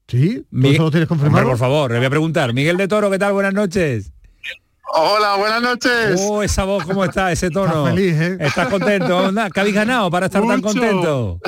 Sí, 0.08 0.38
¿Tú 0.40 0.46
Mi- 0.50 0.70
eso 0.70 0.82
lo 0.84 0.90
tienes 0.90 1.08
confirmado? 1.08 1.44
Hombre, 1.44 1.52
por 1.52 1.60
favor, 1.60 1.92
le 1.92 1.98
voy 1.98 2.08
a 2.08 2.10
preguntar. 2.10 2.52
Miguel 2.54 2.78
de 2.78 2.88
Toro, 2.88 3.12
¿qué 3.12 3.20
tal? 3.20 3.34
Buenas 3.34 3.54
noches. 3.54 4.12
Hola, 4.94 5.36
buenas 5.38 5.62
noches. 5.62 6.22
Oh, 6.28 6.42
esa 6.44 6.64
voz, 6.64 6.84
¿cómo 6.86 7.04
está? 7.06 7.32
Ese 7.32 7.50
tono. 7.50 7.88
Está 7.88 7.96
feliz, 7.96 8.16
¿eh? 8.20 8.38
¿Estás 8.40 8.68
contento? 8.68 9.32
¿Qué 9.54 9.60
habéis 9.60 9.76
ganado 9.76 10.10
para 10.10 10.26
estar 10.28 10.42
tan 10.42 10.62
Mucho. 10.62 10.64
contento? 10.64 11.40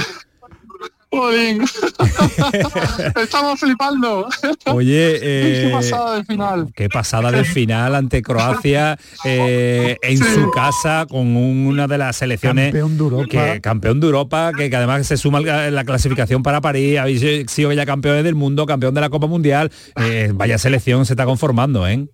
Estamos 3.21 3.59
flipando. 3.59 4.29
Oye, 4.67 5.19
Qué 5.19 5.67
eh, 5.67 5.71
pasada 5.71 6.15
de 6.15 6.23
final. 6.23 6.67
Qué 6.73 6.87
pasada 6.87 7.31
de 7.31 7.43
final 7.43 7.95
ante 7.95 8.21
Croacia 8.21 8.97
eh, 9.25 9.97
en 10.03 10.17
su 10.17 10.49
casa 10.51 11.05
con 11.09 11.35
una 11.35 11.87
de 11.87 11.97
las 11.97 12.15
selecciones 12.15 12.67
Campeón 12.71 12.97
de 12.97 13.03
Europa. 13.03 13.27
que 13.29 13.61
campeón 13.61 13.99
de 13.99 14.05
Europa 14.05 14.51
que, 14.55 14.69
que 14.69 14.75
además 14.77 15.05
se 15.05 15.17
suma 15.17 15.39
en 15.39 15.75
la 15.75 15.83
clasificación 15.83 16.43
para 16.43 16.61
París 16.61 16.97
habéis 16.97 17.51
sido 17.51 17.73
ya 17.73 17.85
campeones 17.85 18.23
del 18.23 18.35
mundo 18.35 18.65
campeón 18.65 18.93
de 18.93 19.01
la 19.01 19.09
Copa 19.09 19.27
Mundial 19.27 19.69
Eh, 19.97 20.31
vaya 20.33 20.57
selección 20.57 21.05
se 21.05 21.11
está 21.13 21.25
conformando 21.25 21.85
¿eh? 21.89 22.07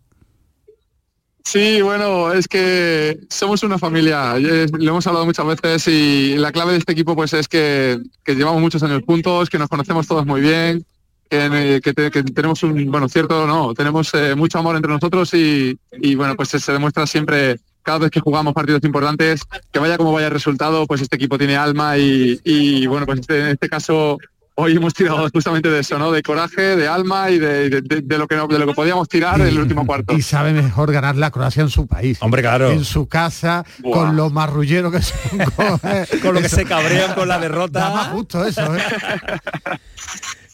Sí, 1.47 1.81
bueno, 1.81 2.33
es 2.33 2.45
que 2.45 3.21
somos 3.29 3.63
una 3.63 3.77
familia, 3.79 4.35
eh, 4.35 4.67
lo 4.69 4.89
hemos 4.91 5.07
hablado 5.07 5.25
muchas 5.25 5.45
veces 5.45 5.87
y 5.87 6.35
la 6.35 6.51
clave 6.51 6.73
de 6.73 6.79
este 6.79 6.91
equipo 6.91 7.15
pues 7.15 7.31
es 7.31 7.47
que, 7.47 8.01
llevamos 8.25 8.59
muchos 8.59 8.83
años 8.83 9.01
juntos, 9.05 9.49
que 9.49 9.57
nos 9.57 9.69
conocemos 9.69 10.05
todos 10.07 10.25
muy 10.25 10.41
bien, 10.41 10.85
que, 11.29 11.79
eh, 11.85 12.23
tenemos 12.35 12.63
un, 12.63 12.91
bueno, 12.91 13.07
cierto, 13.07 13.47
no, 13.47 13.73
tenemos 13.73 14.13
eh, 14.13 14.35
mucho 14.35 14.59
amor 14.59 14.75
entre 14.75 14.91
nosotros 14.91 15.33
y, 15.33 15.79
bueno, 16.17 16.35
pues 16.35 16.49
se, 16.49 16.71
demuestra 16.73 17.07
siempre 17.07 17.61
cada 17.81 17.99
vez 17.99 18.11
que 18.11 18.19
jugamos 18.19 18.53
partidos 18.53 18.83
importantes, 18.83 19.39
que 19.71 19.79
vaya 19.79 19.95
como 19.95 20.11
vaya 20.11 20.27
el 20.27 20.33
resultado, 20.33 20.85
pues 20.85 20.99
este 20.99 21.15
equipo 21.15 21.37
tiene 21.37 21.55
alma 21.55 21.97
y, 21.97 22.85
bueno, 22.87 23.05
pues 23.05 23.21
en 23.29 23.47
este 23.47 23.69
caso 23.69 24.17
hoy 24.59 24.75
hemos 24.75 24.93
tirado 24.93 25.29
justamente 25.33 25.69
de 25.69 25.79
eso, 25.79 25.97
¿no? 25.99 26.11
De 26.11 26.21
coraje, 26.23 26.75
de 26.75 26.87
alma 26.87 27.29
y 27.29 27.37
de, 27.39 27.69
de- 27.69 27.81
de- 27.81 28.01
de 28.01 28.17
lo 28.17 28.27
que 28.27 28.35
no- 28.35 28.47
de 28.47 28.57
lo 28.59 28.65
que 28.65 28.73
podíamos 28.73 29.07
tirar 29.07 29.39
en 29.39 29.47
el 29.47 29.59
último 29.59 29.85
cuarto. 29.85 30.13
Y 30.13 30.21
sabe 30.21 30.51
mejor 30.51 30.91
ganar 30.91 31.15
la 31.15 31.29
Croacia 31.31 31.61
en 31.61 31.69
su 31.69 31.85
país. 31.87 32.17
Hombre, 32.21 32.41
claro. 32.41 32.71
En 32.71 32.83
su 32.83 33.07
casa, 33.07 33.63
Buah. 33.79 33.93
con 33.93 34.15
lo 34.15 34.29
marrullero 34.29 34.89
que 34.91 35.01
son. 35.01 35.17
Con, 35.55 35.79
con 36.21 36.35
lo 36.35 36.41
que 36.41 36.49
se 36.49 36.65
cabrean 36.65 37.13
con 37.13 37.27
la 37.27 37.39
derrota 37.47 37.79
Da 37.79 37.89
más 37.93 38.07
justo 38.09 38.45
eso, 38.45 38.75
¿eh? 38.75 38.81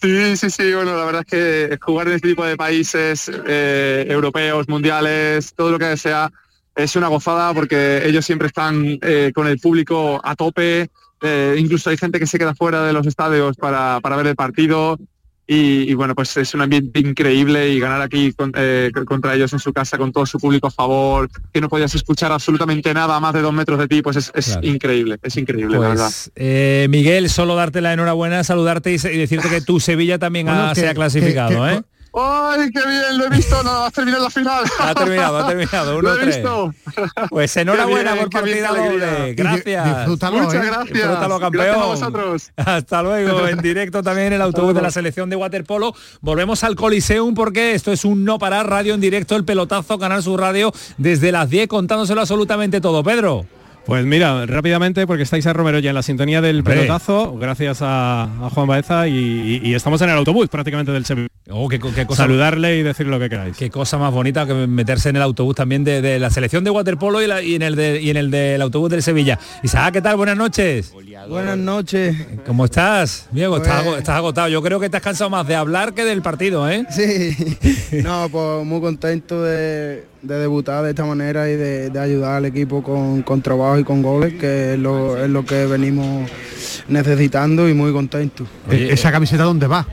Sí, 0.02 0.36
sí, 0.38 0.50
sí, 0.50 0.74
bueno, 0.74 0.98
la 0.98 1.06
verdad 1.06 1.24
es 1.26 1.32
que 1.32 1.78
jugar 1.82 2.08
en 2.10 2.16
este 2.16 2.28
tipo 2.30 2.46
de 2.46 2.58
países 2.58 3.32
eh, 3.48 4.06
europeos, 4.10 4.68
mundiales, 4.68 5.54
todo 5.56 5.72
lo 5.72 5.80
que 5.80 5.96
sea, 5.96 6.30
es 6.76 6.96
una 6.98 7.08
gozada 7.08 7.54
porque 7.54 8.06
ellos 8.06 8.26
siempre 8.26 8.48
están 8.48 9.00
eh, 9.02 9.32
con 9.34 9.48
el 9.48 9.60
público 9.60 10.20
a 10.24 10.36
tope, 10.36 10.90
eh, 11.24 11.56
incluso 11.58 11.90
hay 11.90 11.98
gente 11.98 12.20
que 12.20 12.28
se 12.28 12.38
queda 12.38 12.54
fuera 12.54 12.84
de 12.84 12.94
los 12.94 13.08
estadios 13.08 13.56
para, 13.58 14.00
para 14.02 14.16
ver 14.18 14.28
el 14.28 14.36
partido 14.36 14.98
y, 15.46 15.90
y, 15.92 15.94
bueno, 15.94 16.16
pues 16.16 16.38
es 16.38 16.54
un 16.54 16.62
ambiente 16.62 17.02
increíble 17.02 17.70
y 17.70 17.78
ganar 17.80 18.02
aquí 18.02 18.32
con- 18.32 18.54
eh, 18.56 18.92
contra 19.06 19.36
ellos 19.36 19.52
en 19.52 19.60
su 19.60 19.74
casa 19.74 19.98
con 19.98 20.12
todo 20.14 20.26
su 20.26 20.38
público 20.40 20.68
a 20.68 20.72
favor, 20.72 21.30
que 21.52 21.60
no 21.60 21.68
podías 21.68 21.94
escuchar 21.96 22.32
absolutamente 22.32 22.94
nada 22.94 23.18
a 23.18 23.20
más 23.20 23.34
de 23.34 23.42
dos 23.42 23.52
metros 23.54 23.78
de 23.78 23.88
ti, 23.90 24.02
pues 24.02 24.16
es, 24.16 24.32
es 24.36 24.46
Claro. 24.46 24.68
increíble, 24.68 25.18
es 25.22 25.36
increíble, 25.36 25.78
la 25.80 25.90
verdad. 25.90 26.06
Pues, 26.06 26.32
eh, 26.36 26.88
Miguel, 26.90 27.30
solo 27.30 27.56
darte 27.56 27.82
la 27.82 27.92
enhorabuena, 27.92 28.44
saludarte 28.46 28.92
y, 28.94 28.98
decirte 28.98 29.50
que 29.50 29.60
tu 29.60 29.82
Sevilla 29.82 30.18
también 30.18 30.46
Bueno, 30.46 30.68
ha- 30.70 30.74
que- 30.74 30.80
se 30.82 30.88
ha 30.88 30.94
clasificado, 30.94 31.66
que- 31.66 31.74
¿eh? 31.74 31.82
¡Ay, 32.16 32.70
qué 32.72 32.80
bien! 32.86 33.18
Lo 33.18 33.26
he 33.26 33.30
visto, 33.30 33.64
no, 33.64 33.86
ha 33.86 33.92
terminado 33.92 34.24
la 34.26 34.30
final. 34.30 34.64
Ha 34.80 34.94
terminado, 34.94 35.38
ha 35.40 35.48
terminado, 35.48 36.02
Lo 36.02 36.14
he 36.14 36.22
1-3. 36.22 36.26
visto. 36.28 36.74
Pues 37.30 37.58
enhorabuena 37.58 38.14
bien, 38.14 38.26
por 38.30 38.42
partida 38.42 38.68
doble. 38.70 39.34
Gracias. 39.34 39.86
di- 39.86 39.94
disfrútalo, 39.96 40.38
Muchas 40.38 40.54
¿eh? 40.54 40.68
gracias. 40.68 40.94
Disfrútalo, 40.94 41.40
campeón. 41.40 41.66
Gracias 41.66 41.84
a 41.84 41.88
vosotros. 41.88 42.52
Hasta 42.58 43.02
luego, 43.02 43.48
en 43.48 43.58
directo 43.60 44.04
también 44.04 44.28
en 44.28 44.34
el 44.34 44.42
autobús 44.42 44.76
de 44.76 44.82
la 44.82 44.92
selección 44.92 45.30
de 45.30 45.36
waterpolo. 45.36 45.96
Volvemos 46.22 46.64
al 46.64 46.76
Coliseum 46.76 47.34
porque 47.34 47.74
esto 47.74 47.92
es 47.92 48.06
un 48.06 48.24
no 48.24 48.38
parar 48.38 48.70
radio 48.70 48.94
en 48.94 49.02
directo, 49.02 49.36
el 49.36 49.44
pelotazo, 49.46 49.98
Canal 49.98 50.22
Sur 50.22 50.40
Radio, 50.40 50.72
desde 50.98 51.32
las 51.32 51.50
10 51.50 51.68
contándoselo 51.68 52.22
absolutamente 52.22 52.80
todo. 52.80 53.04
Pedro. 53.04 53.46
Pues 53.86 54.06
mira, 54.06 54.46
rápidamente, 54.46 55.06
porque 55.06 55.24
estáis 55.24 55.46
a 55.46 55.52
Romero 55.52 55.78
ya 55.80 55.90
en 55.90 55.96
la 55.96 56.04
sintonía 56.04 56.40
del 56.40 56.64
pelotazo, 56.64 57.36
gracias 57.38 57.80
a, 57.82 58.24
a 58.24 58.50
Juan 58.50 58.66
Baeza 58.66 59.10
y, 59.10 59.14
y- 59.14 59.62
y 59.62 59.74
estamos 59.74 60.02
en 60.02 60.10
el 60.10 60.16
autobús 60.16 60.48
prácticamente 60.48 60.94
del 60.94 61.04
Sevilla. 61.04 61.28
Oh, 61.50 61.68
qué, 61.68 61.80
qué 61.80 62.06
cosa, 62.06 62.24
Saludarle 62.24 62.78
y 62.78 62.82
decir 62.84 63.08
lo 63.08 63.20
que 63.20 63.28
queráis. 63.28 63.58
qué 63.58 63.70
cosa 63.70 63.98
más 63.98 64.14
bonita 64.14 64.46
que 64.46 64.54
meterse 64.54 65.10
en 65.10 65.18
el 65.18 65.22
autobús 65.22 65.56
también 65.56 65.84
de, 65.84 66.02
de 66.02 66.18
la 66.18 66.30
selección 66.30 66.64
de 66.64 66.70
waterpolo 66.70 67.22
y, 67.22 67.28
la- 67.28 67.42
y 67.42 67.56
en 67.56 67.62
el 67.62 67.76
de- 67.76 68.02
y 68.02 68.10
en 68.10 68.16
el 68.16 68.32
del 68.32 68.62
autobús 68.62 68.90
del 68.90 69.04
Sevilla. 69.04 69.38
Isaac, 69.64 69.96
¿qué 69.96 70.02
tal? 70.02 70.16
Buenas 70.16 70.38
noches. 70.38 70.94
Buenas 71.28 71.58
noches. 71.58 72.16
¿Cómo 72.46 72.64
estás? 72.64 73.28
Diego, 73.32 73.58
estás, 73.58 73.84
Pues- 73.84 73.98
estás 73.98 74.16
agotado. 74.16 74.48
Yo 74.48 74.62
creo 74.64 74.80
que 74.80 74.90
te 74.90 74.96
has 74.96 75.04
cansado 75.04 75.30
más 75.30 75.46
de 75.46 75.56
hablar 75.56 75.94
que 75.94 76.06
del 76.06 76.22
partido, 76.22 76.70
¿eh? 76.70 76.86
Sí, 76.90 77.36
no, 78.02 78.30
pues 78.30 78.66
muy 78.66 78.80
contento 78.80 79.42
de, 79.44 80.06
de 80.24 80.40
debutar 80.40 80.84
de 80.86 80.92
esta 80.92 81.04
manera 81.06 81.50
y 81.50 81.56
de, 81.58 81.90
de 81.90 82.00
ayudar 82.00 82.36
al 82.38 82.46
equipo 82.46 82.82
con, 82.82 83.22
con 83.24 83.42
trabajo 83.42 83.78
y 83.78 83.84
con 83.84 84.02
goles, 84.02 84.34
que 84.36 84.74
es 84.74 84.80
lo, 84.80 85.22
es 85.22 85.30
lo 85.30 85.46
que 85.46 85.66
venimos 85.66 86.30
necesitando 86.88 87.68
y 87.70 87.74
muy 87.74 87.92
contento. 87.92 88.46
Eh, 88.72 88.90
¿Esa 88.92 89.12
camiseta 89.12 89.44
dónde 89.44 89.68
va? 89.68 89.86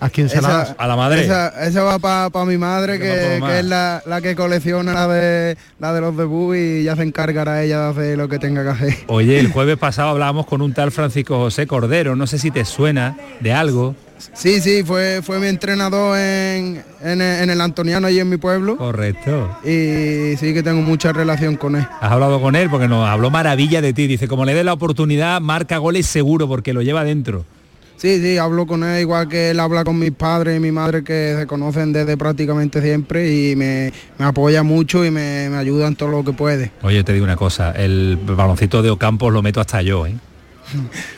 ¿A 0.00 0.10
quién 0.10 0.28
se 0.28 0.40
la 0.42 0.48
Esa- 0.48 0.58
das? 0.58 0.74
A 0.78 0.86
la 0.86 0.96
madre. 0.96 1.22
Esa, 1.24 1.48
esa 1.66 1.82
va 1.82 1.98
para 2.30 2.44
mi 2.46 2.58
madre, 2.58 2.98
Que 2.98 3.38
pa' 3.40 3.58
es 3.58 3.64
la, 3.64 4.02
la 4.06 4.20
que 4.20 4.34
colecciona 4.34 4.92
la 4.92 5.08
de, 5.08 5.56
la 5.78 5.92
de 5.94 6.00
los 6.00 6.16
debut 6.16 6.56
y 6.56 6.82
ya 6.84 6.96
se 6.96 7.02
encargará 7.02 7.62
ella 7.62 7.80
de 7.80 7.88
hacer 7.90 8.18
lo 8.18 8.28
que 8.28 8.38
tenga 8.38 8.62
que 8.64 8.68
hacer. 8.70 8.94
Oye, 9.06 9.38
el 9.38 9.50
jueves 9.52 9.78
pasado 9.78 10.08
hablábamos 10.10 10.46
con 10.46 10.60
un 10.62 10.72
tal 10.74 10.92
Francisco 10.92 11.36
José 11.38 11.66
Cordero, 11.66 12.16
no 12.16 12.26
sé 12.26 12.38
si 12.38 12.50
te 12.50 12.64
suena 12.64 13.16
de 13.40 13.52
algo. 13.52 13.94
Sí, 14.32 14.60
sí, 14.60 14.82
fue, 14.84 15.20
fue 15.22 15.38
mi 15.40 15.46
entrenador 15.48 16.16
en, 16.18 16.82
en, 17.02 17.20
el- 17.20 17.42
en 17.42 17.50
el 17.50 17.60
Antoniano, 17.60 18.06
allí 18.06 18.20
en 18.20 18.28
mi 18.28 18.36
pueblo. 18.36 18.76
Correcto. 18.76 19.50
Y 19.64 20.36
sí 20.36 20.54
que 20.54 20.62
tengo 20.62 20.82
mucha 20.82 21.12
relación 21.12 21.56
con 21.56 21.76
él. 21.76 21.86
Has 22.00 22.12
hablado 22.12 22.40
con 22.40 22.56
él 22.56 22.70
porque 22.70 22.88
nos 22.88 23.08
habló 23.08 23.30
maravilla 23.30 23.80
de 23.82 23.92
ti. 23.92 24.06
Dice, 24.06 24.28
como 24.28 24.44
le 24.44 24.54
dé 24.54 24.64
la 24.64 24.72
oportunidad, 24.72 25.40
marca 25.40 25.78
goles 25.78 26.06
seguro 26.06 26.46
porque 26.48 26.72
lo 26.72 26.82
lleva 26.82 27.04
dentro. 27.04 27.44
Sí, 27.96 28.20
sí, 28.20 28.38
hablo 28.38 28.66
con 28.66 28.82
él 28.82 29.00
igual 29.00 29.28
que 29.28 29.50
él 29.50 29.60
habla 29.60 29.84
con 29.84 29.98
mis 29.98 30.10
padres 30.10 30.56
y 30.56 30.60
mi 30.60 30.72
madre 30.72 31.04
que 31.04 31.36
se 31.38 31.46
conocen 31.46 31.92
desde 31.92 32.16
prácticamente 32.16 32.82
siempre 32.82 33.32
y 33.32 33.54
me, 33.56 33.92
me 34.18 34.24
apoya 34.26 34.62
mucho 34.64 35.04
y 35.04 35.10
me, 35.12 35.48
me 35.48 35.56
ayuda 35.56 35.86
en 35.86 35.94
todo 35.96 36.08
lo 36.10 36.24
que 36.24 36.32
puede. 36.32 36.72
Oye, 36.82 37.04
te 37.04 37.12
digo 37.12 37.24
una 37.24 37.36
cosa, 37.36 37.70
el 37.70 38.18
baloncito 38.20 38.82
de 38.82 38.90
Ocampos 38.90 39.32
lo 39.32 39.42
meto 39.42 39.60
hasta 39.60 39.80
yo, 39.80 40.06
¿eh? 40.06 40.14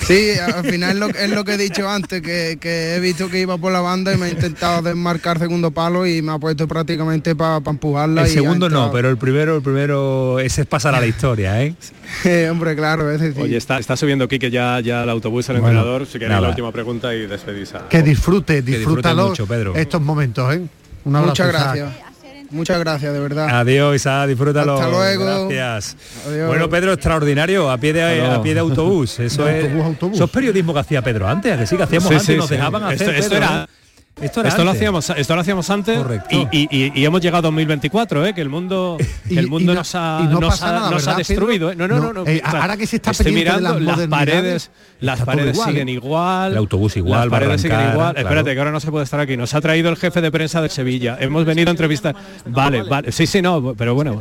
Sí, 0.07 0.33
al 0.39 0.65
final 0.65 0.91
es 0.93 0.97
lo, 0.97 1.07
es 1.09 1.31
lo 1.31 1.45
que 1.45 1.55
he 1.55 1.59
dicho 1.59 1.89
antes, 1.89 2.21
que, 2.23 2.59
que 2.61 2.95
he 2.95 3.01
visto 3.01 3.29
que 3.29 3.41
iba 3.41 3.59
por 3.59 3.73
la 3.73 3.81
banda 3.81 4.13
y 4.13 4.17
me 4.17 4.27
ha 4.27 4.29
intentado 4.29 4.83
desmarcar 4.83 5.39
segundo 5.39 5.71
palo 5.71 6.07
y 6.07 6.23
me 6.23 6.33
ha 6.33 6.39
puesto 6.39 6.69
prácticamente 6.69 7.35
para 7.35 7.57
empujarla. 7.57 8.23
El 8.23 8.29
y 8.29 8.31
segundo 8.31 8.69
no, 8.69 8.91
pero 8.93 9.09
el 9.09 9.17
primero, 9.17 9.57
el 9.57 9.63
primero, 9.63 10.39
ese 10.39 10.63
es 10.63 10.67
pasar 10.67 10.95
a 10.95 11.01
la 11.01 11.07
historia, 11.07 11.63
¿eh? 11.63 11.75
Eh, 12.25 12.49
hombre, 12.51 12.77
claro, 12.77 13.11
ese 13.11 13.33
sí. 13.33 13.41
Oye, 13.41 13.57
está, 13.57 13.79
está 13.79 13.97
subiendo 13.97 14.29
Quique 14.29 14.51
ya, 14.51 14.79
ya 14.81 15.03
el 15.03 15.11
autobús, 15.11 15.49
el 15.49 15.57
Bueno, 15.57 15.81
entrenador. 15.81 16.07
Si 16.07 16.19
queréis 16.19 16.41
la 16.41 16.49
última 16.49 16.71
pregunta 16.71 17.13
y 17.15 17.27
despedís 17.27 17.75
a... 17.75 17.89
Que 17.89 18.03
disfrute, 18.03 18.63
disfrute 18.63 18.79
disfrútalo 18.79 19.29
mucho, 19.29 19.47
Pedro. 19.47 19.75
estos 19.75 20.01
momentos, 20.01 20.55
¿eh? 20.55 20.63
Un 21.05 21.17
abrazo, 21.17 21.31
Muchas 21.31 21.49
gracias. 21.49 22.06
Muchas 22.51 22.79
gracias, 22.79 23.13
de 23.13 23.21
verdad. 23.21 23.49
Adiós, 23.51 23.97
Isa, 23.97 24.27
disfrútalo. 24.27 24.75
Hasta 24.75 24.89
luego. 24.89 25.49
Gracias. 25.49 25.97
Adiós. 26.29 26.49
Bueno, 26.49 26.69
Pedro, 26.71 26.93
extraordinario, 26.93 27.71
a 27.71 27.79
pie 27.79 27.93
de, 27.93 28.25
a 28.25 28.43
pie 28.43 28.55
de 28.55 28.61
autobús. 28.61 29.19
Eso 29.21 29.45
De 29.45 29.59
es, 29.59 29.65
autobús 29.65 29.85
autobús. 29.87 30.15
eso 30.17 30.25
es 30.25 30.31
periodismo 30.31 30.73
que 30.75 30.81
hacía 30.81 31.03
Pedro 31.03 31.27
antes, 31.29 31.53
¿a 31.53 31.59
que 31.59 31.67
sí, 31.67 31.77
que 31.77 31.83
hacíamos 31.83 32.09
Sí, 32.09 32.15
antes, 32.15 32.27
sí, 32.27 32.37
nos 32.37 32.49
sí. 32.49 32.55
dejaban 32.55 32.85
hacer. 32.85 33.15
Esto- 33.17 33.37
era- 33.37 33.65
¿eh? 33.65 33.73
Esto, 34.19 34.41
era 34.41 34.49
Esto 34.49 34.65
lo 34.65 34.71
hacíamos, 34.71 35.11
esto 35.11 35.35
lo 35.35 35.41
hacíamos 35.43 35.69
antes 35.69 35.99
Correcto. 35.99 36.49
y, 36.51 36.59
y- 36.63 36.69
y- 36.71 36.93
y 36.95 37.05
hemos 37.05 37.21
llegado 37.21 37.37
a 37.37 37.43
2024, 37.51 38.25
¿eh? 38.25 38.33
que 38.33 38.41
el 38.41 38.49
mundo, 38.49 38.97
que 39.29 39.39
el 39.39 39.47
mundo 39.49 39.75
nos 39.75 39.95
ha, 39.95 40.21
y 40.23 40.27
no 40.33 40.41
nos 40.41 40.51
pasa 40.55 40.69
ha- 40.69 40.73
nada, 40.73 40.91
nos 40.91 41.07
ha 41.07 41.11
¿verdad, 41.17 41.27
Pedro? 41.27 41.47
destruido. 41.47 41.71
¿eh? 41.71 41.77
No, 41.77 41.87
no, 41.87 41.97
no. 41.97 42.03
No, 42.07 42.13
no, 42.15 42.27
eh, 42.27 42.41
o 42.43 42.51
sea, 42.51 42.63
ahora 42.63 42.77
que 42.79 42.87
se 42.87 42.97
está 42.97 43.11
estoy 43.11 43.31
mirando 43.33 43.79
las 43.79 43.99
las 43.99 44.09
paredes, 44.09 44.71
las 45.01 45.21
paredes 45.21 45.55
igual, 45.55 45.69
siguen 45.69 45.89
¿eh? 45.91 45.93
igual. 45.93 46.53
El 46.53 46.59
autobús 46.59 46.97
igual, 46.97 47.21
las 47.21 47.29
paredes 47.29 47.61
siguen 47.61 47.79
igual. 47.93 48.15
claro. 48.15 48.19
Espérate, 48.21 48.55
que 48.55 48.59
ahora 48.59 48.71
no 48.73 48.81
se 48.81 48.91
puede 48.91 49.05
estar 49.05 49.21
aquí. 49.21 49.37
Nos 49.37 49.53
ha 49.53 49.61
traído 49.61 49.91
el 49.91 49.97
jefe 49.97 50.23
de 50.23 50.33
prensa 50.33 50.63
de 50.63 50.71
Sevilla. 50.71 51.19
Hemos 51.21 51.45
venido 51.45 51.69
a 51.69 51.73
entrevistar. 51.73 52.17
Vale, 52.47 52.85
vale. 52.85 53.13
Sí, 53.13 53.27
sí, 53.27 53.43
no, 53.43 53.75
pero 53.77 53.95
bueno. 53.95 54.19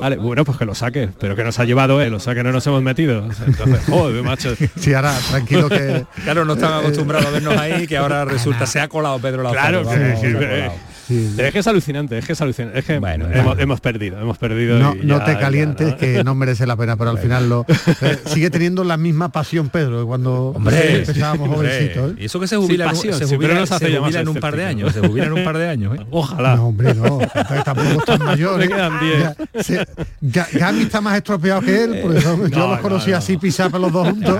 Vale, 0.00 0.16
bueno, 0.16 0.44
pues 0.44 0.58
que 0.58 0.64
lo 0.64 0.74
saque, 0.74 1.08
pero 1.20 1.36
que 1.36 1.44
nos 1.44 1.58
ha 1.58 1.64
llevado 1.64 2.00
él, 2.00 2.12
o 2.14 2.20
sea 2.20 2.34
que 2.34 2.42
no 2.42 2.52
nos 2.52 2.66
hemos 2.66 2.82
metido. 2.82 3.24
Entonces, 3.46 3.80
joder, 3.88 4.22
macho. 4.22 4.54
Sí, 4.76 4.94
ahora 4.94 5.14
tranquilo 5.30 5.68
que 5.68 6.04
Claro, 6.24 6.44
no 6.44 6.54
están 6.54 6.72
acostumbrados 6.74 7.26
a 7.26 7.30
vernos 7.30 7.56
ahí, 7.56 7.86
que 7.86 7.96
ahora 7.96 8.24
resulta, 8.26 8.66
se 8.66 8.80
ha 8.80 8.88
colado 8.88 9.18
Pedro 9.18 9.42
la 9.42 9.50
Claro, 9.50 9.84
foto, 9.84 9.94
que- 9.96 9.98
vamos, 10.02 10.20
que- 10.20 10.26
se 10.32 10.70
colado. 11.14 11.42
Es 11.46 11.52
que 11.52 11.58
es 11.58 11.66
alucinante, 11.66 12.18
es 12.18 12.26
que 12.26 12.32
es 12.32 12.40
alucinante. 12.40 12.78
Es 12.78 12.84
que 12.84 12.98
Bueno, 12.98 13.26
hemos, 13.32 13.56
ya. 13.56 13.62
hemos 13.62 13.80
perdido, 13.80 14.20
hemos 14.20 14.38
perdido. 14.38 14.78
no, 14.78 14.94
ya- 14.94 15.24
te 15.24 15.32
ya, 15.32 15.38
calientes 15.38 15.90
¿no? 15.92 15.96
que 15.96 16.24
no 16.24 16.34
merece 16.34 16.66
la 16.66 16.76
pena, 16.76 16.96
pero 16.96 17.10
al 17.10 17.18
final 17.18 17.48
lo 17.48 17.66
eh, 18.02 18.18
sigue 18.26 18.50
teniendo 18.50 18.84
la 18.84 18.96
misma 18.96 19.30
pasión 19.30 19.68
Pedro 19.68 20.06
cuando 20.06 20.48
Hombre, 20.56 20.98
empezábamos 20.98 21.48
hombre. 21.48 21.68
jovencitos. 21.70 22.12
¿eh? 22.12 22.14
Y 22.20 22.24
eso 22.26 22.40
que 22.40 22.46
se 22.48 22.56
jubila, 22.56 22.84
en 22.84 22.90
un- 22.90 22.96
pasión, 22.96 23.14
se 23.18 23.26
sí, 23.26 23.34
jubila, 23.36 23.66
se 23.66 23.78
jubila 23.96 24.20
en 24.20 24.28
un 24.28 24.36
par 24.36 24.56
de 24.56 24.64
años, 24.64 24.92
se 24.92 25.00
jubila 25.00 25.26
en 25.26 25.32
un 25.32 25.44
par 25.44 25.58
de 25.58 25.68
años. 25.68 25.96
¿eh? 25.98 26.06
Ojalá. 26.10 26.56
No, 26.56 26.66
hombre, 26.68 26.94
no. 26.94 27.18
tampoco 27.64 27.88
están 27.98 28.18
mayores. 28.24 28.68
Me 28.68 28.74
quedan 28.74 28.92
diez. 29.00 29.78
Ya, 30.20 30.46
Gami 30.52 30.82
está 30.82 31.00
más 31.00 31.16
estropeado 31.16 31.60
que 31.60 31.84
él, 31.84 31.98
porque 32.02 32.20
yo, 32.20 32.46
yo 32.48 32.68
los 32.68 32.78
conocí 32.80 33.10
no, 33.10 33.16
así 33.16 33.36
pisar 33.36 33.70
los 33.72 33.92
dos 33.92 34.08
juntos. 34.08 34.38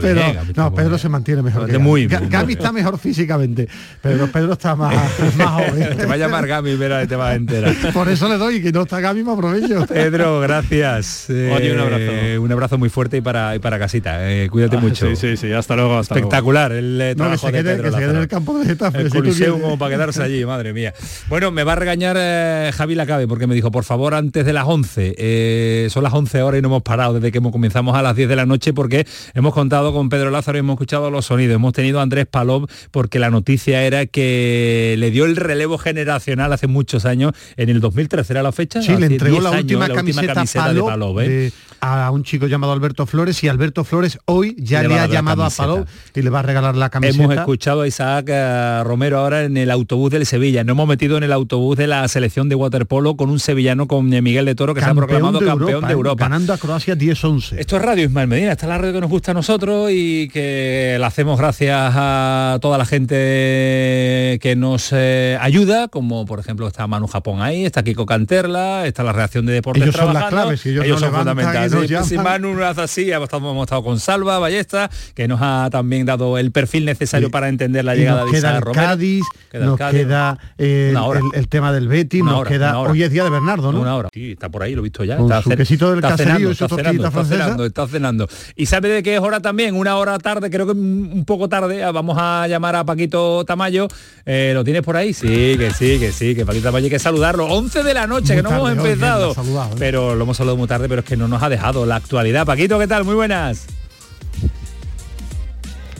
Pero 0.00 0.22
no, 0.56 0.74
Pedro 0.74 0.88
bien. 0.90 0.98
se 0.98 1.08
mantiene 1.08 1.42
mejor. 1.42 1.62
Está 1.62 1.72
que 1.72 1.78
muy 1.78 2.06
Gami. 2.06 2.08
bien, 2.08 2.20
Ga- 2.20 2.22
muy 2.24 2.30
Gami 2.30 2.52
está 2.54 2.72
mejor 2.72 2.98
físicamente, 2.98 3.68
pero 4.02 4.26
Pedro 4.28 4.52
está 4.54 4.74
más, 4.76 4.94
más 5.36 5.48
joven. 5.48 5.88
Va 6.10 6.14
a 6.14 6.18
llamar 6.18 6.46
Gami, 6.46 6.74
verá, 6.76 7.06
te 7.06 7.16
va 7.16 7.28
a 7.30 7.34
enterar. 7.34 7.74
Por 7.94 8.08
eso 8.08 8.28
le 8.28 8.36
doy, 8.36 8.60
que 8.62 8.72
no 8.72 8.82
está 8.82 9.00
Gami, 9.00 9.22
me 9.22 9.32
aprovecho. 9.32 9.86
Pedro, 9.86 10.40
gracias. 10.40 11.26
Oye, 11.30 11.72
un 11.72 11.78
Eh, 11.78 11.80
abrazo. 11.80 12.42
Un 12.42 12.52
abrazo 12.52 12.78
muy 12.78 12.88
fuerte 12.88 13.18
y 13.18 13.20
para, 13.20 13.54
y 13.56 13.58
para 13.58 13.78
casita. 13.78 14.30
eh, 14.30 14.48
cuídate 14.50 14.76
Ah, 14.76 14.80
mucho. 14.80 15.06
Sí, 15.08 15.16
sí, 15.16 15.36
sí, 15.36 15.52
hasta 15.52 15.76
luego. 15.76 15.98
Hasta 15.98 16.14
luego. 16.14 16.28
Espectacular 16.28 16.72
el 16.72 17.00
eh, 17.00 17.04
No, 17.16 17.24
que 17.30 17.36
trabajo 17.38 17.46
se 17.46 17.52
de 17.52 17.62
Pedro 17.62 17.82
que 17.84 17.90
se 17.90 17.96
quede 17.96 18.04
en 18.04 18.06
Lázaro. 18.08 18.22
el 18.22 18.28
campo 18.28 18.58
de 18.58 18.66
Getafe. 18.66 19.00
El 19.02 19.10
Coliseum 19.10 19.60
como 19.60 19.78
para 19.78 19.94
quedarse 19.96 20.22
allí, 20.22 20.44
madre 20.46 20.72
mía. 20.72 20.92
Bueno, 21.28 21.50
me 21.50 21.62
va 21.64 21.72
a 21.72 21.76
regañar 21.76 22.16
eh, 22.18 22.70
Javi 22.74 22.94
Lacabe 22.94 23.28
porque 23.28 23.46
me 23.46 23.54
dijo, 23.54 23.70
por 23.70 23.84
favor, 23.84 24.14
antes 24.14 24.44
de 24.44 24.52
las 24.52 24.64
11. 24.66 25.14
eh, 25.18 25.88
son 25.90 26.02
las 26.02 26.12
11 26.12 26.42
horas 26.42 26.58
y 26.58 26.62
no 26.62 26.68
hemos 26.68 26.82
parado 26.82 27.14
desde 27.14 27.30
que 27.32 27.38
hemos- 27.38 27.52
comenzamos 27.52 27.94
a 27.96 28.02
las 28.02 28.16
10 28.16 28.28
de 28.28 28.36
la 28.36 28.46
noche 28.46 28.72
porque 28.72 29.06
hemos 29.34 29.54
contado 29.54 29.92
con 29.92 30.08
Pedro 30.08 30.30
Lázaro 30.30 30.58
y 30.58 30.60
hemos 30.60 30.74
escuchado 30.74 31.10
los 31.10 31.26
sonidos. 31.26 31.54
Hemos 31.56 31.72
tenido 31.72 32.00
a 32.00 32.02
Andrés 32.02 32.26
Palop 32.26 32.70
porque 32.90 33.18
la 33.18 33.30
noticia 33.30 33.82
era 33.82 34.06
que 34.06 34.94
le 34.98 35.10
dio 35.10 35.24
el 35.24 35.36
relevo 35.36 35.78
generacional 35.90 36.52
hace 36.52 36.66
muchos 36.66 37.04
años, 37.04 37.32
en 37.56 37.68
el 37.68 37.80
2013 37.80 38.32
era 38.32 38.42
la 38.42 38.52
fecha. 38.52 38.80
Sí, 38.82 38.96
le 38.96 39.06
entregó 39.06 39.36
10 39.40 39.42
la 39.44 39.50
años, 39.50 39.62
última 39.62 39.88
la 39.88 39.94
camiseta, 39.94 40.42
de 40.42 40.80
Palop, 40.80 40.88
Palop. 40.88 41.18
¿eh? 41.20 41.28
de- 41.28 41.52
a 41.82 42.10
un 42.10 42.24
chico 42.24 42.46
llamado 42.46 42.74
Alberto 42.74 43.06
Flores 43.06 43.42
y 43.42 43.48
Alberto 43.48 43.84
Flores 43.84 44.18
hoy 44.26 44.54
ya 44.58 44.82
Le 44.82 44.98
ha 44.98 45.06
llamado 45.06 45.44
a. 45.44 45.50
Palop 45.50 45.88
y 46.14 46.20
le 46.22 46.28
va 46.30 46.40
a 46.40 46.42
regalar 46.42 46.76
la 46.76 46.90
camiseta. 46.90 47.24
Hemos 47.24 47.36
escuchado 47.36 47.80
a 47.82 47.88
Isaac 47.88 48.26
eh, 48.28 48.82
Romero 48.84 49.18
ahora 49.18 49.44
en 49.44 49.56
el 49.56 49.70
autobús 49.70 50.10
del 50.10 50.26
Sevilla. 50.26 50.62
Nos 50.62 50.74
hemos 50.74 50.88
metido 50.88 51.16
en 51.16 51.22
el 51.22 51.32
autobús 51.32 51.76
de 51.78 51.86
la 51.86 52.06
selección 52.08 52.48
de 52.50 52.54
waterpolo 52.54 53.16
con 53.16 53.30
un 53.30 53.40
sevillano 53.40 53.86
con 53.88 54.08
Miguel 54.08 54.44
de 54.44 54.54
Toro 54.54 54.74
que 54.74 54.80
se 54.80 54.86
ha 54.90 54.94
proclamado 54.94 55.40
campeón 55.40 55.82
de 55.82 55.88
¿eh? 55.88 55.92
Europa. 55.92 56.24
Ganando 56.24 56.52
a 56.52 56.58
Croacia 56.58 56.94
10-11. 56.96 57.56
Esto 57.58 57.76
es 57.76 57.82
Radio 57.82 58.04
Ismael 58.04 58.28
Medina, 58.28 58.52
esta 58.52 58.66
es 58.66 58.68
la 58.68 58.78
radio 58.78 58.92
que 58.92 59.00
nos 59.00 59.10
gusta 59.10 59.30
a 59.30 59.34
nosotros 59.34 59.90
y 59.90 60.28
que 60.28 60.98
la 61.00 61.06
hacemos 61.06 61.38
gracias 61.38 61.92
a 61.96 62.58
toda 62.60 62.76
la 62.76 62.84
gente 62.84 64.38
que 64.42 64.54
nos 64.56 64.90
eh, 64.92 65.38
ayuda, 65.40 65.79
como 65.88 66.26
por 66.26 66.38
ejemplo 66.40 66.66
está 66.68 66.86
Manu 66.86 67.06
Japón 67.06 67.40
ahí, 67.42 67.64
está 67.64 67.82
Kiko 67.82 68.06
Canterla, 68.06 68.86
está 68.86 69.02
la 69.02 69.12
reacción 69.12 69.46
de 69.46 69.52
deportes 69.54 69.82
Ellos 69.82 69.94
son 69.96 70.06
las 70.06 70.28
trabajando. 70.28 70.42
claves, 70.42 70.66
ellos 70.66 71.00
son 71.00 71.12
fundamentales. 71.12 71.88
llaman. 71.90 72.08
si 72.08 72.18
Manu 72.18 72.54
nos 72.54 72.64
hace 72.64 72.80
así, 72.82 73.10
hemos 73.12 73.24
estado, 73.24 73.50
hemos 73.50 73.64
estado 73.64 73.82
con 73.84 73.98
Salva 74.00 74.38
Ballesta, 74.38 74.90
que 75.14 75.28
nos 75.28 75.40
ha 75.42 75.68
también 75.70 76.06
dado 76.06 76.38
el 76.38 76.52
perfil 76.52 76.84
necesario 76.84 77.28
Sí. 77.28 77.32
para 77.32 77.48
entender 77.48 77.84
la 77.84 77.94
llegada 77.94 78.24
de 78.24 78.36
Isaac 78.36 78.62
Romero. 78.64 78.72
Cádiz, 78.86 79.24
Queda 79.50 79.62
el 79.64 79.68
nos 79.70 79.78
Cádiz. 79.78 80.00
queda 80.00 80.38
eh, 80.58 80.94
el, 80.94 81.38
el 81.38 81.48
tema 81.48 81.72
del 81.72 81.88
Betis, 81.88 82.22
nos 82.24 82.34
hora, 82.40 82.48
queda 82.50 82.78
hoy 82.78 83.02
es 83.02 83.10
día 83.10 83.24
de 83.24 83.30
Bernardo, 83.30 83.72
¿no? 83.72 83.80
Una 83.80 83.96
hora. 83.96 84.08
Sí, 84.12 84.32
está 84.32 84.48
por 84.48 84.62
ahí, 84.62 84.74
lo 84.74 84.80
he 84.80 84.84
visto 84.84 85.04
ya. 85.04 85.16
Con 85.16 85.26
está 85.26 85.42
su 85.42 85.50
cen- 85.50 85.56
quesito 85.56 85.88
del 85.90 85.98
está 85.98 86.10
caserío 86.10 86.34
cenando, 86.34 86.50
está 86.52 86.68
cenando, 86.68 87.06
está 87.08 87.24
cenando, 87.24 87.64
está 87.66 87.86
cenando. 87.88 88.28
¿Y 88.56 88.66
sabe 88.66 88.88
de 88.88 89.02
qué 89.02 89.14
es 89.14 89.20
hora 89.20 89.40
también? 89.40 89.74
Una 89.74 89.96
hora 89.96 90.18
tarde, 90.18 90.50
creo 90.50 90.66
que 90.66 90.72
un 90.72 91.10
un 91.10 91.24
poco 91.24 91.48
tarde. 91.48 91.82
ah, 91.84 91.92
Vamos 91.92 92.16
a 92.20 92.46
llamar 92.48 92.76
a 92.76 92.84
Paquito 92.84 93.44
Tamayo. 93.44 93.88
Eh, 94.26 94.52
¿Lo 94.54 94.64
tienes 94.64 94.82
por 94.82 94.96
ahí? 94.96 95.12
Sí, 95.12 95.56
que 95.58 95.69
sí, 95.72 95.98
que 95.98 96.12
sí, 96.12 96.34
que 96.34 96.44
Paquito 96.44 96.64
Tamayo 96.64 96.84
hay 96.84 96.90
que 96.90 96.98
saludarlo. 96.98 97.46
11 97.46 97.82
de 97.82 97.94
la 97.94 98.06
noche, 98.06 98.34
Muy 98.34 98.36
que 98.36 98.42
no 98.42 98.50
hemos 98.50 98.74
tarde, 98.74 98.90
empezado. 98.92 99.34
lo 99.34 99.64
¿eh? 99.64 99.68
Pero 99.78 100.14
lo 100.14 100.24
hemos 100.24 100.36
saludado 100.36 100.56
muy 100.56 100.68
tarde, 100.68 100.88
pero 100.88 101.00
es 101.00 101.06
que 101.06 101.16
no 101.16 101.28
nos 101.28 101.42
ha 101.42 101.48
dejado 101.48 101.86
la 101.86 101.96
actualidad. 101.96 102.46
Paquito, 102.46 102.78
¿qué 102.78 102.86
tal? 102.86 103.04
Muy 103.04 103.14
buenas. 103.14 103.66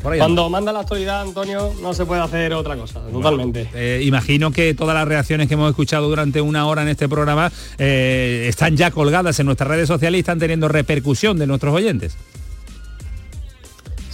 Cuando 0.02 0.48
manda 0.48 0.72
la 0.72 0.80
actualidad, 0.80 1.20
Antonio, 1.20 1.74
no 1.82 1.92
se 1.92 2.06
puede 2.06 2.22
hacer 2.22 2.54
otra 2.54 2.74
cosa, 2.76 3.00
totalmente. 3.12 3.68
Eh, 3.74 4.00
imagino 4.04 4.50
que 4.50 4.72
todas 4.72 4.94
las 4.94 5.06
reacciones 5.06 5.46
que 5.46 5.54
hemos 5.54 5.68
escuchado 5.68 6.08
durante 6.08 6.40
una 6.40 6.66
hora 6.66 6.82
en 6.82 6.88
este 6.88 7.06
programa 7.06 7.52
eh, 7.76 8.46
están 8.48 8.76
ya 8.78 8.90
colgadas 8.90 9.38
en 9.40 9.46
nuestras 9.46 9.68
redes 9.68 9.88
sociales 9.88 10.18
y 10.18 10.20
están 10.20 10.38
teniendo 10.38 10.68
repercusión 10.68 11.38
de 11.38 11.46
nuestros 11.46 11.74
oyentes. 11.74 12.16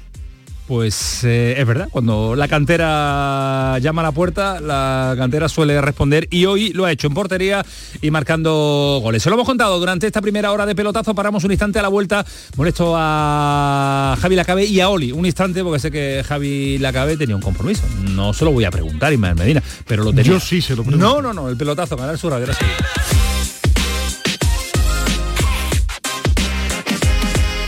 Pues 0.66 1.24
eh, 1.24 1.56
es 1.58 1.66
verdad, 1.66 1.88
cuando 1.90 2.36
la 2.36 2.46
cantera 2.46 3.78
llama 3.80 4.02
a 4.02 4.04
la 4.04 4.12
puerta, 4.12 4.60
la 4.60 5.14
cantera 5.18 5.48
suele 5.48 5.80
responder 5.80 6.28
y 6.30 6.46
hoy 6.46 6.72
lo 6.72 6.84
ha 6.84 6.92
hecho 6.92 7.08
en 7.08 7.14
portería 7.14 7.66
y 8.00 8.10
marcando 8.10 9.00
goles. 9.02 9.22
Se 9.22 9.28
lo 9.28 9.34
hemos 9.34 9.46
contado 9.46 9.78
durante 9.78 10.06
esta 10.06 10.20
primera 10.22 10.52
hora 10.52 10.64
de 10.64 10.74
pelotazo, 10.74 11.14
paramos 11.14 11.42
un 11.44 11.50
instante 11.50 11.80
a 11.80 11.82
la 11.82 11.88
vuelta, 11.88 12.24
molesto 12.56 12.94
a 12.96 14.16
Javi 14.20 14.36
Lacabe 14.36 14.64
y 14.64 14.80
a 14.80 14.88
Oli, 14.88 15.10
un 15.10 15.26
instante 15.26 15.64
porque 15.64 15.80
sé 15.80 15.90
que 15.90 16.24
Javi 16.26 16.78
Lacabe 16.78 17.16
tenía 17.16 17.34
un 17.34 17.42
compromiso. 17.42 17.82
No 18.10 18.32
se 18.32 18.44
lo 18.44 18.52
voy 18.52 18.64
a 18.64 18.70
preguntar, 18.70 19.12
Ismael 19.12 19.34
Medina, 19.34 19.62
pero 19.86 20.04
lo 20.04 20.10
tenía. 20.10 20.32
Yo 20.32 20.40
sí 20.40 20.62
se 20.62 20.76
lo 20.76 20.84
pregunto. 20.84 21.04
No, 21.04 21.20
no, 21.20 21.32
no, 21.32 21.48
el 21.48 21.56
pelotazo, 21.56 21.96
ganar 21.96 22.16
su 22.18 22.30
sí. 22.30 23.31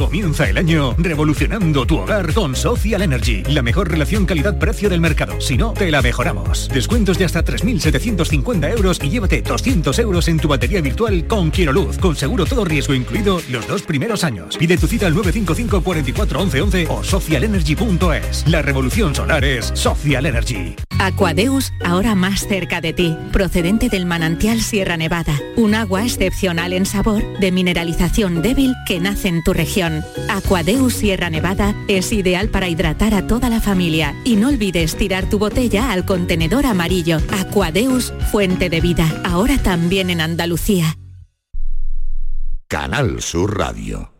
Comienza 0.00 0.48
el 0.48 0.56
año 0.56 0.94
revolucionando 0.96 1.84
tu 1.84 1.98
hogar 1.98 2.32
con 2.32 2.56
Social 2.56 3.02
Energy, 3.02 3.42
la 3.42 3.60
mejor 3.60 3.90
relación 3.90 4.24
calidad-precio 4.24 4.88
del 4.88 4.98
mercado. 4.98 5.38
Si 5.42 5.58
no, 5.58 5.74
te 5.74 5.90
la 5.90 6.00
mejoramos. 6.00 6.70
Descuentos 6.72 7.18
de 7.18 7.26
hasta 7.26 7.44
3.750 7.44 8.72
euros 8.72 8.98
y 9.02 9.10
llévate 9.10 9.42
200 9.42 9.98
euros 9.98 10.26
en 10.28 10.38
tu 10.38 10.48
batería 10.48 10.80
virtual 10.80 11.26
con 11.26 11.52
Luz, 11.74 11.98
con 11.98 12.16
seguro 12.16 12.46
todo 12.46 12.64
riesgo 12.64 12.94
incluido 12.94 13.42
los 13.50 13.68
dos 13.68 13.82
primeros 13.82 14.24
años. 14.24 14.56
Pide 14.56 14.78
tu 14.78 14.86
cita 14.86 15.06
al 15.06 15.12
955 15.12 15.82
44 15.82 16.40
11 16.40 16.62
11 16.62 16.86
o 16.88 17.04
socialenergy.es. 17.04 18.46
La 18.46 18.62
revolución 18.62 19.14
solar 19.14 19.44
es 19.44 19.70
Social 19.74 20.24
Energy. 20.24 20.76
Aquadeus, 21.00 21.72
ahora 21.82 22.14
más 22.14 22.46
cerca 22.46 22.82
de 22.82 22.92
ti, 22.92 23.16
procedente 23.32 23.88
del 23.88 24.04
manantial 24.04 24.60
Sierra 24.60 24.98
Nevada, 24.98 25.34
un 25.56 25.74
agua 25.74 26.04
excepcional 26.04 26.74
en 26.74 26.84
sabor, 26.84 27.22
de 27.38 27.52
mineralización 27.52 28.42
débil 28.42 28.74
que 28.86 29.00
nace 29.00 29.28
en 29.28 29.42
tu 29.42 29.54
región. 29.54 29.89
Aquadeus 30.28 30.94
Sierra 30.94 31.30
Nevada 31.30 31.74
es 31.88 32.12
ideal 32.12 32.48
para 32.48 32.68
hidratar 32.68 33.14
a 33.14 33.26
toda 33.26 33.48
la 33.48 33.60
familia 33.60 34.14
y 34.24 34.36
no 34.36 34.48
olvides 34.48 34.96
tirar 34.96 35.28
tu 35.28 35.38
botella 35.38 35.92
al 35.92 36.04
contenedor 36.04 36.66
amarillo. 36.66 37.18
Aquadeus, 37.30 38.12
fuente 38.30 38.70
de 38.70 38.80
vida, 38.80 39.22
ahora 39.24 39.58
también 39.58 40.10
en 40.10 40.20
Andalucía. 40.20 40.96
Canal 42.68 43.20
Sur 43.20 43.58
Radio. 43.58 44.19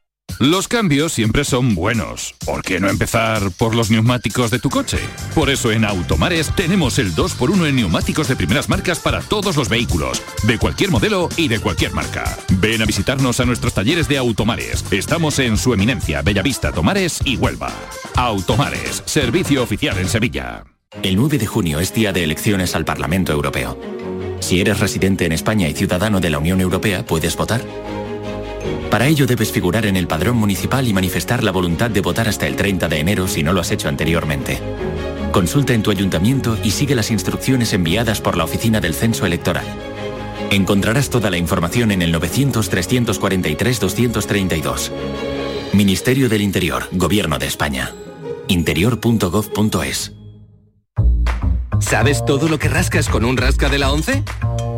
Los 0.41 0.67
cambios 0.67 1.13
siempre 1.13 1.45
son 1.45 1.75
buenos. 1.75 2.33
¿Por 2.43 2.63
qué 2.63 2.79
no 2.79 2.89
empezar 2.89 3.51
por 3.59 3.75
los 3.75 3.91
neumáticos 3.91 4.49
de 4.49 4.57
tu 4.57 4.71
coche? 4.71 4.97
Por 5.35 5.51
eso 5.51 5.71
en 5.71 5.85
Automares 5.85 6.51
tenemos 6.55 6.97
el 6.97 7.13
2x1 7.13 7.67
en 7.67 7.75
neumáticos 7.75 8.27
de 8.27 8.35
primeras 8.35 8.67
marcas 8.67 8.97
para 8.97 9.21
todos 9.21 9.55
los 9.55 9.69
vehículos, 9.69 10.19
de 10.41 10.57
cualquier 10.57 10.89
modelo 10.89 11.29
y 11.37 11.47
de 11.47 11.59
cualquier 11.59 11.93
marca. 11.93 12.39
Ven 12.53 12.81
a 12.81 12.85
visitarnos 12.85 13.39
a 13.39 13.45
nuestros 13.45 13.75
talleres 13.75 14.07
de 14.07 14.17
Automares. 14.17 14.83
Estamos 14.89 15.37
en 15.37 15.59
su 15.59 15.75
eminencia, 15.75 16.23
Bellavista, 16.23 16.71
Tomares 16.71 17.19
y 17.23 17.37
Huelva. 17.37 17.71
Automares, 18.15 19.03
servicio 19.05 19.61
oficial 19.61 19.99
en 19.99 20.09
Sevilla. 20.09 20.63
El 21.03 21.17
9 21.17 21.37
de 21.37 21.45
junio 21.45 21.79
es 21.79 21.93
día 21.93 22.13
de 22.13 22.23
elecciones 22.23 22.73
al 22.73 22.83
Parlamento 22.83 23.31
Europeo. 23.31 23.79
Si 24.39 24.59
eres 24.59 24.79
residente 24.79 25.23
en 25.27 25.33
España 25.33 25.69
y 25.69 25.75
ciudadano 25.75 26.19
de 26.19 26.31
la 26.31 26.39
Unión 26.39 26.61
Europea, 26.61 27.05
puedes 27.05 27.37
votar. 27.37 27.61
Para 28.89 29.07
ello 29.07 29.25
debes 29.25 29.51
figurar 29.51 29.85
en 29.85 29.97
el 29.97 30.07
padrón 30.07 30.37
municipal 30.37 30.87
y 30.87 30.93
manifestar 30.93 31.43
la 31.43 31.51
voluntad 31.51 31.89
de 31.89 32.01
votar 32.01 32.27
hasta 32.27 32.47
el 32.47 32.55
30 32.55 32.87
de 32.87 32.99
enero 32.99 33.27
si 33.27 33.43
no 33.43 33.53
lo 33.53 33.61
has 33.61 33.71
hecho 33.71 33.87
anteriormente. 33.87 34.59
Consulta 35.31 35.73
en 35.73 35.83
tu 35.83 35.91
ayuntamiento 35.91 36.57
y 36.63 36.71
sigue 36.71 36.95
las 36.95 37.11
instrucciones 37.11 37.73
enviadas 37.73 38.19
por 38.19 38.35
la 38.35 38.43
Oficina 38.43 38.81
del 38.81 38.93
Censo 38.93 39.25
Electoral. 39.25 39.65
Encontrarás 40.49 41.09
toda 41.09 41.29
la 41.29 41.37
información 41.37 41.91
en 41.91 42.01
el 42.01 42.13
900-343-232. 42.13 44.91
Ministerio 45.71 46.27
del 46.27 46.41
Interior, 46.41 46.89
Gobierno 46.91 47.39
de 47.39 47.47
España. 47.47 47.93
interior.gov.es. 48.49 50.11
¿Sabes 51.79 52.25
todo 52.25 52.49
lo 52.49 52.59
que 52.59 52.67
rascas 52.67 53.07
con 53.07 53.23
un 53.23 53.37
rasca 53.37 53.69
de 53.69 53.79
la 53.79 53.91
11? 53.91 54.23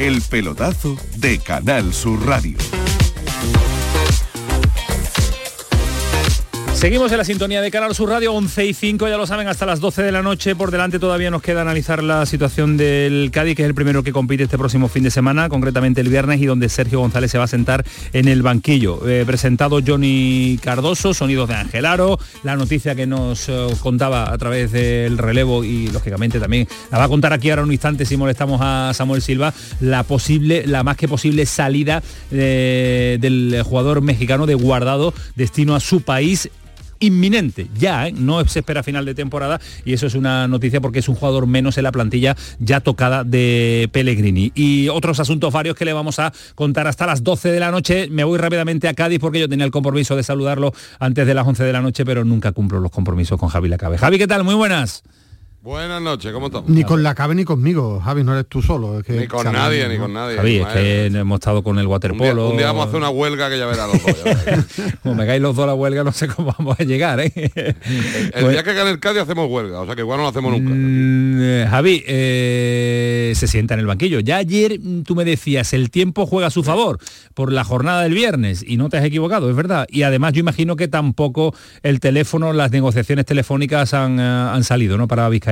El 0.00 0.22
pelotazo 0.22 0.96
de 1.18 1.38
Canal 1.40 1.92
Sur 1.92 2.26
Radio. 2.26 2.56
Seguimos 6.80 7.12
en 7.12 7.18
la 7.18 7.24
sintonía 7.26 7.60
de 7.60 7.70
Canal 7.70 7.94
Sur 7.94 8.08
Radio 8.08 8.32
11 8.32 8.64
y 8.64 8.72
5, 8.72 9.06
ya 9.06 9.18
lo 9.18 9.26
saben, 9.26 9.48
hasta 9.48 9.66
las 9.66 9.80
12 9.80 10.02
de 10.02 10.12
la 10.12 10.22
noche. 10.22 10.56
Por 10.56 10.70
delante 10.70 10.98
todavía 10.98 11.30
nos 11.30 11.42
queda 11.42 11.60
analizar 11.60 12.02
la 12.02 12.24
situación 12.24 12.78
del 12.78 13.28
Cádiz, 13.30 13.54
que 13.54 13.64
es 13.64 13.68
el 13.68 13.74
primero 13.74 14.02
que 14.02 14.12
compite 14.12 14.44
este 14.44 14.56
próximo 14.56 14.88
fin 14.88 15.02
de 15.02 15.10
semana, 15.10 15.50
concretamente 15.50 16.00
el 16.00 16.08
viernes, 16.08 16.40
y 16.40 16.46
donde 16.46 16.70
Sergio 16.70 17.00
González 17.00 17.32
se 17.32 17.36
va 17.36 17.44
a 17.44 17.48
sentar 17.48 17.84
en 18.14 18.28
el 18.28 18.40
banquillo. 18.40 19.06
Eh, 19.06 19.24
presentado 19.26 19.80
Johnny 19.86 20.58
Cardoso, 20.62 21.12
sonidos 21.12 21.50
de 21.50 21.56
Angelaro, 21.56 22.18
la 22.44 22.56
noticia 22.56 22.94
que 22.94 23.06
nos 23.06 23.50
eh, 23.50 23.66
contaba 23.80 24.32
a 24.32 24.38
través 24.38 24.72
del 24.72 25.18
relevo 25.18 25.64
y 25.64 25.88
lógicamente 25.88 26.40
también 26.40 26.66
la 26.90 26.96
va 26.96 27.04
a 27.04 27.08
contar 27.08 27.34
aquí 27.34 27.50
ahora 27.50 27.62
un 27.62 27.72
instante 27.72 28.06
si 28.06 28.16
molestamos 28.16 28.58
a 28.62 28.92
Samuel 28.94 29.20
Silva, 29.20 29.52
la 29.82 30.02
posible, 30.02 30.66
la 30.66 30.82
más 30.82 30.96
que 30.96 31.08
posible 31.08 31.44
salida 31.44 32.02
eh, 32.32 33.18
del 33.20 33.62
jugador 33.66 34.00
mexicano 34.00 34.46
de 34.46 34.54
guardado 34.54 35.12
destino 35.36 35.74
a 35.74 35.80
su 35.80 36.00
país 36.00 36.48
inminente, 37.00 37.68
ya, 37.76 38.08
¿eh? 38.08 38.12
no 38.12 38.44
se 38.46 38.60
espera 38.60 38.82
final 38.82 39.04
de 39.04 39.14
temporada 39.14 39.60
y 39.84 39.94
eso 39.94 40.06
es 40.06 40.14
una 40.14 40.46
noticia 40.46 40.80
porque 40.80 41.00
es 41.00 41.08
un 41.08 41.14
jugador 41.14 41.46
menos 41.46 41.78
en 41.78 41.84
la 41.84 41.92
plantilla 41.92 42.36
ya 42.58 42.80
tocada 42.80 43.24
de 43.24 43.88
Pellegrini. 43.92 44.52
Y 44.54 44.88
otros 44.88 45.18
asuntos 45.18 45.52
varios 45.52 45.74
que 45.76 45.84
le 45.84 45.92
vamos 45.92 46.18
a 46.18 46.32
contar 46.54 46.86
hasta 46.86 47.06
las 47.06 47.24
12 47.24 47.50
de 47.50 47.60
la 47.60 47.70
noche. 47.70 48.08
Me 48.10 48.24
voy 48.24 48.38
rápidamente 48.38 48.88
a 48.88 48.94
Cádiz 48.94 49.18
porque 49.18 49.40
yo 49.40 49.48
tenía 49.48 49.64
el 49.64 49.70
compromiso 49.70 50.14
de 50.14 50.22
saludarlo 50.22 50.72
antes 50.98 51.26
de 51.26 51.34
las 51.34 51.46
11 51.46 51.64
de 51.64 51.72
la 51.72 51.80
noche, 51.80 52.04
pero 52.04 52.24
nunca 52.24 52.52
cumplo 52.52 52.80
los 52.80 52.90
compromisos 52.90 53.38
con 53.38 53.48
Javi 53.48 53.68
Lacabe. 53.68 53.98
Javi, 53.98 54.18
¿qué 54.18 54.26
tal? 54.26 54.44
Muy 54.44 54.54
buenas. 54.54 55.02
Buenas 55.62 56.00
noches, 56.00 56.32
¿cómo 56.32 56.46
estamos? 56.46 56.70
Ni 56.70 56.84
con 56.84 57.02
la 57.02 57.14
cabe 57.14 57.34
ni 57.34 57.44
conmigo, 57.44 58.00
Javi, 58.00 58.24
no 58.24 58.32
eres 58.32 58.46
tú 58.48 58.62
solo. 58.62 58.98
Es 58.98 59.04
que, 59.04 59.12
ni 59.12 59.26
con 59.26 59.44
nadie, 59.52 59.86
ni 59.90 59.98
con 59.98 60.10
nadie. 60.10 60.36
Javi, 60.36 60.56
es 60.56 60.66
que 60.68 61.06
hemos 61.08 61.36
estado 61.36 61.62
con 61.62 61.78
el 61.78 61.86
waterpolo. 61.86 62.48
Un 62.48 62.56
día, 62.56 62.68
vamos 62.68 62.86
a 62.86 62.88
hacer 62.88 62.96
una 62.96 63.10
huelga 63.10 63.50
que 63.50 63.58
ya 63.58 63.66
verá 63.66 63.86
los 63.86 64.02
dos. 64.02 64.16
Como 65.02 65.16
me 65.16 65.26
caen 65.26 65.42
los 65.42 65.54
dos 65.54 65.64
a 65.64 65.66
la 65.66 65.74
huelga, 65.74 66.02
no 66.02 66.12
sé 66.12 66.28
cómo 66.28 66.54
vamos 66.56 66.80
a 66.80 66.84
llegar, 66.84 67.20
¿eh? 67.20 67.30
El, 67.34 68.44
el 68.46 68.50
día 68.52 68.62
que 68.62 68.72
gane 68.72 68.88
el 68.88 69.00
Cádiz 69.00 69.20
hacemos 69.20 69.50
huelga, 69.50 69.80
o 69.80 69.84
sea 69.84 69.94
que 69.94 70.00
igual 70.00 70.16
no 70.16 70.22
lo 70.22 70.30
hacemos 70.30 70.50
nunca. 70.50 70.70
Mm, 70.74 71.40
eh, 71.42 71.66
Javi, 71.68 72.04
eh, 72.06 73.32
se 73.36 73.46
sienta 73.46 73.74
en 73.74 73.80
el 73.80 73.86
banquillo. 73.86 74.20
Ya 74.20 74.38
ayer 74.38 74.80
mm, 74.80 75.02
tú 75.02 75.14
me 75.14 75.26
decías, 75.26 75.74
el 75.74 75.90
tiempo 75.90 76.24
juega 76.24 76.46
a 76.46 76.50
su 76.50 76.64
favor 76.64 76.98
por 77.34 77.52
la 77.52 77.64
jornada 77.64 78.04
del 78.04 78.14
viernes 78.14 78.64
y 78.66 78.78
no 78.78 78.88
te 78.88 78.96
has 78.96 79.04
equivocado, 79.04 79.50
es 79.50 79.56
verdad. 79.56 79.86
Y 79.90 80.04
además 80.04 80.32
yo 80.32 80.40
imagino 80.40 80.76
que 80.76 80.88
tampoco 80.88 81.54
el 81.82 82.00
teléfono, 82.00 82.54
las 82.54 82.70
negociaciones 82.70 83.26
telefónicas 83.26 83.92
han, 83.92 84.18
han 84.18 84.64
salido, 84.64 84.96
¿no? 84.96 85.06
Para 85.06 85.28
Vizcaíno 85.28 85.50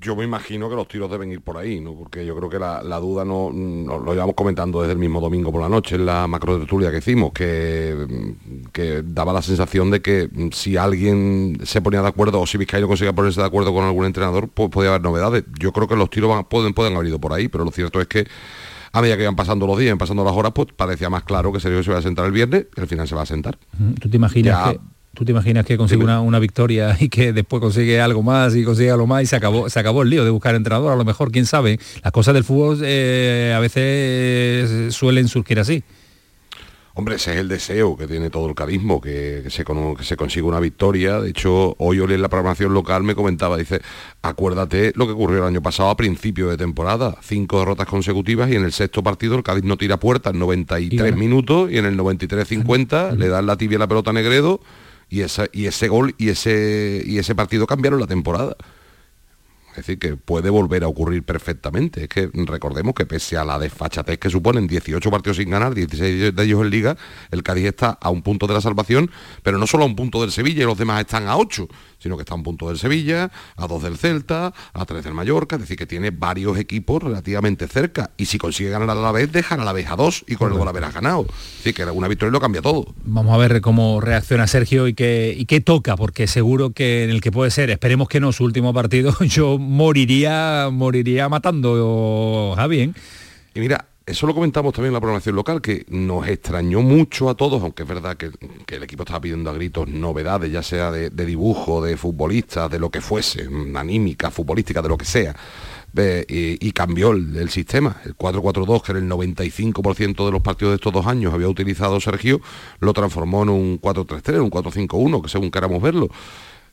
yo 0.00 0.16
me 0.16 0.24
imagino 0.24 0.70
que 0.70 0.76
los 0.76 0.88
tiros 0.88 1.10
deben 1.10 1.30
ir 1.30 1.42
por 1.42 1.58
ahí, 1.58 1.80
¿no? 1.80 1.94
Porque 1.94 2.24
yo 2.24 2.34
creo 2.34 2.48
que 2.48 2.58
la, 2.58 3.00
duda 3.00 3.24
no, 3.24 3.50
lo 3.52 4.12
llevamos 4.12 4.34
comentando 4.34 4.80
desde 4.80 4.92
el 4.92 4.98
mismo 4.98 5.20
domingo 5.20 5.52
por 5.52 5.60
la 5.60 5.68
noche 5.68 5.96
en 5.96 6.06
la 6.06 6.26
macro 6.26 6.58
tertulia 6.58 6.90
que 6.90 6.98
hicimos, 6.98 7.32
que, 7.32 8.34
que 8.72 9.02
daba 9.04 9.32
la 9.32 9.42
sensación 9.42 9.90
de 9.90 10.00
que 10.00 10.30
si 10.52 10.76
alguien 10.76 11.58
se 11.64 11.82
ponía 11.82 12.00
de 12.00 12.08
acuerdo 12.08 12.40
o 12.40 12.46
si 12.46 12.56
Vizcaíno 12.56 12.88
conseguía 12.88 13.12
ponerse 13.12 13.40
de 13.40 13.46
acuerdo 13.46 13.74
con 13.74 13.84
algún 13.84 14.06
entrenador, 14.06 14.48
pues 14.48 14.70
podía 14.70 14.90
haber 14.90 15.02
novedades. 15.02 15.44
Yo 15.58 15.72
creo 15.72 15.86
que 15.86 15.96
los 15.96 16.08
tiros 16.08 16.30
van, 16.30 16.44
pueden, 16.44 16.72
pueden 16.72 16.94
haber 16.94 17.08
ido 17.08 17.20
por 17.20 17.32
ahí, 17.34 17.48
pero 17.48 17.64
lo 17.64 17.70
cierto 17.70 18.00
es 18.00 18.06
que 18.06 18.26
a 18.92 19.02
medida 19.02 19.16
que 19.16 19.22
iban 19.22 19.36
pasando 19.36 19.66
los 19.66 19.78
días, 19.78 19.88
iban 19.88 19.98
pasando 19.98 20.24
las 20.24 20.32
horas, 20.32 20.52
pues 20.54 20.68
parecía 20.74 21.10
más 21.10 21.24
claro 21.24 21.52
que 21.52 21.60
Sergio 21.60 21.82
se 21.82 21.90
iba 21.90 21.98
a 21.98 22.02
sentar 22.02 22.24
el 22.24 22.32
viernes, 22.32 22.66
que 22.74 22.80
al 22.80 22.88
final 22.88 23.06
se 23.06 23.14
va 23.14 23.22
a 23.22 23.26
sentar. 23.26 23.58
¿Tú 24.00 24.08
te 24.08 24.16
imaginas 24.16 24.70
que 24.70 24.80
¿Tú 25.14 25.24
te 25.24 25.32
imaginas 25.32 25.66
que 25.66 25.76
consigue 25.76 26.04
una, 26.04 26.20
una, 26.20 26.38
victoria 26.38 26.96
y 27.00 27.08
que 27.08 27.32
después 27.32 27.60
consigue 27.60 28.00
algo 28.00 28.22
más 28.22 28.54
y 28.54 28.62
consigue 28.64 28.90
algo 28.90 29.06
más 29.06 29.24
y 29.24 29.26
se 29.26 29.36
acabó, 29.36 29.68
se 29.68 29.80
acabó 29.80 30.02
el 30.02 30.10
lío 30.10 30.24
de 30.24 30.30
buscar 30.30 30.54
entrenador? 30.54 30.92
A 30.92 30.96
lo 30.96 31.04
mejor, 31.04 31.32
quién 31.32 31.46
sabe. 31.46 31.80
Las 32.02 32.12
cosas 32.12 32.34
del 32.34 32.44
fútbol 32.44 32.80
eh, 32.84 33.52
a 33.54 33.58
veces 33.58 34.94
suelen 34.94 35.26
surgir 35.26 35.58
así. 35.58 35.82
Hombre, 36.94 37.14
ese 37.14 37.32
es 37.32 37.38
el 37.38 37.48
deseo 37.48 37.96
que 37.96 38.06
tiene 38.06 38.30
todo 38.30 38.48
el 38.48 38.54
carisma, 38.54 39.00
que, 39.00 39.44
se, 39.48 39.64
que 39.64 40.04
se 40.04 40.16
consiga 40.16 40.46
una 40.46 40.60
victoria. 40.60 41.20
De 41.20 41.30
hecho, 41.30 41.74
hoy 41.78 41.98
en 41.98 42.20
la 42.20 42.28
programación 42.28 42.74
local 42.74 43.04
me 43.04 43.14
comentaba, 43.14 43.56
dice, 43.56 43.80
acuérdate 44.22 44.92
lo 44.96 45.06
que 45.06 45.12
ocurrió 45.12 45.38
el 45.38 45.44
año 45.44 45.62
pasado 45.62 45.90
a 45.90 45.96
principio 45.96 46.50
de 46.50 46.56
temporada. 46.56 47.16
Cinco 47.22 47.60
derrotas 47.60 47.86
consecutivas 47.86 48.50
y 48.50 48.56
en 48.56 48.64
el 48.64 48.72
sexto 48.72 49.02
partido 49.02 49.36
el 49.36 49.42
Cádiz 49.42 49.64
no 49.64 49.76
tira 49.76 49.98
puerta 49.98 50.30
en 50.30 50.40
93 50.40 51.16
minutos 51.16 51.70
y 51.70 51.78
en 51.78 51.86
el 51.86 51.96
93-50 51.96 53.16
le 53.16 53.28
dan 53.28 53.46
la 53.46 53.56
tibia 53.56 53.76
a 53.76 53.80
la 53.80 53.88
pelota 53.88 54.10
a 54.10 54.12
Negredo 54.12 54.60
y, 55.10 55.20
y 55.52 55.66
ese 55.66 55.88
gol 55.88 56.14
y 56.16 56.30
ese, 56.30 57.02
y 57.04 57.18
ese 57.18 57.34
partido 57.34 57.66
cambiaron 57.66 58.00
la 58.00 58.06
temporada. 58.06 58.56
Es 59.70 59.76
decir, 59.76 59.98
que 59.98 60.16
puede 60.16 60.50
volver 60.50 60.82
a 60.82 60.88
ocurrir 60.88 61.22
perfectamente. 61.22 62.02
Es 62.02 62.08
que 62.08 62.28
recordemos 62.32 62.92
que 62.94 63.06
pese 63.06 63.36
a 63.36 63.44
la 63.44 63.58
desfachatez 63.58 64.18
que 64.18 64.28
suponen 64.28 64.66
18 64.66 65.10
partidos 65.10 65.36
sin 65.36 65.48
ganar, 65.48 65.74
16 65.74 66.34
de 66.34 66.42
ellos 66.42 66.60
en 66.62 66.70
liga, 66.70 66.96
el 67.30 67.42
Cádiz 67.42 67.66
está 67.66 67.90
a 68.00 68.10
un 68.10 68.22
punto 68.22 68.46
de 68.46 68.54
la 68.54 68.60
salvación, 68.60 69.10
pero 69.42 69.58
no 69.58 69.66
solo 69.66 69.84
a 69.84 69.86
un 69.86 69.94
punto 69.94 70.20
del 70.20 70.32
Sevilla 70.32 70.62
y 70.62 70.66
los 70.66 70.76
demás 70.76 71.00
están 71.00 71.28
a 71.28 71.36
8 71.36 71.68
sino 72.00 72.16
que 72.16 72.22
está 72.22 72.34
a 72.34 72.36
un 72.36 72.42
punto 72.42 72.68
del 72.68 72.78
Sevilla, 72.78 73.30
a 73.56 73.66
dos 73.66 73.82
del 73.82 73.96
Celta, 73.96 74.52
a 74.72 74.86
tres 74.86 75.04
del 75.04 75.14
Mallorca, 75.14 75.56
es 75.56 75.62
decir, 75.62 75.76
que 75.76 75.86
tiene 75.86 76.10
varios 76.10 76.58
equipos 76.58 77.02
relativamente 77.02 77.68
cerca. 77.68 78.10
Y 78.16 78.26
si 78.26 78.38
consigue 78.38 78.70
ganar 78.70 78.90
a 78.90 78.94
la 78.94 79.12
vez, 79.12 79.30
dejar 79.30 79.60
a 79.60 79.64
la 79.64 79.72
vez 79.72 79.88
a 79.88 79.96
dos 79.96 80.24
y 80.26 80.34
con 80.36 80.50
el 80.50 80.58
gol 80.58 80.66
haber 80.66 80.90
ganado. 80.90 81.26
Así 81.60 81.72
que 81.72 81.84
una 81.84 82.08
victoria 82.08 82.32
lo 82.32 82.40
cambia 82.40 82.62
todo. 82.62 82.94
Vamos 83.04 83.34
a 83.34 83.36
ver 83.36 83.60
cómo 83.60 84.00
reacciona 84.00 84.46
Sergio 84.46 84.88
y 84.88 84.94
qué, 84.94 85.34
y 85.36 85.44
qué 85.44 85.60
toca, 85.60 85.96
porque 85.96 86.26
seguro 86.26 86.70
que 86.70 87.04
en 87.04 87.10
el 87.10 87.20
que 87.20 87.30
puede 87.30 87.50
ser, 87.50 87.70
esperemos 87.70 88.08
que 88.08 88.20
no, 88.20 88.32
su 88.32 88.44
último 88.44 88.72
partido, 88.72 89.14
yo 89.20 89.58
moriría, 89.58 90.68
moriría 90.72 91.28
matando 91.28 92.54
a 92.56 92.66
bien. 92.66 92.94
Y 93.54 93.60
mira, 93.60 93.89
eso 94.10 94.26
lo 94.26 94.34
comentamos 94.34 94.72
también 94.74 94.90
en 94.90 94.94
la 94.94 95.00
programación 95.00 95.36
local, 95.36 95.62
que 95.62 95.86
nos 95.88 96.26
extrañó 96.26 96.82
mucho 96.82 97.30
a 97.30 97.34
todos, 97.34 97.62
aunque 97.62 97.84
es 97.84 97.88
verdad 97.88 98.16
que, 98.16 98.30
el 98.74 98.82
equipo 98.82 99.04
estaba 99.04 99.20
pidiendo 99.20 99.50
a 99.50 99.54
gritos 99.54 99.88
novedades, 99.88 100.50
ya 100.50 100.62
sea 100.62 100.90
de, 100.90 101.10
dibujo, 101.10 101.82
de 101.82 101.96
futbolistas, 101.96 102.70
de 102.70 102.78
lo 102.78 102.90
que 102.90 103.00
fuese, 103.00 103.48
anímica, 103.74 104.30
futbolística, 104.30 104.82
de 104.82 104.88
lo 104.88 104.98
que 104.98 105.04
sea. 105.04 105.34
y, 106.28 106.72
cambió 106.72 107.12
el, 107.12 107.50
sistema. 107.50 107.96
El 108.04 108.16
4-4-2, 108.16 108.82
que 108.82 108.92
era 108.92 108.98
el 108.98 109.08
95% 109.08 110.24
de 110.24 110.32
los 110.32 110.42
partidos 110.42 110.72
de 110.72 110.76
estos 110.76 110.92
dos 110.92 111.06
años 111.06 111.32
había 111.32 111.48
utilizado 111.48 112.00
Sergio, 112.00 112.40
lo 112.80 112.92
transformó 112.92 113.42
en 113.44 113.48
un 113.50 113.80
4-3-3, 113.80 114.42
un 114.42 114.50
4-5-1, 114.50 115.22
que 115.22 115.28
según 115.28 115.50
queramos 115.50 115.80
verlo. 115.80 116.08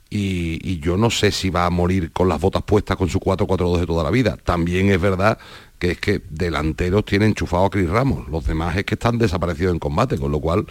Y, 0.09 0.79
yo 0.79 0.95
no 0.95 1.09
sé 1.09 1.31
si 1.31 1.49
va 1.49 1.65
a 1.65 1.69
morir 1.69 2.11
con 2.11 2.29
las 2.29 2.39
botas 2.39 2.63
puestas 2.63 2.95
con 2.95 3.09
su 3.09 3.19
4-4-2 3.19 3.79
de 3.79 3.85
toda 3.85 4.03
la 4.03 4.11
vida. 4.11 4.37
También 4.37 4.89
es 4.89 5.01
verdad 5.01 5.37
que 5.79 5.91
es 5.91 5.99
que 5.99 6.21
delanteros 6.29 7.05
tienen 7.05 7.29
enchufado 7.29 7.65
a 7.65 7.69
Cris 7.69 7.89
Ramos, 7.89 8.27
los 8.29 8.45
demás 8.45 8.75
es 8.77 8.85
que 8.85 8.95
están 8.95 9.17
desaparecidos 9.17 9.73
en 9.73 9.79
combate, 9.79 10.17
con 10.17 10.31
lo 10.31 10.39
cual 10.39 10.65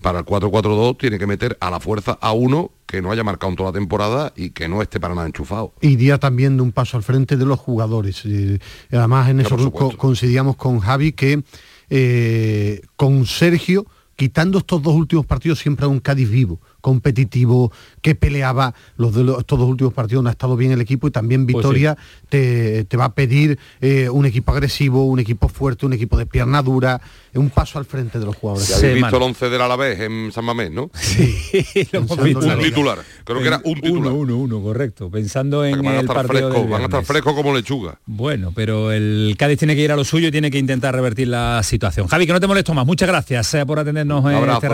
para 0.00 0.20
el 0.20 0.24
4-4-2 0.24 0.98
tiene 0.98 1.18
que 1.18 1.26
meter 1.26 1.56
a 1.60 1.70
la 1.70 1.78
fuerza 1.78 2.18
a 2.20 2.32
uno 2.32 2.70
que 2.86 3.02
no 3.02 3.12
haya 3.12 3.22
marcado 3.22 3.50
en 3.50 3.56
toda 3.56 3.70
la 3.70 3.78
temporada 3.78 4.32
y 4.34 4.50
que 4.50 4.68
no 4.68 4.82
esté 4.82 4.98
para 4.98 5.14
nada 5.14 5.26
enchufado. 5.26 5.74
Iría 5.80 6.18
también 6.18 6.56
de 6.56 6.62
un 6.62 6.72
paso 6.72 6.96
al 6.96 7.02
frente 7.02 7.36
de 7.36 7.44
los 7.44 7.58
jugadores. 7.58 8.22
Eh, 8.24 8.58
además 8.90 9.28
en 9.28 9.40
eso 9.40 9.70
coincidíamos 9.70 10.56
con 10.56 10.80
Javi 10.80 11.12
que 11.12 11.42
eh, 11.90 12.80
con 12.96 13.26
Sergio, 13.26 13.86
quitando 14.16 14.58
estos 14.58 14.82
dos 14.82 14.94
últimos 14.94 15.26
partidos, 15.26 15.58
siempre 15.58 15.84
a 15.84 15.88
un 15.88 16.00
Cádiz 16.00 16.30
vivo 16.30 16.60
competitivo, 16.80 17.72
que 18.02 18.14
peleaba 18.14 18.74
los 18.96 19.14
de 19.14 19.22
estos 19.38 19.58
dos 19.58 19.68
últimos 19.68 19.92
partidos, 19.92 20.22
no 20.22 20.28
ha 20.28 20.32
estado 20.32 20.56
bien 20.56 20.72
el 20.72 20.80
equipo 20.80 21.08
y 21.08 21.10
también 21.10 21.46
pues 21.46 21.56
Victoria 21.56 21.96
te, 22.28 22.86
va 22.98 23.06
a 23.06 23.14
pedir 23.14 23.58
eh, 23.80 24.08
un 24.08 24.26
equipo 24.26 24.52
agresivo, 24.52 25.06
un 25.06 25.18
equipo 25.18 25.48
fuerte, 25.48 25.86
un 25.86 25.92
equipo 25.92 26.16
de 26.16 26.26
pierna 26.26 26.62
dura, 26.62 27.00
un 27.34 27.50
paso 27.50 27.78
al 27.78 27.84
frente 27.84 28.18
de 28.18 28.26
los 28.26 28.36
jugadores. 28.36 28.68
Ya 28.68 28.76
habéis 28.76 28.94
visto 28.94 29.16
el 29.16 29.22
11 29.22 29.50
del 29.50 29.60
Alavés 29.60 30.00
en 30.00 30.32
San 30.32 30.44
Mamés, 30.44 30.70
¿no? 30.70 30.90
Sí, 31.00 31.88
Un 31.92 32.58
titular, 32.60 32.98
creo 33.24 33.40
que 33.40 33.46
era 33.46 33.60
un 33.64 33.74
titular. 33.74 34.12
Uno, 34.12 34.14
uno, 34.14 34.36
uno, 34.36 34.62
correcto. 34.62 35.10
Pensando 35.10 35.64
en 35.64 35.84
el 35.84 36.06
partido 36.06 36.66
Van 36.66 36.82
a 36.82 36.84
estar 36.84 37.04
frescos 37.04 37.34
como 37.34 37.54
lechuga. 37.54 37.98
Bueno, 38.06 38.52
pero 38.54 38.92
el 38.92 39.34
Cádiz 39.38 39.58
tiene 39.58 39.74
que 39.74 39.82
ir 39.82 39.92
a 39.92 39.96
lo 39.96 40.04
suyo 40.04 40.28
y 40.28 40.30
tiene 40.30 40.50
que 40.50 40.58
intentar 40.58 40.94
revertir 40.94 41.28
la 41.28 41.62
situación. 41.62 42.06
Javi, 42.06 42.26
que 42.26 42.32
no 42.32 42.40
te 42.40 42.46
molesto 42.46 42.74
más. 42.74 42.86
Muchas 42.86 43.08
gracias 43.08 43.54
eh, 43.54 43.66
por 43.66 43.78
atendernos 43.78 44.24
en 44.24 44.50
este 44.50 44.68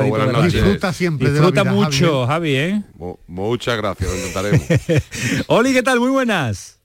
Disfruta 0.47 0.93
siempre 0.93 1.31
Disfruta 1.31 1.65
mucho, 1.65 1.96
Javi, 2.27 2.57
¿eh? 2.57 2.83
Muchas 3.27 3.77
gracias, 3.77 4.11
lo 4.11 4.17
intentaremos. 4.17 4.67
Oli, 5.49 5.73
¿qué 5.73 5.83
tal? 5.83 6.01
Muy 6.01 6.11
buenas. 6.11 6.76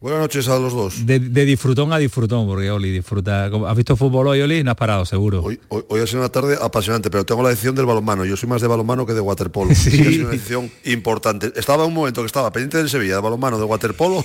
Buenas 0.00 0.20
noches 0.20 0.48
a 0.48 0.58
los 0.58 0.72
dos. 0.72 1.04
De, 1.04 1.18
disfrutón 1.18 1.92
a 1.92 1.98
disfrutón, 1.98 2.46
porque 2.46 2.70
Oli 2.70 2.90
disfruta. 2.90 3.50
¿Has 3.68 3.76
visto 3.76 3.96
fútbol 3.96 4.28
hoy, 4.28 4.40
Oli? 4.40 4.64
No 4.64 4.70
has 4.70 4.76
parado, 4.78 5.04
seguro. 5.04 5.42
Hoy, 5.42 5.60
hoy, 5.68 6.00
ha 6.00 6.06
sido 6.06 6.20
una 6.20 6.30
tarde 6.30 6.56
apasionante, 6.58 7.10
pero 7.10 7.26
tengo 7.26 7.42
la 7.42 7.50
decisión 7.50 7.74
del 7.74 7.84
balonmano. 7.84 8.24
Yo 8.24 8.34
soy 8.34 8.48
más 8.48 8.62
de 8.62 8.66
balonmano 8.66 9.04
que 9.04 9.12
de 9.12 9.20
waterpolo. 9.20 9.74
Sí. 9.80 10.00
ha 10.00 10.04
sido 10.04 10.22
una 10.22 10.30
decisión 10.30 10.70
importante. 10.84 11.52
Estaba 11.54 11.84
un 11.84 11.92
momento 11.92 12.22
que 12.22 12.26
estaba 12.26 12.50
pendiente 12.50 12.78
del 12.78 12.88
Sevilla, 12.88 13.16
de 13.16 13.20
balonmano, 13.20 13.58
de 13.58 13.64
waterpolo. 13.64 14.24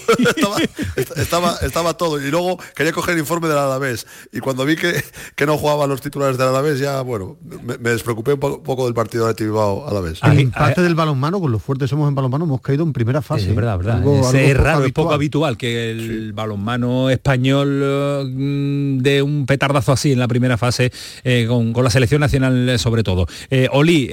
estaba, 1.17 1.55
estaba, 1.61 1.93
todo. 1.95 2.25
Y 2.25 2.31
luego 2.31 2.57
quería 2.73 2.93
coger 2.93 3.15
el 3.15 3.19
informe 3.19 3.49
del 3.49 3.57
Alavés. 3.57 4.07
Y 4.31 4.39
cuando 4.39 4.63
vi 4.63 4.77
que, 4.77 5.03
que 5.35 5.45
no 5.45 5.57
jugaban 5.57 5.89
los 5.89 5.99
titulares 5.99 6.37
del 6.37 6.47
Alavés, 6.47 6.79
ya, 6.79 7.01
bueno, 7.01 7.37
me, 7.63 7.89
despreocupé 7.89 8.33
un 8.33 8.39
poco, 8.39 8.85
del 8.85 8.93
partido 8.93 9.27
de 9.27 9.43
Bilbao 9.43 9.89
Alavés. 9.89 10.23
Al 10.23 10.39
empate 10.39 10.81
del 10.81 10.95
balonmano, 10.95 11.41
con 11.41 11.51
los 11.51 11.61
fuertes 11.61 11.89
somos 11.89 12.07
en 12.07 12.15
balonmano, 12.15 12.45
hemos 12.45 12.61
caído 12.61 12.83
en 12.83 12.93
primera 12.93 13.21
fase. 13.21 13.49
Es 13.49 13.55
verdad, 13.55 13.77
verdad. 13.77 14.35
es, 14.35 14.57
raro, 14.57 14.85
es 14.85 14.93
poco 14.93 15.11
habitual 15.11 15.57
que 15.57 15.64
el 15.65 16.33
balonmano 16.33 17.09
español 17.09 18.29
mm, 18.31 18.99
de 18.99 19.21
un 19.21 19.45
petardazo 19.45 19.91
así 19.91 20.11
en 20.11 20.19
la 20.19 20.27
primera 20.27 20.57
fase 20.57 20.91
eh, 21.23 21.45
con, 21.47 21.73
la 21.83 21.89
selección 21.89 22.21
nacional 22.21 22.69
eh, 22.69 22.77
sobre 22.77 23.03
todo. 23.03 23.27
Eh, 23.49 23.67
Oli, 23.71 24.09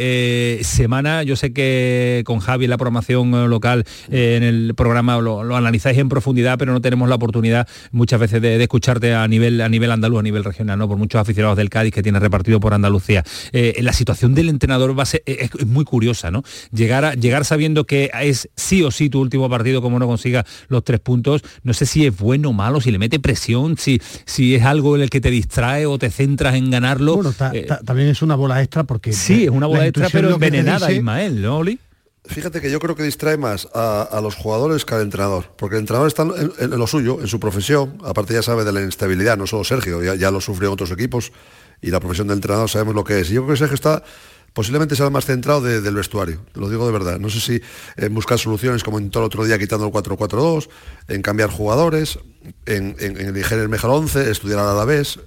semana, 0.62 1.22
yo 1.22 1.36
sé 1.36 1.53
que 1.53 2.22
con 2.24 2.40
Javi 2.40 2.66
la 2.66 2.76
programación 2.76 3.48
local 3.48 3.84
en 4.11 4.42
el 4.42 4.74
programa 4.74 5.18
lo, 5.20 5.57
analizáis 5.57 5.98
en 5.98 6.09
profundidad, 6.09 6.59
pero 6.59 6.72
no 6.72 6.80
tenemos 6.80 7.09
la 7.09 7.14
oportunidad 7.14 7.68
muchas 7.90 8.20
veces 8.20 8.42
de, 8.42 8.62
escucharte 8.62 9.14
a 9.14 9.26
nivel, 9.28 9.61
a 9.61 9.68
nivel 9.68 9.90
andaluz, 9.90 10.20
a 10.20 10.22
nivel 10.22 10.44
regional, 10.44 10.78
¿no? 10.78 10.88
por 10.88 10.96
muchos 10.96 11.20
aficionados 11.20 11.57
del 11.57 11.70
Cádiz 11.70 11.92
que 11.92 12.03
tiene 12.03 12.18
repartido 12.18 12.61
por 12.61 12.74
Andalucía. 12.74 13.24
la 13.53 13.92
situación 13.92 14.34
del 14.34 14.48
entrenador 14.48 14.98
va 14.98 15.03
a 15.03 15.07
ser, 15.07 15.22
es, 15.26 15.50
muy 15.66 15.84
curiosa, 15.84 16.30
¿no? 16.30 16.42
Llegar, 16.72 17.05
a, 17.05 17.14
llegar 17.14 17.44
sabiendo 17.44 17.84
que 17.84 18.11
es 18.22 18.48
sí 18.57 18.82
o 18.82 18.90
sí 18.90 19.11
tu 19.11 19.20
último 19.20 19.48
partido 19.48 19.82
como 19.82 19.98
no 19.98 20.07
consiga 20.07 20.44
los 20.68 20.84
tres 20.84 21.00
puntos, 21.00 21.41
no 21.62 21.74
sé 21.74 21.86
si 21.86 22.07
es 22.07 22.16
bueno 22.16 22.51
o 22.51 22.53
malo, 22.53 22.80
si 22.80 22.90
le 22.90 22.99
mete 22.99 23.20
presión, 23.20 23.76
si, 23.78 24.01
si 24.24 24.55
es 24.55 24.62
algo 24.62 24.97
en 24.97 25.03
el 25.03 25.11
que 25.11 25.20
te 25.20 25.30
distrae 25.30 25.86
o 25.86 25.99
te 25.99 26.11
centras 26.11 26.55
en 26.55 26.70
ganarlo. 26.70 27.16
Bueno, 27.16 27.34
eh, 27.53 27.66
también 27.84 28.09
es 28.09 28.22
una 28.22 28.34
bola 28.34 28.62
extra 28.62 28.84
porque... 28.84 29.12
Sí, 29.12 29.45
es 29.45 29.51
una 29.51 29.66
bola 29.66 29.86
extra, 29.86 30.09
pero 30.11 30.30
envenenada, 30.30 30.93
Ismael, 30.93 31.40
¿no, 31.43 31.59
Oli? 31.59 31.78
Fíjate 32.24 32.61
que 32.61 32.70
yo 32.70 32.78
creo 32.78 32.95
que 32.95 33.03
distrae 33.03 33.36
más 33.36 33.68
a, 33.74 34.20
los 34.22 34.36
jugadores 34.36 34.84
que 34.84 34.95
al 34.95 35.03
entrenador, 35.03 35.53
porque 35.57 35.74
el 35.74 35.80
entrenador 35.80 36.07
está 36.07 36.22
en, 36.22 36.70
lo 36.70 36.86
suyo, 36.86 37.20
en 37.20 37.26
su 37.26 37.40
profesión, 37.40 37.99
aparte 38.05 38.32
ya 38.32 38.43
sabe 38.43 38.64
de 38.64 38.72
la 38.72 38.80
inestabilidad, 38.80 39.36
no 39.36 39.49
solo 39.49 39.64
Sergio, 39.64 40.03
ya, 40.03 40.14
ya 40.14 40.30
lo 40.30 40.40
sufrió 40.40 40.68
en 40.68 40.74
otros 40.74 40.93
equipos, 40.93 41.32
y 41.80 41.90
la 41.90 41.99
profesión 41.99 42.28
del 42.28 42.36
entrenador 42.36 42.70
sabemos 42.70 42.95
lo 42.95 43.03
que 43.03 43.20
es. 43.20 43.30
Y 43.30 43.34
yo 43.34 43.43
creo 43.43 43.55
que 43.55 43.59
Sergio 43.59 43.74
está 43.74 44.05
posiblemente 44.53 44.96
sea 44.96 45.07
el 45.07 45.12
más 45.12 45.24
centrado 45.24 45.61
del 45.61 45.94
vestuario, 45.94 46.44
lo 46.55 46.68
digo 46.68 46.86
de 46.86 46.92
verdad. 46.92 47.18
No 47.18 47.30
sé 47.30 47.40
si 47.40 47.61
en 47.96 48.14
buscar 48.14 48.38
soluciones 48.38 48.82
como 48.82 48.98
en 48.98 49.11
todo 49.11 49.22
el 49.22 49.26
otro 49.26 49.44
día 49.44 49.59
quitando 49.59 49.86
el 49.86 49.92
4-4-2, 49.92 50.68
en 51.09 51.22
cambiar 51.22 51.50
jugadores, 51.50 52.18
en, 52.66 52.96
elegir 52.98 53.59
el 53.59 53.68
mejor 53.68 53.90
11, 53.90 54.30
estudiar 54.30 54.61
a 54.61 54.74
la 54.74 54.84
vez. 54.84 55.18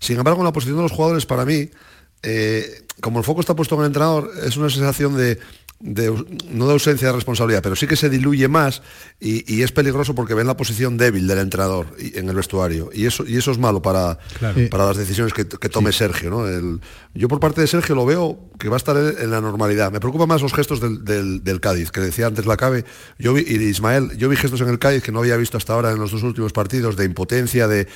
Sin 0.00 0.18
embargo, 0.18 0.40
en 0.40 0.44
la 0.44 0.52
posición 0.52 0.76
de 0.76 0.82
los 0.82 0.92
jugadores, 0.92 1.26
para 1.26 1.44
mí, 1.44 1.70
eh, 2.22 2.84
como 3.00 3.18
el 3.18 3.24
foco 3.24 3.40
está 3.40 3.56
puesto 3.56 3.74
en 3.76 3.82
el 3.82 3.86
entrenador, 3.88 4.30
es 4.44 4.56
una 4.56 4.70
sensación 4.70 5.16
de 5.16 5.38
no 5.84 6.66
de 6.66 6.72
ausencia 6.72 7.08
de 7.08 7.12
responsabilidad, 7.12 7.62
pero 7.62 7.76
sí 7.76 7.86
que 7.86 7.96
se 7.96 8.08
diluye 8.08 8.48
más 8.48 8.80
y, 9.20 9.62
es 9.62 9.70
peligroso 9.70 10.14
porque 10.14 10.34
ven 10.34 10.46
la 10.46 10.56
posición 10.56 10.96
débil 10.96 11.26
del 11.26 11.38
entrenador 11.38 11.86
en 11.98 12.28
el 12.28 12.34
vestuario. 12.34 12.90
Y 12.92 13.06
eso, 13.06 13.24
y 13.26 13.36
eso 13.36 13.50
es 13.50 13.58
malo 13.58 13.82
para, 13.82 14.18
para 14.70 14.86
las 14.86 14.96
decisiones 14.96 15.34
que, 15.34 15.44
tome 15.44 15.92
Sergio. 15.92 16.30
¿no? 16.30 16.80
yo 17.14 17.28
por 17.28 17.40
parte 17.40 17.60
de 17.60 17.66
Sergio 17.66 17.94
lo 17.94 18.06
veo 18.06 18.38
que 18.58 18.68
va 18.68 18.76
a 18.76 18.78
estar 18.78 18.96
en, 18.96 19.30
la 19.30 19.40
normalidad. 19.40 19.92
Me 19.92 20.00
preocupa 20.00 20.26
más 20.26 20.40
los 20.40 20.54
gestos 20.54 20.80
del, 20.80 21.60
Cádiz, 21.60 21.90
que 21.90 22.00
decía 22.00 22.26
antes 22.26 22.46
la 22.46 22.56
cabe. 22.56 22.84
Yo 23.18 23.34
vi, 23.34 23.42
y 23.46 23.62
Ismael, 23.64 24.16
yo 24.16 24.28
vi 24.28 24.36
gestos 24.36 24.60
en 24.62 24.68
el 24.68 24.78
Cádiz 24.78 25.02
que 25.02 25.12
no 25.12 25.18
había 25.18 25.36
visto 25.36 25.58
hasta 25.58 25.74
ahora 25.74 25.90
en 25.90 25.98
los 25.98 26.10
dos 26.12 26.22
últimos 26.22 26.52
partidos, 26.52 26.96
de 26.96 27.04
impotencia, 27.04 27.68
de, 27.68 27.86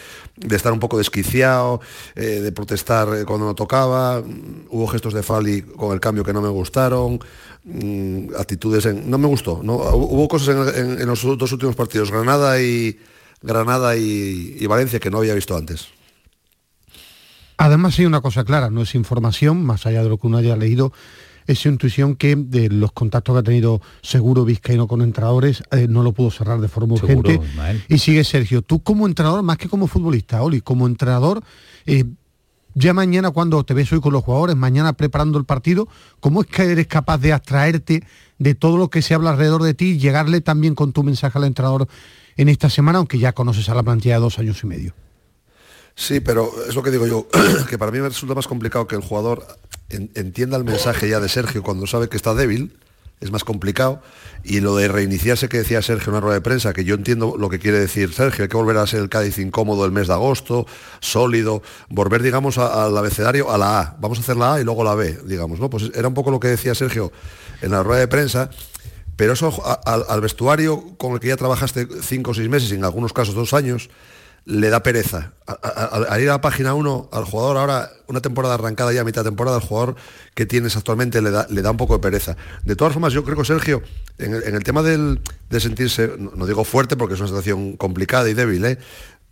estar 0.51 0.73
un 0.73 0.81
poco 0.81 0.99
desquiciado, 0.99 1.81
eh, 2.15 2.41
de 2.41 2.53
protestar 2.53 3.09
eh, 3.15 3.25
cuando 3.25 3.47
no 3.47 3.55
tocaba. 3.55 4.23
Hubo 4.69 4.87
gestos 4.89 5.15
de 5.15 5.23
Fali 5.23 5.63
con 5.63 5.93
el 5.93 6.01
cambio 6.01 6.23
que 6.23 6.33
no 6.35 6.43
me 6.43 6.49
gustaron. 6.49 7.19
Mm, 7.65 8.35
actitudes 8.39 8.87
en... 8.87 9.11
No 9.11 9.19
me 9.19 9.27
gustó, 9.27 9.61
¿no? 9.63 9.75
Hubo 9.75 10.29
cosas 10.29 10.77
en, 10.77 11.07
los 11.07 11.23
dos 11.23 11.53
últimos 11.53 11.77
partidos, 11.77 12.11
Granada 12.11 12.61
y 12.63 12.99
Granada 13.43 13.97
y, 13.97 14.67
Valencia, 14.67 15.01
que 15.01 15.11
no 15.11 15.19
había 15.19 15.35
visto 15.35 15.57
antes. 15.57 15.89
Además 17.57 17.99
hay 17.99 18.07
una 18.07 18.21
cosa 18.21 18.45
clara, 18.45 18.71
no 18.71 18.83
es 18.83 18.95
información, 18.95 19.65
más 19.65 19.87
allá 19.87 20.03
de 20.03 20.09
lo 20.09 20.19
que 20.19 20.29
uno 20.29 20.39
haya 20.39 20.57
leído, 20.57 20.93
esa 21.47 21.69
intuición 21.69 22.15
que 22.15 22.37
de 22.37 22.69
los 22.69 22.93
contactos 22.93 23.35
que 23.35 23.39
ha 23.41 23.43
tenido 23.43 23.81
seguro 24.03 24.45
Vizcaíno 24.45 24.87
con 24.87 25.03
entrenadores 25.03 25.63
eh, 25.71 25.87
no 25.89 26.03
lo 26.03 26.13
pudo 26.13 26.31
cerrar 26.31 26.61
de 26.61 26.69
forma 26.69 26.95
urgente. 26.95 27.41
Y 27.89 27.99
sigue 27.99 28.23
Sergio, 28.23 28.63
tú 28.63 28.83
como 28.83 29.07
entrenador, 29.07 29.43
más 29.43 29.57
que 29.57 29.69
como 29.69 29.87
futbolista, 29.87 30.43
Oli, 30.43 30.61
como 30.61 30.87
entrenador, 30.87 31.43
eh, 31.87 32.05
ya 32.79 32.95
mañana 32.95 33.31
cuando 33.31 33.65
te 33.65 33.75
ves 33.75 33.93
hoy 33.93 34.01
con 34.01 34.13
los 34.13 34.25
jugadores, 34.25 34.57
mañana 34.57 34.93
preparando 34.93 35.39
el 35.39 35.45
partido, 35.45 35.89
¿cómo 36.21 36.43
es 36.43 36.47
que 36.47 36.63
eres 36.63 36.87
capaz 36.87 37.19
de 37.19 37.33
abstraerte 37.33 38.05
de 38.39 38.55
todo 38.55 38.77
lo 38.77 38.89
que 38.89 39.03
se 39.03 39.15
habla 39.15 39.31
alrededor 39.31 39.63
de 39.63 39.75
ti 39.75 39.93
y 39.93 39.99
llegarle 39.99 40.41
también 40.41 40.75
con 40.75 40.93
tu 40.93 41.03
mensaje 41.03 41.37
al 41.39 41.45
entrenador 41.45 41.89
en 42.37 42.49
esta 42.49 42.71
semana, 42.71 42.99
aunque 42.99 43.19
ya 43.19 43.33
conoces 43.33 43.69
a 43.69 43.75
la 43.75 43.83
plantilla 43.83 44.15
de 44.15 44.21
dos 44.21 44.39
años 44.39 44.63
y 44.63 44.67
medio? 44.67 44.95
Sí, 45.97 46.21
pero 46.21 46.53
es 46.69 46.75
lo 46.77 46.83
que 46.85 46.93
digo 46.93 47.07
yo, 47.09 47.27
que 47.69 47.77
para 47.77 47.91
mí 47.91 47.99
me 47.99 48.09
resulta 48.09 48.37
más 48.37 48.47
complicado 48.47 48.87
que 48.87 48.95
el 48.95 49.03
jugador 49.03 49.45
entienda 49.89 50.57
el 50.57 50.65
mensaje 50.65 51.09
ya 51.09 51.19
de 51.19 51.29
Sergio 51.29 51.65
cuando 51.65 51.87
sabe 51.89 52.09
que 52.09 52.17
está 52.17 52.35
débil, 52.35 52.79
es 53.21 53.31
más 53.31 53.45
complicado. 53.45 54.01
Y 54.45 54.61
lo 54.61 54.77
de 54.77 54.89
reiniciarse 54.89 55.49
que 55.49 55.59
decía 55.59 55.83
Sergio 55.83 56.11
en 56.11 56.15
una 56.15 56.21
rueda 56.21 56.35
de 56.35 56.41
prensa, 56.41 56.73
que 56.73 56.85
yo 56.85 56.95
entiendo 56.95 57.37
lo 57.39 57.49
que 57.49 57.59
quiere 57.59 57.79
decir 57.79 58.13
Sergio, 58.13 58.45
hay 58.45 58.49
que 58.49 58.57
volver 58.57 58.77
a 58.77 58.87
ser 58.87 59.01
el 59.01 59.09
Cádiz 59.09 59.39
incómodo 59.39 59.85
el 59.85 59.93
mes 59.93 60.07
de 60.07 60.15
agosto, 60.15 60.67
sólido, 61.01 61.63
volver, 61.89 62.23
digamos, 62.23 62.59
al 62.59 62.97
abecedario 62.97 63.51
a 63.51 63.59
la 63.59 63.81
A. 63.81 63.97
Vamos 64.01 64.19
a 64.19 64.21
hacer 64.23 64.37
la 64.37 64.55
A 64.55 64.61
y 64.61 64.65
luego 64.65 64.85
la 64.85 64.95
B, 64.95 65.19
digamos, 65.25 65.59
¿no? 65.59 65.69
Pues 65.69 65.91
era 65.95 66.09
un 66.09 66.15
poco 66.15 66.31
lo 66.31 66.41
que 66.41 66.49
decía 66.49 66.75
Sergio 66.75 67.13
en 67.61 67.73
la 67.73 67.83
rueda 67.83 68.01
de 68.01 68.09
prensa. 68.09 68.51
Pero 69.17 69.33
eso 69.33 69.53
al, 69.85 70.05
al 70.09 70.21
vestuario 70.21 70.97
con 70.97 71.13
el 71.13 71.19
que 71.19 71.27
ya 71.27 71.37
trabajaste 71.37 71.89
cinco 72.03 72.31
o 72.31 72.35
seis 72.35 72.49
meses, 72.49 72.71
en 72.71 72.85
algunos 72.85 73.13
casos 73.13 73.35
dos 73.35 73.53
años, 73.53 73.91
le 74.49 74.71
da 74.71 74.83
pereza. 74.83 75.35
Al 75.47 76.23
ir 76.23 76.31
a 76.31 76.33
la 76.33 76.41
página 76.41 76.73
1, 76.73 77.11
al 77.13 77.25
jugador 77.25 77.59
ahora, 77.59 77.91
una 78.07 78.23
temporada 78.23 78.55
arrancada 78.55 78.95
ya, 78.95 79.05
mitad 79.05 79.23
temporada, 79.23 79.59
al 79.59 79.63
jugador 79.63 79.97
que 80.35 80.47
tienes 80.47 80.75
actualmente 80.75 81.21
le 81.21 81.31
da, 81.31 81.47
le 81.51 81.61
da 81.61 81.71
un 81.71 81.77
poco 81.77 81.93
de 81.93 82.01
pereza. 82.01 82.35
De 82.65 82.75
todas 82.75 82.95
formas, 82.95 83.13
yo 83.13 83.25
creo 83.25 83.37
que 83.37 83.45
Sergio, 83.45 83.83
en 84.17 84.33
el, 84.35 84.65
tema 84.65 84.83
del, 84.83 85.21
de 85.51 85.61
sentirse, 85.61 86.13
no, 86.19 86.47
digo 86.47 86.65
fuerte 86.65 86.97
porque 86.97 87.13
es 87.13 87.21
una 87.21 87.29
situación 87.29 87.77
complicada 87.77 88.31
y 88.31 88.33
débil, 88.33 88.65
¿eh? 88.65 88.79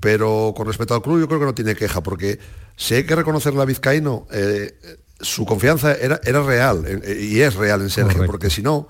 pero 0.00 0.52
con 0.54 0.66
respecto 0.66 0.94
al 0.94 1.00
club 1.00 1.18
yo 1.18 1.28
creo 1.28 1.40
que 1.40 1.46
no 1.46 1.54
tiene 1.54 1.74
queja, 1.74 2.02
porque 2.02 2.38
si 2.76 2.92
hay 2.92 3.04
que 3.06 3.16
reconocerle 3.16 3.62
a 3.62 3.64
Vizcaíno, 3.64 4.26
eh, 4.30 4.74
su 5.18 5.46
confianza 5.46 5.94
era, 5.94 6.20
era 6.24 6.42
real, 6.42 6.84
eh, 6.86 7.18
y 7.22 7.40
es 7.40 7.54
real 7.54 7.80
en 7.80 7.88
Sergio, 7.88 8.26
porque 8.26 8.50
si 8.50 8.60
no, 8.60 8.86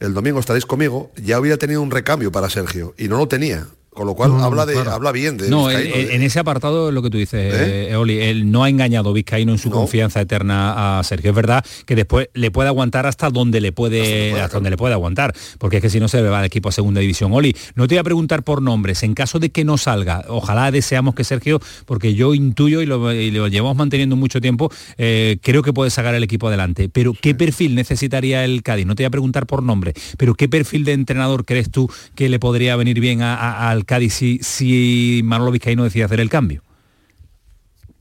el 0.00 0.14
domingo 0.14 0.40
estaréis 0.40 0.66
conmigo, 0.66 1.12
ya 1.14 1.38
hubiera 1.38 1.58
tenido 1.58 1.80
un 1.80 1.92
recambio 1.92 2.32
para 2.32 2.50
Sergio, 2.50 2.92
y 2.98 3.06
no 3.06 3.18
lo 3.18 3.28
tenía. 3.28 3.68
Con 3.94 4.08
lo 4.08 4.14
cual 4.14 4.32
habla, 4.40 4.66
de, 4.66 4.76
habla 4.76 5.12
bien 5.12 5.36
de 5.36 5.48
No, 5.48 5.70
en, 5.70 6.20
ese 6.22 6.40
apartado 6.40 6.90
lo 6.90 7.00
que 7.00 7.10
tú 7.10 7.16
dices, 7.16 7.54
¿Eh? 7.54 7.90
Eh, 7.90 7.96
Oli, 7.96 8.18
él 8.18 8.50
no 8.50 8.64
ha 8.64 8.68
engañado 8.68 9.12
Vizcaíno 9.12 9.52
en 9.52 9.58
su 9.58 9.70
confianza 9.70 10.20
eterna 10.20 10.98
a 10.98 11.04
Sergio. 11.04 11.30
Es 11.30 11.36
verdad 11.36 11.64
que 11.86 11.94
después 11.94 12.28
le 12.34 12.50
puede 12.50 12.68
aguantar 12.68 13.06
hasta 13.06 13.30
donde 13.30 13.60
le 13.60 13.70
puede, 13.70 14.32
hasta, 14.40 14.56
donde 14.56 14.70
le 14.70 14.76
puede 14.76 14.94
aguantar, 14.94 15.32
porque 15.58 15.76
es 15.76 15.82
que 15.82 15.90
si 15.90 16.00
no 16.00 16.08
se 16.08 16.20
le 16.20 16.28
va 16.28 16.40
al 16.40 16.44
equipo 16.44 16.68
a 16.68 16.72
segunda 16.72 17.00
división. 17.00 17.32
Oli, 17.32 17.54
no 17.76 17.86
te 17.86 17.94
voy 17.94 18.00
a 18.00 18.04
preguntar 18.04 18.42
por 18.42 18.62
nombres, 18.62 19.04
en 19.04 19.14
caso 19.14 19.38
de 19.38 19.50
que 19.50 19.64
no 19.64 19.78
salga, 19.78 20.24
ojalá 20.26 20.72
deseamos 20.72 21.14
que 21.14 21.22
Sergio, 21.22 21.60
porque 21.86 22.14
yo 22.14 22.34
intuyo 22.34 22.82
y 22.82 22.86
lo, 22.86 23.12
llevamos 23.12 23.76
manteniendo 23.76 24.16
mucho 24.16 24.40
tiempo, 24.40 24.72
eh, 24.98 25.38
creo 25.40 25.62
que 25.62 25.72
puede 25.72 25.90
sacar 25.90 26.16
el 26.16 26.24
equipo 26.24 26.48
adelante. 26.48 26.88
Pero 26.88 27.12
¿qué 27.14 27.36
perfil 27.36 27.76
necesitaría 27.76 28.44
el 28.44 28.64
Cádiz? 28.64 28.86
No 28.86 28.96
te 28.96 29.04
voy 29.04 29.06
a 29.06 29.10
preguntar 29.10 29.46
por 29.46 29.62
nombre, 29.62 29.94
pero 30.18 30.34
¿qué 30.34 30.48
perfil 30.48 30.84
de 30.84 30.94
entrenador 30.94 31.44
crees 31.44 31.70
tú 31.70 31.88
que 32.16 32.28
le 32.28 32.40
podría 32.40 32.74
venir 32.74 32.98
bien 32.98 33.22
al 33.22 33.83
Cádiz 33.84 34.14
si, 34.14 34.38
si 34.42 35.22
Manolo 35.24 35.50
Vizcaíno 35.50 35.84
decide 35.84 36.04
hacer 36.04 36.20
el 36.20 36.30
cambio? 36.30 36.62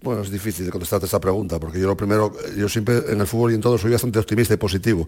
Bueno, 0.04 0.22
es 0.22 0.30
difícil 0.30 0.66
de 0.66 0.72
contestarte 0.72 1.06
esta 1.06 1.22
pregunta, 1.22 1.62
porque 1.62 1.80
yo 1.80 1.88
lo 1.88 1.96
primero, 1.96 2.34
yo 2.58 2.68
siempre 2.68 3.04
en 3.08 3.22
el 3.22 3.26
fútbol 3.26 3.54
y 3.54 3.56
en 3.56 3.62
todo 3.62 3.78
soy 3.78 3.92
bastante 3.92 4.20
optimista 4.20 4.54
y 4.54 4.58
positivo. 4.58 5.08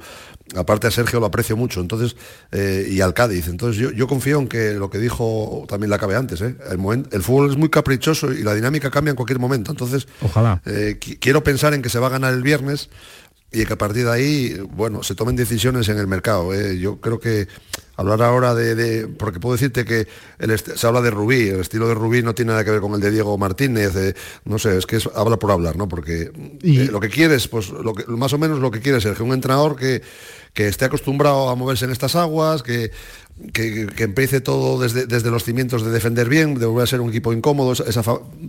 Aparte 0.56 0.88
a 0.88 0.92
Sergio 0.92 1.20
lo 1.20 1.26
aprecio 1.26 1.58
mucho, 1.58 1.82
entonces, 1.82 2.16
eh, 2.54 2.88
y 2.90 3.02
al 3.02 3.14
Cádiz. 3.14 3.50
Entonces 3.50 3.92
yo, 3.94 4.08
confío 4.08 4.40
en 4.40 4.48
que 4.48 4.72
lo 4.72 4.90
que 4.90 4.98
dijo 4.98 5.66
también 5.68 5.90
la 5.90 6.00
cabe 6.00 6.16
antes, 6.16 6.40
¿eh? 6.40 6.56
el, 6.72 6.80
el, 7.12 7.24
fútbol 7.24 7.52
es 7.52 7.58
muy 7.58 7.68
caprichoso 7.68 8.32
y 8.32 8.42
la 8.42 8.54
dinámica 8.54 8.90
cambia 8.90 9.10
en 9.10 9.18
cualquier 9.18 9.40
momento. 9.40 9.70
Entonces, 9.70 10.08
ojalá. 10.22 10.62
Eh, 10.66 10.98
quiero 11.20 11.44
pensar 11.44 11.74
en 11.74 11.82
que 11.82 11.90
se 11.90 12.00
va 12.00 12.08
a 12.08 12.12
ganar 12.12 12.34
el 12.34 12.42
viernes 12.42 12.90
y 13.56 13.66
que 13.66 13.74
a 13.74 13.78
partir 13.78 14.06
de 14.06 14.12
ahí, 14.12 14.58
bueno, 14.76 15.02
se 15.02 15.16
tomen 15.16 15.36
decisiones 15.36 15.88
en 15.90 15.98
el 15.98 16.08
mercado. 16.08 16.54
Yo 16.74 17.00
creo 17.00 17.20
que 17.20 17.48
hablar 17.96 18.22
ahora 18.22 18.54
de, 18.54 19.08
porque 19.08 19.40
puedo 19.40 19.56
decirte 19.56 19.86
que 19.86 20.08
se 20.76 20.88
habla 20.88 21.02
de 21.02 21.12
Rubí, 21.12 21.48
el 21.48 21.62
estilo 21.62 21.88
de 21.88 21.94
Rubí 21.94 22.22
no 22.22 22.36
tiene 22.36 22.52
nada 22.52 22.66
que 22.66 22.72
ver 22.72 22.82
con 22.82 22.94
el 22.94 23.00
de 23.00 23.12
Diego 23.12 23.38
Martínez, 23.38 23.94
no 24.44 24.60
sé, 24.60 24.78
es 24.78 24.86
que 24.86 25.00
habla 25.16 25.38
por 25.38 25.52
hablar, 25.52 25.78
¿no? 25.78 25.88
Porque 25.88 26.32
eh, 26.62 26.90
lo 26.92 27.00
que 27.00 27.10
quieres, 27.10 27.48
pues 27.48 27.70
lo 27.70 27.94
que, 27.94 28.06
más 28.08 28.34
o 28.34 28.38
menos 28.38 28.60
lo 28.60 28.72
que 28.72 28.82
quieres 28.82 29.06
es 29.06 29.16
que 29.16 29.24
un 29.24 29.34
entrenador 29.34 29.78
que, 29.78 30.02
que 30.54 30.68
esté 30.68 30.86
acostumbrado 30.86 31.50
a 31.50 31.56
moverse 31.56 31.86
en 31.86 31.92
estas 31.92 32.16
aguas, 32.16 32.64
que, 32.64 32.92
que, 33.54 33.88
empiece 33.98 34.42
todo 34.42 34.80
desde, 34.80 35.06
desde, 35.06 35.32
los 35.32 35.44
cimientos 35.44 35.84
de 35.84 35.92
defender 35.92 36.30
bien, 36.30 36.58
de 36.60 36.66
volver 36.66 36.84
a 36.84 36.88
ser 36.88 37.02
un 37.02 37.10
equipo 37.10 37.34
incómodo, 37.34 37.74
esa, 37.74 38.04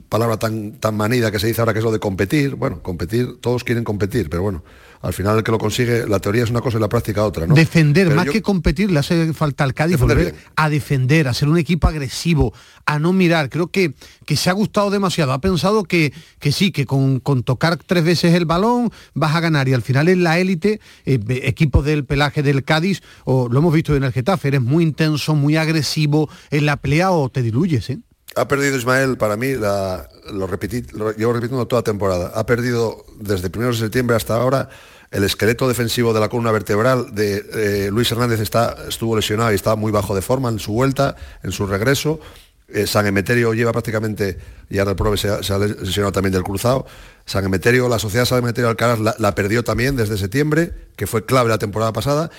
palabra 0.08 0.38
tan, 0.38 0.72
tan 0.72 0.96
manida 0.96 1.30
que 1.30 1.38
se 1.38 1.46
dice 1.46 1.60
ahora 1.60 1.72
que 1.72 1.80
es 1.80 1.84
lo 1.84 1.92
de 1.92 1.98
competir. 1.98 2.54
Bueno, 2.54 2.82
competir, 2.82 3.40
todos 3.40 3.64
quieren 3.64 3.84
competir, 3.84 4.30
pero 4.30 4.42
bueno, 4.42 4.62
al 5.02 5.12
final 5.12 5.38
el 5.38 5.44
que 5.44 5.50
lo 5.50 5.58
consigue, 5.58 6.06
la 6.06 6.18
teoría 6.18 6.44
es 6.44 6.50
una 6.50 6.60
cosa 6.60 6.78
y 6.78 6.80
la 6.80 6.88
práctica 6.88 7.24
otra, 7.24 7.46
¿no? 7.46 7.54
Defender, 7.54 8.14
más 8.14 8.28
que 8.28 8.42
competir, 8.42 8.90
le 8.90 8.98
hace 8.98 9.32
falta 9.32 9.64
al 9.64 9.74
Cádiz 9.74 9.98
volver 9.98 10.34
a 10.56 10.68
defender, 10.68 11.28
a 11.28 11.34
ser 11.34 11.48
un 11.48 11.58
equipo 11.58 11.88
agresivo, 11.88 12.52
a 12.84 12.98
no 12.98 13.12
mirar. 13.12 13.50
Creo 13.50 13.68
que, 13.68 13.94
que 14.24 14.36
se 14.36 14.50
ha 14.50 14.52
gustado 14.52 14.90
demasiado. 14.90 15.32
Ha 15.32 15.40
pensado 15.40 15.84
que, 15.84 16.12
que 16.38 16.52
sí, 16.52 16.70
que 16.70 16.86
con, 16.86 17.20
tocar 17.44 17.76
tres 17.76 18.04
veces 18.04 18.34
el 18.34 18.46
balón 18.46 18.90
vas 19.14 19.34
a 19.34 19.40
ganar 19.40 19.68
y 19.68 19.74
al 19.74 19.82
final 19.82 20.08
es 20.08 20.18
la 20.18 20.38
élite, 20.38 20.80
eh, 21.04 21.18
equipo 21.42 21.82
del 21.82 22.04
pelaje 22.04 22.42
del 22.42 22.64
Cádiz, 22.64 23.02
o 23.24 23.48
lo 23.48 23.58
hemos 23.58 23.74
visto 23.74 23.94
en 23.94 24.04
el 24.04 24.12
Getafe, 24.12 24.48
eres 24.48 24.62
muy 24.62 24.84
intenso, 24.84 25.34
muy 25.34 25.56
agresivo 25.56 26.28
en 26.50 26.66
la 26.66 26.76
pelea 26.76 27.10
o 27.10 27.28
te 27.28 27.42
diluyes, 27.42 27.90
¿eh? 27.90 27.98
Ha 28.36 28.48
perdido 28.48 28.76
Ismael, 28.76 29.16
para 29.16 29.36
mí, 29.36 29.54
lo, 29.54 30.46
repetí, 30.46 30.82
llevo 31.16 31.32
repitiendo 31.32 31.66
toda 31.66 31.82
temporada, 31.82 32.32
ha 32.34 32.44
perdido 32.44 33.04
desde 33.18 33.50
1 33.54 33.68
de 33.68 33.74
septiembre 33.74 34.14
hasta 34.14 34.36
ahora 34.36 34.68
el 35.10 35.24
esqueleto 35.24 35.66
defensivo 35.68 36.12
de 36.12 36.20
la 36.20 36.28
columna 36.28 36.52
vertebral 36.52 37.14
de 37.14 37.44
eh, 37.54 37.90
Luis 37.90 38.10
Hernández 38.12 38.40
está, 38.40 38.76
estuvo 38.88 39.16
lesionado 39.16 39.52
y 39.52 39.54
está 39.54 39.76
muy 39.76 39.92
bajo 39.92 40.14
de 40.14 40.22
forma 40.22 40.48
en 40.48 40.58
su 40.58 40.72
vuelta, 40.72 41.16
en 41.42 41.52
su 41.52 41.66
regreso. 41.66 42.20
Eh, 42.68 42.86
San 42.86 43.06
Emeterio 43.06 43.54
lleva 43.54 43.72
prácticamente, 43.72 44.38
y 44.68 44.78
ahora 44.78 44.90
el 44.90 44.96
prove 44.96 45.16
se, 45.16 45.28
ha 45.28 45.58
lesionado 45.58 46.12
también 46.12 46.32
del 46.32 46.42
cruzado. 46.42 46.86
San 47.24 47.44
Emeterio, 47.44 47.88
la 47.88 47.98
sociedad 47.98 48.24
San 48.24 48.38
Emeterio 48.38 48.68
Alcaraz 48.68 48.98
la, 48.98 49.14
la, 49.18 49.34
perdió 49.34 49.62
también 49.62 49.96
desde 49.96 50.18
septiembre, 50.18 50.72
que 50.96 51.06
fue 51.06 51.24
clave 51.24 51.48
la 51.48 51.58
temporada 51.58 51.92
pasada. 51.92 52.30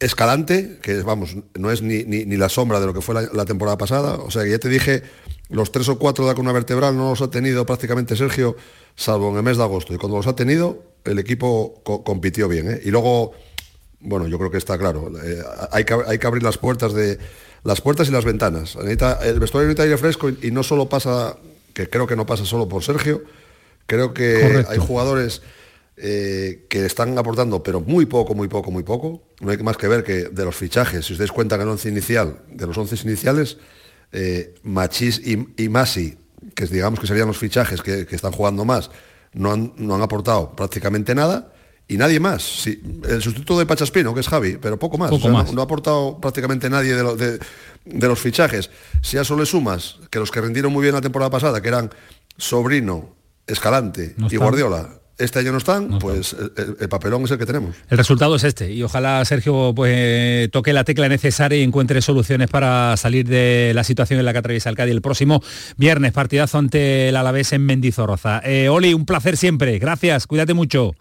Escalante, 0.00 0.78
que 0.80 1.02
vamos, 1.02 1.36
no 1.54 1.72
es 1.72 1.82
ni, 1.82 2.04
ni, 2.04 2.36
la 2.36 2.48
sombra 2.48 2.78
de 2.78 2.86
lo 2.86 2.94
que 2.94 3.00
fue 3.00 3.14
la, 3.32 3.44
temporada 3.44 3.76
pasada. 3.76 4.14
O 4.14 4.30
sea 4.30 4.44
que 4.44 4.50
ya 4.50 4.58
te 4.60 4.68
dije, 4.68 5.02
los 5.48 5.72
tres 5.72 5.88
o 5.88 5.98
cuatro 5.98 6.24
de 6.24 6.30
la 6.30 6.34
columna 6.34 6.52
vertebral 6.52 6.96
no 6.96 7.10
los 7.10 7.20
ha 7.20 7.30
tenido 7.30 7.66
prácticamente 7.66 8.14
Sergio, 8.14 8.56
salvo 8.94 9.30
en 9.30 9.38
el 9.38 9.42
mes 9.42 9.56
de 9.56 9.64
agosto. 9.64 9.92
Y 9.92 9.96
cuando 9.96 10.18
los 10.18 10.28
ha 10.28 10.36
tenido, 10.36 10.84
el 11.04 11.18
equipo 11.18 11.82
compitió 12.04 12.46
bien. 12.48 12.70
¿eh? 12.70 12.80
Y 12.84 12.92
luego, 12.92 13.32
bueno, 13.98 14.28
yo 14.28 14.38
creo 14.38 14.52
que 14.52 14.58
está 14.58 14.78
claro, 14.78 15.10
eh, 15.24 15.42
hay, 15.72 15.84
que, 15.84 15.96
hay, 16.06 16.18
que, 16.18 16.26
abrir 16.28 16.44
las 16.44 16.58
puertas 16.58 16.92
de 16.92 17.18
las 17.64 17.80
puertas 17.80 18.08
y 18.08 18.12
las 18.12 18.24
ventanas. 18.24 18.76
el 18.76 19.40
vestuario 19.40 19.66
necesita 19.66 19.82
aire 19.82 19.98
fresco 19.98 20.28
y, 20.28 20.52
no 20.52 20.62
solo 20.62 20.88
pasa, 20.88 21.36
que 21.74 21.90
creo 21.90 22.06
que 22.06 22.14
no 22.14 22.24
pasa 22.24 22.44
solo 22.44 22.68
por 22.68 22.84
Sergio, 22.84 23.24
creo 23.86 24.14
que 24.14 24.64
hay 24.68 24.78
jugadores 24.78 25.42
eh, 26.00 26.66
que 26.68 26.86
están 26.86 27.18
aportando, 27.18 27.62
pero 27.62 27.80
muy 27.80 28.06
poco, 28.06 28.34
muy 28.34 28.46
poco, 28.46 28.70
muy 28.70 28.84
poco. 28.84 29.22
No 29.40 29.50
hay 29.50 29.58
más 29.58 29.76
que 29.76 29.88
ver 29.88 30.04
que 30.04 30.28
de 30.28 30.44
los 30.44 30.54
fichajes, 30.54 31.06
si 31.06 31.12
ustedes 31.14 31.32
cuentan 31.32 31.60
el 31.60 31.68
once 31.68 31.88
inicial, 31.88 32.42
de 32.50 32.66
los 32.66 32.78
once 32.78 32.96
iniciales, 33.02 33.58
eh, 34.12 34.54
Machís 34.62 35.20
y, 35.26 35.68
Masi, 35.68 36.16
que 36.54 36.66
digamos 36.66 37.00
que 37.00 37.06
serían 37.06 37.26
los 37.26 37.38
fichajes 37.38 37.82
que, 37.82 38.06
están 38.10 38.32
jugando 38.32 38.64
más, 38.64 38.90
no 39.32 39.52
han, 39.52 39.72
no 39.76 39.96
han, 39.96 40.02
aportado 40.02 40.54
prácticamente 40.54 41.14
nada. 41.14 41.52
Y 41.90 41.96
nadie 41.96 42.20
más. 42.20 42.66
el 42.66 43.22
sustituto 43.22 43.58
de 43.58 43.64
Pachaspino, 43.64 44.12
que 44.12 44.20
es 44.20 44.28
Javi, 44.28 44.58
pero 44.60 44.78
poco 44.78 44.98
más. 44.98 45.10
No, 45.10 45.60
ha 45.60 45.64
aportado 45.64 46.20
prácticamente 46.20 46.68
nadie 46.68 46.94
de, 46.94 47.38
de, 47.86 48.08
los 48.08 48.18
fichajes. 48.20 48.70
Si 49.00 49.16
a 49.16 49.22
eso 49.22 49.34
le 49.38 49.46
sumas 49.46 49.96
que 50.10 50.18
los 50.18 50.30
que 50.30 50.42
rindieron 50.42 50.70
muy 50.70 50.82
bien 50.82 50.94
la 50.94 51.00
temporada 51.00 51.30
pasada, 51.30 51.62
que 51.62 51.68
eran 51.68 51.90
Sobrino, 52.36 53.16
Escalante 53.46 54.14
y 54.30 54.36
Guardiola, 54.36 55.00
este 55.18 55.40
año 55.40 55.52
no 55.52 55.58
están, 55.58 55.98
pues 55.98 56.34
El, 56.56 56.88
papelón 56.88 57.24
es 57.24 57.30
el 57.32 57.38
que 57.38 57.46
tenemos. 57.46 57.74
El 57.90 57.98
resultado 57.98 58.36
es 58.36 58.44
este 58.44 58.72
y 58.72 58.82
ojalá 58.82 59.24
Sergio 59.24 59.72
pues 59.74 60.50
toque 60.50 60.72
la 60.72 60.84
tecla 60.84 61.08
necesaria 61.08 61.58
y 61.58 61.62
encuentre 61.62 62.00
soluciones 62.00 62.48
para 62.48 62.96
salir 62.96 63.26
de 63.26 63.72
la 63.74 63.84
situación 63.84 64.20
en 64.20 64.24
la 64.24 64.32
que 64.32 64.38
atraviesa 64.38 64.70
el 64.70 64.76
Cádiz 64.76 64.92
el 64.92 65.02
próximo 65.02 65.42
viernes, 65.76 66.12
partidazo 66.12 66.58
ante 66.58 67.08
el 67.08 67.16
Alavés 67.16 67.52
en 67.52 67.66
Mendizorroza. 67.66 68.40
Eh, 68.44 68.68
Oli, 68.68 68.94
un 68.94 69.06
placer 69.06 69.36
siempre, 69.36 69.78
gracias, 69.78 70.26
cuídate 70.26 70.54
mucho. 70.54 70.94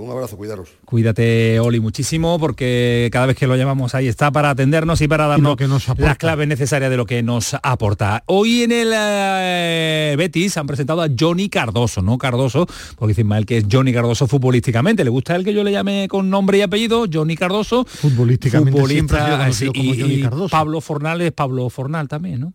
Un 0.00 0.10
abrazo, 0.10 0.36
cuidaros. 0.36 0.70
Cuídate, 0.86 1.60
Oli, 1.60 1.78
muchísimo, 1.78 2.38
porque 2.38 3.10
cada 3.12 3.26
vez 3.26 3.36
que 3.36 3.46
lo 3.46 3.54
llamamos 3.56 3.94
ahí 3.94 4.08
está 4.08 4.30
para 4.32 4.50
atendernos 4.50 5.00
y 5.02 5.08
para 5.08 5.26
darnos 5.26 5.56
las 5.98 6.16
claves 6.16 6.48
necesarias 6.48 6.90
de 6.90 6.96
lo 6.96 7.04
que 7.04 7.22
nos 7.22 7.54
aporta. 7.62 8.22
Hoy 8.26 8.62
en 8.62 8.72
el 8.72 8.90
eh, 8.94 10.14
Betis 10.16 10.56
han 10.56 10.66
presentado 10.66 11.02
a 11.02 11.08
Johnny 11.18 11.50
Cardoso, 11.50 12.00
no 12.00 12.16
Cardoso, 12.16 12.66
porque 12.96 13.10
dice 13.10 13.24
mal 13.24 13.44
que 13.44 13.58
es 13.58 13.66
Johnny 13.70 13.92
Cardoso 13.92 14.26
futbolísticamente. 14.26 15.04
¿Le 15.04 15.10
gusta 15.10 15.36
el 15.36 15.44
que 15.44 15.52
yo 15.52 15.62
le 15.62 15.72
llame 15.72 16.08
con 16.08 16.30
nombre 16.30 16.58
y 16.58 16.62
apellido? 16.62 17.04
Johnny 17.12 17.36
Cardoso. 17.36 17.84
Futbolísticamente 17.84 18.86
siempre 18.86 19.18
ha 19.18 19.52
sido 19.52 19.72
y, 19.74 19.78
como 19.78 20.00
Johnny 20.00 20.22
Cardoso. 20.22 20.48
Pablo 20.48 20.80
Fornal 20.80 21.20
es 21.20 21.32
Pablo 21.32 21.68
Fornal 21.68 22.08
también, 22.08 22.40
¿no? 22.40 22.54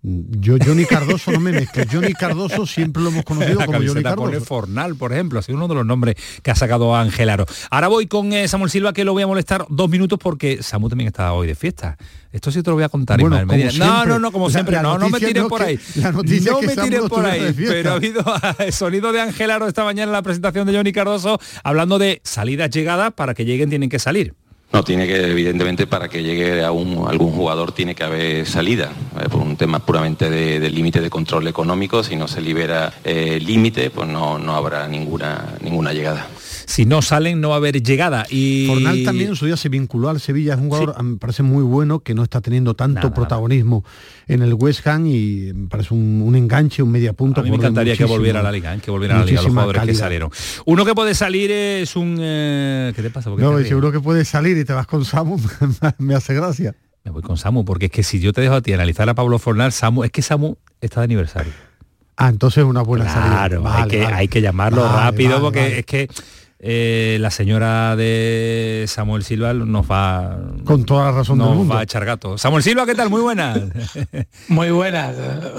Yo, 0.00 0.56
Johnny 0.64 0.84
Cardoso, 0.84 1.32
no 1.32 1.40
me 1.40 1.50
mezcles. 1.50 1.88
Johnny 1.90 2.12
Cardoso 2.12 2.64
siempre 2.66 3.02
lo 3.02 3.08
hemos 3.08 3.24
conocido 3.24 3.58
La 3.58 3.66
como 3.66 3.78
Johnny 3.78 4.02
Cardoso. 4.02 4.28
pone 4.30 4.40
Fornal, 4.40 4.94
por 4.94 5.12
ejemplo, 5.12 5.40
ha 5.40 5.42
sido 5.42 5.58
uno 5.58 5.66
de 5.66 5.74
los 5.74 5.84
nombres 5.84 6.14
que 6.42 6.52
ha 6.52 6.54
sacado 6.54 6.94
Ángel 6.94 7.28
Aro. 7.28 7.46
Ahora 7.68 7.88
voy 7.88 8.06
con 8.06 8.32
eh, 8.32 8.46
Samuel 8.46 8.70
Silva, 8.70 8.92
que 8.92 9.04
lo 9.04 9.12
voy 9.12 9.24
a 9.24 9.26
molestar 9.26 9.66
dos 9.68 9.90
minutos 9.90 10.18
porque 10.22 10.62
Samu 10.62 10.88
también 10.88 11.08
está 11.08 11.32
hoy 11.32 11.48
de 11.48 11.56
fiesta. 11.56 11.96
Esto 12.30 12.52
sí 12.52 12.62
te 12.62 12.70
lo 12.70 12.76
voy 12.76 12.84
a 12.84 12.88
contar, 12.88 13.18
Bueno, 13.20 13.38
como 13.40 13.52
No, 13.56 13.70
siempre. 13.70 13.86
no, 14.06 14.18
no, 14.20 14.30
como 14.32 14.46
La- 14.46 14.52
siempre. 14.52 14.76
la 14.76 14.82
no, 14.82 14.98
no 14.98 15.08
me 15.08 15.18
tiren 15.18 15.42
no 15.42 15.48
por 15.48 15.62
ahí. 15.62 15.80
la 15.96 16.12
noticia 16.12 16.52
no 16.52 16.58
es 16.60 16.68
que 16.68 16.76
me 16.76 16.82
tiren 16.82 17.00
no 17.02 17.08
por 17.08 17.26
ahí. 17.26 17.52
Pero 17.56 17.90
ha 17.90 17.94
habido 17.94 18.22
el 18.60 18.72
sonido 18.72 19.12
de 19.12 19.20
Ángel 19.20 19.50
Aro 19.50 19.66
esta 19.66 19.82
mañana 19.82 20.10
en 20.10 20.12
la 20.12 20.22
presentación 20.22 20.64
de 20.68 20.76
Johnny 20.76 20.92
Cardoso 20.92 21.40
hablando 21.64 21.98
de 21.98 22.20
salidas 22.22 22.70
llegadas 22.70 23.12
para 23.14 23.34
que 23.34 23.44
lleguen 23.44 23.68
tienen 23.68 23.88
que 23.90 23.98
salir. 23.98 24.34
No, 24.70 24.84
tiene 24.84 25.06
que, 25.06 25.30
evidentemente, 25.30 25.86
para 25.86 26.08
que 26.08 26.22
llegue 26.22 26.62
a 26.62 26.70
un- 26.72 27.08
algún 27.08 27.32
jugador 27.32 27.72
tiene 27.72 27.94
que 27.94 28.04
haber 28.04 28.46
salida, 28.46 28.92
eh, 29.18 29.28
por 29.30 29.40
un 29.40 29.56
tema 29.56 29.78
puramente 29.78 30.28
de, 30.28 30.68
límite 30.68 31.00
de 31.00 31.08
control 31.08 31.48
económico. 31.48 32.02
Si 32.04 32.16
no 32.16 32.28
se 32.28 32.42
libera 32.42 32.92
eh, 33.02 33.38
límite, 33.40 33.88
pues 33.90 34.06
no, 34.08 34.38
no 34.38 34.54
habrá 34.56 34.86
ninguna, 34.86 35.54
ninguna 35.62 35.92
llegada. 35.94 36.26
Si 36.68 36.84
no 36.84 37.00
salen 37.00 37.40
no 37.40 37.48
va 37.48 37.54
a 37.54 37.58
haber 37.58 37.82
llegada. 37.82 38.26
Y 38.28 38.66
Fornal 38.68 39.02
también 39.02 39.30
en 39.30 39.36
su 39.36 39.46
día 39.46 39.56
se 39.56 39.70
vinculó 39.70 40.10
al 40.10 40.20
Sevilla, 40.20 40.52
es 40.52 40.60
un 40.60 40.68
jugador, 40.68 41.02
me 41.02 41.16
parece 41.16 41.42
muy 41.42 41.62
bueno, 41.62 42.00
que 42.00 42.12
no 42.14 42.22
está 42.22 42.42
teniendo 42.42 42.74
tanto 42.74 43.12
protagonismo 43.14 43.84
en 44.26 44.42
el 44.42 44.52
West 44.52 44.86
Ham 44.86 45.06
y 45.06 45.50
me 45.54 45.68
parece 45.68 45.94
un, 45.94 46.20
un 46.22 46.36
enganche, 46.36 46.82
un 46.82 46.90
media 46.90 47.14
punta. 47.14 47.40
A 47.40 47.44
mí 47.44 47.48
me 47.50 47.56
encantaría 47.56 47.96
que 47.96 48.04
volviera 48.04 48.40
a 48.40 48.42
la 48.42 48.52
liga, 48.52 48.74
¿eh? 48.74 48.80
que 48.80 48.90
volviera 48.90 49.16
a 49.16 49.20
la 49.20 49.24
liga 49.24 49.40
los 49.40 49.50
jugadores 49.50 49.82
que 49.82 49.94
salieron. 49.94 50.30
Uno 50.66 50.84
que 50.84 50.94
puede 50.94 51.14
salir 51.14 51.50
es 51.50 51.96
un... 51.96 52.18
eh, 52.20 52.92
¿Qué 52.94 53.02
te 53.02 53.08
pasa? 53.08 53.30
¿Por 53.30 53.38
qué 53.38 53.44
No, 53.44 53.58
seguro 53.60 53.90
que 53.90 54.00
puedes 54.00 54.28
salir 54.28 54.58
y 54.58 54.66
te 54.66 54.74
vas 54.74 54.86
con 54.86 55.06
Samu, 55.06 55.40
me 55.98 56.14
hace 56.14 56.34
gracia. 56.34 56.74
Me 57.02 57.10
voy 57.10 57.22
con 57.22 57.38
Samu, 57.38 57.64
porque 57.64 57.86
es 57.86 57.92
que 57.92 58.02
si 58.02 58.20
yo 58.20 58.34
te 58.34 58.42
dejo 58.42 58.56
a 58.56 58.60
ti 58.60 58.74
analizar 58.74 59.08
a 59.08 59.14
Pablo 59.14 59.38
Fornal, 59.38 59.72
Samu, 59.72 60.04
es 60.04 60.10
que 60.10 60.20
Samu 60.20 60.56
está 60.82 61.00
de 61.00 61.04
aniversario. 61.04 61.52
Ah, 62.20 62.28
entonces 62.28 62.58
es 62.58 62.64
una 62.64 62.82
buena 62.82 63.08
salida. 63.08 63.30
Claro, 63.30 63.62
hay, 63.66 63.88
que, 63.88 64.02
vale. 64.02 64.14
hay 64.16 64.28
que 64.28 64.40
llamarlo 64.42 64.82
Vale, 64.82 65.02
rápido 65.04 65.40
porque 65.40 65.78
es 65.78 65.86
que 65.86 66.08
eh, 66.60 67.18
la 67.20 67.30
señora 67.30 67.94
de 67.94 68.84
Samuel 68.88 69.22
Silva 69.22 69.52
nos 69.54 69.88
va 69.88 70.38
Con 70.64 70.84
toda 70.84 71.04
la 71.04 71.12
razón 71.12 71.38
nos 71.38 71.48
del 71.50 71.56
mundo. 71.58 71.74
va 71.74 71.80
a 71.80 71.82
echar 71.84 72.04
gato. 72.04 72.36
Samuel 72.36 72.64
Silva, 72.64 72.84
¿qué 72.84 72.94
tal? 72.96 73.10
Muy 73.10 73.20
buenas. 73.20 73.60
Muy 74.48 74.70
buenas. 74.70 75.14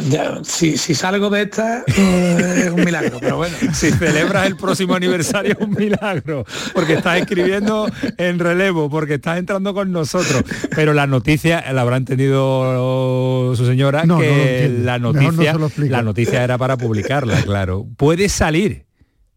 Ya, 0.09 0.39
si, 0.43 0.77
si 0.77 0.93
salgo 0.95 1.29
de 1.29 1.43
esta 1.43 1.83
eh, 1.87 2.63
es 2.65 2.69
un 2.71 2.83
milagro, 2.83 3.17
pero 3.21 3.37
bueno. 3.37 3.55
si 3.73 3.91
celebras 3.91 4.47
el 4.47 4.57
próximo 4.57 4.93
aniversario 4.95 5.53
es 5.53 5.59
un 5.65 5.71
milagro, 5.73 6.43
porque 6.73 6.95
estás 6.95 7.19
escribiendo 7.19 7.89
en 8.17 8.39
relevo, 8.39 8.89
porque 8.89 9.13
estás 9.15 9.37
entrando 9.37 9.73
con 9.73 9.91
nosotros. 9.93 10.43
Pero 10.75 10.93
la 10.93 11.07
noticia 11.07 11.63
la 11.71 11.81
habrá 11.81 11.95
entendido 11.97 13.55
su 13.55 13.65
señora 13.65 14.03
No, 14.05 14.15
no 14.15 14.19
que 14.21 14.69
la 14.83 14.99
no 14.99 15.13
noticia 15.13 15.51
explico. 15.51 15.91
la 15.91 16.01
noticia 16.03 16.43
era 16.43 16.57
para 16.57 16.75
publicarla, 16.77 17.41
claro. 17.43 17.85
Puede 17.95 18.27
salir. 18.27 18.88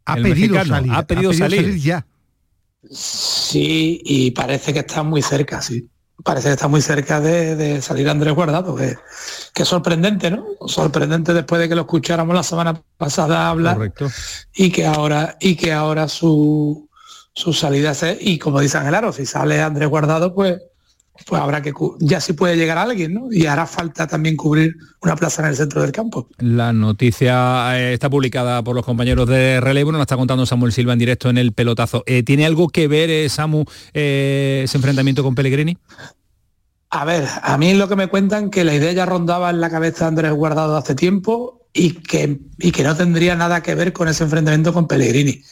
Ha 0.05 0.15
el 0.16 0.23
pedido 0.23 0.55
mexicano, 0.55 0.74
salir, 0.77 0.93
ha 0.93 1.07
pedido 1.07 1.33
salir. 1.33 1.77
ya. 1.79 2.07
Sí, 2.91 4.01
y 4.05 4.31
parece 4.33 4.73
que 4.73 4.81
está 4.81 5.03
muy 5.03 5.23
cerca, 5.23 5.62
sí. 5.62 5.89
Parece 6.24 6.49
que 6.49 6.55
está 6.55 6.69
muy 6.69 6.83
cerca 6.83 7.20
de, 7.20 7.57
de 7.57 7.83
salir 7.83 8.09
Andrés 8.09 8.35
Guardado, 8.35 8.77
que, 8.77 9.65
sorprendente, 9.65 10.31
¿no? 10.31 10.45
Sorprendente 10.66 11.35
después 11.35 11.61
de 11.61 11.69
que 11.69 11.74
lo 11.74 11.83
escucháramos 11.83 12.35
la 12.35 12.43
semana 12.43 12.81
pasada 12.97 13.49
hablar 13.49 13.77
Correcto. 13.77 14.09
y 14.55 14.70
que 14.70 14.87
ahora 14.87 15.37
y 15.41 15.57
que 15.57 15.73
ahora 15.73 16.07
su, 16.09 16.89
su 17.33 17.53
salida 17.53 17.91
es 17.93 18.19
y 18.20 18.39
como 18.39 18.61
dice 18.61 18.79
Ángel 18.79 18.95
Aro, 18.95 19.12
si 19.12 19.27
sale 19.27 19.61
Andrés 19.61 19.89
Guardado, 19.89 20.35
pues 20.35 20.61
pues 21.26 21.40
habrá 21.40 21.62
que 21.62 21.72
ya 22.01 22.20
sí 22.20 22.32
puede 22.32 22.56
llegar 22.56 22.78
alguien, 22.78 23.14
¿no? 23.14 23.28
Y 23.30 23.47
hará 23.47 23.66
falta 23.66 24.06
también 24.06 24.36
cubrir 24.36 24.76
una 25.02 25.14
plaza 25.14 25.43
en 25.43 25.48
el 25.48 25.56
centro 25.56 25.82
del 25.82 25.93
campo. 25.93 26.28
La 26.39 26.72
noticia 26.72 27.78
eh, 27.78 27.93
está 27.93 28.09
publicada 28.09 28.62
por 28.62 28.74
los 28.74 28.84
compañeros 28.84 29.28
de 29.28 29.60
relevo, 29.60 29.93
nos 29.93 29.98
la 29.98 30.05
está 30.05 30.16
contando 30.16 30.47
Samuel 30.47 30.72
Silva 30.72 30.94
en 30.94 30.98
directo 30.98 31.28
en 31.30 31.39
el 31.39 31.52
pelotazo. 31.52 32.02
Eh, 32.06 32.22
¿Tiene 32.22 32.47
algo 32.47 32.68
que 32.68 32.89
ver, 32.89 33.10
eh, 33.10 33.28
Samu, 33.28 33.64
eh, 33.93 34.62
ese 34.64 34.78
enfrentamiento 34.78 35.22
con 35.22 35.34
Pellegrini? 35.34 35.76
A 36.90 37.05
ver, 37.05 37.26
a 37.43 37.56
mí 37.56 37.74
lo 37.74 37.89
que 37.89 37.97
me 37.97 38.09
cuentan 38.09 38.51
que 38.51 38.64
la 38.64 38.74
idea 38.74 38.93
ya 38.93 39.06
rondaba 39.06 39.51
en 39.51 39.60
la 39.60 39.70
cabeza 39.70 40.05
de 40.05 40.09
Andrés 40.09 40.32
Guardado 40.32 40.76
hace 40.76 40.94
tiempo 40.94 41.66
y 41.72 41.93
que, 41.93 42.39
y 42.59 42.70
que 42.70 42.82
no 42.82 42.97
tendría 42.97 43.34
nada 43.34 43.62
que 43.62 43.74
ver 43.74 43.93
con 43.93 44.09
ese 44.09 44.24
enfrentamiento 44.24 44.72
con 44.72 44.86
Pellegrini. 44.86 45.43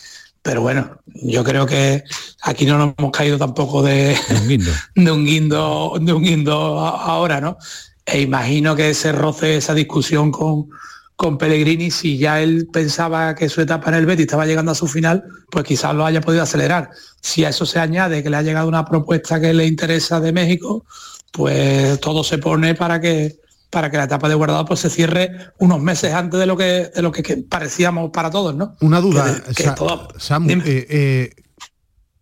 Pero 0.43 0.63
bueno, 0.63 0.99
yo 1.07 1.45
creo 1.45 1.67
que 1.67 2.03
aquí 2.43 2.65
no 2.65 2.79
nos 2.79 2.95
hemos 2.99 3.11
caído 3.13 3.37
tampoco 3.39 3.83
de, 3.83 4.17
Un 4.41 4.49
guindo. 4.49 4.71
de 4.95 5.11
un 5.11 5.25
guindo, 5.27 5.93
de 6.01 6.13
un 6.13 6.23
guindo 6.23 6.81
a- 6.81 7.05
ahora, 7.05 7.41
¿no? 7.41 7.59
E 8.07 8.21
imagino 8.23 8.75
que 8.75 8.91
ese 8.91 9.13
roce, 9.13 9.57
esa 9.57 9.75
discusión 9.75 10.31
con, 10.33 10.69
con 11.15 11.37
Pellegrini, 11.37 11.91
si 11.91 12.17
ya 12.17 12.41
él 12.41 12.69
pensaba 12.73 13.35
que 13.35 13.49
su 13.51 13.61
etapa 13.61 13.91
en 13.91 13.97
el 13.97 14.07
Betis 14.07 14.25
estaba 14.25 14.47
llegando 14.47 14.73
a 14.73 14.75
su 14.75 14.89
final, 14.89 15.23
pues 15.51 15.65
quizás 15.67 15.95
lo 15.95 16.07
haya 16.07 16.23
podido 16.23 16.43
acelerar. 16.43 16.91
Si 17.21 17.45
a 17.45 17.51
eso 17.51 17.67
se 17.67 17.79
añade 17.79 18.23
que 18.23 18.31
le 18.31 18.37
ha 18.39 18.43
llegado 18.43 18.67
una 18.67 18.87
propuesta 18.87 19.39
que 19.41 19.53
le 19.53 19.67
interesa 19.67 20.21
de 20.21 20.33
México, 20.33 20.87
pues 21.33 22.01
todo 22.01 22.25
se 22.25 22.39
pone 22.39 22.75
para 22.75 22.99
que 23.01 23.39
para 23.71 23.91
que 23.91 23.97
la 23.97 24.05
etapa 24.05 24.29
de 24.29 24.35
guardado 24.35 24.65
pues 24.65 24.81
se 24.81 24.91
cierre 24.91 25.31
unos 25.59 25.81
meses 25.81 26.13
antes 26.13 26.39
de 26.41 26.47
lo 26.47 26.57
que 26.57 26.91
de 26.95 27.03
lo 27.03 27.13
que, 27.13 27.23
que 27.23 27.37
parecíamos 27.39 28.11
para 28.11 28.31
todos, 28.31 28.55
¿no? 28.55 28.75
Una 28.81 29.01
duda, 29.01 29.43
Que- 29.47 29.55
que 29.55 29.63
Sa- 29.63 29.75
todo- 29.77 30.09
Samu, 30.19 30.51
eh, 30.51 30.61
eh, 30.91 31.31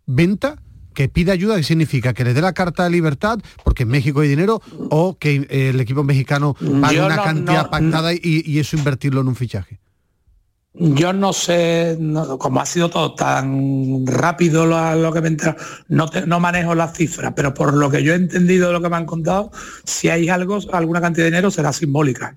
venta 0.07 0.57
que 0.95 1.09
pide 1.09 1.31
ayuda, 1.31 1.57
¿qué 1.57 1.62
significa? 1.62 2.12
¿Que 2.12 2.25
le 2.25 2.35
dé 2.35 2.41
la 2.41 2.53
carta 2.53 2.85
de 2.85 2.91
libertad 2.91 3.39
porque 3.65 3.85
en 3.85 3.89
México 3.91 4.20
hay 4.20 4.29
dinero 4.29 4.61
o 4.91 5.16
que 5.16 5.47
eh, 5.49 5.69
el 5.70 5.81
equipo 5.81 6.03
mexicano 6.03 6.55
pague 6.81 6.97
Yo 6.97 7.07
una 7.07 7.16
no- 7.16 7.23
cantidad 7.25 7.65
no- 7.65 7.70
pactada 7.70 8.12
y, 8.12 8.19
y 8.45 8.59
eso 8.59 8.77
invertirlo 8.77 9.20
en 9.20 9.29
un 9.29 9.37
fichaje? 9.37 9.79
Yo 10.74 11.12
no 11.12 11.32
sé, 11.32 11.97
no- 11.99 12.39
como 12.39 12.61
ha 12.61 12.66
sido 12.66 12.89
todo 12.89 13.15
tan 13.15 14.07
rápido 14.07 14.66
lo, 14.66 15.12
que 15.12 15.20
me 15.20 15.28
he 15.28 15.31
enterado, 15.31 15.59
no, 15.89 16.07
no 16.27 16.40
manejo 16.40 16.74
las 16.74 16.97
cifras, 16.97 17.32
pero 17.35 17.53
por 17.53 17.74
lo 17.74 17.90
que 17.90 18.03
yo 18.03 18.12
he 18.12 18.16
entendido 18.16 18.69
de 18.69 18.74
lo 18.74 18.82
que 18.82 18.89
me 18.89 18.97
han 18.97 19.07
contado, 19.07 19.51
si 19.85 20.09
hay 20.09 20.28
algo, 20.28 20.59
alguna 20.73 21.01
cantidad 21.01 21.24
de 21.24 21.31
dinero 21.31 21.51
será 21.51 21.73
simbólica. 21.73 22.36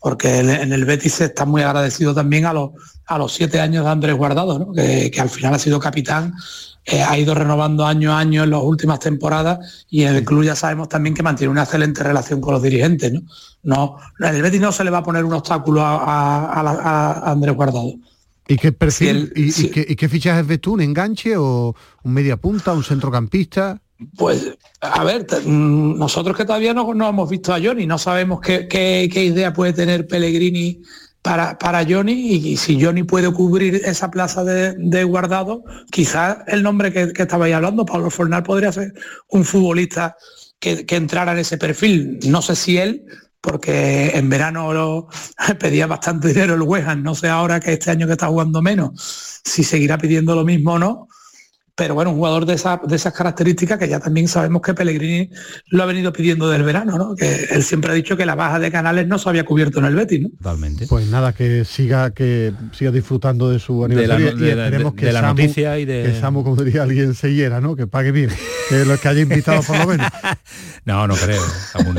Porque 0.00 0.38
en, 0.38 0.72
el 0.72 0.84
Betis 0.86 1.20
está 1.20 1.44
muy 1.44 1.62
agradecido 1.62 2.14
también 2.14 2.46
a 2.46 2.54
los, 2.54 2.70
a 3.06 3.18
los 3.18 3.32
siete 3.32 3.60
años 3.60 3.84
de 3.84 3.90
Andrés 3.90 4.16
Guardado, 4.16 4.72
que 4.72 5.20
al 5.20 5.28
final 5.28 5.54
ha 5.54 5.58
sido 5.58 5.78
capitán, 5.78 6.32
eh, 6.84 7.02
ha 7.02 7.18
ido 7.18 7.34
renovando 7.34 7.84
año 7.86 8.12
a 8.12 8.18
año 8.18 8.44
en 8.44 8.50
las 8.50 8.62
últimas 8.62 8.98
temporadas 9.00 9.84
y 9.90 10.02
el 10.02 10.24
club 10.24 10.44
ya 10.44 10.56
sabemos 10.56 10.88
también 10.88 11.14
que 11.14 11.22
mantiene 11.22 11.50
una 11.50 11.62
excelente 11.64 12.02
relación 12.02 12.40
con 12.40 12.54
los 12.54 12.62
dirigentes. 12.62 13.12
¿no? 13.12 13.22
No, 13.62 13.96
el 14.26 14.40
Betis 14.42 14.60
no 14.60 14.72
se 14.72 14.84
le 14.84 14.90
va 14.90 14.98
a 14.98 15.02
poner 15.02 15.24
un 15.24 15.34
obstáculo 15.34 15.82
a, 15.82 15.96
a- 15.96 16.52
a 16.60 16.62
la- 16.62 16.70
a 16.80 17.30
Andrés 17.32 17.54
Guardado. 17.54 17.92
¿Y 18.48 18.56
qué 18.56 18.72
perfil? 18.72 19.08
el- 19.08 19.32
y, 19.36 19.48
y 19.48 19.52
si- 19.52 19.70
qué, 19.70 19.86
y 19.88 19.94
qué 19.94 20.08
fichajes 20.08 20.46
ves 20.46 20.60
tú? 20.60 20.72
¿Un 20.72 20.80
enganche 20.80 21.36
o 21.36 21.74
un 22.02 22.12
media 22.12 22.36
punta, 22.36 22.72
un 22.72 22.82
centrocampista? 22.82 23.80
Pues, 24.16 24.56
a 24.80 25.04
ver, 25.04 25.26
mm, 25.44 25.98
nosotros 25.98 26.34
que 26.36 26.46
todavía 26.46 26.72
no, 26.72 26.94
no 26.94 27.08
hemos 27.10 27.28
visto 27.28 27.52
a 27.52 27.60
Johnny, 27.62 27.86
no 27.86 27.98
sabemos 27.98 28.40
qué, 28.40 28.66
qué- 28.66 29.10
qué 29.12 29.24
idea 29.26 29.52
puede 29.52 29.74
tener 29.74 30.06
Pellegrini 30.08 30.80
para, 31.22 31.58
para 31.58 31.84
Johnny 31.86 32.12
y, 32.12 32.56
si 32.56 32.82
Johnny 32.82 33.02
puede 33.02 33.32
cubrir 33.32 33.82
esa 33.84 34.10
plaza 34.10 34.44
de, 34.44 34.74
de 34.78 35.04
guardado, 35.04 35.64
quizás 35.90 36.38
el 36.46 36.62
nombre 36.62 36.92
que, 36.92 37.12
que 37.12 37.22
estabais 37.22 37.54
hablando, 37.54 37.84
Pablo 37.84 38.10
Fornal, 38.10 38.42
podría 38.42 38.72
ser 38.72 38.94
un 39.28 39.44
futbolista 39.44 40.16
que, 40.58 40.86
que 40.86 40.96
entrara 40.96 41.32
en 41.32 41.38
ese 41.38 41.58
perfil. 41.58 42.18
No 42.26 42.42
sé 42.42 42.56
si 42.56 42.78
él, 42.78 43.04
porque 43.40 44.10
en 44.14 44.28
verano 44.28 44.72
lo, 44.72 45.08
pedía 45.58 45.86
bastante 45.86 46.28
dinero 46.28 46.54
el 46.54 46.62
West 46.62 46.88
no 46.88 47.14
sé 47.14 47.28
ahora 47.28 47.60
que 47.60 47.74
este 47.74 47.90
año 47.90 48.06
que 48.06 48.12
está 48.12 48.28
jugando 48.28 48.62
menos, 48.62 49.40
si 49.44 49.64
seguirá 49.64 49.98
pidiendo 49.98 50.34
lo 50.34 50.44
mismo 50.44 50.74
o 50.74 50.78
no 50.78 51.08
pero 51.80 51.94
bueno, 51.94 52.10
un 52.10 52.16
jugador 52.18 52.44
de, 52.44 52.52
esa- 52.52 52.78
de 52.86 52.94
esas 52.94 53.14
características 53.14 53.78
que 53.78 53.88
ya 53.88 53.98
también 54.00 54.28
sabemos 54.28 54.60
que 54.60 54.74
Pellegrini 54.74 55.30
lo 55.70 55.82
ha 55.82 55.86
venido 55.86 56.12
pidiendo 56.12 56.50
del 56.50 56.62
verano, 56.62 56.98
¿no? 56.98 57.14
Que 57.16 57.44
él 57.52 57.62
siempre 57.62 57.90
ha 57.90 57.94
dicho 57.94 58.18
que 58.18 58.26
la 58.26 58.34
baja 58.34 58.58
de 58.58 58.70
Canales 58.70 59.08
no 59.08 59.18
se 59.18 59.30
había 59.30 59.44
cubierto 59.44 59.78
en 59.78 59.86
el 59.86 59.94
Betis, 59.94 60.20
¿no? 60.20 60.28
Totalmente. 60.28 60.86
Pues 60.86 61.06
nada, 61.06 61.32
que 61.32 61.64
siga 61.64 62.10
que 62.10 62.52
siga 62.72 62.90
disfrutando 62.90 63.48
de 63.48 63.58
su 63.58 63.82
De 63.88 64.06
la 64.06 64.16
aniversario 64.16 64.46
y 64.46 64.50
de 64.50 64.56
la- 64.56 64.64
esperemos 64.66 64.92
de- 64.94 65.00
que 65.00 65.06
de 65.06 65.12
la 65.14 65.20
Samu- 65.22 65.26
noticia 65.28 65.78
y 65.78 65.84
de- 65.86 66.02
que 66.02 66.20
Samu, 66.20 66.44
como 66.44 66.62
diría 66.62 66.82
alguien, 66.82 67.14
se 67.14 67.32
hiera, 67.32 67.62
¿no? 67.62 67.76
Que 67.76 67.86
pague 67.86 68.12
bien, 68.12 68.28
que 68.68 68.84
los 68.84 69.00
que 69.00 69.08
haya 69.08 69.22
invitado 69.22 69.62
por 69.62 69.78
lo 69.78 69.86
menos. 69.86 70.06
No, 70.84 71.06
no 71.06 71.14
creo. 71.14 71.42
Samu 71.72 71.92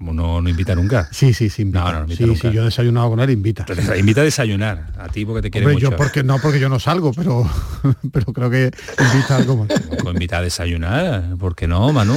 no, 0.00 0.12
No, 0.12 0.40
no 0.42 0.48
invita 0.48 0.74
nunca. 0.74 1.08
Sí, 1.12 1.32
sí, 1.34 1.48
sí. 1.50 1.62
Invita. 1.62 1.80
No, 1.84 1.86
no, 1.86 1.98
no 1.98 2.00
invita 2.04 2.18
sí, 2.18 2.26
nunca. 2.26 2.48
sí, 2.50 2.54
yo 2.54 2.62
he 2.62 2.64
desayunado 2.66 3.10
con 3.10 3.20
él, 3.20 3.30
invita. 3.30 3.64
Entonces, 3.68 3.98
invita 3.98 4.20
a 4.20 4.24
desayunar, 4.24 4.92
a 4.98 5.08
ti 5.08 5.24
porque 5.24 5.42
te 5.42 5.50
quiere 5.50 5.66
Hombre, 5.66 5.74
mucho. 5.74 5.90
yo 5.90 5.96
porque 5.96 6.22
no, 6.24 6.38
porque 6.38 6.60
yo 6.60 6.68
no 6.68 6.78
salgo, 6.78 7.12
pero, 7.12 7.48
pero 8.12 8.32
creo 8.32 8.50
que 8.50 8.70
invita 9.12 9.36
algo 9.36 9.56
más. 9.56 9.68
Pues 9.88 10.04
invita 10.14 10.38
a 10.38 10.42
desayunar, 10.42 11.36
¿por 11.38 11.54
qué 11.54 11.66
no, 11.66 11.92
Manu? 11.92 12.14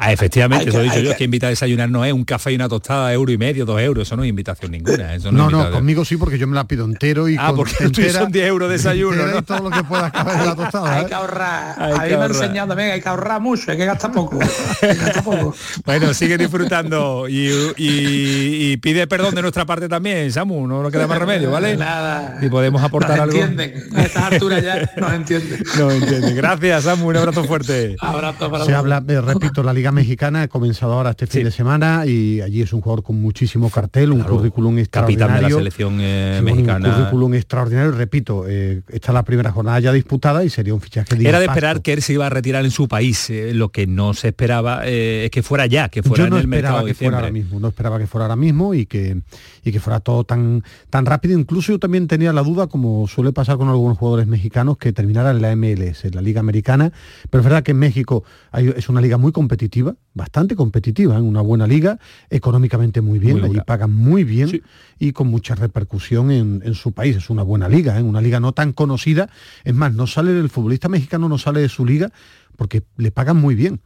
Ah, 0.00 0.12
efectivamente, 0.12 0.60
Hay 0.60 0.64
que- 0.66 0.70
eso 0.70 0.80
he 0.80 0.82
dicho 0.84 0.94
hay 0.94 1.02
yo, 1.02 1.08
que- 1.08 1.10
es 1.12 1.16
que 1.18 1.24
invita 1.24 1.46
a 1.48 1.50
desayunar 1.50 1.90
no 1.90 2.04
es 2.04 2.12
un 2.12 2.24
café 2.24 2.52
y 2.52 2.54
una 2.54 2.68
tostada, 2.68 3.12
euro 3.12 3.32
y 3.32 3.36
medio, 3.36 3.66
dos 3.66 3.80
euros, 3.80 4.06
eso 4.06 4.16
no 4.16 4.22
es 4.22 4.28
invitación 4.28 4.70
ninguna. 4.70 5.12
Eso 5.16 5.32
no, 5.32 5.50
No, 5.50 5.60
es 5.62 5.66
no, 5.70 5.72
conmigo 5.72 6.04
sí, 6.04 6.16
porque 6.16 6.38
yo 6.38 6.46
me 6.46 6.54
la 6.54 6.68
pido 6.68 6.84
entero 6.84 7.28
y 7.28 7.36
Ah, 7.36 7.48
con 7.48 7.56
porque 7.56 7.74
entera- 7.84 8.20
son 8.20 8.30
10 8.30 8.46
euros 8.46 8.68
de 8.68 8.76
desayuno, 8.76 9.26
¿no? 9.26 9.38
y 9.38 9.42
todo 9.42 9.58
lo 9.68 9.70
que 9.70 9.82
pueda 9.82 10.10
caber 10.12 10.36
la 10.46 10.54
tostada. 10.54 10.94
Hay 10.98 11.02
¿eh? 11.02 11.06
que 11.08 11.14
ahorrar. 11.14 11.82
Hay 11.82 11.92
a 11.92 12.02
que 12.04 12.10
mí 12.10 12.16
me 12.20 12.26
enseñado 12.26 12.68
también, 12.68 12.90
hay 12.92 13.00
que 13.00 13.08
ahorrar 13.08 13.40
mucho, 13.40 13.72
hay 13.72 13.76
que 13.76 13.86
gastar 13.86 14.12
poco. 14.12 14.38
Hay 14.40 14.88
que 14.88 14.94
gastar 14.94 15.24
poco. 15.24 15.54
Bueno, 15.84 16.14
sigue 16.14 16.38
disfrutando 16.38 17.26
y, 17.28 17.48
y- 17.76 18.72
y 18.72 18.76
pide 18.76 19.06
perdón 19.08 19.34
de 19.34 19.42
nuestra 19.42 19.66
parte 19.66 19.88
también, 19.88 20.30
Samu, 20.30 20.66
no 20.68 20.82
nos 20.82 20.92
queda 20.92 21.06
más 21.08 21.18
remedio, 21.18 21.50
¿vale? 21.50 21.76
Nada. 21.76 22.38
Y 22.40 22.48
podemos 22.48 22.82
aportar 22.82 23.16
Nos 23.16 23.20
algo. 23.24 23.36
entienden. 23.38 23.96
A 23.96 24.02
estas 24.02 24.24
alturas 24.32 24.62
ya 24.62 24.88
nos 24.96 25.12
entienden. 25.12 25.62
No 25.78 25.90
entiende. 25.90 26.34
Gracias, 26.34 26.84
Samu, 26.84 27.08
un 27.08 27.16
abrazo 27.16 27.42
fuerte. 27.44 27.96
Abrazo 28.00 28.48
para 28.50 28.64
Se 28.64 28.74
habla, 28.74 29.02
eh, 29.08 29.20
repito, 29.20 29.62
la 29.64 29.72
Liga 29.72 29.87
Mexicana 29.92 30.42
ha 30.42 30.48
comenzado 30.48 30.92
ahora 30.94 31.10
este 31.10 31.26
fin 31.26 31.44
de 31.44 31.50
semana 31.50 32.04
y 32.06 32.40
allí 32.40 32.62
es 32.62 32.72
un 32.72 32.80
jugador 32.80 33.02
con 33.02 33.20
muchísimo 33.20 33.70
cartel, 33.70 34.12
un 34.12 34.22
currículum 34.22 34.78
extraordinario. 34.78 35.26
Capitán 35.26 35.42
de 35.48 35.54
la 35.54 35.58
selección 35.58 35.98
eh, 36.00 36.32
Sí, 36.34 36.38
un 36.40 36.44
mexicana. 36.44 36.94
currículum 36.96 37.34
extraordinario, 37.34 37.92
repito, 37.92 38.44
eh, 38.48 38.82
esta 38.88 39.08
es 39.08 39.14
la 39.14 39.22
primera 39.24 39.50
jornada 39.52 39.80
ya 39.80 39.92
disputada 39.92 40.44
y 40.44 40.50
sería 40.50 40.74
un 40.74 40.80
fichaje 40.80 41.14
de 41.16 41.28
Era 41.28 41.38
de 41.40 41.46
esperar 41.46 41.82
que 41.82 41.92
él 41.92 42.02
se 42.02 42.12
iba 42.14 42.26
a 42.26 42.30
retirar 42.30 42.64
en 42.64 42.70
su 42.70 42.88
país. 42.88 43.30
eh, 43.30 43.52
lo 43.54 43.70
que 43.70 43.86
no 43.86 44.14
se 44.14 44.28
esperaba 44.28 44.82
eh, 44.86 45.24
es 45.26 45.30
que 45.30 45.42
fuera 45.42 45.66
ya, 45.66 45.88
que 45.88 46.02
fuera 46.02 46.24
Yo 46.24 46.30
no 46.30 46.36
en 46.36 46.42
el 46.42 46.48
mercado 46.48 46.86
esperaba 46.86 46.88
que 46.88 46.94
fuera 46.94 47.16
ahora 47.18 47.30
mismo, 47.30 47.60
no 47.60 47.68
esperaba 47.68 47.98
que 47.98 48.06
fuera 48.06 48.24
ahora 48.26 48.36
mismo 48.36 48.74
y 48.74 48.86
que, 48.86 49.20
y 49.64 49.72
que 49.72 49.80
fuera 49.80 50.00
todo 50.00 50.24
tan, 50.24 50.62
tan 50.90 51.06
rápido. 51.06 51.38
Incluso 51.38 51.72
yo 51.72 51.78
también 51.78 52.06
tenía 52.08 52.32
la 52.32 52.42
duda, 52.42 52.66
como 52.66 53.06
suele 53.08 53.32
pasar 53.32 53.56
con 53.56 53.68
algunos 53.68 53.98
jugadores 53.98 54.26
mexicanos, 54.26 54.76
que 54.78 54.92
terminara 54.92 55.30
en 55.30 55.42
la 55.42 55.54
MLS, 55.56 56.04
en 56.04 56.14
la 56.14 56.20
Liga 56.22 56.40
Americana. 56.40 56.92
Pero 57.30 57.40
es 57.40 57.44
verdad 57.44 57.62
que 57.62 57.72
en 57.72 57.78
México 57.78 58.24
hay- 58.52 58.72
es 58.76 58.88
una 58.88 59.00
liga 59.00 59.16
muy 59.18 59.32
competitiva, 59.32 59.77
bastante 60.14 60.56
competitiva, 60.56 61.16
en 61.16 61.24
una 61.24 61.40
buena 61.40 61.66
liga, 61.66 61.98
económicamente 62.30 63.00
muy 63.00 63.18
bien, 63.18 63.40
Muy 63.40 63.50
allí 63.50 63.60
pagan 63.66 63.92
muy 63.92 64.24
bien 64.24 64.62
y 64.98 65.12
con 65.12 65.28
mucha 65.28 65.54
repercusión 65.54 66.30
en, 66.30 66.62
en 66.64 66.74
su 66.74 66.92
país. 66.92 67.16
Es 67.16 67.30
una 67.30 67.42
buena 67.42 67.68
liga, 67.68 67.98
¿eh? 67.98 68.02
una 68.02 68.20
liga 68.20 68.40
no 68.40 68.52
tan 68.52 68.72
conocida. 68.72 69.28
Es 69.64 69.74
más, 69.74 69.94
no 69.94 70.06
sale 70.06 70.38
el 70.38 70.48
futbolista 70.48 70.88
mexicano, 70.88 71.28
no 71.28 71.38
sale 71.38 71.60
de 71.60 71.68
su 71.68 71.84
liga 71.84 72.10
porque 72.56 72.82
le 72.96 73.10
pagan 73.10 73.36
muy 73.36 73.54
bien. 73.54 73.80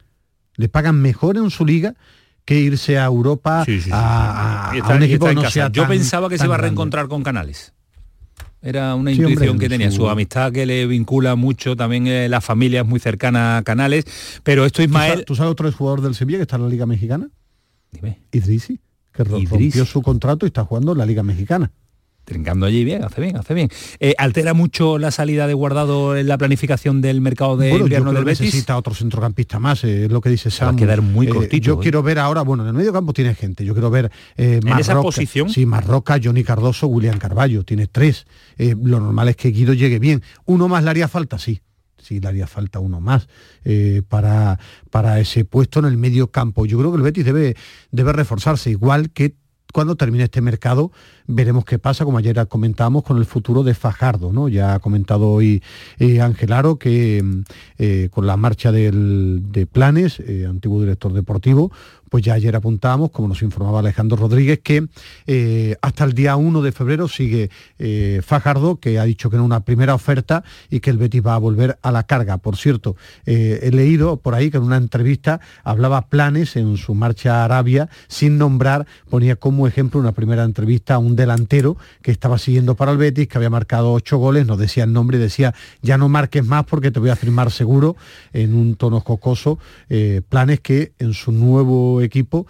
Le 0.55 0.69
pagan 0.69 1.01
mejor 1.01 1.37
en 1.37 1.49
su 1.49 1.65
liga 1.65 1.95
que 2.45 2.59
irse 2.59 2.97
a 2.99 3.05
Europa 3.05 3.65
a, 3.91 4.71
a- 4.71 4.71
a 4.71 4.95
un 4.95 5.03
equipo 5.03 5.25
que 5.25 5.31
en 5.31 5.35
no 5.35 5.49
sea 5.49 5.71
Yo 5.71 5.83
tan- 5.83 5.91
pensaba 5.91 6.29
que 6.29 6.37
se 6.37 6.45
iba 6.45 6.55
a 6.55 6.57
grande. 6.57 6.69
reencontrar 6.69 7.07
con 7.07 7.23
Canales. 7.23 7.73
Era 8.65 8.95
una 8.95 9.11
Sí, 9.11 9.17
intuición 9.17 9.49
hombre, 9.49 9.65
que 9.65 9.69
tenía, 9.69 9.91
su- 9.91 9.97
su 9.97 10.09
amistad 10.09 10.51
que 10.53 10.65
le 10.65 10.87
vincula 10.87 11.35
mucho, 11.35 11.75
también 11.75 12.07
eh, 12.07 12.29
la 12.29 12.39
familia 12.39 12.81
es 12.81 12.87
muy 12.87 12.99
cercana 13.01 13.57
a 13.57 13.63
Canales, 13.63 14.05
pero 14.43 14.65
esto 14.65 14.77
¿Tú 14.77 14.83
Ismael... 14.83 15.09
sabes, 15.11 15.25
¿Tú 15.25 15.35
sabes 15.35 15.51
otro 15.51 15.69
jugador 15.71 16.01
del 16.01 16.15
Sevilla 16.15 16.37
que 16.39 16.43
está 16.43 16.55
en 16.55 16.61
la 16.63 16.69
Liga 16.69 16.85
Mexicana? 16.85 17.29
Dime. 17.91 18.21
Idrisi, 18.31 18.79
que 19.11 19.23
rompió 19.25 19.85
su 19.85 20.01
contrato 20.01 20.45
y 20.45 20.47
está 20.47 20.63
jugando 20.63 20.93
en 20.93 20.97
la 20.97 21.05
Liga 21.05 21.23
Mexicana. 21.23 21.71
Trincando 22.25 22.65
allí 22.65 22.85
bien, 22.85 23.03
hace 23.03 23.19
bien, 23.19 23.35
hace 23.35 23.53
bien. 23.53 23.69
Eh, 23.99 24.13
¿Altera 24.17 24.53
mucho 24.53 24.97
la 24.97 25.11
salida 25.11 25.45
de 25.45 25.53
Guardado 25.53 26.15
en 26.15 26.27
la 26.29 26.37
planificación 26.37 27.01
del 27.01 27.19
mercado 27.19 27.57
de 27.57 27.67
Bueno, 27.69 27.79
yo 27.79 27.85
invierno 27.87 28.11
creo 28.11 28.19
del 28.19 28.25
Betis? 28.25 28.41
necesita 28.45 28.77
otro 28.77 28.93
centrocampista 28.93 29.59
más, 29.59 29.83
eh, 29.83 30.05
es 30.05 30.11
lo 30.11 30.21
que 30.21 30.29
dice 30.29 30.47
va 30.49 30.53
a 30.53 30.57
Sam. 30.57 30.75
quedar 30.77 31.01
muy 31.01 31.27
cortito, 31.27 31.65
yo 31.65 31.73
¿eh? 31.73 31.77
quiero 31.81 32.01
ver 32.01 32.19
ahora, 32.19 32.41
bueno, 32.43 32.63
en 32.63 32.69
el 32.69 32.75
medio 32.75 32.93
campo 32.93 33.11
tiene 33.11 33.35
gente, 33.35 33.65
yo 33.65 33.73
quiero 33.73 33.89
ver 33.89 34.09
eh, 34.37 34.61
¿En 34.63 34.67
esa 34.79 34.93
Marroca- 34.93 35.01
posición? 35.03 35.49
Sí, 35.49 35.65
Marroca, 35.65 36.17
Johnny 36.23 36.45
Cardoso, 36.45 36.87
William 36.87 37.17
Carballo, 37.19 37.65
tiene 37.65 37.87
tres. 37.87 38.25
Eh, 38.57 38.73
lo 38.81 39.01
normal 39.01 39.27
es 39.27 39.35
que 39.35 39.49
Guido 39.49 39.73
llegue 39.73 39.99
bien. 39.99 40.23
¿Uno 40.45 40.69
más 40.69 40.83
le 40.85 40.91
haría 40.91 41.09
falta? 41.09 41.37
Sí. 41.37 41.59
Sí, 42.01 42.19
le 42.19 42.27
haría 42.27 42.47
falta 42.47 42.79
uno 42.79 42.99
más 42.99 43.27
eh, 43.63 44.01
para, 44.09 44.59
para 44.91 45.21
ese 45.21 45.45
puesto 45.45 45.79
en 45.79 45.85
el 45.85 45.95
medio 45.95 46.31
campo. 46.31 46.65
Yo 46.65 46.77
creo 46.77 46.91
que 46.91 46.97
el 46.97 47.01
Betis 47.03 47.23
debe, 47.23 47.55
debe 47.91 48.11
reforzarse, 48.11 48.69
igual 48.71 49.11
que 49.11 49.35
cuando 49.71 49.95
termine 49.95 50.25
este 50.25 50.41
mercado 50.41 50.91
veremos 51.25 51.65
qué 51.65 51.79
pasa, 51.79 52.05
como 52.05 52.17
ayer 52.17 52.47
comentábamos, 52.47 53.03
con 53.03 53.17
el 53.17 53.25
futuro 53.25 53.63
de 53.63 53.73
Fajardo. 53.73 54.31
¿no? 54.31 54.47
Ya 54.47 54.75
ha 54.75 54.79
comentado 54.79 55.29
hoy 55.29 55.63
eh, 55.99 56.21
Ángel 56.21 56.53
Aro 56.53 56.77
que 56.77 57.21
mm, 57.23 57.41
eh, 57.79 58.09
con 58.11 58.27
la 58.27 58.37
marcha 58.37 58.71
de 58.71 59.67
Planes, 59.71 60.19
eh, 60.19 60.45
antiguo 60.47 60.79
director 60.81 61.13
deportivo, 61.13 61.71
pues 62.13 62.23
ya 62.23 62.35
ayer 62.35 62.55
apuntábamos, 62.55 63.09
como 63.09 63.27
nos 63.27 63.41
informaba 63.41 63.79
Alejandro 63.79 64.15
Rodríguez, 64.17 64.59
que 64.59 64.85
eh, 65.25 65.75
hasta 65.81 66.03
el 66.03 66.13
día 66.13 66.35
1 66.35 66.61
de 66.61 66.71
febrero 66.71 67.07
sigue 67.07 67.49
eh, 67.79 68.21
Fajardo, 68.23 68.75
que 68.75 68.99
ha 68.99 69.03
dicho 69.03 69.31
que 69.31 69.37
era 69.37 69.41
una 69.41 69.61
primera 69.61 69.95
oferta 69.95 70.43
y 70.69 70.79
que 70.79 70.91
el 70.91 70.99
Betis 70.99 71.25
va 71.25 71.33
a 71.33 71.39
volver 71.39 71.79
a 71.81 71.91
la 71.91 72.03
carga. 72.03 72.37
Por 72.37 72.55
cierto, 72.55 72.95
eh, 73.25 73.61
he 73.63 73.71
leído 73.71 74.17
por 74.17 74.35
ahí 74.35 74.51
que 74.51 74.57
en 74.57 74.63
una 74.63 74.77
entrevista 74.77 75.41
hablaba 75.63 76.07
Planes 76.09 76.55
en 76.55 76.77
su 76.77 76.93
marcha 76.93 77.41
a 77.41 77.45
Arabia, 77.45 77.89
sin 78.09 78.37
nombrar, 78.37 78.85
ponía 79.09 79.35
como 79.35 79.65
ejemplo 79.65 79.99
una 79.99 80.11
primera 80.11 80.43
entrevista 80.43 80.93
a 80.93 80.99
un 80.99 81.15
delantero 81.15 81.77
que 82.03 82.11
estaba 82.11 82.37
siguiendo 82.37 82.75
para 82.75 82.91
el 82.91 82.99
Betis, 82.99 83.27
que 83.27 83.39
había 83.39 83.49
marcado 83.49 83.91
ocho 83.91 84.19
goles, 84.19 84.45
nos 84.45 84.59
decía 84.59 84.83
el 84.83 84.93
nombre 84.93 85.17
y 85.17 85.19
decía, 85.19 85.55
ya 85.81 85.97
no 85.97 86.09
marques 86.09 86.45
más 86.45 86.63
porque 86.65 86.91
te 86.91 86.99
voy 86.99 87.09
a 87.09 87.15
firmar 87.15 87.49
seguro, 87.49 87.95
en 88.33 88.53
un 88.53 88.75
tono 88.75 88.99
jocoso, 88.99 89.57
Planes 90.29 90.59
que 90.59 90.93
en 90.99 91.13
su 91.15 91.31
nuevo 91.31 92.02
equipo 92.03 92.45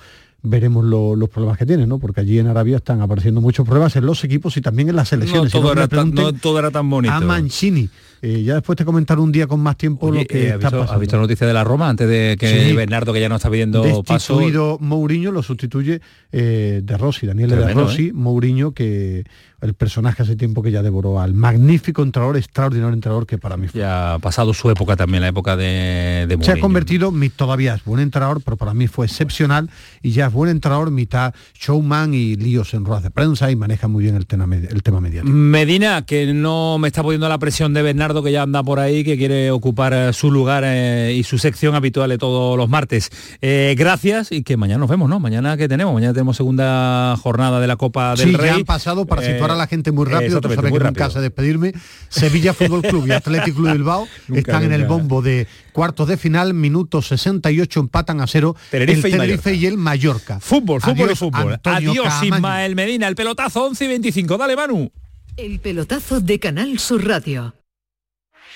veremos 0.46 0.84
lo- 0.84 1.16
los 1.16 1.30
problemas 1.30 1.58
que 1.58 1.66
tiene, 1.66 1.88
¿no? 1.88 2.00
Porque 2.00 2.20
allí 2.20 2.38
en 2.38 2.48
Arabia 2.48 2.76
están 2.76 3.00
apareciendo 3.00 3.40
muchos 3.40 3.66
problemas 3.66 3.96
en 3.96 4.06
los 4.06 4.22
equipos 4.26 4.58
y 4.58 4.62
también 4.62 4.90
en 4.90 4.98
las 4.98 5.06
No 5.06 5.10
selecciones. 5.18 5.52
Si 5.54 5.58
todo, 5.58 5.70
no, 5.70 5.74
que 5.76 5.80
era 5.80 5.88
tan, 5.88 6.14
no 6.14 6.34
todo 6.34 6.60
era 6.60 6.70
tan 6.70 6.90
bonito. 6.90 7.14
a 7.14 7.22
Mancini. 7.22 7.90
Eh, 8.22 8.44
ya 8.44 8.56
después 8.56 8.78
te 8.78 8.84
comentaré 8.86 9.22
un 9.22 9.32
día 9.32 9.48
con 9.48 9.62
más 9.62 9.78
tiempo 9.78 10.08
Oye, 10.08 10.20
lo 10.22 10.26
que 10.26 10.48
eh, 10.48 10.52
¿has 10.52 10.56
está 10.56 10.68
visto, 10.68 10.78
pasando. 10.80 10.94
has 10.94 11.00
visto 11.00 11.16
la 11.16 11.22
noticia 11.24 11.48
de 11.48 11.54
la 11.54 11.64
Roma 11.64 11.90
antes 11.90 12.08
de 12.10 12.36
que 12.38 12.70
Sí. 12.70 12.76
Bernardo, 12.76 13.14
que 13.14 13.22
ya 13.22 13.30
no 13.30 13.36
está 13.38 13.50
pidiendo 13.50 14.04
paso? 14.04 14.38
Mourinho 14.82 15.32
lo 15.32 15.44
sustituye 15.44 16.02
eh, 16.34 16.82
de 16.84 16.98
Rossi, 16.98 17.26
Daniel 17.26 17.50
de 17.52 17.74
Rossi, 17.74 18.12
Mourinho, 18.14 18.74
que 18.74 19.24
el 19.64 19.74
personaje 19.74 20.22
hace 20.24 20.36
tiempo 20.36 20.62
que 20.62 20.72
ya 20.72 20.82
devoró 20.84 21.20
al 21.20 21.34
magnífico 21.34 22.04
entrenador, 22.04 22.38
extraordinario 22.38 22.94
entrenador 22.94 23.26
que 23.26 23.38
para 23.38 23.58
mí 23.58 23.68
fue. 23.68 23.80
Ya 23.82 24.14
ha 24.16 24.20
pasado 24.20 24.54
su 24.54 24.70
época 24.70 24.96
también, 24.96 25.22
la 25.22 25.30
época 25.30 25.56
de, 25.56 26.26
de 26.28 26.38
Se 26.42 26.52
ha 26.52 26.60
convertido, 26.60 27.12
mi- 27.12 27.30
todavía 27.30 27.74
es 27.76 27.84
buen 27.86 28.02
entrenador, 28.02 28.42
pero 28.44 28.58
para 28.58 28.74
mí 28.74 28.88
fue 28.88 29.06
excepcional 29.06 29.70
y 30.02 30.12
ya 30.12 30.28
es 30.28 30.34
buen 30.34 30.50
entrenador, 30.52 30.92
mitad 30.92 31.34
showman 31.58 32.14
y 32.14 32.36
líos 32.36 32.74
en 32.74 32.84
ruedas 32.86 33.04
de 33.04 33.10
prensa 33.12 33.50
y 33.52 33.56
maneja 33.56 33.88
muy 33.88 34.04
bien 34.04 34.16
el 34.16 34.26
tema, 34.28 34.44
el 34.54 34.84
tema 34.84 35.00
mediático. 35.00 35.34
Medina, 35.34 36.02
que 36.06 36.34
no 36.34 36.78
me 36.78 36.88
está 36.90 37.02
poniendo 37.02 37.30
la 37.30 37.38
presión 37.40 37.74
de 37.74 37.82
Bernardo, 37.82 38.22
que 38.22 38.32
ya 38.32 38.42
anda 38.44 38.62
por 38.64 38.80
ahí, 38.80 39.04
que 39.04 39.18
quiere 39.18 39.50
ocupar 39.52 39.94
eh, 39.94 40.14
su 40.14 40.30
lugar 40.30 40.64
eh, 40.66 41.16
y 41.18 41.24
su 41.24 41.38
sección 41.38 41.74
habitual 41.76 42.10
de 42.10 42.18
todos 42.18 42.58
los 42.58 42.68
martes. 42.70 43.10
Eh, 43.42 43.76
gracias 43.78 44.32
y 44.32 44.44
que 44.44 44.58
mañana 44.58 44.80
nos 44.80 44.90
vemos, 44.90 45.10
¿no? 45.10 45.20
Mañana 45.22 45.56
que 45.56 45.68
tenemos, 45.70 45.94
mañana 45.94 46.14
tenemos 46.14 46.36
segunda 46.36 47.16
jornada 47.22 47.60
de 47.62 47.68
la 47.68 47.78
Copa 47.78 48.16
del 48.16 48.30
Sí, 48.32 48.36
Rey. 48.36 48.48
ya 48.50 48.56
han 48.56 48.66
pasado 48.66 49.06
para 49.06 49.24
Eh, 49.24 49.34
situar 49.34 49.53
a 49.54 49.58
la 49.58 49.68
gente 49.68 49.92
muy 49.92 50.06
rápido, 50.06 50.42
tú 50.42 50.50
sabes 50.50 50.72
que 50.72 50.72
nunca 50.72 50.84
rápido. 50.84 51.10
sé 51.12 51.22
despedirme. 51.22 51.74
Sevilla 52.10 52.54
Fútbol 52.54 52.82
Club 52.82 53.08
y 53.08 53.12
Atlético 53.14 53.58
Club 53.58 53.68
de 53.68 53.74
Bilbao 53.74 54.08
Nunca, 54.28 54.40
están 54.40 54.64
en 54.64 54.74
el 54.74 54.86
bombo 54.86 55.22
de 55.22 55.48
cuartos 55.72 56.08
de 56.08 56.18
final, 56.18 56.54
minutos 56.54 57.08
68 57.08 57.80
empatan 57.80 58.22
a 58.22 58.28
cero 58.28 58.56
Tenerife 58.70 59.10
y 59.10 59.14
el 59.14 59.20
Tenerife 59.20 59.54
y, 59.54 59.66
el 59.66 59.78
Mallorca. 59.78 60.40
Fútbol, 60.40 60.82
fútbol 60.82 60.98
y 60.98 61.04
Adiós, 61.04 61.20
fútbol. 61.20 61.54
Antonio 61.54 61.92
Adiós. 61.92 62.24
Ismael 62.24 62.76
Medina, 62.76 63.08
el 63.08 63.16
pelotazo 63.16 63.66
11 63.66 63.86
y 63.86 63.88
25. 63.88 64.38
Dale, 64.38 64.56
Manu. 64.56 64.92
El 65.38 65.60
pelotazo 65.60 66.20
de 66.20 66.40
Canal 66.40 66.78
Sur 66.80 67.08
Radio. 67.08 67.54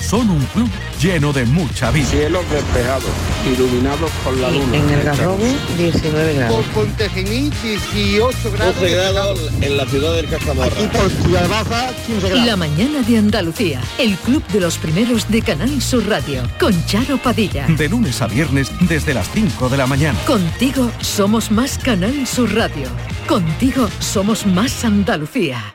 Son 0.00 0.28
un 0.30 0.44
club 0.46 0.68
lleno 1.00 1.32
de 1.32 1.44
mucha 1.44 1.90
vida. 1.90 2.06
Cielos 2.06 2.44
despejados, 2.50 3.10
iluminados 3.46 4.10
por 4.24 4.36
la 4.36 4.50
luna. 4.50 4.76
En 4.76 4.90
el 4.90 5.02
Garrobo, 5.02 5.44
19 5.76 6.46
Por 6.48 6.64
Pontejení, 6.66 7.50
18 7.62 8.52
grados. 8.52 8.74
12 8.76 8.94
grados 8.94 9.40
en 9.60 9.76
la 9.76 9.86
ciudad 9.86 10.14
del 10.14 10.28
Cajamarra. 10.28 10.72
Aquí 10.72 10.86
por 10.86 11.10
Ciudad 11.10 11.48
Baja, 11.48 11.90
15 12.06 12.28
grados. 12.28 12.46
La 12.46 12.56
mañana 12.56 13.02
de 13.02 13.18
Andalucía. 13.18 13.80
El 13.98 14.16
club 14.16 14.46
de 14.48 14.60
los 14.60 14.78
primeros 14.78 15.28
de 15.28 15.42
Canal 15.42 15.82
Sur 15.82 16.06
Radio. 16.08 16.42
Con 16.58 16.72
Charo 16.86 17.18
Padilla. 17.18 17.66
De 17.66 17.88
lunes 17.88 18.22
a 18.22 18.26
viernes 18.26 18.70
desde 18.80 19.14
las 19.14 19.30
5 19.32 19.68
de 19.68 19.76
la 19.76 19.86
mañana. 19.86 20.18
Contigo 20.26 20.90
somos 21.00 21.50
más 21.50 21.78
Canal 21.78 22.26
Sur 22.26 22.54
Radio. 22.54 22.88
Contigo 23.26 23.88
somos 24.00 24.46
más 24.46 24.84
Andalucía. 24.84 25.74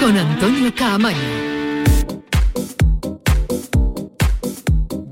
con 0.00 0.16
Antonio 0.16 0.74
Caamaño. 0.74 1.18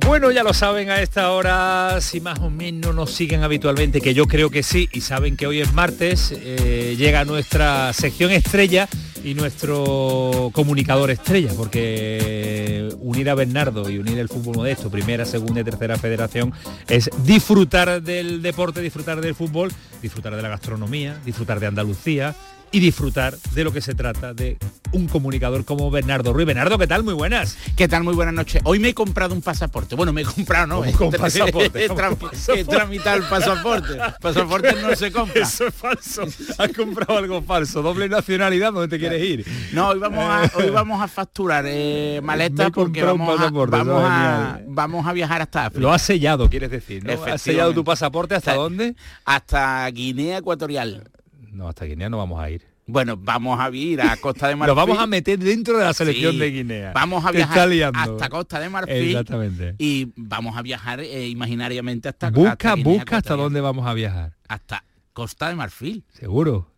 Bueno, 0.06 0.30
ya 0.30 0.42
lo 0.42 0.54
saben 0.54 0.88
a 0.88 1.02
esta 1.02 1.30
hora, 1.32 2.00
si 2.00 2.22
más 2.22 2.38
o 2.38 2.48
menos 2.48 2.94
nos 2.94 3.10
siguen 3.10 3.42
habitualmente, 3.42 4.00
que 4.00 4.14
yo 4.14 4.26
creo 4.26 4.48
que 4.48 4.62
sí, 4.62 4.88
y 4.92 5.02
saben 5.02 5.36
que 5.36 5.46
hoy 5.46 5.60
es 5.60 5.74
martes, 5.74 6.32
eh, 6.34 6.96
llega 6.98 7.26
nuestra 7.26 7.92
sección 7.92 8.30
estrella 8.30 8.88
y 9.22 9.34
nuestro 9.34 10.50
comunicador 10.54 11.10
estrella, 11.10 11.52
porque 11.54 12.88
unir 13.00 13.28
a 13.28 13.34
Bernardo 13.34 13.90
y 13.90 13.98
unir 13.98 14.18
el 14.18 14.28
fútbol 14.28 14.56
modesto, 14.56 14.90
primera, 14.90 15.26
segunda 15.26 15.60
y 15.60 15.64
tercera 15.64 15.98
federación, 15.98 16.54
es 16.88 17.10
disfrutar 17.24 18.02
del 18.02 18.40
deporte, 18.40 18.80
disfrutar 18.80 19.20
del 19.20 19.34
fútbol, 19.34 19.70
disfrutar 20.00 20.34
de 20.34 20.40
la 20.40 20.48
gastronomía, 20.48 21.20
disfrutar 21.26 21.60
de 21.60 21.66
Andalucía, 21.66 22.34
y 22.70 22.80
disfrutar 22.80 23.36
de 23.54 23.64
lo 23.64 23.72
que 23.72 23.80
se 23.80 23.94
trata 23.94 24.34
de 24.34 24.58
un 24.92 25.06
comunicador 25.08 25.64
como 25.64 25.90
Bernardo 25.90 26.32
Ruiz. 26.32 26.46
Bernardo, 26.46 26.78
¿qué 26.78 26.86
tal? 26.86 27.02
Muy 27.02 27.14
buenas. 27.14 27.56
¿Qué 27.76 27.88
tal? 27.88 28.04
Muy 28.04 28.14
buenas 28.14 28.34
noches. 28.34 28.62
Hoy 28.64 28.78
me 28.78 28.88
he 28.88 28.94
comprado 28.94 29.34
un 29.34 29.42
pasaporte. 29.42 29.94
Bueno, 29.94 30.12
me 30.12 30.22
he 30.22 30.24
comprado, 30.24 30.66
¿no? 30.66 30.92
Con 30.92 31.10
pasaporte. 31.18 31.84
He, 31.84 32.60
he 32.60 32.64
tramitado 32.64 33.16
el 33.16 33.24
pasaporte. 33.24 33.98
Pasaporte 34.20 34.74
no 34.80 34.94
se 34.96 35.12
compra. 35.12 35.42
Eso 35.42 35.66
es 35.66 35.74
falso. 35.74 36.22
Has 36.58 36.72
comprado 36.72 37.18
algo 37.18 37.42
falso. 37.42 37.82
Doble 37.82 38.08
nacionalidad, 38.08 38.72
¿dónde 38.72 38.88
te 38.88 38.98
quieres 38.98 39.22
ir? 39.22 39.46
No, 39.72 39.88
hoy 39.88 39.98
vamos 39.98 40.24
a, 40.24 40.50
hoy 40.56 40.70
vamos 40.70 41.00
a 41.00 41.08
facturar 41.08 41.64
eh, 41.66 42.20
maletas 42.24 42.70
porque 42.70 43.02
vamos, 43.02 43.40
a, 43.40 43.50
vamos, 43.50 44.02
a, 44.04 44.60
vamos 44.66 45.06
a 45.06 45.12
viajar 45.12 45.42
hasta 45.42 45.66
África. 45.66 45.82
Lo 45.82 45.92
has 45.92 46.02
sellado, 46.02 46.48
quieres 46.48 46.70
decir, 46.70 47.04
¿no? 47.04 47.24
¿Has 47.24 47.42
sellado 47.42 47.72
tu 47.72 47.84
pasaporte 47.84 48.34
hasta 48.34 48.54
dónde? 48.54 48.94
Hasta 49.24 49.88
Guinea 49.90 50.38
Ecuatorial. 50.38 51.10
No, 51.58 51.66
hasta 51.68 51.84
Guinea 51.86 52.08
no 52.08 52.18
vamos 52.18 52.40
a 52.40 52.48
ir. 52.50 52.62
Bueno, 52.86 53.16
vamos 53.16 53.58
a 53.58 53.68
ir 53.70 54.00
a 54.00 54.16
Costa 54.16 54.46
de 54.46 54.54
Marfil. 54.54 54.68
Lo 54.76 54.76
vamos 54.76 54.96
a 55.00 55.08
meter 55.08 55.40
dentro 55.40 55.76
de 55.76 55.84
la 55.84 55.92
selección 55.92 56.34
Sí, 56.34 56.38
de 56.38 56.50
Guinea. 56.52 56.92
Vamos 56.94 57.24
a 57.24 57.32
viajar 57.32 57.68
hasta 57.94 58.28
Costa 58.28 58.60
de 58.60 58.68
Marfil. 58.68 59.08
Exactamente. 59.10 59.74
Y 59.78 60.12
vamos 60.14 60.56
a 60.56 60.62
viajar 60.62 61.00
eh, 61.00 61.26
imaginariamente 61.26 62.08
hasta 62.08 62.30
Busca, 62.30 62.52
hasta 62.52 62.74
Guinea 62.76 62.94
busca 62.94 63.16
hasta 63.16 63.34
dónde 63.34 63.60
vamos 63.60 63.88
a 63.88 63.92
viajar. 63.94 64.36
Hasta 64.46 64.84
Costa 65.12 65.48
de 65.48 65.56
Marfil. 65.56 66.04
Seguro, 66.12 66.70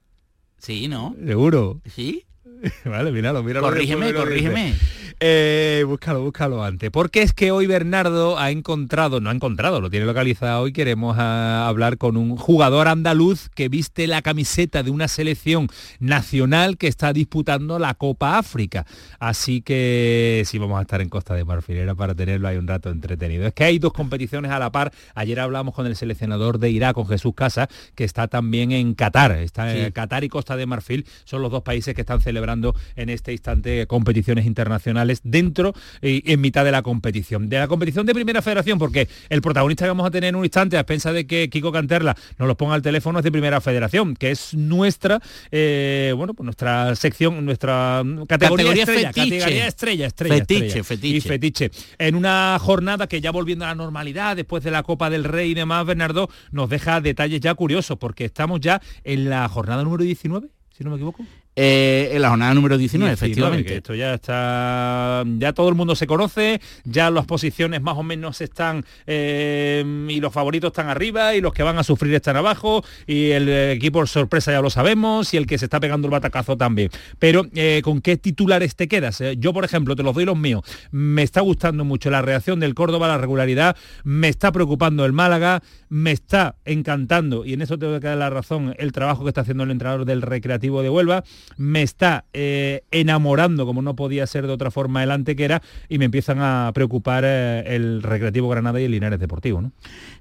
Sí, 0.56 0.88
¿no? 0.88 1.14
seguro. 1.26 1.82
Sí. 1.94 2.24
Vale, 2.86 3.12
míralo, 3.12 3.42
míralo. 3.42 3.66
Corrígeme, 3.66 4.14
corrígeme. 4.14 4.74
Eh, 5.18 5.84
búscalo, 5.86 6.22
búscalo 6.22 6.62
antes. 6.62 6.90
Porque 6.90 7.22
es 7.22 7.32
que 7.32 7.50
hoy 7.50 7.66
Bernardo 7.66 8.38
ha 8.38 8.50
encontrado, 8.50 9.20
no 9.20 9.30
ha 9.30 9.32
encontrado, 9.32 9.80
lo 9.80 9.90
tiene 9.90 10.06
localizado 10.06 10.62
hoy, 10.62 10.72
queremos 10.72 11.16
ah, 11.18 11.66
hablar 11.68 11.98
con 11.98 12.16
un 12.16 12.36
jugador 12.36 12.88
andaluz 12.88 13.48
que 13.54 13.68
viste 13.68 14.06
la 14.06 14.22
camiseta 14.22 14.82
de 14.82 14.90
una 14.90 15.08
selección 15.08 15.68
nacional 15.98 16.76
que 16.76 16.86
está 16.86 17.12
disputando 17.12 17.78
la 17.78 17.94
Copa 17.94 18.38
África. 18.38 18.86
Así 19.18 19.62
que 19.62 20.42
sí 20.46 20.58
vamos 20.58 20.78
a 20.78 20.82
estar 20.82 21.00
en 21.00 21.08
Costa 21.08 21.34
de 21.34 21.44
Marfil, 21.44 21.76
era 21.78 21.94
para 21.94 22.14
tenerlo 22.14 22.48
ahí 22.48 22.56
un 22.56 22.68
rato 22.68 22.90
entretenido. 22.90 23.46
Es 23.46 23.54
que 23.54 23.64
hay 23.64 23.78
dos 23.78 23.92
competiciones 23.92 24.50
a 24.50 24.58
la 24.58 24.70
par. 24.70 24.92
Ayer 25.14 25.40
hablamos 25.40 25.74
con 25.74 25.86
el 25.86 25.96
seleccionador 25.96 26.58
de 26.58 26.70
Irak, 26.70 26.94
con 26.94 27.06
Jesús 27.08 27.32
Casa, 27.34 27.68
que 27.94 28.04
está 28.04 28.28
también 28.28 28.72
en 28.72 28.94
Qatar. 28.94 29.32
Está 29.32 29.74
en 29.74 29.86
Sí. 29.86 29.92
Qatar 29.92 30.24
y 30.24 30.28
Costa 30.28 30.56
de 30.56 30.66
Marfil 30.66 31.06
son 31.24 31.42
los 31.42 31.50
dos 31.50 31.62
países 31.62 31.94
que 31.94 32.02
están 32.02 32.20
celebrando 32.20 32.74
en 32.96 33.08
este 33.08 33.32
instante 33.32 33.86
competiciones 33.86 34.44
internacionales 34.46 34.99
dentro 35.24 35.74
y 36.02 36.30
en 36.32 36.40
mitad 36.40 36.64
de 36.64 36.72
la 36.72 36.82
competición. 36.82 37.48
De 37.48 37.58
la 37.58 37.68
competición 37.68 38.06
de 38.06 38.14
primera 38.14 38.42
federación, 38.42 38.78
porque 38.78 39.08
el 39.28 39.42
protagonista 39.42 39.84
que 39.84 39.88
vamos 39.90 40.06
a 40.06 40.10
tener 40.10 40.28
en 40.30 40.36
un 40.36 40.44
instante, 40.44 40.78
a 40.78 40.84
pensar 40.84 41.12
de 41.14 41.26
que 41.26 41.48
Kiko 41.50 41.72
Canterla 41.72 42.16
nos 42.38 42.48
los 42.48 42.56
ponga 42.56 42.74
al 42.74 42.82
teléfono, 42.82 43.18
es 43.18 43.24
de 43.24 43.32
primera 43.32 43.60
federación, 43.60 44.14
que 44.16 44.30
es 44.30 44.54
nuestra, 44.54 45.20
eh, 45.50 46.12
bueno, 46.16 46.34
pues 46.34 46.44
nuestra 46.44 46.94
sección, 46.96 47.44
nuestra 47.44 48.02
categoría, 48.28 48.66
Categoría 48.74 48.82
estrella, 48.82 49.12
fetiche. 49.12 49.38
categoría 49.38 49.66
estrella, 49.66 50.06
estrella, 50.06 50.34
Fetiche, 50.36 50.66
estrella. 50.66 50.84
fetiche. 50.84 51.16
Y 51.16 51.20
fetiche. 51.20 51.70
En 51.98 52.14
una 52.14 52.58
jornada 52.60 53.06
que 53.06 53.20
ya 53.20 53.30
volviendo 53.30 53.64
a 53.64 53.68
la 53.68 53.74
normalidad, 53.74 54.36
después 54.36 54.62
de 54.64 54.70
la 54.70 54.82
Copa 54.82 55.10
del 55.10 55.24
Rey 55.24 55.50
y 55.50 55.54
demás, 55.54 55.86
Bernardo 55.86 56.28
nos 56.50 56.68
deja 56.70 57.00
detalles 57.00 57.40
ya 57.40 57.54
curiosos, 57.54 57.98
porque 57.98 58.24
estamos 58.24 58.60
ya 58.60 58.80
en 59.04 59.30
la 59.30 59.48
jornada 59.48 59.82
número 59.82 60.04
19, 60.04 60.48
si 60.76 60.84
no 60.84 60.90
me 60.90 60.96
equivoco. 60.96 61.24
Eh, 61.62 62.16
en 62.16 62.22
la 62.22 62.30
jornada 62.30 62.54
número 62.54 62.78
19, 62.78 63.10
19, 63.10 63.12
efectivamente. 63.12 63.76
esto 63.76 63.94
ya 63.94 64.14
está, 64.14 65.24
ya 65.36 65.52
todo 65.52 65.68
el 65.68 65.74
mundo 65.74 65.94
se 65.94 66.06
conoce, 66.06 66.58
ya 66.84 67.10
las 67.10 67.26
posiciones 67.26 67.82
más 67.82 67.98
o 67.98 68.02
menos 68.02 68.40
están 68.40 68.82
eh, 69.06 69.84
y 70.08 70.20
los 70.20 70.32
favoritos 70.32 70.68
están 70.68 70.88
arriba 70.88 71.34
y 71.34 71.42
los 71.42 71.52
que 71.52 71.62
van 71.62 71.76
a 71.76 71.82
sufrir 71.82 72.14
están 72.14 72.38
abajo 72.38 72.82
y 73.06 73.32
el 73.32 73.46
equipo 73.50 74.06
sorpresa 74.06 74.52
ya 74.52 74.62
lo 74.62 74.70
sabemos 74.70 75.34
y 75.34 75.36
el 75.36 75.46
que 75.46 75.58
se 75.58 75.66
está 75.66 75.80
pegando 75.80 76.06
el 76.06 76.12
batacazo 76.12 76.56
también. 76.56 76.88
Pero 77.18 77.44
eh, 77.54 77.82
¿con 77.84 78.00
qué 78.00 78.16
titulares 78.16 78.74
te 78.74 78.88
quedas? 78.88 79.20
Eh, 79.20 79.36
Yo, 79.38 79.52
por 79.52 79.66
ejemplo, 79.66 79.94
te 79.94 80.02
los 80.02 80.14
doy 80.14 80.24
los 80.24 80.38
míos. 80.38 80.62
Me 80.92 81.22
está 81.22 81.42
gustando 81.42 81.84
mucho 81.84 82.08
la 82.08 82.22
reacción 82.22 82.58
del 82.60 82.74
Córdoba, 82.74 83.06
la 83.06 83.18
regularidad, 83.18 83.76
me 84.02 84.28
está 84.28 84.50
preocupando 84.50 85.04
el 85.04 85.12
Málaga, 85.12 85.62
me 85.90 86.12
está 86.12 86.56
encantando, 86.64 87.44
y 87.44 87.52
en 87.52 87.60
eso 87.60 87.78
te 87.78 87.84
voy 87.84 87.96
a 87.96 88.00
dar 88.00 88.16
la 88.16 88.30
razón, 88.30 88.74
el 88.78 88.92
trabajo 88.92 89.24
que 89.24 89.28
está 89.28 89.42
haciendo 89.42 89.64
el 89.64 89.72
entrenador 89.72 90.06
del 90.06 90.22
Recreativo 90.22 90.82
de 90.82 90.88
Huelva, 90.88 91.24
me 91.56 91.82
está 91.82 92.24
eh, 92.32 92.82
enamorando, 92.90 93.66
como 93.66 93.82
no 93.82 93.94
podía 93.96 94.26
ser 94.26 94.46
de 94.46 94.52
otra 94.52 94.70
forma 94.70 95.02
el 95.02 95.10
Antequera, 95.10 95.62
y 95.88 95.98
me 95.98 96.06
empiezan 96.06 96.38
a 96.40 96.70
preocupar 96.74 97.24
eh, 97.26 97.62
el 97.66 98.02
Recreativo 98.02 98.48
Granada 98.48 98.80
y 98.80 98.84
el 98.84 98.90
Linares 98.92 99.18
Deportivo, 99.20 99.60
¿no? 99.60 99.72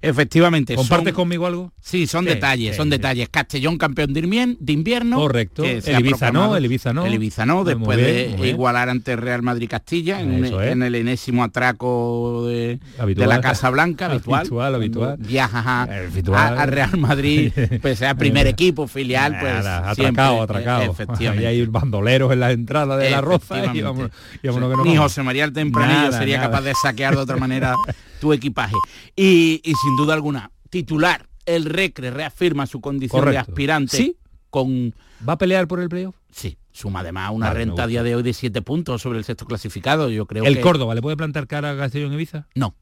Efectivamente. 0.01 0.75
¿Compartes 0.75 1.09
son- 1.13 1.15
conmigo 1.15 1.45
algo? 1.45 1.71
Sí, 1.81 2.07
son 2.07 2.23
Sí, 2.25 2.29
detalles, 2.31 2.71
sí, 2.71 2.77
son 2.77 2.85
sí. 2.87 2.91
detalles. 2.91 3.29
Castellón 3.29 3.77
campeón 3.77 4.13
de 4.13 4.19
invierno, 4.21 4.55
de 4.59 4.73
invierno 4.73 5.17
Correcto. 5.17 5.63
El 5.63 5.99
Ibiza 5.99 6.31
no, 6.31 6.55
el 6.55 6.65
Ibiza 6.65 6.93
no. 6.93 7.05
El 7.05 7.13
Ibiza 7.13 7.45
no, 7.45 7.63
después 7.63 7.97
bien, 7.97 8.39
de 8.39 8.47
igualar 8.49 8.89
ante 8.89 9.15
Real 9.15 9.41
Madrid 9.41 9.69
Castilla 9.69 10.21
en, 10.21 10.45
Eso 10.45 10.61
es. 10.61 10.71
en 10.71 10.83
el 10.83 10.95
enésimo 10.95 11.43
atraco 11.43 12.45
de, 12.47 12.79
Habitual. 12.97 13.29
de 13.29 13.35
la 13.35 13.41
Casa 13.41 13.69
Blanca, 13.69 14.05
habitual. 14.09 14.39
Habitual, 14.41 14.75
habitual. 14.75 15.17
Viajas 15.17 15.65
a, 15.65 15.83
a 15.83 16.65
Real 16.65 16.97
Madrid, 16.97 17.51
pese 17.81 18.07
a 18.07 18.15
primer 18.15 18.47
equipo, 18.47 18.87
filial, 18.87 19.37
pues 19.39 19.53
Nada, 19.63 19.93
siempre, 19.95 20.23
atracado, 20.23 20.37
eh, 20.37 20.43
atracado. 20.43 20.93
Efectivamente. 21.19 21.47
Ahí 21.47 21.59
hay 21.61 21.65
bandoleros 21.65 22.31
en 22.31 22.39
la 22.39 22.51
entrada 22.51 22.97
de 22.97 23.09
la 23.09 23.21
roza 23.21 23.55
y 23.55 23.59
Efectivamente. 23.59 23.83
vámonos, 23.83 24.11
y 24.43 24.47
vámonos 24.47 24.69
que 24.71 24.75
nos 24.77 24.85
Ni. 24.85 24.97
José 24.97 25.23
María 25.23 25.45
el 25.45 25.53
Tempranillo 25.53 25.99
Nada, 26.01 26.17
sería 26.17 26.37
nada. 26.37 26.49
capaz 26.49 26.61
de 26.61 26.73
saquear 26.81 27.15
de 27.15 27.21
otra 27.21 27.37
manera 27.37 27.75
tu 28.19 28.33
equipaje. 28.33 28.75
Y, 29.15 29.61
y 29.63 29.73
sin 29.75 29.95
duda 29.97 30.13
alguna, 30.13 30.51
titular, 30.69 31.27
el 31.45 31.65
Recre 31.65 32.11
reafirma 32.11 32.65
su 32.67 32.81
condición 32.81 33.29
de 33.29 33.37
aspirante 33.37 33.97
¿Sí? 33.97 34.17
con... 34.49 34.93
¿Va 35.27 35.33
a 35.33 35.37
pelear 35.37 35.67
por 35.67 35.79
el 35.79 35.89
playoff? 35.89 36.15
Sí, 36.31 36.57
suma 36.71 36.99
además 37.01 37.31
una 37.33 37.47
Vale, 37.47 37.59
renta 37.65 37.83
a 37.83 37.87
día 37.87 38.03
de 38.03 38.15
hoy 38.15 38.23
de 38.23 38.33
7 38.33 38.61
puntos 38.61 39.01
sobre 39.01 39.17
el 39.19 39.25
sexto 39.25 39.45
clasificado. 39.45 40.09
Yo 40.09 40.25
creo 40.27 40.43
¿El 40.45 40.55
que... 40.55 40.61
Córdoba 40.61 40.95
le 40.95 41.01
puede 41.01 41.17
plantar 41.17 41.47
cara 41.47 41.71
a 41.71 41.77
Castellón 41.77 42.13
Ibiza? 42.13 42.47
No, 42.55 42.75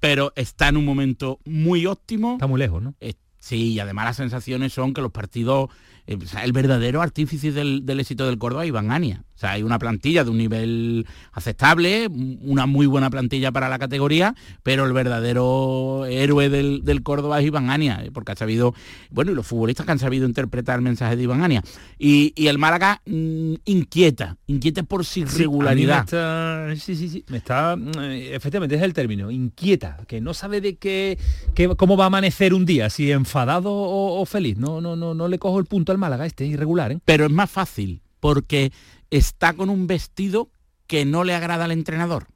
pero 0.00 0.32
está 0.34 0.68
en 0.68 0.76
un 0.78 0.84
momento 0.84 1.38
muy 1.44 1.86
óptimo. 1.86 2.34
Está 2.34 2.46
muy 2.46 2.58
lejos, 2.58 2.82
¿no? 2.82 2.94
Eh, 3.00 3.14
Sí, 3.38 3.74
y 3.74 3.78
además 3.78 4.06
las 4.06 4.16
sensaciones 4.16 4.72
son 4.72 4.92
que 4.92 5.00
los 5.00 5.12
partidos, 5.12 5.70
el 6.06 6.52
verdadero 6.52 7.02
artífice 7.02 7.52
del, 7.52 7.84
del 7.84 8.00
éxito 8.00 8.26
del 8.26 8.38
Córdoba 8.38 8.66
Iván 8.66 8.92
Ania. 8.92 9.24
O 9.36 9.38
sea, 9.38 9.50
hay 9.52 9.62
una 9.62 9.78
plantilla 9.78 10.24
de 10.24 10.30
un 10.30 10.38
nivel 10.38 11.06
aceptable, 11.32 12.08
una 12.08 12.64
muy 12.64 12.86
buena 12.86 13.10
plantilla 13.10 13.52
para 13.52 13.68
la 13.68 13.78
categoría, 13.78 14.34
pero 14.62 14.86
el 14.86 14.94
verdadero 14.94 16.06
héroe 16.06 16.48
del, 16.48 16.82
del 16.84 17.02
Córdoba 17.02 17.38
es 17.40 17.46
Iván 17.46 17.68
Ania, 17.68 18.00
eh, 18.02 18.10
porque 18.10 18.32
ha 18.32 18.36
sabido, 18.36 18.74
bueno, 19.10 19.32
y 19.32 19.34
los 19.34 19.46
futbolistas 19.46 19.84
que 19.84 19.92
han 19.92 19.98
sabido 19.98 20.26
interpretar 20.26 20.76
el 20.76 20.82
mensaje 20.82 21.16
de 21.16 21.22
Iván 21.24 21.42
Ania. 21.42 21.62
Y, 21.98 22.32
y 22.34 22.46
el 22.46 22.56
Málaga 22.58 23.02
mm, 23.04 23.54
inquieta, 23.66 24.36
inquieta 24.46 24.82
por 24.82 25.04
su 25.04 25.12
Sí, 25.14 25.20
me 25.24 25.30
irregularidad. 25.32 26.00
está- 26.04 26.74
sí, 26.76 26.96
sí, 26.96 27.08
sí, 27.08 27.24
me 27.28 27.36
está, 27.36 27.76
mm, 27.76 27.90
efectivamente, 28.32 28.76
es 28.76 28.82
el 28.82 28.94
término, 28.94 29.30
inquieta, 29.30 29.98
que 30.08 30.20
no 30.22 30.32
sabe 30.34 30.60
de 30.62 30.76
qué, 30.76 31.18
qué- 31.54 31.68
cómo 31.76 31.96
va 31.98 32.04
a 32.04 32.06
amanecer 32.06 32.54
un 32.54 32.64
día, 32.64 32.88
si 32.90 33.12
enfadado 33.12 33.70
o, 33.70 34.20
o 34.20 34.24
feliz. 34.26 34.56
No, 34.56 34.80
no, 34.80 34.96
no, 34.96 35.12
no 35.14 35.28
le 35.28 35.38
cojo 35.38 35.58
el 35.58 35.66
punto 35.66 35.92
al 35.92 35.98
Málaga, 35.98 36.24
este 36.24 36.46
es 36.46 36.52
irregular, 36.52 36.92
¿eh? 36.92 36.98
pero 37.04 37.26
es 37.26 37.30
más 37.32 37.50
fácil 37.50 38.00
porque 38.18 38.72
está 39.16 39.52
con 39.52 39.70
un 39.70 39.86
vestido 39.86 40.50
que 40.86 41.04
no 41.04 41.24
le 41.24 41.34
agrada 41.34 41.64
al 41.64 41.72
entrenador. 41.72 42.26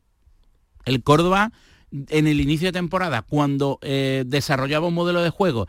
El 0.85 1.03
Córdoba, 1.03 1.53
en 1.93 2.27
el 2.27 2.41
inicio 2.41 2.69
de 2.69 2.73
temporada, 2.73 3.23
cuando 3.23 3.79
eh, 3.83 4.25
desarrollaba 4.27 4.89
un 4.89 4.95
modelo 4.95 5.23
de 5.23 5.31
juego 5.31 5.67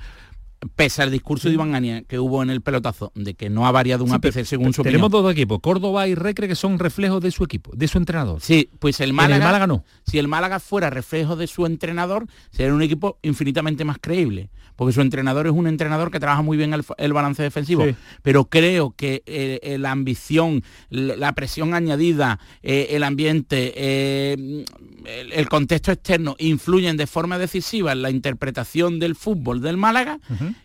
pese 0.76 1.02
al 1.02 1.10
discurso 1.10 1.48
de 1.48 1.56
Iván 1.56 1.74
Ania 1.74 2.04
que 2.04 2.20
hubo 2.20 2.44
en 2.44 2.52
el 2.52 2.62
pelotazo 2.62 3.12
de 3.16 3.34
que 3.34 3.50
no 3.50 3.66
ha 3.66 3.72
variado 3.72 4.04
un 4.04 4.12
Sí, 4.12 4.16
ápice 4.18 4.46
según 4.46 4.74
su 4.74 4.84
Tenemos 4.84 5.08
opinión. 5.08 5.24
dos 5.24 5.32
equipos, 5.34 5.60
Córdoba 5.60 6.08
y 6.08 6.14
Recre, 6.14 6.48
que 6.48 6.54
son 6.56 6.78
reflejos 6.78 7.20
de 7.20 7.32
su 7.32 7.44
equipo, 7.44 7.72
de 7.76 7.88
su 7.88 7.98
entrenador. 7.98 8.42
Sí, 8.42 8.70
pues 8.78 9.00
el 9.00 9.06
En 9.06 9.10
el 9.10 9.14
Málaga, 9.16 9.46
Málaga 9.46 9.66
no. 9.68 9.84
si 10.06 10.20
el 10.20 10.28
Málaga 10.28 10.60
fuera 10.60 10.92
reflejo 10.92 11.36
de 11.36 11.48
su 11.48 11.66
entrenador, 11.66 12.28
sería 12.52 12.76
un 12.76 12.84
equipo 12.84 13.18
infinitamente 13.24 13.86
más 13.86 13.98
creíble, 14.00 14.52
porque 14.82 14.94
su 14.94 15.02
entrenador 15.02 15.46
es 15.46 15.54
un 15.54 15.68
entrenador 15.68 16.10
que 16.10 16.20
trabaja 16.20 16.42
muy 16.42 16.58
bien 16.58 16.74
el, 16.74 17.14
balance 17.14 17.44
defensivo, 17.44 17.86
Sí. 17.86 17.96
pero 18.24 18.46
creo 18.46 18.96
que 18.98 19.22
eh, 19.28 19.60
eh, 19.62 19.78
la 19.78 19.92
ambición, 19.92 20.64
la 20.90 21.34
presión 21.34 21.76
añadida, 21.76 22.40
eh, 22.64 22.88
el 22.90 23.04
ambiente, 23.04 23.74
eh, 23.76 24.66
el, 25.06 25.34
el 25.34 25.50
contexto 25.50 25.92
externo 25.92 26.36
influyen 26.40 26.98
de 26.98 27.06
forma 27.06 27.38
decisiva 27.38 27.92
en 27.92 28.02
la 28.02 28.10
interpretación 28.10 28.98
del 28.98 29.14
fútbol 29.14 29.62
del 29.62 29.78
Málaga 29.78 30.20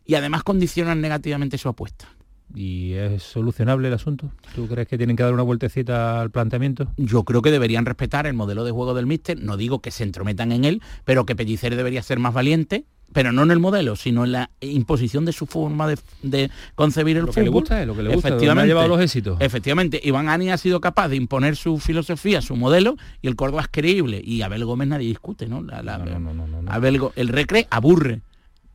y 0.06 0.14
además 0.14 0.44
condicionan 0.44 1.02
negativamente 1.02 1.58
su 1.58 1.68
apuesta. 1.68 2.08
¿Y 2.54 2.92
es 2.94 3.22
solucionable 3.22 3.88
el 3.88 3.94
asunto? 3.94 4.30
¿Tú 4.54 4.66
crees 4.66 4.88
que 4.88 4.96
tienen 4.96 5.16
que 5.16 5.24
dar 5.24 5.34
una 5.34 5.42
vueltecita 5.42 6.22
al 6.22 6.30
planteamiento? 6.30 6.90
Yo 6.96 7.24
creo 7.24 7.42
que 7.42 7.50
deberían 7.50 7.84
respetar 7.84 8.26
el 8.26 8.32
modelo 8.32 8.64
de 8.64 8.70
juego 8.70 8.94
del 8.94 9.04
míster, 9.04 9.38
no 9.42 9.58
digo 9.58 9.80
que 9.82 9.90
se 9.90 10.04
entrometan 10.04 10.52
en 10.52 10.64
él, 10.64 10.80
pero 11.04 11.26
que 11.26 11.36
Pellicer 11.36 11.76
debería 11.76 12.02
ser 12.02 12.18
más 12.18 12.32
valiente, 12.32 12.86
pero 13.12 13.32
no 13.32 13.42
en 13.44 13.50
el 13.50 13.58
modelo, 13.60 13.96
sino 13.96 14.24
en 14.24 14.32
la 14.32 14.50
imposición 14.60 15.24
de 15.24 15.32
su 15.32 15.46
forma 15.46 15.88
de, 15.88 15.98
de 16.22 16.50
concebir 16.74 17.16
el 17.16 17.24
Lo 17.24 17.32
que 17.32 17.42
le 17.42 17.48
gusta 17.60 17.80
es 17.80 17.86
lo 17.86 17.94
que 17.96 18.02
le 18.02 18.14
gusta, 18.14 18.28
ha 18.62 18.66
llevado 18.66 18.88
los 18.88 19.00
éxitos. 19.00 19.38
Efectivamente, 19.40 20.00
Iván 20.04 20.28
Ani 20.28 20.50
ha 20.50 20.58
sido 20.58 20.80
capaz 20.80 21.08
de 21.08 21.16
imponer 21.16 21.56
su 21.56 21.78
filosofía, 21.78 22.42
su 22.42 22.56
modelo, 22.56 22.96
y 23.22 23.28
el 23.28 23.36
Córdoba 23.36 23.62
es 23.62 23.68
creíble. 23.70 24.20
Y 24.22 24.42
Abel 24.42 24.64
Gómez 24.64 24.88
nadie 24.88 25.08
discute, 25.08 25.46
¿no? 25.46 25.62
La- 25.62 25.82
la- 25.82 25.98
Abel 26.74 26.98
Go- 26.98 27.12
el 27.16 27.28
recre 27.28 27.66
aburre, 27.70 28.20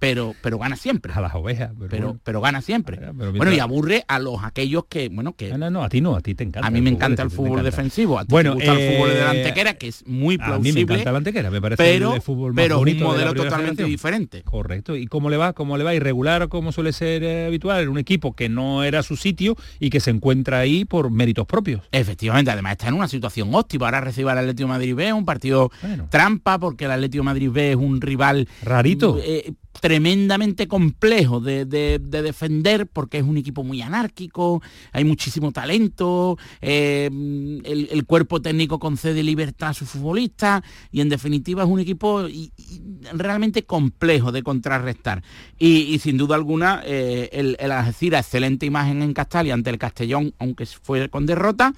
pero, 0.01 0.33
pero 0.41 0.57
gana 0.57 0.75
siempre. 0.75 1.13
A 1.13 1.21
las 1.21 1.35
ovejas, 1.35 1.69
pero, 1.77 1.89
Pero, 1.89 2.03
bueno. 2.07 2.19
pero 2.23 2.41
gana 2.41 2.61
siempre. 2.63 2.97
pero 2.97 3.13
bueno, 3.33 3.53
y 3.53 3.59
aburre 3.59 4.03
a 4.07 4.17
los 4.17 4.43
aquellos 4.43 4.85
que, 4.89 5.09
bueno, 5.09 5.33
que 5.35 5.49
No, 5.51 5.59
no, 5.59 5.69
no, 5.69 5.83
a 5.83 5.89
ti 5.89 6.01
no, 6.01 6.15
a 6.15 6.21
ti 6.21 6.33
te 6.33 6.43
encanta. 6.43 6.67
a 6.67 6.71
mí 6.71 6.81
me 6.81 6.89
encanta 6.89 7.21
el 7.21 7.29
fútbol 7.29 7.59
encanta. 7.59 7.63
defensivo, 7.69 8.17
a 8.17 8.23
ti 8.25 8.27
Bueno, 8.31 8.55
te 8.57 8.65
gusta 8.65 8.73
el 8.81 8.93
fútbol 8.95 9.09
de 9.09 9.15
eh, 9.15 9.17
delantequera, 9.19 9.73
que 9.75 9.87
es 9.89 10.03
muy 10.07 10.35
A 10.35 10.37
mí 10.39 10.43
plausible. 10.45 10.85
me 10.85 10.93
encanta 10.93 11.11
la 11.11 11.17
antequera, 11.19 11.51
me 11.51 11.61
parece 11.61 11.83
pero, 11.83 12.15
el 12.15 12.21
fútbol 12.21 12.53
más 12.53 12.63
pero 12.65 12.79
un 12.79 12.87
la 12.99 13.05
modelo 13.05 13.33
totalmente 13.35 13.57
generación. 13.83 13.89
diferente. 13.89 14.41
Correcto. 14.41 14.95
¿Y 14.95 15.05
cómo 15.05 15.29
le 15.29 15.37
va? 15.37 15.53
¿Cómo 15.53 15.77
le 15.77 15.83
va? 15.83 15.93
Irregular, 15.93 16.49
como 16.49 16.71
suele 16.71 16.93
ser 16.93 17.23
eh, 17.23 17.45
habitual, 17.45 17.83
en 17.83 17.89
un 17.89 17.99
equipo 17.99 18.33
que 18.35 18.49
no 18.49 18.83
era 18.83 19.03
su 19.03 19.15
sitio 19.17 19.55
y 19.79 19.91
que 19.91 19.99
se 19.99 20.09
encuentra 20.09 20.57
ahí 20.57 20.83
por 20.83 21.11
méritos 21.11 21.45
propios. 21.45 21.83
Efectivamente, 21.91 22.49
además 22.49 22.71
está 22.71 22.87
en 22.87 22.95
una 22.95 23.07
situación 23.07 23.53
óptima. 23.53 23.85
Ahora 23.85 24.01
recibe 24.01 24.31
al 24.31 24.39
Atlético 24.39 24.67
de 24.67 24.73
Madrid 24.73 24.95
B, 24.95 25.13
un 25.13 25.25
partido 25.25 25.69
trampa, 26.09 26.57
porque 26.57 26.85
el 26.85 26.91
Atlético 26.91 27.21
de 27.21 27.25
Madrid 27.25 27.49
B 27.51 27.69
es 27.71 27.75
un 27.75 28.01
rival 28.01 28.47
Rarito. 28.63 29.19
eh, 29.23 29.53
tremendamente 29.79 30.67
complejo 30.67 31.39
de, 31.39 31.65
de- 31.65 31.99
de 31.99 32.21
defender, 32.21 32.87
porque 32.87 33.17
es 33.19 33.23
un 33.23 33.37
equipo 33.37 33.63
muy 33.63 33.81
anárquico, 33.81 34.61
hay 34.91 35.03
muchísimo 35.03 35.51
talento, 35.51 36.37
eh, 36.61 37.09
el, 37.11 37.87
el 37.91 38.05
cuerpo 38.05 38.41
técnico 38.41 38.79
concede 38.79 39.23
libertad 39.23 39.69
a 39.69 39.73
sus 39.73 39.89
futbolistas 39.89 40.61
y 40.91 41.01
en 41.01 41.09
definitiva 41.09 41.63
es 41.63 41.69
un 41.69 41.79
equipo 41.79 42.27
y- 42.27 42.51
y 42.57 42.81
realmente 43.13 43.63
complejo 43.63 44.31
de 44.31 44.43
contrarrestar. 44.43 45.23
Y, 45.57 45.81
y 45.93 45.99
sin 45.99 46.17
duda 46.17 46.35
alguna, 46.35 46.81
eh, 46.85 47.29
el, 47.31 47.55
el 47.59 47.71
Algeciras, 47.71 48.25
excelente 48.25 48.65
imagen 48.65 49.01
en 49.01 49.13
Castalia 49.13 49.53
ante 49.53 49.69
el 49.69 49.77
Castellón, 49.77 50.33
aunque 50.39 50.65
fue 50.65 51.09
con 51.09 51.25
derrota. 51.25 51.73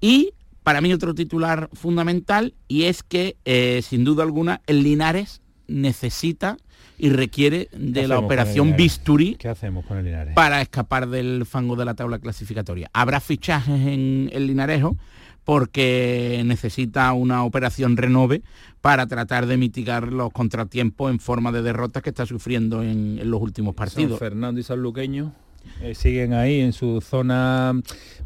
Y 0.00 0.32
para 0.62 0.80
mí 0.80 0.92
otro 0.92 1.14
titular 1.14 1.70
fundamental 1.72 2.54
y 2.68 2.82
es 2.84 3.02
que 3.02 3.36
eh, 3.44 3.80
sin 3.82 4.04
duda 4.04 4.22
alguna 4.24 4.60
el 4.66 4.82
Linares 4.82 5.40
necesita 5.68 6.56
y 7.00 7.10
requiere 7.10 7.68
de 7.72 8.06
la 8.06 8.18
operación? 8.18 8.76
Bisturí 8.76 9.36
¿Qué 9.36 9.48
hacemos 9.48 9.84
con 9.86 9.98
el 9.98 10.04
Linares? 10.04 10.34
para 10.34 10.60
escapar 10.60 11.08
del 11.08 11.46
fango 11.46 11.76
de 11.76 11.84
la 11.84 11.94
tabla 11.94 12.18
clasificatoria. 12.18 12.90
Habrá 12.92 13.20
fichajes 13.20 13.86
en 13.86 14.30
el 14.32 14.46
Linarejo 14.46 14.96
porque 15.44 16.42
necesita 16.44 17.12
una 17.12 17.44
operación 17.44 17.96
renove 17.96 18.42
para 18.80 19.06
tratar 19.06 19.46
de 19.46 19.56
mitigar 19.56 20.12
los 20.12 20.30
contratiempos 20.32 21.10
en 21.10 21.18
forma 21.18 21.50
de 21.50 21.62
derrotas 21.62 22.02
que 22.02 22.10
está 22.10 22.26
sufriendo 22.26 22.82
en, 22.82 23.18
en 23.18 23.30
los 23.30 23.40
últimos 23.40 23.72
San 23.72 23.76
partidos. 23.76 24.18
Fernando 24.18 24.60
y 24.60 24.62
San 24.62 24.80
Luqueño 24.82 25.32
eh, 25.80 25.94
siguen 25.94 26.34
ahí 26.34 26.60
en 26.60 26.72
su 26.72 27.00
zona 27.00 27.74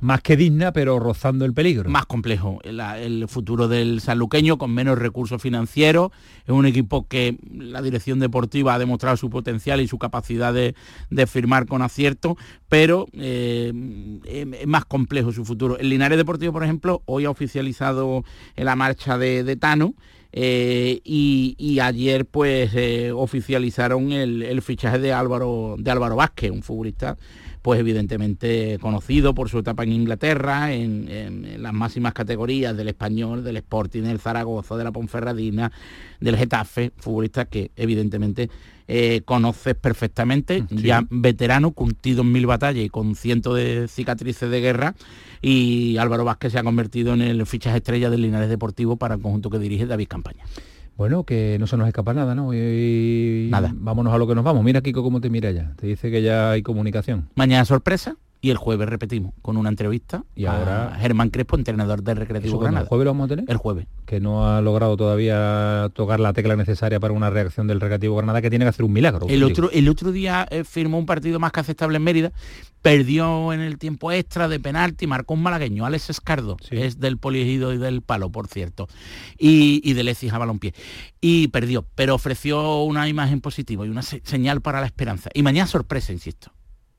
más 0.01 0.21
que 0.21 0.37
digna, 0.37 0.73
pero 0.73 0.99
rozando 0.99 1.45
el 1.45 1.55
peligro. 1.55 1.89
más 1.89 2.07
complejo. 2.07 2.61
El 2.65 3.27
futuro 3.29 3.69
del 3.69 4.01
sanluqueño 4.01 4.59
con 4.59 4.73
menos 4.73 4.99
recursos 4.99 5.41
financieros. 5.41 6.11
Es 6.45 6.51
un 6.51 6.67
equipo 6.67 7.07
que 7.09 7.39
la 7.53 7.81
dirección 7.81 8.19
deportiva 8.19 8.75
ha 8.75 8.79
demostrado 8.79 9.17
su 9.17 9.31
potencial 9.31 9.81
y 9.81 9.89
su 9.89 9.99
capacidad 9.99 10.53
de, 10.53 10.75
de 11.11 11.27
firmar 11.27 11.67
con 11.67 11.81
acierto, 11.83 12.37
pero 12.69 13.07
eh, 13.13 13.73
es 14.25 14.45
es 14.65 14.67
más 14.67 14.85
complejo 14.85 15.33
su 15.33 15.45
futuro. 15.45 15.79
El 15.79 15.91
Linares 15.91 16.19
Deportivo, 16.19 16.53
por 16.53 16.65
ejemplo, 16.65 17.03
hoy 17.07 17.25
ha 17.25 17.31
oficializado 17.31 18.25
la 18.57 18.77
marcha 18.77 19.19
de, 19.19 19.45
de 19.45 19.57
Tano. 19.57 19.95
Eh, 20.37 21.01
y, 21.05 21.79
ayer 21.79 22.27
pues 22.27 22.73
eh, 22.75 23.13
oficializaron 23.13 24.11
el, 24.11 24.43
el 24.43 24.63
fichaje 24.63 24.99
de 24.99 25.13
Álvaro 25.13 25.77
de 25.79 25.91
Álvaro 25.93 26.17
Vázquez, 26.17 26.51
un 26.51 26.65
futbolista 26.65 27.17
pues 27.65 27.81
evidentemente 27.81 28.77
conocido 28.79 29.35
por 29.35 29.49
su 29.49 29.61
etapa 29.61 29.85
en 29.85 29.93
Inglaterra, 29.93 30.75
en, 30.75 31.09
en- 31.09 31.45
en 31.47 31.63
las 31.63 31.73
máximas 31.73 32.13
categorías 32.13 32.77
del 32.77 32.89
español, 32.89 33.43
del 33.43 33.57
Sporting, 33.57 34.03
del 34.03 34.19
Zaragoza, 34.21 34.77
de 34.77 34.85
la 34.85 34.93
Ponferradina, 34.93 35.73
del 36.21 36.37
Getafe, 36.37 36.93
futbolista 36.99 37.47
que 37.47 37.71
evidentemente 37.77 38.51
eh, 38.87 39.23
conoces 39.25 39.77
perfectamente, 39.77 40.67
ya 40.69 41.07
veterano, 41.09 41.71
curtido 41.71 42.21
en 42.21 42.33
mil 42.33 42.45
batallas 42.45 42.85
y 42.85 42.91
con 42.91 43.15
cientos 43.15 43.57
de 43.57 43.89
cicatrices 43.89 44.51
de 44.51 44.61
guerra, 44.61 44.95
y 45.41 45.97
Álvaro 45.97 46.27
Vázquez 46.27 46.53
se 46.53 46.59
ha 46.59 46.63
convertido 46.65 47.15
en 47.15 47.23
el 47.23 47.47
fichaje 47.47 47.79
estrella 47.79 48.11
del 48.11 48.21
Linares 48.21 48.51
Deportivo 48.51 48.99
para 48.99 49.15
el 49.15 49.23
conjunto 49.23 49.49
que 49.49 49.59
dirige 49.59 49.87
David 49.87 50.09
Campaña. 50.09 50.45
Bueno, 50.97 51.25
que 51.25 51.57
no 51.59 51.67
se 51.67 51.77
nos 51.77 51.89
escapa 51.89 52.15
nada, 52.15 52.35
¿no? 52.35 52.55
Y, 52.55 53.49
Nada. 53.51 53.73
Vámonos 53.75 54.15
a 54.15 54.19
lo 54.19 54.27
que 54.27 54.35
nos 54.35 54.45
vamos. 54.45 54.63
Mira, 54.65 54.81
Kiko, 54.81 55.03
cómo 55.03 55.21
te 55.21 55.29
mira 55.29 55.51
ya. 55.51 55.73
Te 55.77 55.89
dice 55.89 56.11
que 56.11 56.23
ya 56.23 56.53
hay 56.53 56.63
comunicación. 56.63 57.29
Mañana 57.35 57.65
sorpresa 57.65 58.17
y 58.45 58.51
el 58.51 58.59
jueves 58.59 58.87
repetimos 58.89 59.33
con 59.41 59.57
una 59.57 59.71
entrevista 59.71 60.23
Y 60.35 60.45
a 60.45 60.59
ahora- 60.59 60.97
Germán 61.01 61.31
Crespo, 61.31 61.57
entrenador 61.57 62.03
del 62.03 62.19
Recreativo. 62.19 62.59
Granada. 62.59 62.83
¿El 62.83 62.89
jueves 62.89 63.05
lo 63.07 63.11
vamos 63.13 63.25
a 63.25 63.29
tener? 63.29 63.45
El 63.49 63.57
jueves. 63.57 63.87
Que 64.05 64.21
no 64.21 64.47
ha 64.47 64.61
logrado 64.61 64.97
todavía 64.99 65.89
tocar 65.95 66.21
la 66.21 66.35
tecla 66.35 66.55
necesaria 66.55 67.01
para 67.01 67.15
una 67.15 67.31
reacción 67.31 67.67
del 67.67 67.81
Recreativo 67.81 68.17
Granada, 68.17 68.43
que 68.43 68.51
tiene 68.51 68.67
que 68.67 68.69
hacer 68.69 68.85
un 68.85 68.93
milagro. 68.93 69.27
El 69.31 69.43
otro, 69.45 69.71
el 69.71 69.89
otro 69.89 70.13
día 70.13 70.47
eh, 70.51 70.63
firmó 70.65 70.99
un 70.99 71.07
partido 71.07 71.41
más 71.41 71.53
que 71.53 71.61
aceptable 71.61 71.97
en 71.97 72.03
Mérida, 72.03 72.33
perdió 72.83 73.53
en 73.55 73.61
el 73.61 73.79
tiempo 73.79 74.13
extra 74.13 74.47
de 74.47 74.61
penalti, 74.61 75.07
marcó 75.07 75.33
un 75.33 75.43
malagueño, 75.43 75.87
Alex 75.87 76.11
Escardo, 76.11 76.59
es 76.71 77.01
del 77.01 77.17
Poliegido 77.17 77.73
y 77.73 77.79
del 77.79 78.03
Palo, 78.03 78.29
por 78.31 78.47
cierto, 78.49 78.89
y, 79.39 79.81
y 79.83 79.95
del 79.95 80.09
Ecija 80.09 80.37
Balompié. 80.37 80.75
Y 81.23 81.49
perdió, 81.49 81.87
pero 81.95 82.15
ofreció 82.15 82.83
una 82.83 83.09
imagen 83.09 83.41
positiva 83.41 83.87
y 83.87 83.89
una 83.89 84.03
se- 84.03 84.21
señal 84.25 84.61
para 84.61 84.81
la 84.81 84.87
esperanza. 84.87 85.31
Y 85.33 85.43
mañana 85.43 85.67
sorpresa, 85.67 86.13
insisto. 86.13 86.53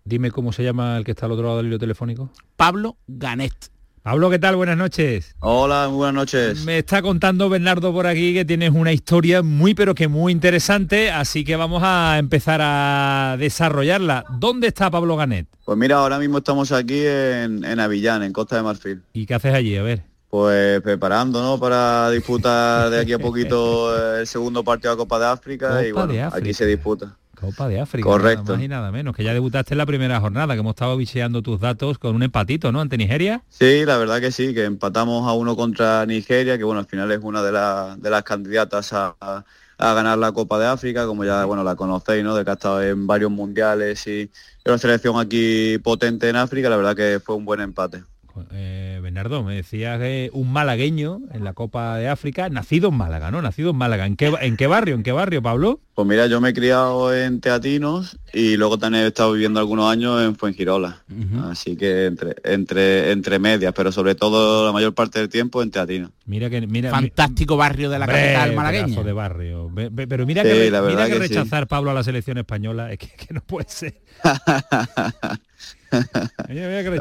Dime 0.08 0.30
cómo 0.30 0.54
se 0.54 0.64
llama 0.64 0.98
el 0.98 1.04
que 1.04 1.12
está 1.12 1.26
al 1.26 1.32
otro 1.32 1.46
lado 1.46 1.58
del 1.58 1.66
hilo 1.66 1.80
telefónico. 1.80 2.30
Pablo 2.56 2.96
Ganet. 3.08 3.72
Pablo, 4.04 4.30
¿qué 4.30 4.38
tal? 4.38 4.56
Buenas 4.56 4.78
noches. 4.78 5.36
Hola, 5.40 5.88
muy 5.88 5.98
buenas 5.98 6.14
noches. 6.14 6.64
Me 6.64 6.78
está 6.78 7.02
contando 7.02 7.50
Bernardo 7.50 7.92
por 7.92 8.06
aquí 8.06 8.32
que 8.36 8.46
tienes 8.46 8.70
una 8.70 8.94
historia 8.94 9.42
muy 9.42 9.74
pero 9.74 9.96
que 9.96 10.08
muy 10.08 10.32
interesante, 10.32 11.10
así 11.10 11.44
que 11.44 11.56
vamos 11.56 11.82
a 11.84 12.20
empezar 12.20 12.60
a 12.64 13.36
desarrollarla. 13.40 14.26
¿Dónde 14.38 14.68
está 14.68 14.92
Pablo 14.92 15.18
Ganet? 15.18 15.48
Pues 15.66 15.76
mira, 15.76 15.96
ahora 15.96 16.20
mismo 16.20 16.38
estamos 16.38 16.72
aquí 16.72 17.04
en, 17.04 17.64
en 17.64 17.80
Avillán, 17.80 18.22
en 18.22 18.32
Costa 18.32 18.58
de 18.58 18.62
Marfil. 18.62 19.02
¿Y 19.12 19.26
qué 19.26 19.34
haces 19.34 19.56
allí? 19.56 19.76
A 19.76 19.82
ver. 19.82 20.04
Pues 20.30 20.82
preparando, 20.82 21.42
¿no? 21.42 21.60
Para 21.60 22.12
disputar 22.12 22.92
de 22.92 23.00
aquí 23.00 23.14
a 23.14 23.18
poquito 23.18 24.20
el 24.20 24.28
segundo 24.28 24.64
partido 24.64 24.92
de 24.92 24.98
la 24.98 25.00
Copa 25.00 25.18
de 25.18 25.26
África 25.26 25.84
y 25.88 25.92
bueno, 25.92 26.12
África. 26.12 26.32
aquí 26.36 26.54
se 26.54 26.68
disputa. 26.68 27.18
Copa 27.36 27.68
de 27.68 27.80
África. 27.80 28.08
Correcto. 28.10 28.44
Nada 28.44 28.56
más 28.56 28.64
y 28.64 28.68
nada 28.68 28.92
menos, 28.92 29.16
que 29.16 29.24
ya 29.24 29.34
debutaste 29.34 29.74
en 29.74 29.78
la 29.78 29.86
primera 29.86 30.20
jornada, 30.20 30.54
que 30.54 30.60
hemos 30.62 30.72
estado 30.72 30.98
bicheando 30.98 31.42
tus 31.42 31.60
datos 31.60 31.98
con 32.00 32.16
un 32.16 32.24
empatito, 32.24 32.72
¿no? 32.72 32.82
Ante 32.82 32.98
Nigeria. 32.98 33.44
Sí, 33.50 33.86
la 33.86 33.98
verdad 33.98 34.20
que 34.20 34.32
sí, 34.32 34.54
que 34.54 34.64
empatamos 34.66 35.28
a 35.28 35.34
uno 35.34 35.56
contra 35.56 36.06
Nigeria, 36.06 36.58
que 36.58 36.64
bueno, 36.64 36.80
al 36.80 36.88
final 36.88 37.12
es 37.12 37.20
una 37.22 37.42
de, 37.44 37.52
la- 37.52 37.96
de 37.98 38.10
las 38.10 38.24
candidatas 38.24 38.92
a, 38.94 39.16
a- 39.20 39.46
a 39.78 39.94
ganar 39.94 40.18
la 40.18 40.32
Copa 40.32 40.58
de 40.58 40.68
África, 40.68 41.06
como 41.06 41.26
ya 41.26 41.44
bueno 41.46 41.64
la 41.64 41.76
conocéis, 41.76 42.24
¿no? 42.24 42.36
De 42.36 42.46
que 42.46 42.52
ha 42.52 42.54
estado 42.54 42.82
en 42.82 43.06
varios 43.08 43.30
mundiales 43.32 44.08
y 44.08 44.32
una 44.66 44.78
selección 44.78 45.20
aquí 45.20 45.78
potente 45.80 46.30
en 46.30 46.38
África, 46.38 46.70
la 46.70 46.78
verdad 46.78 46.96
que 46.96 47.20
fue 47.20 47.36
un 47.36 47.44
buen 47.46 47.60
empate. 47.62 48.04
Eh, 48.52 49.00
Bernardo, 49.02 49.44
me 49.44 49.56
decías 49.56 50.00
que 50.00 50.30
un 50.34 50.52
malagueño 50.52 51.20
en 51.32 51.44
la 51.44 51.54
Copa 51.54 51.98
de 51.98 52.08
África, 52.08 52.50
nacido 52.50 52.90
en 52.90 52.96
Málaga, 52.96 53.32
¿no? 53.32 53.42
Nacido 53.42 53.72
en 53.72 53.78
Málaga. 53.78 54.06
¿En 54.06 54.16
qué, 54.16 54.34
en 54.42 54.58
qué 54.58 54.68
barrio? 54.68 54.96
¿En 54.96 55.04
qué 55.04 55.12
barrio, 55.12 55.42
Pablo? 55.42 55.80
Pues 55.94 56.08
mira, 56.08 56.28
yo 56.28 56.42
me 56.42 56.50
he 56.50 56.54
criado 56.54 57.16
en 57.16 57.40
Teatinos 57.40 58.18
y 58.34 58.58
luego 58.58 58.78
también 58.78 59.06
he 59.06 59.08
estado 59.08 59.32
viviendo 59.32 59.62
algunos 59.62 59.90
años 59.90 60.22
en 60.22 60.36
Fuengirola. 60.36 61.04
Así 61.50 61.78
que 61.78 62.08
entre, 62.08 62.36
entre, 62.44 63.12
entre 63.12 63.40
medias, 63.40 63.74
pero 63.74 63.92
sobre 63.94 64.16
todo 64.16 64.66
la 64.66 64.74
mayor 64.74 64.94
parte 64.94 65.20
del 65.20 65.30
tiempo 65.30 65.64
en 65.64 65.72
Teatinos. 65.72 66.12
Mira 66.26 66.50
que 66.50 66.68
mira, 66.68 66.92
fantástico 66.92 67.56
barrio 67.56 67.90
de 67.90 68.00
la 68.00 68.08
capital 68.08 68.54
malagueña. 68.54 69.04
de 69.04 69.14
barrio. 69.14 69.72
Pero 69.74 70.26
mira 70.26 70.44
que, 70.44 70.70
mira 70.70 71.08
que, 71.08 71.20
rechazar 71.20 71.68
Pablo 71.68 71.92
a 71.92 71.94
la 71.94 72.04
selección 72.04 72.38
española 72.38 72.92
es 72.92 73.00
que, 73.00 73.08
que 73.08 73.34
no 73.34 73.42
puede 73.42 73.70
ser. 73.70 74.02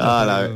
Ah, 0.00 0.48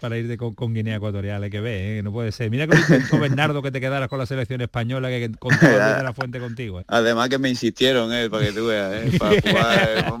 para 0.00 0.18
ir 0.18 0.36
con, 0.36 0.74
Guinea 0.74 0.96
Ecuatorial, 0.96 1.42
hay 1.42 1.50
que 1.50 1.60
ver, 1.60 1.98
¿eh? 1.98 2.02
no 2.02 2.12
puede 2.12 2.32
ser. 2.32 2.50
Mira 2.50 2.66
con 2.66 3.20
Bernardo 3.20 3.62
que 3.62 3.70
te 3.70 3.80
quedaras 3.80 4.08
con 4.08 4.18
la 4.18 4.26
selección 4.26 4.60
española, 4.60 5.08
que 5.08 5.30
con 5.38 5.50
toda 5.60 6.02
la 6.02 6.12
fuente 6.12 6.40
contigo. 6.40 6.80
¿eh? 6.80 6.84
Además 6.88 7.28
que 7.28 7.38
me 7.38 7.48
insistieron, 7.48 8.12
¿eh? 8.12 8.28
para 8.30 8.46
que 8.46 8.52
tú 8.52 8.66
veas, 8.66 8.92
¿eh? 8.94 9.12
para 9.18 9.40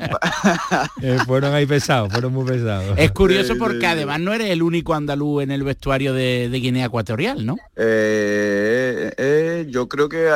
fueron 1.26 1.54
ahí 1.54 1.66
pesados, 1.66 2.12
fueron 2.12 2.32
muy 2.32 2.46
pesados. 2.46 2.98
Es 2.98 3.10
curioso 3.12 3.54
porque 3.58 3.86
además 3.86 4.20
no 4.20 4.32
eres 4.32 4.50
el 4.50 4.62
único 4.62 4.94
andaluz 4.94 5.42
en 5.42 5.50
el 5.50 5.62
vestuario 5.62 6.14
de, 6.14 6.48
Guinea 6.58 6.86
Ecuatorial, 6.86 7.46
¿no? 7.46 7.56
yo 9.68 9.88
creo 9.88 10.08
que 10.08 10.28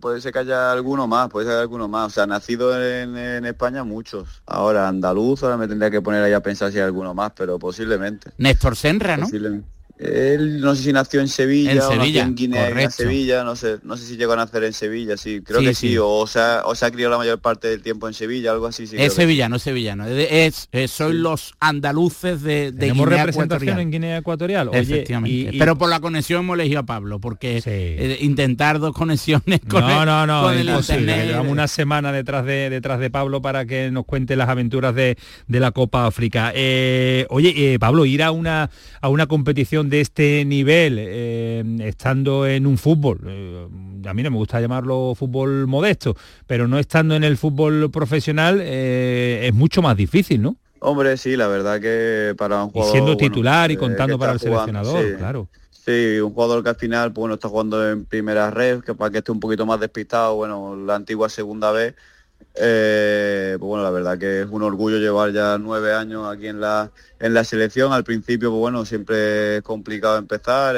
puede 0.00 0.20
ser 0.20 0.32
que 0.32 0.38
haya 0.38 0.72
alguno 0.72 1.06
más, 1.06 1.28
puede 1.28 1.46
ser 1.46 1.56
alguno 1.56 1.88
más. 1.88 2.06
O 2.06 2.10
sea, 2.10 2.26
nacido 2.26 2.82
en, 2.82 3.16
en 3.16 3.44
España 3.44 3.84
muchos. 3.84 4.42
Ahora 4.46 4.88
andaluz, 4.88 5.42
ahora 5.42 5.56
me 5.56 5.68
tendría 5.68 5.90
que 5.90 6.00
poner 6.00 6.22
ahí 6.22 6.32
a 6.32 6.40
pensar 6.40 6.67
si 6.70 6.78
hay 6.78 6.84
alguno 6.84 7.14
más, 7.14 7.32
pero 7.36 7.58
posiblemente. 7.58 8.30
Néstor 8.38 8.76
Senra, 8.76 9.16
¿no? 9.16 9.26
Él 9.98 10.60
no 10.60 10.76
sé 10.76 10.84
si 10.84 10.92
nació 10.92 11.20
en 11.20 11.28
Sevilla, 11.28 11.72
en 11.72 11.82
Sevilla, 11.82 12.22
en 12.22 12.34
Guinea, 12.36 12.68
en 12.68 12.90
Sevilla, 12.90 13.42
no 13.42 13.56
sé, 13.56 13.78
no 13.82 13.96
sé 13.96 14.06
si 14.06 14.16
llegó 14.16 14.34
a 14.34 14.36
nacer 14.36 14.62
en 14.64 14.72
Sevilla, 14.72 15.16
sí, 15.16 15.40
creo 15.44 15.60
que 15.60 15.74
sí, 15.74 15.96
O, 15.98 16.26
sea, 16.26 16.62
o 16.64 16.74
se 16.74 16.86
ha 16.86 16.90
criado 16.90 17.12
la 17.12 17.18
mayor 17.18 17.40
parte 17.40 17.68
del 17.68 17.82
tiempo 17.82 18.06
en 18.06 18.14
Sevilla, 18.14 18.52
algo 18.52 18.66
así. 18.66 18.86
Sí, 18.86 18.96
es 18.96 19.14
sevillano, 19.14 19.56
es 19.56 19.62
sevillano, 19.62 20.06
es, 20.06 20.68
es, 20.70 20.90
son 20.90 21.22
los 21.22 21.54
andaluces 21.58 22.42
de, 22.42 22.70
de 22.70 22.92
Guinea 22.92 23.26
representación 23.26 23.80
en 23.80 23.90
Guinea 23.90 24.18
Ecuatorial. 24.18 24.70
Efectivamente. 24.72 25.56
Pero 25.58 25.76
por 25.76 25.90
la 25.90 26.00
conexión 26.00 26.40
hemos 26.40 26.54
elegido 26.54 26.80
a 26.80 26.86
Pablo, 26.86 27.18
porque 27.18 27.60
eh, 27.64 28.18
intentar 28.20 28.78
dos 28.78 28.94
conexiones 28.94 29.60
con 29.68 29.80
No, 29.80 30.04
no, 30.04 30.26
no, 30.26 30.54
imposible. 30.54 31.26
Llevamos 31.26 31.50
una 31.50 31.66
semana 31.66 32.12
detrás 32.12 32.44
de 32.44 32.70
detrás 32.70 33.00
de 33.00 33.10
Pablo 33.10 33.42
para 33.42 33.66
que 33.66 33.90
nos 33.90 34.04
cuente 34.04 34.36
las 34.36 34.48
aventuras 34.48 34.94
de, 34.94 35.16
de 35.46 35.60
la 35.60 35.72
Copa 35.72 36.06
África. 36.06 36.52
Eh, 36.54 37.26
oye, 37.30 37.74
eh, 37.74 37.78
Pablo, 37.78 38.04
ir 38.04 38.22
a 38.22 38.30
una 38.30 38.70
a 39.00 39.08
una 39.08 39.26
competición 39.26 39.87
de 39.88 40.00
este 40.00 40.44
nivel, 40.44 40.96
eh, 40.98 41.64
estando 41.80 42.46
en 42.46 42.66
un 42.66 42.78
fútbol, 42.78 43.20
eh, 43.26 43.66
a 44.06 44.14
mí 44.14 44.22
no 44.22 44.30
me 44.30 44.36
gusta 44.36 44.60
llamarlo 44.60 45.14
fútbol 45.14 45.66
modesto, 45.66 46.16
pero 46.46 46.68
no 46.68 46.78
estando 46.78 47.14
en 47.14 47.24
el 47.24 47.36
fútbol 47.36 47.90
profesional 47.90 48.60
eh, 48.62 49.46
es 49.48 49.54
mucho 49.54 49.82
más 49.82 49.96
difícil, 49.96 50.42
¿no? 50.42 50.56
Hombre, 50.80 51.16
sí, 51.16 51.36
la 51.36 51.48
verdad 51.48 51.80
que 51.80 52.34
para 52.36 52.62
un 52.62 52.70
jugador... 52.70 52.88
Y 52.88 52.92
siendo 52.92 53.16
titular 53.16 53.70
y 53.70 53.76
contando 53.76 54.18
para 54.18 54.32
el 54.32 54.38
seleccionador, 54.38 55.16
claro. 55.16 55.48
Sí, 55.70 56.20
un 56.20 56.32
jugador 56.32 56.62
que 56.62 56.68
al 56.68 56.76
final, 56.76 57.12
pues, 57.12 57.22
bueno, 57.22 57.34
está 57.34 57.48
jugando 57.48 57.88
en 57.90 58.04
primera 58.04 58.50
red, 58.50 58.80
que 58.80 58.94
para 58.94 59.10
que 59.10 59.18
esté 59.18 59.32
un 59.32 59.40
poquito 59.40 59.66
más 59.66 59.80
despistado, 59.80 60.36
bueno, 60.36 60.76
la 60.76 60.94
antigua 60.94 61.28
segunda 61.28 61.72
vez, 61.72 61.94
eh, 62.60 63.56
pues 63.58 63.68
bueno, 63.68 63.84
la 63.84 63.90
verdad 63.90 64.18
que 64.18 64.40
es 64.40 64.48
un 64.50 64.62
orgullo 64.62 64.98
llevar 64.98 65.32
ya 65.32 65.58
nueve 65.58 65.92
años 65.92 66.26
aquí 66.26 66.48
en 66.48 66.60
la, 66.60 66.90
en 67.20 67.32
la 67.32 67.44
selección. 67.44 67.92
Al 67.92 68.02
principio, 68.02 68.50
pues 68.50 68.58
bueno, 68.58 68.84
siempre 68.84 69.58
es 69.58 69.62
complicado 69.62 70.18
empezar, 70.18 70.76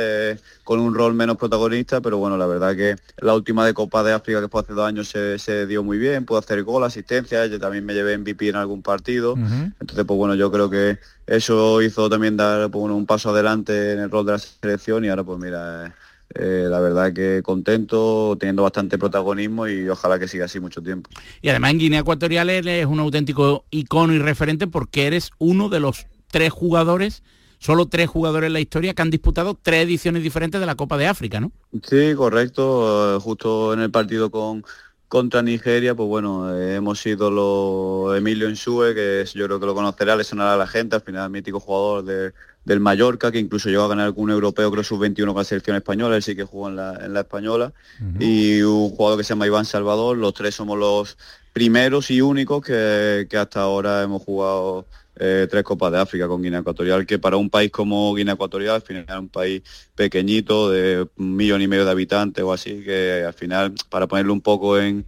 con 0.62 0.78
un 0.80 0.94
rol 0.94 1.14
menos 1.14 1.36
protagonista, 1.36 2.00
pero 2.00 2.18
bueno, 2.18 2.36
la 2.36 2.46
verdad 2.46 2.76
que 2.76 2.96
la 3.18 3.34
última 3.34 3.64
de 3.64 3.72
Copa 3.72 4.02
de 4.02 4.12
África 4.12 4.40
que 4.40 4.48
fue 4.48 4.60
hace 4.60 4.74
dos 4.74 4.86
años 4.86 5.08
se, 5.08 5.66
dio 5.66 5.82
muy 5.82 5.96
bien, 5.96 6.26
puedo 6.26 6.38
hacer 6.38 6.62
gol, 6.64 6.84
asistencia, 6.84 7.46
yo 7.46 7.58
también 7.58 7.86
me 7.86 7.94
llevé 7.94 8.16
MVP 8.18 8.48
en 8.48 8.56
algún 8.56 8.82
partido. 8.82 9.34
Entonces, 9.34 10.04
pues 10.04 10.18
bueno, 10.18 10.34
yo 10.34 10.52
creo 10.52 10.68
que 10.68 10.98
eso 11.26 11.80
hizo 11.80 12.10
también 12.10 12.36
dar 12.36 12.70
pues, 12.70 12.84
un 12.84 13.06
paso 13.06 13.30
adelante 13.30 13.92
en 13.92 14.00
el 14.00 14.10
rol 14.10 14.26
de 14.26 14.32
la 14.32 14.38
selección 14.38 15.04
y 15.04 15.08
ahora 15.08 15.24
pues 15.24 15.38
mira... 15.38 15.86
Eh, 15.86 15.92
la 16.35 16.81
verdad 16.81 17.12
que 17.12 17.43
contento, 17.43 18.36
teniendo 18.39 18.62
bastante 18.62 18.98
protagonismo 18.98 19.66
y 19.66 19.89
ojalá 19.89 20.19
que 20.19 20.28
siga 20.28 20.44
así 20.44 20.61
mucho 20.61 20.82
tiempo. 20.82 21.11
Y 21.43 21.48
además 21.48 21.73
en 21.73 21.78
Guinea 21.78 22.01
Ecuatorial 22.01 22.51
eres 22.51 22.86
un 22.86 23.01
auténtico 23.01 23.65
icono 23.70 24.12
y 24.12 24.19
referente 24.19 24.66
porque 24.66 25.07
eres 25.07 25.32
uno 25.39 25.69
de 25.69 25.81
los 25.81 26.07
tres 26.31 26.52
jugadores, 26.52 27.23
solo 27.59 27.86
tres 27.86 28.09
jugadores 28.09 28.47
en 28.47 28.52
la 28.55 28.61
historia 28.61 28.94
que 28.94 29.02
han 29.02 29.11
disputado 29.11 29.59
tres 29.61 29.85
ediciones 29.85 30.23
diferentes 30.23 30.61
de 30.61 30.66
la 30.66 30.77
Copa 30.77 30.97
de 30.97 31.07
África, 31.07 31.40
¿no? 31.40 31.52
Sí, 31.82 32.15
correcto, 32.15 33.16
eh, 33.16 33.20
justo 33.20 33.73
en 33.73 33.81
el 33.81 33.90
partido 33.90 34.31
con 34.31 34.65
contra 35.10 35.42
Nigeria, 35.42 35.96
pues 35.96 36.08
bueno, 36.08 36.56
eh, 36.56 36.76
hemos 36.76 37.00
sido 37.00 37.32
los 37.32 38.16
Emilio 38.16 38.46
Ensue, 38.46 38.94
que 38.94 39.24
yo 39.34 39.46
creo 39.46 39.58
que 39.58 39.66
lo 39.66 39.74
conocerá, 39.74 40.14
le 40.14 40.22
sonará 40.22 40.54
a 40.54 40.56
la 40.56 40.68
gente, 40.68 40.94
al 40.94 41.02
final 41.02 41.28
mítico 41.30 41.58
jugador 41.58 42.04
de, 42.04 42.32
del 42.64 42.78
Mallorca, 42.78 43.32
que 43.32 43.40
incluso 43.40 43.68
llegó 43.68 43.82
a 43.82 43.88
ganar 43.88 44.06
algún 44.06 44.30
europeo, 44.30 44.70
creo 44.70 44.84
sub-21 44.84 45.26
con 45.26 45.38
la 45.38 45.42
selección 45.42 45.76
española, 45.76 46.14
él 46.14 46.22
sí 46.22 46.36
que 46.36 46.44
jugó 46.44 46.68
en 46.68 46.76
la, 46.76 46.94
en 47.04 47.12
la 47.12 47.20
española, 47.22 47.72
y 48.20 48.62
un 48.62 48.90
jugador 48.90 49.18
que 49.18 49.24
se 49.24 49.30
llama 49.30 49.48
Iván 49.48 49.64
Salvador, 49.64 50.16
los 50.16 50.32
tres 50.32 50.54
somos 50.54 50.78
los 50.78 51.18
primeros 51.52 52.12
y 52.12 52.20
únicos 52.20 52.64
que, 52.64 53.26
que 53.28 53.36
hasta 53.36 53.62
ahora 53.62 54.04
hemos 54.04 54.22
jugado 54.22 54.86
eh, 55.22 55.47
tres 55.51 55.62
Copas 55.64 55.92
de 55.92 55.98
África 55.98 56.26
con 56.26 56.42
Guinea 56.42 56.60
Ecuatorial, 56.60 57.05
que 57.05 57.18
para 57.18 57.36
un 57.36 57.51
país 57.51 57.70
como 57.70 58.14
Guinea 58.14 58.34
Ecuatorial, 58.34 58.76
al 58.76 58.82
final 58.82 59.18
un 59.18 59.28
país 59.28 59.62
pequeñito, 59.94 60.70
de 60.70 61.06
un 61.16 61.36
millón 61.36 61.60
y 61.60 61.68
medio 61.68 61.84
de 61.84 61.90
habitantes 61.90 62.42
o 62.42 62.52
así, 62.52 62.82
que 62.82 63.22
al 63.26 63.34
final, 63.34 63.74
para 63.90 64.06
ponerlo 64.06 64.32
un 64.32 64.40
poco 64.40 64.78
en, 64.78 65.05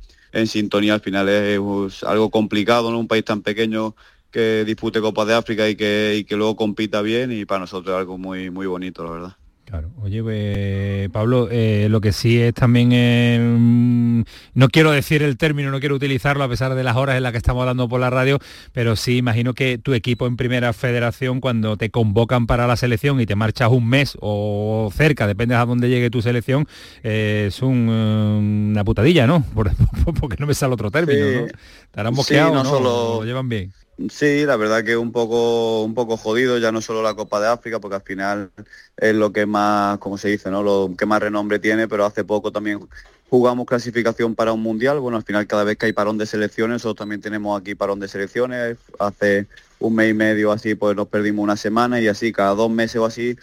sintonía, 0.46 0.94
al 0.94 1.00
final 1.00 1.28
es, 1.30 2.04
algo 2.04 2.30
complicado, 2.30 2.90
¿no? 2.90 2.98
Un 2.98 3.08
país 3.08 3.24
tan 3.24 3.40
pequeño 3.40 3.96
que 4.30 4.64
dispute 4.66 5.00
Copas 5.00 5.26
de 5.28 5.34
África 5.34 5.68
y 5.68 5.76
que, 5.76 6.16
y 6.18 6.24
que 6.24 6.36
luego 6.36 6.56
compita 6.56 7.00
bien 7.00 7.32
y 7.32 7.46
para 7.46 7.60
nosotros 7.60 7.94
es 7.94 7.98
algo 7.98 8.18
muy, 8.18 8.50
muy 8.50 8.66
bonito, 8.66 9.04
la 9.04 9.10
verdad. 9.10 9.41
Claro. 9.72 9.90
Oye, 10.02 10.22
pues, 10.22 11.08
Pablo, 11.08 11.48
eh, 11.50 11.86
lo 11.88 12.02
que 12.02 12.12
sí 12.12 12.38
es 12.38 12.52
también, 12.52 12.90
eh, 12.92 13.38
mm, 13.40 14.22
no 14.52 14.68
quiero 14.68 14.90
decir 14.90 15.22
el 15.22 15.38
término, 15.38 15.70
no 15.70 15.80
quiero 15.80 15.94
utilizarlo 15.94 16.44
a 16.44 16.48
pesar 16.50 16.74
de 16.74 16.84
las 16.84 16.94
horas 16.94 17.16
en 17.16 17.22
las 17.22 17.32
que 17.32 17.38
estamos 17.38 17.62
hablando 17.62 17.88
por 17.88 17.98
la 17.98 18.10
radio, 18.10 18.38
pero 18.74 18.96
sí 18.96 19.16
imagino 19.16 19.54
que 19.54 19.78
tu 19.78 19.94
equipo 19.94 20.26
en 20.26 20.36
primera 20.36 20.74
federación, 20.74 21.40
cuando 21.40 21.78
te 21.78 21.88
convocan 21.88 22.46
para 22.46 22.66
la 22.66 22.76
selección 22.76 23.18
y 23.22 23.24
te 23.24 23.34
marchas 23.34 23.70
un 23.70 23.88
mes 23.88 24.18
o 24.20 24.90
cerca, 24.94 25.26
depende 25.26 25.54
a 25.54 25.64
dónde 25.64 25.88
llegue 25.88 26.10
tu 26.10 26.20
selección, 26.20 26.68
eh, 27.02 27.46
es 27.48 27.62
una 27.62 28.84
putadilla, 28.84 29.26
¿no? 29.26 29.42
porque 30.20 30.36
no 30.38 30.46
me 30.46 30.52
sale 30.52 30.74
otro 30.74 30.90
término, 30.90 31.24
¿no? 31.24 31.46
Estarán 31.84 32.12
boqueados, 32.12 32.52
no, 32.52 32.64
Solo... 32.66 33.20
Lo 33.20 33.24
llevan 33.24 33.48
bien. 33.48 33.72
Sí, 34.10 34.46
la 34.46 34.56
verdad 34.56 34.82
que 34.84 34.96
un 34.96 35.12
poco, 35.12 35.84
un 35.84 35.94
poco 35.94 36.16
jodido, 36.16 36.58
ya 36.58 36.72
no 36.72 36.80
solo 36.80 37.02
la 37.02 37.14
Copa 37.14 37.40
de 37.40 37.48
África, 37.48 37.78
porque 37.78 37.96
al 37.96 38.02
final 38.02 38.50
es 38.96 39.14
lo 39.14 39.32
que 39.32 39.44
más, 39.46 39.98
como 39.98 40.16
se 40.16 40.28
dice, 40.28 40.50
¿no? 40.50 40.62
Lo 40.62 40.90
que 40.96 41.06
más 41.06 41.20
renombre 41.20 41.58
tiene, 41.58 41.86
pero 41.88 42.06
hace 42.06 42.24
poco 42.24 42.50
también 42.50 42.80
jugamos 43.28 43.66
clasificación 43.66 44.34
para 44.34 44.52
un 44.52 44.62
mundial. 44.62 44.98
Bueno, 44.98 45.18
al 45.18 45.24
final 45.24 45.46
cada 45.46 45.64
vez 45.64 45.76
que 45.76 45.86
hay 45.86 45.92
parón 45.92 46.18
de 46.18 46.26
selecciones, 46.26 46.76
nosotros 46.76 46.96
también 46.96 47.20
tenemos 47.20 47.60
aquí 47.60 47.74
parón 47.74 48.00
de 48.00 48.08
selecciones. 48.08 48.78
Hace 48.98 49.46
un 49.78 49.94
mes 49.94 50.10
y 50.10 50.14
medio 50.14 50.52
así, 50.52 50.74
pues 50.74 50.96
nos 50.96 51.08
perdimos 51.08 51.42
una 51.42 51.56
semana 51.56 52.00
y 52.00 52.08
así 52.08 52.32
cada 52.32 52.54
dos 52.54 52.70
meses 52.70 52.96
o 52.96 53.04
así 53.04 53.36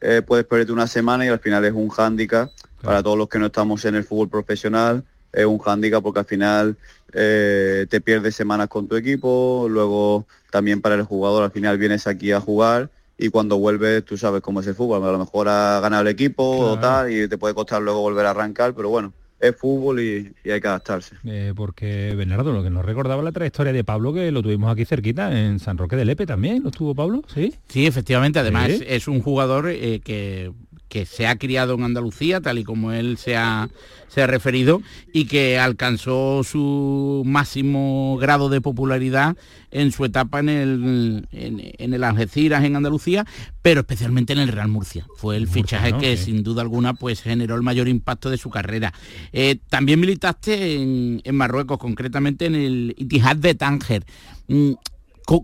eh, 0.00 0.22
puedes 0.24 0.46
perderte 0.46 0.72
una 0.72 0.86
semana 0.86 1.26
y 1.26 1.28
al 1.28 1.40
final 1.40 1.64
es 1.64 1.72
un 1.72 1.88
hándicap 1.88 2.50
para 2.82 3.02
todos 3.02 3.18
los 3.18 3.28
que 3.28 3.38
no 3.38 3.46
estamos 3.46 3.84
en 3.84 3.96
el 3.96 4.04
fútbol 4.04 4.28
profesional 4.28 5.04
es 5.36 5.44
un 5.44 5.58
hándicap 5.58 6.02
porque 6.02 6.20
al 6.20 6.26
final 6.26 6.76
eh, 7.12 7.86
te 7.88 8.00
pierdes 8.00 8.34
semanas 8.34 8.68
con 8.68 8.88
tu 8.88 8.96
equipo, 8.96 9.66
luego 9.68 10.26
también 10.50 10.80
para 10.80 10.94
el 10.94 11.02
jugador 11.02 11.44
al 11.44 11.50
final 11.50 11.76
vienes 11.76 12.06
aquí 12.06 12.32
a 12.32 12.40
jugar 12.40 12.90
y 13.18 13.28
cuando 13.28 13.58
vuelves 13.58 14.04
tú 14.04 14.16
sabes 14.16 14.40
cómo 14.40 14.60
es 14.60 14.66
el 14.66 14.74
fútbol, 14.74 15.04
a 15.04 15.12
lo 15.12 15.18
mejor 15.18 15.48
ha 15.48 15.78
ganado 15.80 16.02
el 16.02 16.08
equipo 16.08 16.42
o 16.42 16.78
tal 16.78 17.12
y 17.12 17.28
te 17.28 17.36
puede 17.36 17.54
costar 17.54 17.82
luego 17.82 18.00
volver 18.00 18.24
a 18.26 18.30
arrancar, 18.30 18.74
pero 18.74 18.88
bueno, 18.88 19.12
es 19.38 19.54
fútbol 19.54 20.00
y, 20.00 20.34
hay 20.50 20.60
que 20.60 20.68
adaptarse. 20.68 21.16
Eh, 21.24 21.52
porque 21.54 22.14
Bernardo, 22.16 22.52
lo 22.52 22.62
que 22.62 22.70
nos 22.70 22.84
recordaba 22.84 23.22
la 23.22 23.32
trayectoria 23.32 23.72
de 23.72 23.84
Pablo, 23.84 24.14
que 24.14 24.32
lo 24.32 24.42
tuvimos 24.42 24.72
aquí 24.72 24.86
cerquita, 24.86 25.38
en 25.38 25.58
San 25.58 25.76
Roque 25.76 25.96
de 25.96 26.06
Lepe 26.06 26.26
también, 26.26 26.62
¿lo 26.62 26.70
tuvo 26.70 26.94
Pablo? 26.94 27.22
Sí, 27.32 27.54
sí 27.68 27.86
efectivamente, 27.86 28.38
además 28.38 28.70
es 28.70 29.08
un 29.08 29.20
jugador 29.20 29.68
eh, 29.68 30.00
que 30.02 30.52
que 30.88 31.06
se 31.06 31.26
ha 31.26 31.36
criado 31.36 31.74
en 31.74 31.82
Andalucía, 31.82 32.40
tal 32.40 32.58
y 32.58 32.64
como 32.64 32.92
él 32.92 33.18
se 33.18 33.36
ha, 33.36 33.68
se 34.08 34.22
ha 34.22 34.26
referido, 34.26 34.82
y 35.12 35.26
que 35.26 35.58
alcanzó 35.58 36.42
su 36.44 37.22
máximo 37.26 38.16
grado 38.20 38.48
de 38.48 38.60
popularidad 38.60 39.36
en 39.70 39.92
su 39.92 40.04
etapa 40.04 40.40
en 40.40 40.48
el, 40.48 41.28
en, 41.32 41.94
el 41.94 42.04
Algeciras, 42.04 42.64
en 42.64 42.76
Andalucía, 42.76 43.26
pero 43.62 43.80
especialmente 43.80 44.32
en 44.32 44.38
el 44.38 44.48
Real 44.48 44.68
Murcia. 44.68 45.06
Fue 45.16 45.36
el 45.36 45.48
fichaje 45.48 45.92
que 45.98 46.16
sin 46.16 46.42
duda 46.42 46.62
alguna 46.62 46.94
pues 46.94 47.20
generó 47.20 47.56
el 47.56 47.62
mayor 47.62 47.88
impacto 47.88 48.30
de 48.30 48.38
su 48.38 48.48
carrera. 48.48 48.94
Eh, 49.32 49.58
también 49.68 50.00
militaste 50.00 50.76
en, 50.76 51.20
en, 51.24 51.34
Marruecos, 51.34 51.78
concretamente 51.78 52.46
en 52.46 52.54
el 52.54 52.94
Itihad 52.96 53.36
de 53.36 53.54
Tánger. 53.54 54.04
Mm, 54.48 54.72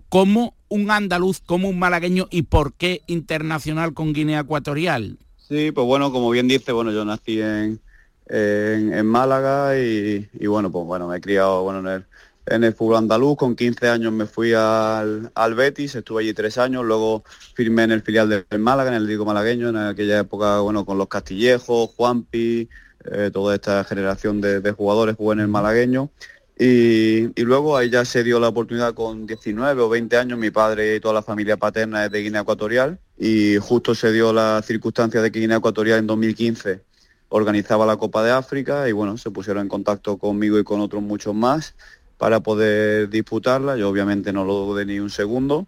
¿Cómo 0.07 0.55
un 0.69 0.89
andaluz, 0.89 1.41
como 1.41 1.67
un 1.67 1.77
malagueño 1.77 2.27
y 2.31 2.43
por 2.43 2.73
qué 2.73 3.01
internacional 3.05 3.93
con 3.93 4.13
Guinea 4.13 4.39
Ecuatorial? 4.39 5.19
Sí, 5.47 5.71
pues 5.71 5.85
bueno, 5.85 6.11
como 6.11 6.29
bien 6.29 6.47
dice, 6.47 6.71
bueno, 6.71 6.91
yo 6.91 7.03
nací 7.03 7.41
en, 7.41 7.81
en, 8.27 8.93
en 8.93 9.05
Málaga 9.05 9.77
y, 9.77 10.29
y, 10.33 10.47
bueno, 10.47 10.71
pues 10.71 10.85
bueno, 10.85 11.07
me 11.07 11.17
he 11.17 11.21
criado 11.21 11.63
bueno, 11.63 11.79
en, 11.79 11.87
el, 11.87 12.05
en 12.45 12.63
el 12.63 12.73
fútbol 12.73 12.95
andaluz. 12.97 13.35
Con 13.37 13.55
15 13.55 13.89
años 13.89 14.13
me 14.13 14.25
fui 14.25 14.53
al, 14.53 15.31
al 15.35 15.53
Betis, 15.55 15.95
estuve 15.95 16.23
allí 16.23 16.33
tres 16.33 16.57
años, 16.57 16.85
luego 16.85 17.25
firmé 17.55 17.83
en 17.83 17.91
el 17.91 18.01
filial 18.01 18.29
del 18.29 18.59
Málaga, 18.59 18.89
en 18.91 18.95
el 18.95 19.05
Ligo 19.05 19.25
Malagueño, 19.25 19.67
en 19.69 19.77
aquella 19.77 20.19
época, 20.19 20.61
bueno, 20.61 20.85
con 20.85 20.97
los 20.97 21.09
Castillejos, 21.09 21.89
Juanpi, 21.97 22.69
eh, 23.11 23.29
toda 23.33 23.55
esta 23.55 23.83
generación 23.83 24.39
de, 24.39 24.61
de, 24.61 24.71
jugadores 24.71 25.17
jugué 25.17 25.33
en 25.33 25.39
el 25.41 25.47
malagueño. 25.49 26.09
Y, 26.57 27.33
luego 27.41 27.75
ahí 27.75 27.89
ya 27.89 28.05
se 28.05 28.23
dio 28.23 28.39
la 28.39 28.49
oportunidad 28.49 28.93
con 28.93 29.25
19 29.25 29.81
o 29.81 29.89
20 29.89 30.17
años, 30.17 30.37
mi 30.37 30.51
padre 30.51 30.95
y 30.95 30.99
toda 30.99 31.15
la 31.15 31.23
familia 31.23 31.57
paterna 31.57 32.05
es 32.05 32.11
de 32.11 32.21
Guinea 32.21 32.41
Ecuatorial 32.41 32.99
y 33.17 33.57
justo 33.57 33.95
se 33.95 34.11
dio 34.11 34.31
la 34.33 34.61
circunstancia 34.61 35.21
de 35.21 35.31
que 35.31 35.39
Guinea 35.39 35.57
Ecuatorial 35.57 35.99
en 35.99 36.07
2015 36.07 36.81
organizaba 37.29 37.87
la 37.87 37.97
Copa 37.97 38.23
de 38.23 38.31
África 38.31 38.87
y 38.87 38.91
bueno, 38.91 39.17
se 39.17 39.31
pusieron 39.31 39.63
en 39.63 39.69
contacto 39.69 40.17
conmigo 40.17 40.59
y 40.59 40.63
con 40.63 40.79
otros 40.79 41.01
muchos 41.01 41.33
más 41.33 41.73
para 42.19 42.41
poder 42.41 43.09
disputarla. 43.09 43.75
Yo 43.75 43.89
obviamente 43.89 44.31
no 44.31 44.45
lo 44.45 44.53
dudé 44.53 44.85
ni 44.85 44.99
un 44.99 45.09
segundo 45.09 45.65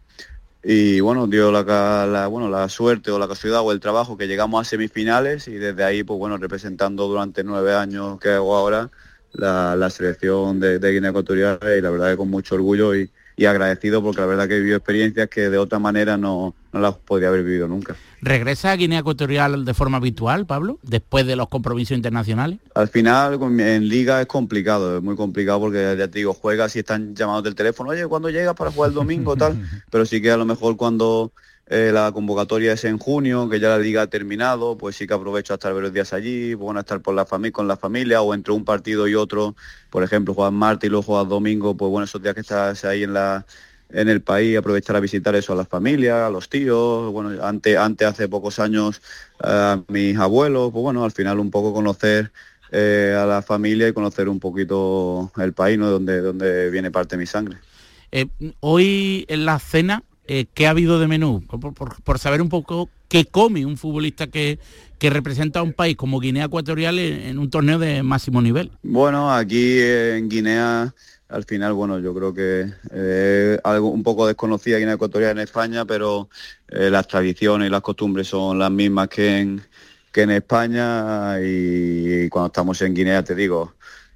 y 0.63 0.99
bueno, 0.99 1.25
dio 1.25 1.51
la, 1.51 1.63
la, 2.05 2.27
bueno, 2.27 2.47
la 2.47 2.69
suerte 2.69 3.09
o 3.09 3.17
la 3.17 3.27
casualidad 3.27 3.61
o 3.61 3.71
el 3.71 3.79
trabajo 3.79 4.17
que 4.17 4.27
llegamos 4.27 4.61
a 4.61 4.69
semifinales 4.69 5.47
y 5.47 5.53
desde 5.53 5.83
ahí, 5.83 6.03
pues 6.03 6.19
bueno, 6.19 6.37
representando 6.37 7.07
durante 7.07 7.43
nueve 7.43 7.73
años 7.73 8.19
que 8.19 8.29
hago 8.29 8.55
ahora 8.55 8.91
la, 9.37 9.75
la 9.75 9.89
selección 9.89 10.59
de, 10.59 10.79
de, 10.79 10.91
Guinea 10.91 11.11
Ecuatorial 11.11 11.59
y 11.77 11.81
la 11.81 11.89
verdad 11.89 12.11
que 12.11 12.17
con 12.17 12.29
mucho 12.29 12.55
orgullo 12.55 12.95
y, 12.95 13.09
y, 13.35 13.45
agradecido 13.45 14.01
porque 14.01 14.21
la 14.21 14.27
verdad 14.27 14.47
que 14.47 14.55
he 14.55 14.59
vivido 14.59 14.77
experiencias 14.77 15.29
que 15.29 15.49
de 15.49 15.57
otra 15.57 15.79
manera 15.79 16.17
no, 16.17 16.55
no 16.71 16.79
las 16.79 16.95
podría 16.95 17.29
haber 17.29 17.43
vivido 17.43 17.67
nunca. 17.67 17.95
¿Regresa 18.21 18.71
a 18.71 18.75
Guinea 18.75 18.99
Ecuatorial 18.99 19.65
de 19.65 19.73
forma 19.73 19.97
habitual, 19.97 20.45
Pablo, 20.45 20.79
después 20.81 21.27
de 21.27 21.35
los 21.35 21.47
compromisos 21.47 21.95
internacionales? 21.95 22.59
Al 22.73 22.87
final 22.87 23.39
en 23.59 23.87
liga 23.87 24.21
es 24.21 24.27
complicado, 24.27 24.97
es 24.97 25.03
muy 25.03 25.15
complicado 25.15 25.59
porque 25.59 25.95
ya 25.97 26.07
te 26.07 26.19
digo, 26.19 26.33
juegas 26.33 26.75
y 26.75 26.79
están 26.79 27.15
llamados 27.15 27.43
del 27.43 27.55
teléfono, 27.55 27.91
oye, 27.91 28.07
¿cuándo 28.07 28.29
llegas 28.29 28.55
para 28.55 28.71
jugar 28.71 28.89
el 28.89 28.95
domingo 28.95 29.35
tal? 29.35 29.55
Pero 29.91 30.05
sí 30.05 30.21
que 30.21 30.31
a 30.31 30.37
lo 30.37 30.45
mejor 30.45 30.75
cuando 30.75 31.31
eh, 31.67 31.89
la 31.91 32.11
convocatoria 32.11 32.73
es 32.73 32.83
en 32.85 32.99
junio, 32.99 33.49
que 33.49 33.59
ya 33.59 33.69
la 33.69 33.79
liga 33.79 34.03
ha 34.03 34.07
terminado, 34.07 34.77
pues 34.77 34.95
sí 34.95 35.07
que 35.07 35.13
aprovecho 35.15 35.53
a 35.53 35.55
estar 35.55 35.73
varios 35.73 35.93
días 35.93 36.13
allí, 36.13 36.53
bueno, 36.53 36.79
a 36.79 36.81
estar 36.81 37.01
por 37.01 37.15
la 37.15 37.25
con 37.51 37.67
la 37.67 37.75
familia, 37.75 38.21
o 38.21 38.33
entre 38.33 38.53
un 38.53 38.63
partido 38.63 39.07
y 39.07 39.15
otro, 39.15 39.55
por 39.89 40.03
ejemplo, 40.03 40.33
juegas 40.33 40.53
martes 40.53 40.87
y 40.87 40.91
luego 40.91 41.03
juegas 41.03 41.27
domingo, 41.27 41.75
pues 41.75 41.89
bueno, 41.89 42.05
esos 42.05 42.21
días 42.21 42.35
que 42.35 42.41
estás 42.41 42.85
ahí 42.85 43.03
en 43.03 43.13
la 43.13 43.45
en 43.89 44.09
el 44.09 44.21
país, 44.21 44.57
aprovechar 44.57 44.95
a 44.95 44.99
visitar 44.99 45.35
eso 45.35 45.53
a 45.53 45.55
las 45.55 45.67
familias, 45.67 46.15
a 46.15 46.29
los 46.29 46.49
tíos, 46.49 47.11
bueno, 47.11 47.43
antes, 47.43 47.77
antes 47.77 48.07
hace 48.07 48.27
pocos 48.27 48.59
años 48.59 49.01
a 49.39 49.81
mis 49.87 50.17
abuelos, 50.17 50.71
pues 50.71 50.81
bueno, 50.81 51.03
al 51.03 51.11
final 51.11 51.39
un 51.39 51.51
poco 51.51 51.73
conocer 51.73 52.31
eh, 52.71 53.15
a 53.17 53.25
la 53.25 53.41
familia 53.41 53.87
y 53.87 53.93
conocer 53.93 54.27
un 54.27 54.39
poquito 54.39 55.31
el 55.37 55.53
país, 55.53 55.77
¿no? 55.77 55.89
Donde, 55.89 56.21
donde 56.21 56.69
viene 56.71 56.91
parte 56.91 57.15
de 57.15 57.19
mi 57.21 57.27
sangre. 57.27 57.57
Eh, 58.11 58.27
hoy 58.59 59.25
en 59.27 59.45
la 59.45 59.59
cena 59.59 60.03
eh, 60.27 60.45
¿qué 60.53 60.67
ha 60.67 60.71
habido 60.71 60.99
de 60.99 61.07
menú? 61.07 61.43
Por, 61.45 62.19
saber 62.19 62.41
un 62.41 62.49
poco 62.49 62.89
qué 63.07 63.25
come 63.25 63.65
un 63.65 63.77
futbolista 63.77 64.27
que, 64.27 64.59
que 64.97 65.09
representa 65.09 65.59
a 65.59 65.63
un 65.63 65.73
país 65.73 65.95
como 65.95 66.19
Guinea 66.19 66.45
Ecuatorial 66.45 66.99
en, 66.99 67.21
en, 67.21 67.39
un 67.39 67.49
torneo 67.49 67.79
de 67.79 68.03
máximo 68.03 68.41
nivel. 68.41 68.71
Bueno, 68.83 69.31
aquí 69.31 69.79
en 69.79 70.29
Guinea, 70.29 70.93
al 71.29 71.43
final, 71.43 71.73
bueno, 71.73 71.99
yo 71.99 72.13
creo 72.13 72.33
que 72.33 72.71
eh, 72.91 73.59
algo 73.63 73.89
un 73.89 74.03
poco 74.03 74.27
desconocida 74.27 74.77
Guinea 74.77 74.95
Ecuatorial 74.95 75.31
en 75.31 75.39
España, 75.39 75.85
pero 75.85 76.29
eh, 76.67 76.89
las 76.89 77.07
tradiciones 77.07 77.67
y 77.67 77.71
las 77.71 77.81
costumbres 77.81 78.27
son 78.27 78.59
las 78.59 78.71
mismas 78.71 79.07
que 79.09 79.39
en, 79.39 79.61
que 80.11 80.21
en 80.21 80.31
España 80.31 81.39
y 81.41 82.29
cuando 82.29 82.47
estamos 82.47 82.81
en 82.81 82.93
Guinea, 82.93 83.23
te 83.23 83.35
digo, 83.35 83.73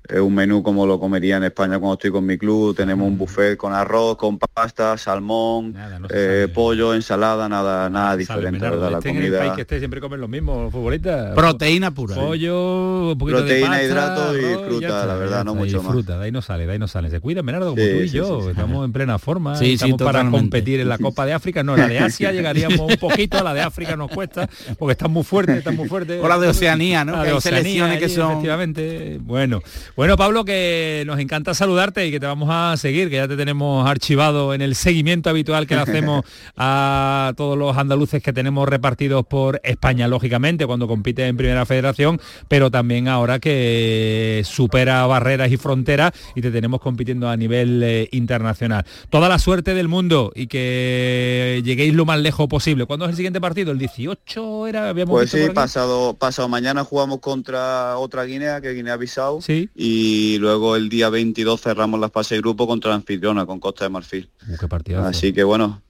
es 0.10 0.20
un 0.20 0.34
menú 0.34 0.64
como 0.64 0.86
lo 0.86 1.00
comería 1.00 1.38
en 1.38 1.44
España 1.44 1.78
cuando 1.80 1.94
estoy 1.94 2.12
con 2.12 2.26
mi 2.26 2.38
club. 2.38 2.76
Tenemos 2.76 3.08
un 3.08 3.18
buffet 3.18 3.56
con 3.58 3.74
arroz, 3.74 4.18
con 4.18 4.40
pasta, 4.40 4.98
salmón, 4.98 5.74
nada, 5.74 6.00
no 6.00 6.08
eh, 6.12 6.48
pollo, 6.54 6.94
ensalada, 6.96 7.48
nada, 7.48 7.90
nada 7.90 8.18
diferente, 8.18 8.60
¿verdad? 8.60 8.92
La 8.92 9.02
comida. 9.02 9.20
En 9.20 9.34
el 9.34 9.38
país 9.40 9.52
que 9.54 9.62
esté 9.62 9.80
siempre 9.80 10.02
comen 10.02 10.20
los 10.20 10.30
futbolistas. 10.72 11.36
Proteína 11.36 11.92
pura. 11.92 12.16
Pollo, 12.16 13.12
un 13.12 13.18
poquito 13.18 13.40
Proteína, 13.40 13.78
de 13.78 13.90
pasta, 13.90 14.04
hidrato 14.16 14.38
y 14.40 14.46
arroz, 14.46 14.66
fruta, 14.68 14.88
está, 14.88 15.06
la 15.06 15.16
verdad, 15.16 15.46
no 15.46 15.56
mucho 15.56 15.84
más. 15.84 15.92
Fruta, 15.92 16.18
de 16.18 16.26
ahí 16.26 16.32
no 16.32 16.42
sale, 16.42 16.66
de 16.66 16.72
ahí 16.74 16.80
no 16.80 16.88
sale. 16.88 17.10
Se 17.10 17.20
cuida 17.20 17.44
Menardo 17.44 17.72
como 17.72 17.82
Sí, 17.84 17.90
tú 17.92 17.98
y 18.02 18.10
sí, 18.10 18.18
yo. 18.18 18.40
sí, 18.40 18.46
sí. 18.46 18.50
Estamos 18.52 18.86
en 18.86 18.92
plena 18.94 19.20
forma. 19.20 19.56
Sí, 19.56 19.66
sí, 19.66 19.74
Estamos 19.74 19.98
para 20.00 20.12
totalmente. 20.20 20.40
competir 20.40 20.80
en 20.80 20.90
la 20.90 20.98
Copa 20.98 21.26
de 21.26 21.34
África. 21.34 21.64
No, 21.64 21.78
la 21.78 21.88
de 21.88 22.00
Asia 22.00 22.32
llegaríamos 22.34 22.80
un 22.80 22.98
poquito, 22.98 23.38
a 23.38 23.44
la 23.44 23.54
de 23.54 23.62
África 23.62 23.96
nos 23.96 24.10
cuesta, 24.12 24.50
porque 24.78 24.94
están 24.94 25.12
muy 25.12 25.24
fuertes, 25.24 25.58
están 25.58 25.76
muy 25.76 25.88
fuertes. 25.88 26.20
O 26.24 26.28
la 26.28 26.40
de 26.40 26.48
Oceanía, 26.48 27.06
¿no? 27.06 27.14
La 27.18 27.24
Que 27.24 27.28
de 27.30 27.34
Oceanía 27.36 27.60
selecciones 27.62 28.00
que 28.00 28.10
son- 28.10 28.32
Efectivamente. 28.32 29.20
Bueno, 29.22 29.62
bueno, 30.00 30.16
Pablo, 30.16 30.46
que 30.46 31.04
nos 31.06 31.20
encanta 31.20 31.54
saludarte 31.54 32.08
y 32.08 32.12
que 32.12 32.22
te 32.22 32.26
vamos 32.26 32.48
a 32.50 32.78
seguir, 32.78 33.10
que 33.10 33.18
ya 33.18 33.28
te 33.28 33.36
tenemos 33.36 33.86
archivado 33.86 34.54
en 34.54 34.62
el 34.62 34.76
seguimiento 34.76 35.30
habitual 35.30 35.68
que 35.68 35.76
le 35.76 35.82
hacemos 35.82 36.24
a 36.56 37.34
todos 37.36 37.58
los 37.58 37.76
andaluces 37.76 38.24
que 38.24 38.32
tenemos 38.32 38.70
repartidos 38.70 39.26
por 39.26 39.60
España, 39.62 40.08
lógicamente, 40.08 40.66
cuando 40.66 40.88
compite 40.88 41.28
en 41.28 41.36
Primera 41.36 41.66
Federación, 41.66 42.22
pero 42.48 42.72
también 42.72 43.10
ahora 43.10 43.40
que 43.40 44.42
supera 44.46 45.06
barreras 45.06 45.52
y 45.52 45.58
fronteras 45.58 46.14
y 46.34 46.42
te 46.42 46.50
tenemos 46.50 46.80
compitiendo 46.80 47.28
a 47.28 47.36
nivel 47.36 47.84
eh, 47.84 48.08
internacional. 48.14 48.86
Toda 49.10 49.28
la 49.28 49.38
suerte 49.38 49.74
del 49.74 49.90
mundo 49.90 50.32
y 50.34 50.48
que 50.48 51.62
lleguéis 51.66 51.94
lo 51.94 52.06
más 52.06 52.22
lejos 52.22 52.48
posible. 52.48 52.86
¿Cuándo 52.86 53.04
es 53.04 53.10
el 53.10 53.16
siguiente 53.18 53.42
partido? 53.42 53.74
¿El 53.74 53.80
18 53.80 54.68
era? 54.68 54.88
Habíamos 54.88 55.12
Pues 55.12 55.30
sí, 55.30 55.50
pasado, 55.54 56.14
pasado 56.14 56.48
mañana 56.48 56.86
jugamos 56.86 57.20
contra 57.20 57.98
otra 57.98 58.24
Guinea, 58.24 58.62
que 58.62 58.70
es 58.70 58.76
Guinea-Bissau, 58.78 59.42
Sí. 59.42 59.70
Y 59.82 60.38
luego 60.40 60.76
el 60.76 60.90
día 60.90 61.10
22 61.10 61.62
cerramos 61.62 62.02
la 62.02 62.10
fase 62.10 62.36
de 62.36 62.42
grupo 62.42 62.68
contra 62.68 62.90
la 62.90 62.96
anfitriona, 62.98 63.46
con 63.46 63.62
Costa 63.62 63.86
de 63.86 63.90
Marfil. 63.90 64.30
Uh, 64.46 64.58
qué. 64.84 64.94
Así 64.98 65.32
que 65.32 65.42
bueno, 65.46 65.82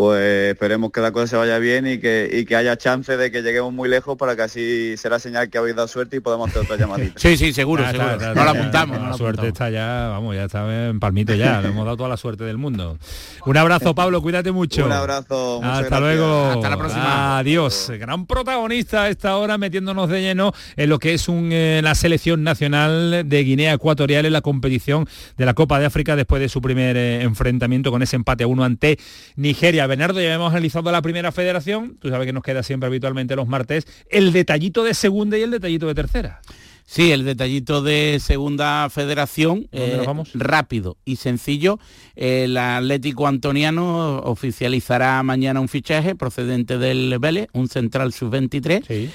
pues 0.00 0.52
esperemos 0.52 0.92
que 0.92 1.02
la 1.02 1.12
cosa 1.12 1.26
se 1.26 1.36
vaya 1.36 1.58
bien 1.58 1.86
y 1.86 1.98
que, 1.98 2.30
y 2.32 2.46
que 2.46 2.56
haya 2.56 2.74
chance 2.78 3.18
de 3.18 3.30
que 3.30 3.42
lleguemos 3.42 3.70
muy 3.70 3.86
lejos 3.86 4.16
para 4.16 4.34
que 4.34 4.40
así 4.40 4.96
será 4.96 5.18
señal 5.18 5.50
que 5.50 5.58
habéis 5.58 5.76
dado 5.76 5.88
suerte 5.88 6.16
y 6.16 6.20
podamos 6.20 6.48
hacer 6.48 6.62
otra 6.62 6.76
llamadita. 6.78 7.20
Sí, 7.20 7.36
sí, 7.36 7.52
seguro, 7.52 7.82
Ya 7.82 7.90
seguro. 7.90 8.10
está, 8.12 8.34
no 8.34 8.44
la 8.44 8.50
apuntamos. 8.50 8.96
ya, 8.96 8.98
no 8.98 9.04
La 9.04 9.10
la 9.10 9.16
suerte 9.18 9.40
apuntamos. 9.42 9.48
está 9.48 9.68
ya, 9.68 10.08
vamos, 10.08 10.34
ya 10.34 10.44
está 10.44 10.88
en 10.88 11.00
palmito 11.00 11.34
ya. 11.34 11.60
Le 11.60 11.68
hemos 11.68 11.84
dado 11.84 11.98
toda 11.98 12.08
la 12.08 12.16
suerte 12.16 12.44
del 12.44 12.56
mundo. 12.56 12.96
Un 13.44 13.56
abrazo, 13.58 13.94
Pablo, 13.94 14.22
cuídate 14.22 14.52
mucho. 14.52 14.86
Un 14.86 14.92
abrazo. 14.92 15.60
muchas 15.60 15.70
Hasta 15.80 15.98
gracias. 15.98 16.00
luego. 16.00 16.44
Hasta 16.50 16.70
la 16.70 16.76
próxima. 16.78 17.38
Adiós. 17.38 17.92
Gran 17.98 18.24
protagonista 18.24 19.02
a 19.02 19.08
esta 19.10 19.36
hora 19.36 19.58
metiéndonos 19.58 20.08
de 20.08 20.22
lleno 20.22 20.54
en 20.76 20.88
lo 20.88 20.98
que 20.98 21.12
es 21.12 21.28
un, 21.28 21.50
eh, 21.52 21.80
la 21.84 21.94
selección 21.94 22.42
nacional 22.42 23.24
de 23.28 23.44
Guinea 23.44 23.74
Ecuatorial 23.74 24.24
en 24.24 24.32
la 24.32 24.40
competición 24.40 25.06
de 25.36 25.44
la 25.44 25.52
Copa 25.52 25.78
de 25.78 25.84
África 25.84 26.16
después 26.16 26.40
de 26.40 26.48
su 26.48 26.62
primer 26.62 26.96
eh, 26.96 27.20
enfrentamiento 27.20 27.90
con 27.90 28.02
ese 28.02 28.16
empate 28.16 28.44
a 28.44 28.46
uno 28.46 28.64
ante 28.64 28.98
Nigeria. 29.36 29.89
Bernardo, 29.90 30.20
ya 30.20 30.32
hemos 30.32 30.52
analizado 30.52 30.90
la 30.92 31.02
primera 31.02 31.32
federación. 31.32 31.96
Tú 32.00 32.08
sabes 32.10 32.24
que 32.26 32.32
nos 32.32 32.42
queda 32.44 32.62
siempre 32.62 32.86
habitualmente 32.86 33.34
los 33.34 33.48
martes 33.48 33.86
el 34.08 34.32
detallito 34.32 34.84
de 34.84 34.94
segunda 34.94 35.36
y 35.36 35.42
el 35.42 35.50
detallito 35.50 35.86
de 35.88 35.94
tercera. 35.94 36.40
Sí, 36.86 37.12
el 37.12 37.24
detallito 37.24 37.82
de 37.82 38.18
segunda 38.20 38.88
federación, 38.90 39.68
¿Dónde 39.70 39.94
eh, 39.94 39.96
nos 39.98 40.06
vamos? 40.06 40.30
rápido 40.34 40.96
y 41.04 41.16
sencillo. 41.16 41.78
El 42.16 42.56
Atlético 42.56 43.26
Antoniano 43.26 44.18
oficializará 44.20 45.22
mañana 45.22 45.60
un 45.60 45.68
fichaje 45.68 46.14
procedente 46.14 46.78
del 46.78 47.16
Vélez, 47.20 47.48
un 47.52 47.68
central 47.68 48.12
sub-23. 48.12 48.84
Sí. 48.86 49.10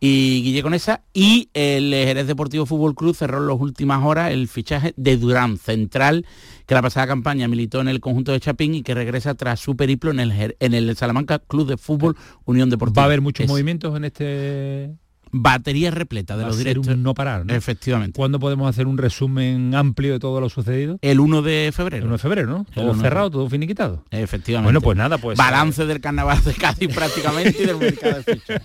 Y 0.00 0.42
Guille 0.42 0.62
Conesa 0.62 1.02
y 1.12 1.50
el 1.54 1.92
Jerez 1.92 2.28
Deportivo 2.28 2.66
Fútbol 2.66 2.94
Club 2.94 3.16
cerró 3.16 3.38
en 3.38 3.48
las 3.48 3.58
últimas 3.58 4.04
horas 4.04 4.30
el 4.30 4.46
fichaje 4.46 4.94
de 4.96 5.16
Durán, 5.16 5.58
central, 5.58 6.24
que 6.66 6.74
la 6.74 6.82
pasada 6.82 7.08
campaña 7.08 7.48
militó 7.48 7.80
en 7.80 7.88
el 7.88 7.98
conjunto 7.98 8.30
de 8.30 8.38
Chapín 8.38 8.76
y 8.76 8.82
que 8.82 8.94
regresa 8.94 9.34
tras 9.34 9.58
su 9.58 9.76
periplo 9.76 10.12
en 10.12 10.20
el, 10.20 10.56
en 10.60 10.74
el 10.74 10.96
Salamanca 10.96 11.40
Club 11.40 11.66
de 11.66 11.76
Fútbol 11.76 12.16
Unión 12.44 12.70
Deportiva. 12.70 13.00
Va 13.00 13.04
a 13.04 13.06
haber 13.06 13.20
muchos 13.20 13.44
Es 13.44 13.50
movimientos 13.50 13.96
en 13.96 14.04
este 14.04 14.90
Batería 15.30 15.90
repleta 15.90 16.36
de 16.36 16.42
Va 16.42 16.48
los 16.48 16.58
directos. 16.58 16.86
un 16.88 17.02
no 17.02 17.14
parar, 17.14 17.44
¿no? 17.46 17.54
Efectivamente. 17.54 18.16
¿Cuándo 18.16 18.38
podemos 18.38 18.68
hacer 18.68 18.86
un 18.86 18.98
resumen 18.98 19.74
amplio 19.74 20.12
de 20.12 20.18
todo 20.18 20.40
lo 20.40 20.48
sucedido? 20.48 20.98
El 21.02 21.20
1 21.20 21.42
de 21.42 21.66
El 21.68 21.72
febrero. 21.72 22.04
1 22.06 22.12
de 22.14 22.18
febrero, 22.18 22.48
¿no? 22.50 22.66
El 22.68 22.74
Todo 22.74 22.84
1 22.86 22.94
de 22.94 23.00
cerrado, 23.00 23.30
todo 23.30 23.48
finiquitado. 23.48 24.04
Efectivamente. 24.10 24.66
Bueno, 24.66 24.80
pues 24.80 24.96
nada, 24.96 25.18
pues 25.18 25.36
Balance 25.38 25.86
del 25.86 26.00
carnaval 26.00 26.42
de 26.44 26.52
Cádiz 26.54 26.94
prácticamente 26.94 27.62
y 27.62 27.66
del 27.66 27.76
mercado 27.76 28.22
de 28.22 28.34
fichas. 28.36 28.62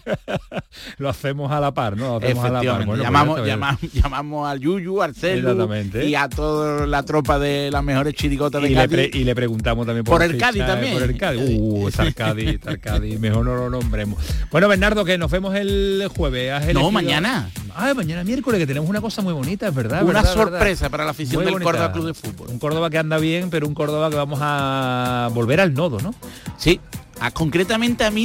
lo 0.97 1.09
hacemos 1.09 1.51
a 1.51 1.59
la 1.59 1.73
par, 1.73 1.97
¿no? 1.97 2.07
Lo 2.07 2.17
hacemos 2.17 2.45
a 2.45 2.49
la 2.49 2.59
par. 2.61 2.85
Bueno, 2.85 2.85
pues 2.91 3.01
llamamos, 3.01 3.45
llamamos, 3.45 3.81
llamamos 3.93 4.47
al 4.49 4.59
Yuyu, 4.59 5.01
al 5.01 5.15
Celu 5.15 5.69
y 6.03 6.15
a 6.15 6.29
toda 6.29 6.87
la 6.87 7.03
tropa 7.03 7.39
de 7.39 7.69
las 7.71 7.83
mejores 7.83 8.13
chirigotas 8.13 8.61
de 8.61 8.67
y 8.69 8.71
le, 8.71 8.75
Cádiz. 8.75 8.89
pre- 9.09 9.19
y 9.19 9.23
le 9.23 9.35
preguntamos 9.35 9.85
también 9.85 10.03
por, 10.03 10.15
Por 10.15 10.23
el 10.23 10.31
fichaje, 10.33 10.59
Cádiz 10.59 10.65
también. 10.67 10.93
Por 10.93 11.03
el 11.03 11.17
Cádiz. 11.17 11.41
Uh, 11.59 11.87
está 11.87 12.03
el 12.03 12.13
Cádiz, 12.15 12.49
está 12.49 12.71
el 12.71 12.79
Cádiz. 12.79 13.19
Mejor 13.19 13.45
no 13.45 13.55
lo 13.55 13.69
nombremos. 13.69 14.23
Bueno, 14.51 14.67
Bernardo, 14.67 15.03
que 15.05 15.17
nos 15.17 15.29
vemos 15.31 15.55
el 15.55 16.07
jueves. 16.15 16.52
¿Has 16.57 16.73
No, 16.73 16.91
mañana. 16.91 17.49
Ah, 17.75 17.93
mañana 17.95 18.23
miércoles, 18.23 18.59
que 18.59 18.67
tenemos 18.67 18.87
una 18.89 19.01
cosa 19.01 19.21
muy 19.21 19.33
bonita, 19.33 19.67
es 19.67 19.73
verdad. 19.75 20.03
Una 20.03 20.21
verdad, 20.21 20.33
sorpresa 20.33 20.83
verdad. 20.85 20.91
para 20.91 21.05
la 21.05 21.11
afición 21.11 21.37
Muy 21.37 21.45
del 21.45 21.53
bonita. 21.53 21.71
Córdoba 21.71 21.91
Club 21.91 22.05
de 22.07 22.13
Fútbol. 22.13 22.47
Un 22.49 22.59
Córdoba 22.59 22.89
que 22.89 22.97
anda 22.99 23.17
bien, 23.17 23.49
pero 23.49 23.67
un 23.67 23.73
Córdoba 23.73 24.09
que 24.11 24.15
vamos 24.15 24.39
a 24.41 25.29
volver 25.33 25.59
al 25.59 25.73
nodo, 25.73 25.99
¿no? 25.99 26.13
Sí, 26.57 26.79
a, 27.19 27.31
concretamente 27.31 28.03
a 28.03 28.11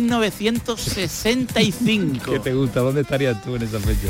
1965. 1.19 2.33
¿Qué 2.33 2.39
te 2.41 2.53
gusta? 2.55 2.81
¿Dónde 2.81 3.01
estarías 3.03 3.43
tú 3.43 3.57
en 3.57 3.63
esa 3.63 3.79
fecha? 3.81 4.09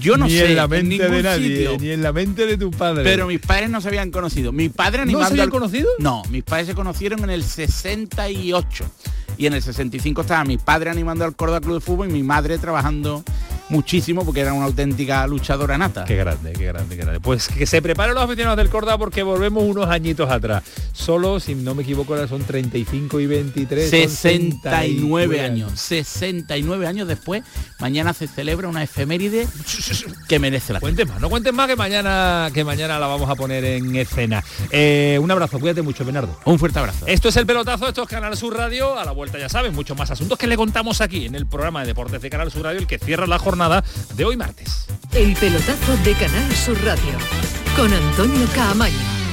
Yo 0.00 0.16
no 0.16 0.26
ni 0.26 0.32
sé. 0.32 0.46
en 0.50 0.56
la 0.56 0.68
mente 0.68 0.98
ningún 0.98 1.10
de 1.16 1.22
nadie, 1.22 1.48
sitio. 1.56 1.76
ni 1.80 1.90
en 1.90 2.02
la 2.02 2.12
mente 2.12 2.46
de 2.46 2.56
tu 2.56 2.70
padre. 2.70 3.02
Pero 3.04 3.26
mis 3.26 3.40
padres 3.40 3.68
no 3.70 3.80
se 3.80 3.88
habían 3.88 4.10
conocido. 4.10 4.52
Mi 4.52 4.68
padre 4.68 5.04
¿No 5.06 5.18
se 5.20 5.24
habían 5.26 5.44
al- 5.46 5.50
conocido? 5.50 5.88
No, 5.98 6.22
mis 6.30 6.44
padres 6.44 6.66
se 6.68 6.74
conocieron 6.74 7.24
en 7.24 7.30
el 7.30 7.42
68. 7.42 8.84
Y 9.38 9.46
en 9.46 9.52
el 9.54 9.62
65 9.62 10.20
estaba 10.22 10.44
mi 10.44 10.56
padre 10.58 10.90
animando 10.90 11.24
al 11.24 11.34
Córdoba 11.36 11.60
Club 11.60 11.74
de 11.74 11.80
Fútbol 11.80 12.08
y 12.08 12.12
mi 12.12 12.22
madre 12.22 12.56
trabajando 12.58 13.22
muchísimo 13.68 14.24
porque 14.24 14.40
era 14.40 14.52
una 14.52 14.66
auténtica 14.66 15.26
luchadora 15.26 15.78
nata. 15.78 16.04
Qué 16.04 16.16
grande, 16.16 16.52
qué 16.52 16.66
grande, 16.66 16.96
qué 16.96 17.02
grande. 17.02 17.20
Pues 17.20 17.48
que 17.48 17.66
se 17.66 17.82
preparen 17.82 18.14
los 18.14 18.24
aficionados 18.24 18.56
del 18.58 18.68
Córdoba 18.68 18.98
porque 18.98 19.22
volvemos 19.22 19.64
unos 19.64 19.88
añitos 19.88 20.30
atrás. 20.30 20.62
Solo, 20.92 21.40
si 21.40 21.54
no 21.54 21.74
me 21.74 21.82
equivoco, 21.82 22.14
ahora 22.14 22.28
son 22.28 22.44
35 22.44 23.20
y 23.20 23.26
23. 23.26 23.90
son 23.90 24.00
69 24.08 25.40
años. 25.40 25.72
69 25.80 26.86
años 26.86 27.08
después, 27.08 27.42
mañana 27.80 28.12
se 28.12 28.28
celebra 28.28 28.68
una 28.68 28.82
efeméride 28.82 29.46
que 30.28 30.38
merece 30.38 30.72
la. 30.72 30.80
Cuentes 30.80 31.06
más, 31.08 31.20
no 31.20 31.28
cuentes 31.28 31.52
más 31.52 31.66
que 31.66 31.76
mañana, 31.76 32.50
que 32.52 32.64
mañana 32.64 32.98
la 32.98 33.06
vamos 33.06 33.28
a 33.28 33.34
poner 33.34 33.64
en 33.64 33.96
escena. 33.96 34.44
Eh, 34.70 35.18
un 35.20 35.30
abrazo, 35.30 35.58
cuídate 35.58 35.82
mucho, 35.82 36.04
Bernardo. 36.04 36.38
Un 36.44 36.58
fuerte 36.58 36.78
abrazo. 36.78 37.06
Esto 37.06 37.28
es 37.28 37.36
el 37.36 37.46
pelotazo, 37.46 37.88
esto 37.88 38.02
es 38.02 38.08
Canal 38.08 38.36
Sur 38.36 38.56
Radio. 38.56 38.98
A 38.98 39.04
la 39.04 39.12
vuelta 39.12 39.38
ya 39.38 39.48
saben, 39.48 39.74
muchos 39.74 39.96
más 39.96 40.10
asuntos 40.10 40.38
que 40.38 40.46
le 40.46 40.56
contamos 40.56 41.00
aquí 41.00 41.26
en 41.26 41.34
el 41.34 41.46
programa 41.46 41.80
de 41.80 41.88
deportes 41.88 42.22
de 42.22 42.30
Canal 42.30 42.50
Sur 42.50 42.64
Radio, 42.64 42.80
el 42.80 42.86
que 42.86 42.98
cierra 42.98 43.26
la 43.26 43.38
jornada 43.38 43.55
de 43.56 44.24
hoy 44.24 44.36
martes. 44.36 44.86
El 45.12 45.34
pelotazo 45.34 45.96
de 46.04 46.12
Canal 46.12 46.54
Sur 46.54 46.76
Radio 46.84 47.16
con 47.74 47.90
Antonio 47.90 48.46
Caamaño. 48.54 49.25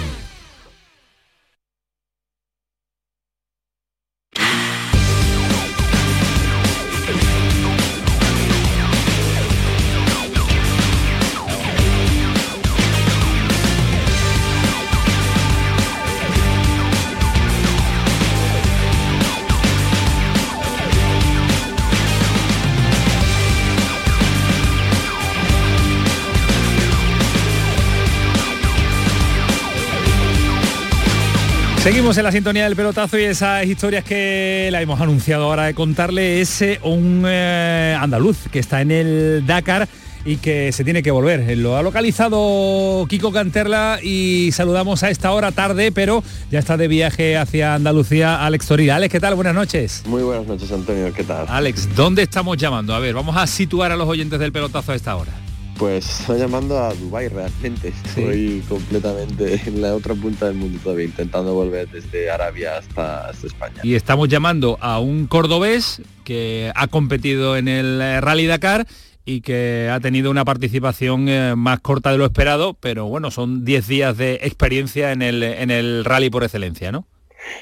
Seguimos 31.84 32.18
en 32.18 32.24
la 32.24 32.32
sintonía 32.32 32.64
del 32.64 32.78
pelotazo 32.78 33.20
y 33.20 33.24
esas 33.24 33.66
historias 33.66 34.06
que 34.06 34.70
la 34.72 34.82
hemos 34.82 35.02
anunciado 35.02 35.44
ahora 35.44 35.66
de 35.66 35.74
contarle 35.74 36.40
es 36.40 36.62
eh, 36.62 36.80
un 36.82 37.26
eh, 37.28 37.98
andaluz 38.00 38.38
que 38.50 38.60
está 38.60 38.80
en 38.80 38.90
el 38.90 39.46
Dakar 39.46 39.90
y 40.24 40.38
que 40.38 40.72
se 40.72 40.86
tiene 40.86 41.04
que 41.04 41.12
volver. 41.12 41.58
Lo 41.58 41.76
ha 41.76 41.84
localizado 41.84 43.06
Kiko 43.10 43.34
Canterla 43.34 44.00
y 44.02 44.52
saludamos 44.54 45.04
a 45.04 45.10
esta 45.10 45.34
hora 45.34 45.52
tarde, 45.52 45.92
pero 45.92 46.24
ya 46.50 46.60
está 46.60 46.78
de 46.78 46.88
viaje 46.88 47.36
hacia 47.36 47.76
Andalucía 47.76 48.46
Alex 48.46 48.66
Torilla. 48.66 48.96
Alex, 48.96 49.12
¿qué 49.12 49.20
tal? 49.20 49.36
Buenas 49.36 49.54
noches. 49.54 50.04
Muy 50.08 50.24
buenas 50.24 50.48
noches, 50.48 50.72
Antonio, 50.72 51.12
¿qué 51.14 51.26
tal? 51.26 51.48
Alex, 51.50 51.94
¿dónde 51.98 52.24
estamos 52.24 52.56
llamando? 52.56 52.96
A 52.96 53.00
ver, 53.00 53.14
vamos 53.14 53.36
a 53.36 53.46
situar 53.46 53.92
a 53.92 53.98
los 53.98 54.08
oyentes 54.08 54.40
del 54.40 54.54
pelotazo 54.54 54.94
a 54.94 54.96
esta 54.96 55.18
hora. 55.18 55.43
Pues 55.78 56.22
estoy 56.22 56.40
llamando 56.40 56.80
a 56.80 56.94
Dubai 56.94 57.28
realmente. 57.28 57.94
Estoy 58.06 58.64
completamente 58.70 59.62
en 59.66 59.82
la 59.82 59.96
otra 59.96 60.14
punta 60.16 60.48
del 60.48 60.56
mundo 60.56 60.80
todavía, 60.84 61.06
intentando 61.06 61.54
volver 61.54 61.90
desde 61.90 62.30
Arabia 62.30 62.78
hasta, 62.78 63.30
hasta 63.30 63.48
España. 63.48 63.82
Y 63.84 63.96
estamos 63.96 64.30
llamando 64.30 64.78
a 64.82 65.00
un 65.00 65.28
cordobés 65.28 66.02
que 66.24 66.72
ha 66.76 66.88
competido 66.88 67.58
en 67.58 67.68
el 67.68 68.00
eh, 68.02 68.22
Rally 68.22 68.46
Dakar 68.46 68.88
y 69.26 69.42
que 69.42 69.90
ha 69.92 70.00
tenido 70.00 70.30
una 70.32 70.46
participación 70.46 71.30
eh, 71.30 71.56
más 71.56 71.80
corta 71.80 72.12
de 72.12 72.18
lo 72.18 72.26
esperado, 72.26 72.74
pero 72.74 73.06
bueno, 73.06 73.32
son 73.32 73.64
10 73.64 73.88
días 73.88 74.18
de 74.18 74.36
experiencia 74.44 75.12
en 75.12 75.22
el, 75.22 75.44
en 75.44 75.72
el 75.72 76.04
rally 76.04 76.30
por 76.30 76.44
excelencia, 76.44 76.92
¿no? 76.92 77.06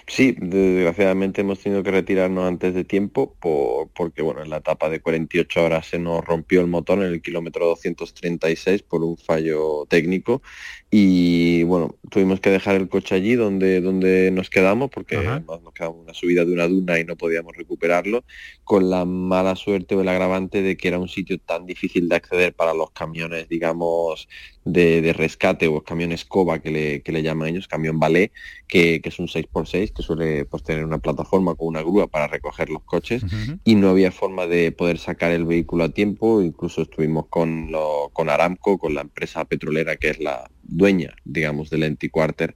Sí, 0.08 0.36
desgraciadamente 0.40 1.42
hemos 1.42 1.60
tenido 1.60 1.82
que 1.84 1.92
retirarnos 1.92 2.46
antes 2.48 2.74
de 2.74 2.84
tiempo 2.84 3.36
por- 3.40 3.90
porque 3.94 4.22
bueno, 4.22 4.42
en 4.44 4.50
la 4.50 4.58
etapa 4.58 4.90
de 4.90 5.02
48 5.02 5.64
horas 5.64 5.88
se 5.88 5.98
nos 6.00 6.24
rompió 6.24 6.62
el 6.62 6.68
motor 6.68 7.00
en 7.00 7.06
el 7.06 7.22
kilómetro 7.22 7.66
236 7.68 8.84
por 8.84 9.04
un 9.04 9.18
fallo 9.18 9.86
técnico. 9.90 10.42
Y 10.90 11.64
bueno, 11.64 11.98
tuvimos 12.10 12.40
que 12.42 12.50
dejar 12.50 12.76
el 12.76 12.90
coche 12.90 13.16
allí 13.16 13.36
donde, 13.36 13.82
donde 13.82 14.30
nos 14.32 14.50
quedamos 14.50 14.90
porque 14.90 15.16
además 15.28 15.62
nos 15.62 15.74
quedamos 15.74 15.98
en 16.00 16.04
una 16.04 16.14
subida 16.14 16.46
de 16.46 16.54
una 16.54 16.68
duna 16.68 17.00
y 17.00 17.06
no 17.06 17.16
podíamos 17.18 17.56
recuperarlo 17.56 18.24
con 18.64 18.90
la 18.90 19.06
mala 19.06 19.56
suerte 19.56 19.96
o 19.96 20.02
el 20.02 20.10
agravante 20.10 20.62
de 20.62 20.78
que 20.78 20.88
era 20.90 21.00
un 21.00 21.08
sitio 21.10 21.40
tan 21.40 21.66
difícil 21.66 22.10
de 22.10 22.16
acceder 22.16 22.54
para 22.56 22.74
los 22.74 22.92
camiones, 22.92 23.48
digamos, 23.50 24.28
de, 24.64 25.02
de 25.02 25.14
rescate 25.14 25.68
o 25.68 25.84
camiones 25.84 26.26
COBA 26.26 26.60
que 26.60 26.72
le, 26.72 27.02
que 27.04 27.12
le 27.12 27.24
llaman 27.24 27.50
ellos, 27.50 27.68
camión 27.68 28.00
ballet, 28.00 28.32
que, 28.68 29.02
que 29.02 29.10
es 29.10 29.20
un 29.20 29.28
6x6 29.28 29.92
que 29.94 30.04
suele 30.04 30.46
pues, 30.46 30.64
tener 30.64 30.86
una 30.86 31.00
plataforma 31.00 31.56
con 31.56 31.68
una 31.68 31.82
grúa 31.82 32.08
para 32.08 32.28
recoger 32.28 32.70
los 32.70 32.84
coches. 32.84 33.24
Y 33.64 33.76
no 33.76 33.90
había 33.90 34.12
forma 34.12 34.48
de 34.48 34.72
poder 34.72 34.98
sacar 34.98 35.32
el 35.32 35.46
vehículo 35.46 35.84
a 35.86 35.90
tiempo, 35.90 36.42
incluso 36.42 36.82
estuvimos 36.84 37.26
con, 37.30 37.72
lo- 37.72 38.10
con 38.14 38.30
Aramco, 38.30 38.78
con 38.78 38.94
la 38.94 39.02
empresa 39.02 39.46
petrolera 39.46 39.96
que 39.98 40.10
es 40.12 40.20
la 40.20 40.50
dueña, 40.64 41.16
digamos, 41.24 41.70
del 41.70 41.84
Antiquarter, 41.84 42.56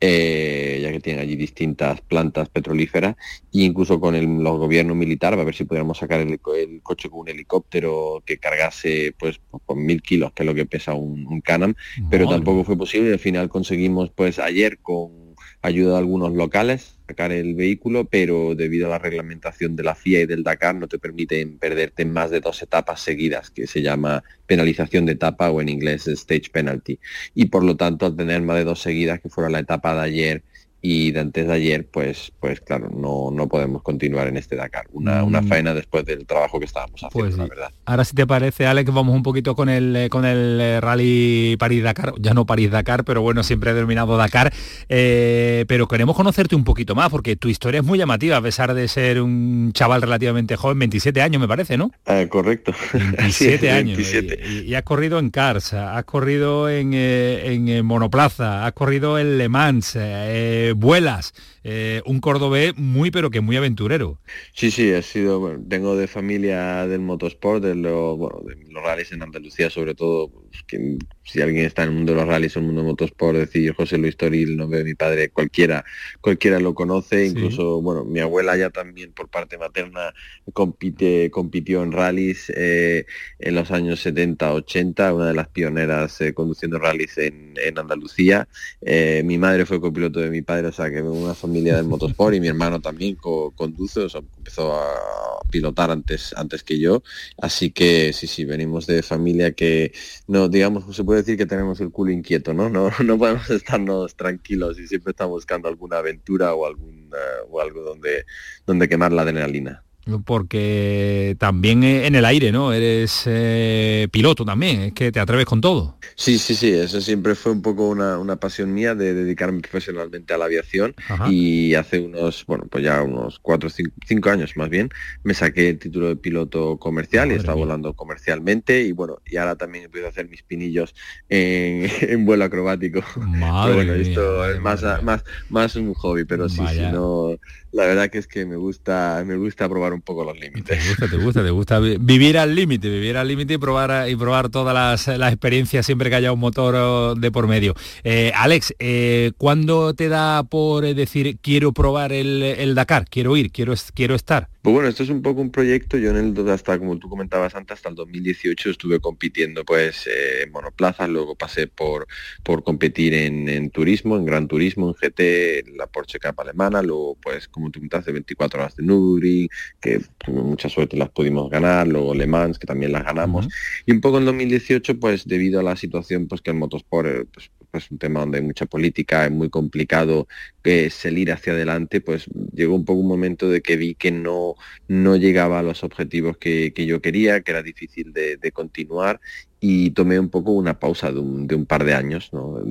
eh, 0.00 0.80
ya 0.82 0.92
que 0.92 1.00
tienen 1.00 1.22
allí 1.22 1.34
distintas 1.34 2.00
plantas 2.02 2.48
petrolíferas, 2.48 3.16
e 3.52 3.62
incluso 3.62 3.98
con 3.98 4.14
el 4.14 4.26
los 4.42 4.58
gobierno 4.58 4.94
militar, 4.94 5.32
a 5.34 5.44
ver 5.44 5.54
si 5.54 5.64
pudiéramos 5.64 5.98
sacar 5.98 6.20
el, 6.20 6.38
el 6.56 6.82
coche 6.82 7.08
con 7.08 7.20
un 7.20 7.28
helicóptero 7.28 8.22
que 8.26 8.38
cargase 8.38 9.14
pues 9.18 9.40
con 9.64 9.84
mil 9.84 10.02
kilos, 10.02 10.32
que 10.32 10.42
es 10.42 10.46
lo 10.46 10.54
que 10.54 10.66
pesa 10.66 10.94
un, 10.94 11.26
un 11.26 11.40
Can-Am, 11.40 11.74
pero 12.10 12.28
tampoco 12.28 12.64
fue 12.64 12.76
posible, 12.76 13.10
y 13.10 13.12
al 13.12 13.18
final 13.18 13.48
conseguimos 13.48 14.10
pues 14.10 14.38
ayer 14.38 14.78
con 14.78 15.23
ayuda 15.64 15.92
de 15.92 15.98
algunos 15.98 16.34
locales 16.34 16.94
sacar 17.06 17.32
el 17.32 17.54
vehículo, 17.54 18.04
pero 18.04 18.54
debido 18.54 18.86
a 18.86 18.90
la 18.90 18.98
reglamentación 18.98 19.76
de 19.76 19.82
la 19.82 19.94
FIA 19.94 20.22
y 20.22 20.26
del 20.26 20.42
Dakar 20.42 20.74
no 20.74 20.88
te 20.88 20.98
permiten 20.98 21.58
perderte 21.58 22.04
más 22.04 22.30
de 22.30 22.40
dos 22.40 22.62
etapas 22.62 23.00
seguidas, 23.00 23.50
que 23.50 23.66
se 23.66 23.82
llama 23.82 24.22
penalización 24.46 25.06
de 25.06 25.12
etapa 25.12 25.50
o 25.50 25.60
en 25.60 25.68
inglés 25.68 26.06
stage 26.06 26.50
penalty. 26.50 26.98
Y 27.34 27.46
por 27.46 27.64
lo 27.64 27.76
tanto, 27.76 28.06
al 28.06 28.16
tener 28.16 28.42
más 28.42 28.56
de 28.56 28.64
dos 28.64 28.80
seguidas, 28.80 29.20
que 29.20 29.28
fuera 29.28 29.50
la 29.50 29.60
etapa 29.60 29.94
de 29.94 30.00
ayer 30.02 30.42
y 30.86 31.12
de 31.12 31.20
antes 31.20 31.46
de 31.46 31.52
ayer, 31.54 31.86
pues, 31.90 32.30
pues 32.40 32.60
claro, 32.60 32.90
no, 32.94 33.30
no 33.32 33.48
podemos 33.48 33.80
continuar 33.82 34.28
en 34.28 34.36
este 34.36 34.54
Dakar. 34.54 34.84
Una, 34.92 35.24
una 35.24 35.40
Mm. 35.40 35.48
faena 35.48 35.72
después 35.72 36.04
del 36.04 36.26
trabajo 36.26 36.58
que 36.58 36.66
estábamos 36.66 37.02
haciendo, 37.02 37.18
Pues 37.18 37.38
la 37.38 37.46
verdad. 37.46 37.70
Ahora 37.86 38.04
si 38.04 38.14
te 38.14 38.26
parece, 38.26 38.66
Alex, 38.66 38.92
vamos 38.92 39.14
un 39.16 39.22
poquito 39.22 39.56
con 39.56 39.70
el 39.70 39.96
eh, 39.96 40.08
con 40.10 40.26
el 40.26 40.58
eh, 40.60 40.80
rally 40.82 41.56
París-Dakar, 41.58 42.12
ya 42.20 42.34
no 42.34 42.44
París-Dakar, 42.44 43.04
pero 43.04 43.22
bueno, 43.22 43.42
siempre 43.42 43.70
he 43.70 43.74
denominado 43.74 44.14
Dakar. 44.18 44.52
Eh, 44.90 45.64
pero 45.68 45.88
queremos 45.88 46.14
conocerte 46.16 46.54
un 46.54 46.64
poquito 46.64 46.94
más, 46.94 47.08
porque 47.08 47.34
tu 47.36 47.48
historia 47.48 47.80
es 47.80 47.86
muy 47.86 47.98
llamativa, 47.98 48.36
a 48.36 48.42
pesar 48.42 48.74
de 48.74 48.86
ser 48.86 49.22
un 49.22 49.70
chaval 49.72 50.02
relativamente 50.02 50.54
joven, 50.56 50.78
27 50.80 51.22
años 51.22 51.40
me 51.40 51.48
parece, 51.48 51.78
¿no? 51.78 51.90
Eh, 52.06 52.28
correcto. 52.28 52.72
27 52.92 53.70
años. 53.70 53.96
27. 53.96 54.64
Y, 54.66 54.74
has 54.74 54.82
corrido 54.82 55.18
en 55.18 55.30
Cars, 55.30 55.72
has 55.72 56.04
corrido 56.04 56.68
en, 56.68 56.92
en, 56.92 57.86
monoplaza, 57.86 58.66
has 58.66 58.72
corrido 58.74 59.18
en 59.18 59.38
Le 59.38 59.48
Mans, 59.48 59.96
eh, 59.98 60.73
vuelas, 60.74 61.34
eh, 61.62 62.02
un 62.06 62.20
cordobés 62.20 62.76
muy 62.76 63.10
pero 63.10 63.30
que 63.30 63.40
muy 63.40 63.56
aventurero. 63.56 64.18
Sí, 64.52 64.70
sí, 64.70 64.90
he 64.90 65.02
sido, 65.02 65.58
tengo 65.68 65.96
de 65.96 66.06
familia 66.06 66.86
del 66.86 67.00
motosport, 67.00 67.62
de 67.62 67.74
los, 67.74 68.16
bueno, 68.16 68.40
de 68.44 68.56
los 68.72 68.82
rallies 68.82 69.12
en 69.12 69.22
Andalucía 69.22 69.70
sobre 69.70 69.94
todo, 69.94 70.30
que 70.66 70.98
si 71.24 71.40
alguien 71.40 71.64
está 71.64 71.82
en 71.82 71.88
el 71.90 71.94
mundo 71.96 72.12
de 72.12 72.18
los 72.20 72.28
rallies 72.28 72.54
o 72.56 72.58
en 72.58 72.64
el 72.64 72.66
mundo 72.68 72.82
del 72.82 72.90
motosport, 72.92 73.38
decir 73.38 73.72
José 73.74 73.98
Luis 73.98 74.16
Toril, 74.16 74.56
nombre 74.56 74.78
de 74.78 74.84
mi 74.84 74.94
padre, 74.94 75.30
cualquiera, 75.30 75.84
cualquiera 76.20 76.60
lo 76.60 76.74
conoce, 76.74 77.26
incluso, 77.26 77.80
bueno, 77.82 78.04
mi 78.04 78.20
abuela 78.20 78.56
ya 78.56 78.70
también 78.70 79.12
por 79.12 79.28
parte 79.28 79.56
materna 79.58 80.12
compite, 80.52 81.30
compitió 81.30 81.82
en 81.82 81.92
rallies 81.92 82.52
eh, 82.54 83.06
en 83.38 83.54
los 83.54 83.70
años 83.70 84.00
70, 84.00 84.52
80, 84.52 85.14
una 85.14 85.28
de 85.28 85.34
las 85.34 85.48
pioneras 85.48 86.20
eh, 86.20 86.34
conduciendo 86.34 86.78
rallies 86.78 87.16
en, 87.18 87.54
en 87.56 87.78
Andalucía. 87.78 88.48
Eh, 88.80 89.22
mi 89.24 89.38
madre 89.38 89.66
fue 89.66 89.80
copiloto 89.80 90.20
de 90.20 90.30
mi 90.30 90.42
padre, 90.42 90.68
o 90.68 90.72
sea 90.72 90.90
que 90.90 91.02
una 91.02 91.34
familia 91.34 91.76
del 91.76 91.86
motosport 91.86 92.34
y 92.34 92.40
mi 92.40 92.48
hermano 92.48 92.80
también 92.80 93.16
co- 93.16 93.52
conduce, 93.52 94.00
o 94.00 94.08
sea, 94.08 94.20
empezó 94.36 94.74
a 94.74 95.40
pilotar 95.50 95.90
antes, 95.90 96.32
antes 96.36 96.62
que 96.62 96.78
yo. 96.78 97.02
Así 97.38 97.70
que 97.70 98.12
sí, 98.12 98.26
sí, 98.26 98.44
venimos 98.44 98.86
de 98.86 99.02
familia 99.02 99.52
que 99.52 99.92
no, 100.26 100.43
digamos, 100.48 100.94
se 100.94 101.04
puede 101.04 101.20
decir 101.20 101.36
que 101.36 101.46
tenemos 101.46 101.80
el 101.80 101.90
culo 101.90 102.10
inquieto, 102.12 102.54
¿no? 102.54 102.68
No, 102.70 102.90
no 103.04 103.18
podemos 103.18 103.48
estarnos 103.50 104.16
tranquilos 104.16 104.78
y 104.78 104.86
siempre 104.86 105.10
estamos 105.10 105.32
buscando 105.34 105.68
alguna 105.68 105.98
aventura 105.98 106.54
o 106.54 106.66
algún 106.66 107.10
o 107.50 107.60
algo 107.60 107.82
donde, 107.82 108.26
donde 108.66 108.88
quemar 108.88 109.12
la 109.12 109.22
adrenalina. 109.22 109.84
Porque 110.24 111.36
también 111.38 111.82
en 111.84 112.14
el 112.14 112.24
aire, 112.24 112.52
¿no? 112.52 112.72
Eres 112.72 113.22
eh, 113.26 114.08
piloto 114.10 114.44
también, 114.44 114.80
es 114.82 114.92
que 114.92 115.10
te 115.10 115.20
atreves 115.20 115.46
con 115.46 115.60
todo. 115.60 115.98
Sí, 116.14 116.38
sí, 116.38 116.54
sí, 116.54 116.70
eso 116.70 117.00
siempre 117.00 117.34
fue 117.34 117.52
un 117.52 117.62
poco 117.62 117.88
una, 117.88 118.36
pasión 118.36 118.74
mía 118.74 118.94
de 118.94 119.14
dedicarme 119.14 119.60
profesionalmente 119.60 120.34
a 120.34 120.38
la 120.38 120.46
aviación 120.46 120.94
y 121.28 121.74
hace 121.74 122.00
unos, 122.00 122.44
bueno, 122.46 122.66
pues 122.68 122.84
ya 122.84 123.02
unos 123.02 123.38
cuatro, 123.38 123.70
cinco, 123.70 123.92
cinco 124.06 124.30
años 124.30 124.56
más 124.56 124.68
bien, 124.68 124.90
me 125.22 125.34
saqué 125.34 125.70
el 125.70 125.78
título 125.78 126.08
de 126.08 126.16
piloto 126.16 126.78
comercial 126.78 127.30
y 127.30 127.36
estaba 127.36 127.54
volando 127.54 127.94
comercialmente 127.94 128.82
y 128.82 128.92
bueno, 128.92 129.18
y 129.24 129.36
ahora 129.36 129.56
también 129.56 129.84
empiezo 129.84 130.06
a 130.06 130.10
hacer 130.10 130.28
mis 130.28 130.42
pinillos 130.42 130.94
en, 131.28 131.88
vuelo 132.26 132.44
acrobático. 132.44 133.02
pero 133.14 133.74
bueno, 133.74 133.94
esto 133.94 134.50
es 134.50 134.60
más, 134.60 134.82
más, 135.02 135.24
más 135.48 135.76
un 135.76 135.94
hobby, 135.94 136.24
pero 136.24 136.48
sí, 136.48 136.62
sí, 136.68 136.80
no 136.92 137.36
la 137.74 137.86
verdad 137.86 138.08
que 138.08 138.18
es 138.18 138.28
que 138.28 138.46
me 138.46 138.54
gusta 138.54 139.24
me 139.26 139.36
gusta 139.36 139.68
probar 139.68 139.92
un 139.94 140.02
poco 140.02 140.24
los 140.24 140.38
límites. 140.38 140.78
Te 140.78 140.88
gusta, 140.88 141.08
te 141.08 141.16
gusta, 141.16 141.42
te 141.42 141.50
gusta 141.50 141.78
vivir 141.80 142.38
al 142.38 142.54
límite, 142.54 142.88
vivir 142.88 143.16
al 143.16 143.28
límite 143.28 143.54
y 143.54 143.58
probar 143.58 144.08
y 144.08 144.16
probar 144.16 144.48
todas 144.48 144.74
las, 144.74 145.18
las, 145.18 145.32
experiencias 145.32 145.86
siempre 145.86 146.10
que 146.10 146.16
haya 146.16 146.32
un 146.32 146.40
motor 146.40 147.18
de 147.18 147.30
por 147.30 147.46
medio. 147.46 147.74
Eh, 148.02 148.32
Alex, 148.34 148.74
eh, 148.78 149.32
¿cuándo 149.38 149.94
te 149.94 150.08
da 150.08 150.42
por 150.44 150.84
decir 150.94 151.38
quiero 151.40 151.72
probar 151.72 152.12
el, 152.12 152.42
el 152.42 152.74
Dakar, 152.74 153.06
quiero 153.08 153.36
ir, 153.36 153.50
quiero, 153.50 153.74
quiero 153.94 154.14
estar? 154.14 154.53
Pues 154.64 154.72
bueno, 154.72 154.88
esto 154.88 155.02
es 155.02 155.10
un 155.10 155.20
poco 155.20 155.42
un 155.42 155.50
proyecto, 155.50 155.98
yo 155.98 156.08
en 156.08 156.16
el 156.16 156.48
hasta 156.48 156.78
como 156.78 156.98
tú 156.98 157.10
comentabas 157.10 157.54
antes, 157.54 157.74
hasta 157.74 157.90
el 157.90 157.96
2018 157.96 158.70
estuve 158.70 158.98
compitiendo 158.98 159.62
pues 159.62 160.06
eh, 160.06 160.44
en 160.44 160.52
monoplazas, 160.52 161.06
luego 161.10 161.34
pasé 161.34 161.66
por, 161.66 162.06
por 162.42 162.64
competir 162.64 163.12
en, 163.12 163.68
turismo, 163.68 164.16
en 164.16 164.24
gran 164.24 164.48
turismo, 164.48 164.88
en 164.88 164.94
GT, 164.94 165.76
la 165.76 165.86
Porsche 165.86 166.18
Cup 166.18 166.40
alemana, 166.40 166.80
luego 166.80 167.18
pues 167.20 167.46
como 167.46 167.70
tú 167.70 167.78
comentaste 167.78 168.10
24 168.12 168.58
horas 168.58 168.74
de 168.74 168.84
Nürburgring, 168.84 169.50
que 169.82 170.00
con 170.24 170.34
mucha 170.36 170.70
suerte 170.70 170.96
las 170.96 171.10
pudimos 171.10 171.50
ganar, 171.50 171.86
luego 171.86 172.14
Le 172.14 172.26
Mans, 172.26 172.58
que 172.58 172.66
también 172.66 172.92
las 172.92 173.04
ganamos, 173.04 173.46
y 173.84 173.92
un 173.92 174.00
poco 174.00 174.16
en 174.16 174.24
2018 174.24 174.98
pues 174.98 175.28
debido 175.28 175.60
a 175.60 175.62
la 175.62 175.76
situación 175.76 176.26
pues 176.26 176.40
que 176.40 176.52
el 176.52 176.56
motosport 176.56 177.06
eh, 177.06 177.26
pues, 177.30 177.50
pues 177.74 177.90
un 177.90 177.98
tema 177.98 178.20
donde 178.20 178.38
hay 178.38 178.44
mucha 178.44 178.66
política, 178.66 179.24
es 179.24 179.32
muy 179.32 179.50
complicado 179.50 180.28
que 180.62 180.90
salir 180.90 181.32
hacia 181.32 181.54
adelante, 181.54 182.00
pues 182.00 182.26
llegó 182.54 182.76
un 182.76 182.84
poco 182.84 183.00
un 183.00 183.08
momento 183.08 183.50
de 183.50 183.62
que 183.62 183.76
vi 183.76 183.96
que 183.96 184.12
no, 184.12 184.54
no 184.86 185.16
llegaba 185.16 185.58
a 185.58 185.64
los 185.64 185.82
objetivos 185.82 186.36
que, 186.38 186.72
yo 186.76 187.02
quería, 187.02 187.40
que 187.40 187.50
era 187.50 187.64
difícil 187.64 188.12
de 188.12 188.52
continuar 188.52 189.20
y 189.66 189.92
tomé 189.92 190.18
un 190.18 190.28
poco 190.28 190.52
una 190.52 190.78
pausa 190.78 191.10
de 191.10 191.20
un, 191.20 191.64
par 191.64 191.84
de 191.84 191.94
años, 191.94 192.28
¿no? 192.34 192.62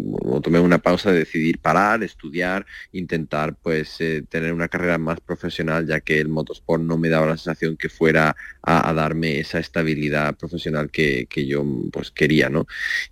Tomé 0.42 0.60
una 0.60 0.78
pausa 0.78 1.12
de 1.12 1.18
decidir 1.18 1.58
parar, 1.58 2.04
estudiar, 2.04 2.68
intentar 2.92 3.56
pues 3.56 4.00
eh, 4.00 4.24
tener 4.30 4.54
una 4.54 4.68
carrera 4.68 5.00
más 5.00 5.20
profesional, 5.20 5.88
ya 5.88 6.02
que 6.02 6.20
el 6.20 6.28
motosport 6.28 6.84
no 6.84 7.00
me 7.00 7.10
daba 7.10 7.26
la 7.26 7.38
sensación 7.38 7.78
que 7.78 7.90
fuera 7.90 8.36
a, 8.62 8.94
darme 8.94 9.40
esa 9.40 9.58
estabilidad 9.58 10.36
profesional 10.36 10.92
que, 10.92 11.28
yo 11.48 11.66
pues 11.92 12.12
quería, 12.12 12.50
¿no? 12.50 12.68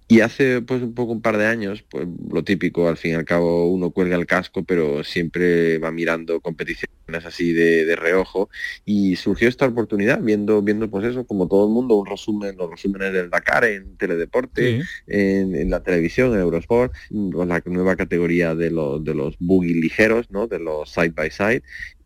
Y 0.07 0.19
hace 0.19 0.61
pues 0.61 0.83
un 0.83 0.93
poco 0.93 1.13
un 1.13 1.23
par 1.23 1.39
de 1.39 1.47
años, 1.47 1.83
pues 1.89 2.07
lo 2.31 2.43
típico, 2.43 2.87
al 2.87 2.97
fin 2.97 3.13
y 3.13 3.15
al 3.15 3.25
cabo 3.25 3.67
uno 3.67 3.89
cuelga 3.89 4.15
el 4.15 4.27
casco, 4.27 4.63
pero 4.63 5.03
siempre 5.03 5.79
va 5.79 5.91
mirando 5.91 6.39
competiciones 6.39 7.00
así 7.15 7.53
de, 7.53 7.85
de 7.85 7.95
reojo 7.95 8.49
y 8.85 9.15
surgió 9.15 9.47
esta 9.47 9.65
oportunidad 9.65 10.21
viendo, 10.21 10.61
viendo 10.61 10.89
pues 10.89 11.05
eso, 11.05 11.25
como 11.25 11.47
todo 11.47 11.67
el 11.67 11.73
mundo, 11.73 11.95
un 11.95 12.05
resumen, 12.05 12.55
los 12.57 12.69
resúmenes 12.69 13.13
del 13.13 13.29
Dakar 13.29 13.65
en 13.65 13.97
teledeporte, 13.97 14.81
en, 15.07 15.69
la 15.69 15.81
televisión, 15.83 16.33
en 16.33 16.39
Eurosport, 16.39 16.93
con 17.09 17.47
la 17.47 17.61
nueva 17.65 17.95
categoría 17.95 18.55
de 18.55 18.71
los, 18.71 19.03
de 19.03 19.13
los 19.13 19.35
buggy 19.39 19.73
ligeros, 19.73 20.31
¿no? 20.31 20.47
de 20.47 20.59
los 20.59 20.89
side 20.89 21.09
by 21.11 21.31
side. 21.31 21.63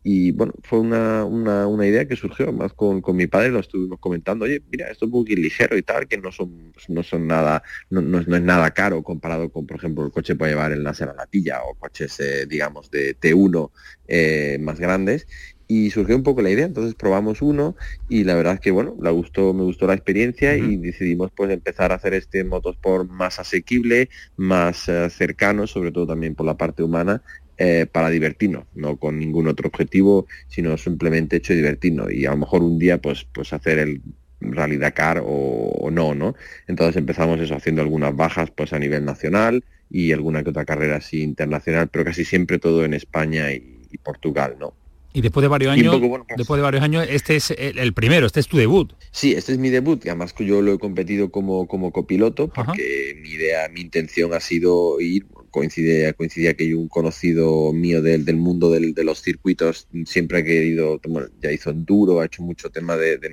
Y 0.08 0.30
bueno, 0.30 0.52
fue 0.62 0.78
una, 0.78 1.24
una, 1.24 1.84
idea 1.84 2.06
que 2.06 2.14
surgió 2.14 2.52
más 2.52 2.72
con, 2.74 3.00
con, 3.00 3.16
mi 3.16 3.26
padre, 3.26 3.48
lo 3.48 3.58
estuvimos 3.58 3.98
comentando, 3.98 4.44
oye, 4.44 4.62
mira, 4.70 4.88
estos 4.88 5.10
buggy 5.10 5.34
ligeros 5.34 5.76
y 5.76 5.82
tal, 5.82 6.06
que 6.06 6.16
no 6.16 6.30
son, 6.30 6.72
no 6.86 7.02
son 7.02 7.26
nada, 7.26 7.64
no, 7.90 8.00
no, 8.00 8.20
es 8.20 8.28
nada 8.28 8.70
caro 8.70 9.02
comparado 9.02 9.50
con, 9.50 9.66
por 9.66 9.78
ejemplo, 9.78 10.06
el 10.06 10.12
coche 10.12 10.36
para 10.36 10.52
llevar 10.52 10.70
el 10.70 10.84
láser 10.84 11.08
a 11.08 11.14
la 11.14 11.26
tilla 11.26 11.60
o 11.64 11.74
coches, 11.74 12.20
eh, 12.20 12.46
digamos, 12.46 12.88
de 12.88 13.18
T1 13.18 13.72
eh, 14.06 14.58
más 14.60 14.78
grandes 14.78 15.26
y 15.68 15.90
surgió 15.90 16.16
un 16.16 16.22
poco 16.22 16.42
la 16.42 16.50
idea, 16.50 16.66
entonces 16.66 16.94
probamos 16.94 17.42
uno 17.42 17.76
y 18.08 18.24
la 18.24 18.34
verdad 18.34 18.54
es 18.54 18.60
que 18.60 18.70
bueno, 18.70 18.96
la 19.00 19.10
gustó, 19.10 19.52
me 19.52 19.64
gustó 19.64 19.86
la 19.86 19.94
experiencia 19.94 20.56
y 20.56 20.76
decidimos 20.76 21.32
pues 21.34 21.50
empezar 21.50 21.92
a 21.92 21.96
hacer 21.96 22.14
este 22.14 22.44
motosport 22.44 23.08
más 23.10 23.40
asequible, 23.40 24.08
más 24.36 24.88
eh, 24.88 25.10
cercano, 25.10 25.66
sobre 25.66 25.90
todo 25.90 26.06
también 26.06 26.34
por 26.34 26.46
la 26.46 26.56
parte 26.56 26.82
humana, 26.82 27.22
eh, 27.58 27.86
para 27.90 28.10
divertirnos, 28.10 28.66
no 28.74 28.96
con 28.96 29.18
ningún 29.18 29.48
otro 29.48 29.68
objetivo, 29.68 30.26
sino 30.46 30.76
simplemente 30.76 31.36
hecho 31.36 31.52
divertirnos 31.52 32.12
y 32.12 32.26
a 32.26 32.30
lo 32.30 32.36
mejor 32.36 32.62
un 32.62 32.78
día 32.78 32.98
pues 33.00 33.26
pues 33.32 33.52
hacer 33.52 33.78
el 33.78 34.02
Rally 34.40 34.76
Dakar 34.76 35.22
o, 35.24 35.88
no, 35.90 36.14
¿no? 36.14 36.36
Entonces 36.68 36.96
empezamos 36.96 37.40
eso 37.40 37.54
haciendo 37.56 37.82
algunas 37.82 38.14
bajas 38.14 38.50
pues 38.50 38.72
a 38.72 38.78
nivel 38.78 39.04
nacional 39.04 39.64
y 39.90 40.12
alguna 40.12 40.44
que 40.44 40.50
otra 40.50 40.64
carrera 40.64 40.96
así 40.96 41.22
internacional, 41.22 41.88
pero 41.88 42.04
casi 42.04 42.24
siempre 42.24 42.58
todo 42.58 42.84
en 42.84 42.94
España 42.94 43.52
y 43.52 43.98
Portugal, 44.04 44.56
¿no? 44.60 44.74
Y 45.16 45.22
después 45.22 45.40
de 45.40 45.48
varios 45.48 45.72
años, 45.72 45.96
pues 45.98 46.22
después 46.36 46.58
de 46.58 46.62
varios 46.62 46.82
años, 46.82 47.06
este 47.08 47.36
es 47.36 47.50
el, 47.50 47.94
primero, 47.94 48.26
este 48.26 48.40
es 48.40 48.48
tu 48.48 48.58
debut. 48.58 48.92
Sí, 49.12 49.32
este 49.32 49.52
es 49.52 49.58
mi 49.58 49.70
debut, 49.70 50.04
y 50.04 50.10
además 50.10 50.34
que 50.34 50.44
yo 50.44 50.60
lo 50.60 50.74
he 50.74 50.78
competido 50.78 51.30
como, 51.30 51.66
como 51.66 51.90
copiloto, 51.90 52.48
porque 52.48 53.18
mi 53.22 53.30
idea, 53.30 53.66
mi 53.70 53.80
intención 53.80 54.34
ha 54.34 54.40
sido 54.40 55.00
ir 55.00 55.24
coincide, 55.56 56.12
coincidía 56.12 56.52
que 56.52 56.74
un 56.74 56.86
conocido 56.86 57.72
mío 57.72 58.02
del, 58.02 58.26
del 58.26 58.36
mundo 58.36 58.70
del, 58.70 58.92
de 58.92 59.04
los 59.04 59.22
circuitos 59.22 59.88
siempre 60.04 60.40
ha 60.40 60.44
querido, 60.44 61.00
ya 61.40 61.50
hizo 61.50 61.70
enduro, 61.70 62.20
ha 62.20 62.26
hecho 62.26 62.42
mucho 62.42 62.68
tema 62.68 62.94
de, 62.98 63.16
de, 63.16 63.30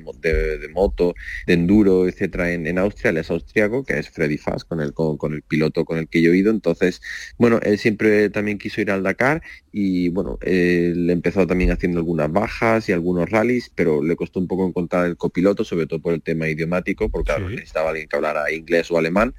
moto, 0.70 1.14
de 1.46 1.54
enduro, 1.54 2.08
etcétera, 2.08 2.54
en, 2.54 2.66
en, 2.66 2.78
Austria, 2.78 3.10
él 3.10 3.18
es 3.18 3.30
austriaco, 3.30 3.84
que 3.84 4.00
es 4.00 4.10
Freddy 4.10 4.38
Fass, 4.38 4.64
con 4.64 4.80
el, 4.80 4.94
con, 4.94 5.34
el 5.34 5.42
piloto 5.42 5.84
con 5.84 5.98
el 5.98 6.08
que 6.08 6.22
yo 6.22 6.32
he 6.32 6.38
ido, 6.38 6.50
entonces, 6.50 7.02
bueno, 7.38 7.60
él 7.62 7.78
siempre 7.78 8.30
también 8.30 8.58
quiso 8.58 8.80
ir 8.80 8.90
al 8.90 9.04
Dakar 9.04 9.42
y 9.74 10.08
bueno, 10.08 10.38
él 10.44 11.10
empezó 11.10 11.46
también 11.46 11.72
haciendo 11.72 12.00
algunas 12.00 12.32
bajas 12.32 12.88
y 12.88 12.94
algunos 12.94 13.30
rallies, 13.30 13.70
pero 13.76 14.02
le 14.02 14.16
costó 14.16 14.40
un 14.40 14.48
poco 14.48 14.66
encontrar 14.66 15.08
el 15.08 15.18
copiloto, 15.18 15.66
sobre 15.66 15.88
todo 15.88 16.00
por 16.00 16.14
el 16.14 16.22
tema 16.22 16.48
idiomático, 16.48 17.10
porque 17.10 17.34
necesitaba 17.38 17.90
alguien 17.90 18.08
que 18.08 18.16
hablara 18.16 18.50
inglés 18.50 18.90
o 18.92 18.98
alemán, 18.98 19.36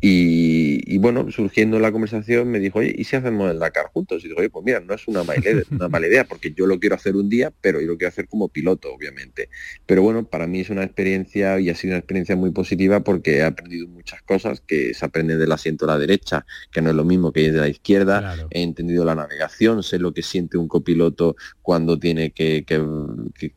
y, 0.00 0.98
bueno, 0.98 1.30
surgiendo 1.30 1.78
la 1.78 1.90
conversación 1.90 2.48
me 2.48 2.60
dijo, 2.60 2.80
oye, 2.80 2.94
¿y 2.96 3.04
si 3.04 3.16
hacemos 3.16 3.50
el 3.50 3.58
Dakar 3.58 3.86
juntos? 3.86 4.24
Y 4.24 4.28
digo, 4.28 4.40
oye, 4.40 4.50
pues 4.50 4.64
mira, 4.64 4.80
no 4.80 4.94
es 4.94 5.08
una 5.08 5.24
mala, 5.24 5.40
idea, 5.40 5.62
una 5.70 5.88
mala 5.88 6.06
idea, 6.06 6.24
porque 6.24 6.52
yo 6.52 6.66
lo 6.66 6.78
quiero 6.78 6.96
hacer 6.96 7.16
un 7.16 7.28
día, 7.28 7.52
pero 7.60 7.80
yo 7.80 7.86
lo 7.86 7.96
quiero 7.96 8.10
hacer 8.10 8.28
como 8.28 8.48
piloto, 8.48 8.92
obviamente. 8.92 9.48
Pero 9.86 10.02
bueno, 10.02 10.24
para 10.24 10.46
mí 10.46 10.60
es 10.60 10.70
una 10.70 10.84
experiencia 10.84 11.58
y 11.60 11.70
ha 11.70 11.74
sido 11.74 11.92
una 11.92 11.98
experiencia 11.98 12.36
muy 12.36 12.50
positiva 12.50 13.00
porque 13.00 13.38
he 13.38 13.42
aprendido 13.42 13.88
muchas 13.88 14.22
cosas 14.22 14.60
que 14.60 14.92
se 14.94 15.04
aprenden 15.04 15.38
del 15.38 15.52
asiento 15.52 15.86
a 15.86 15.88
la 15.88 15.98
derecha, 15.98 16.44
que 16.70 16.82
no 16.82 16.90
es 16.90 16.96
lo 16.96 17.04
mismo 17.04 17.32
que 17.32 17.50
de 17.50 17.58
la 17.58 17.68
izquierda. 17.68 18.36
He 18.50 18.62
entendido 18.62 19.04
la 19.04 19.14
navegación, 19.14 19.82
sé 19.82 19.98
lo 19.98 20.12
que 20.12 20.22
siente 20.22 20.58
un 20.58 20.68
copiloto 20.68 21.36
cuando 21.62 21.98
tiene 21.98 22.30
que, 22.32 22.64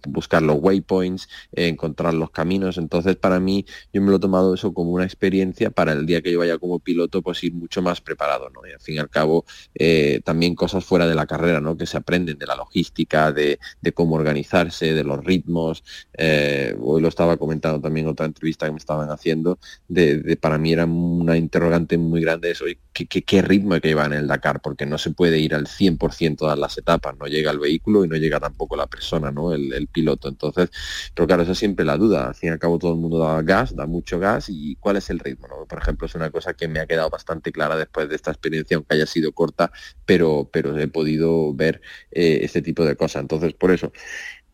buscar 0.08 0.42
los 0.42 0.58
waypoints, 0.62 1.28
encontrar 1.52 2.14
los 2.14 2.32
caminos. 2.32 2.78
Entonces, 2.78 3.16
para 3.18 3.40
mí, 3.40 3.66
yo 3.94 4.02
me 4.02 4.10
lo 4.10 4.18
he 4.18 4.20
tomado 4.20 4.54
eso 4.54 4.74
como 4.74 4.92
una 4.92 5.04
experiencia 5.04 5.70
para 5.70 5.94
el 5.94 6.06
día 6.06 6.22
que 6.22 6.29
yo 6.32 6.40
vaya 6.40 6.58
como 6.58 6.80
piloto, 6.80 7.22
pues 7.22 7.44
ir 7.44 7.54
mucho 7.54 7.82
más 7.82 8.02
preparado, 8.02 8.50
¿no? 8.50 8.68
Y 8.68 8.72
al 8.72 8.80
fin 8.80 8.96
y 8.96 9.00
al 9.00 9.10
cabo, 9.10 9.46
eh, 9.76 10.22
también 10.24 10.56
cosas 10.56 10.84
fuera 10.86 11.08
de 11.08 11.16
la 11.16 11.26
carrera, 11.26 11.62
¿no? 11.62 11.78
Que 11.78 11.86
se 11.86 11.98
aprenden 11.98 12.38
de 12.38 12.46
la 12.46 12.56
logística, 12.56 13.32
de, 13.32 13.60
cómo 13.94 14.16
organizarse, 14.16 14.94
de 14.94 15.04
los 15.04 15.24
ritmos. 15.24 15.84
Eh, 16.14 16.76
hoy 16.80 17.02
lo 17.02 17.08
estaba 17.08 17.38
comentando 17.38 17.82
también 17.82 18.08
otra 18.08 18.26
entrevista 18.26 18.66
que 18.66 18.72
me 18.72 18.78
estaban 18.78 19.10
haciendo, 19.10 19.60
de, 19.88 20.38
para 20.40 20.58
mí 20.58 20.74
era 20.74 20.86
una 20.86 21.38
interrogante 21.38 21.98
muy 21.98 22.22
grande 22.22 22.52
eso, 22.52 22.66
¿qué, 22.94 23.08
qué, 23.08 23.42
ritmo 23.42 23.74
hay 23.74 23.82
que 23.82 23.90
llevar 23.90 24.12
en 24.14 24.20
el 24.20 24.28
Dakar? 24.28 24.62
Porque 24.62 24.86
no 24.86 24.98
se 24.98 25.12
puede 25.12 25.40
ir 25.40 25.56
al 25.56 25.68
100% 25.68 26.38
todas 26.38 26.58
las 26.58 26.78
etapas, 26.78 27.16
no 27.18 27.28
llega 27.28 27.52
el 27.52 27.60
vehículo 27.60 28.06
y 28.06 28.08
no 28.08 28.16
llega 28.16 28.40
tampoco 28.40 28.76
la 28.76 28.88
persona, 28.88 29.32
¿no? 29.32 29.54
El, 29.54 29.88
piloto. 29.92 30.28
Entonces, 30.28 30.70
pero 31.16 31.28
claro, 31.28 31.44
eso 31.44 31.54
es 31.54 31.58
siempre 31.58 31.86
la 31.86 31.98
duda. 31.98 32.28
Al 32.28 32.36
fin 32.36 32.50
y 32.50 32.52
al 32.52 32.60
cabo 32.60 32.78
todo 32.78 32.94
el 32.94 33.00
mundo 33.00 33.20
da 33.20 33.42
gas, 33.42 33.76
da 33.76 33.86
mucho 33.86 34.20
gas 34.20 34.48
y 34.50 34.76
cuál 34.76 34.98
es 34.98 35.10
el 35.10 35.20
ritmo, 35.20 35.48
¿no? 35.48 35.66
Por 35.66 35.80
ejemplo, 35.80 36.06
es 36.06 36.16
una 36.20 36.30
cosa 36.30 36.54
que 36.54 36.68
me 36.68 36.80
ha 36.80 36.86
quedado 36.86 37.10
bastante 37.10 37.52
clara 37.52 37.76
después 37.76 38.10
de 38.10 38.16
esta 38.16 38.32
experiencia, 38.32 38.78
aunque 38.78 38.96
haya 38.96 39.06
sido 39.06 39.32
corta, 39.32 39.72
pero, 40.06 40.50
pero 40.52 40.78
he 40.78 40.88
podido 40.88 41.54
ver 41.54 41.82
eh, 42.12 42.40
este 42.44 42.62
tipo 42.62 42.86
de 42.86 42.96
cosas. 42.96 43.22
Entonces, 43.22 43.54
por 43.54 43.72
eso, 43.72 43.92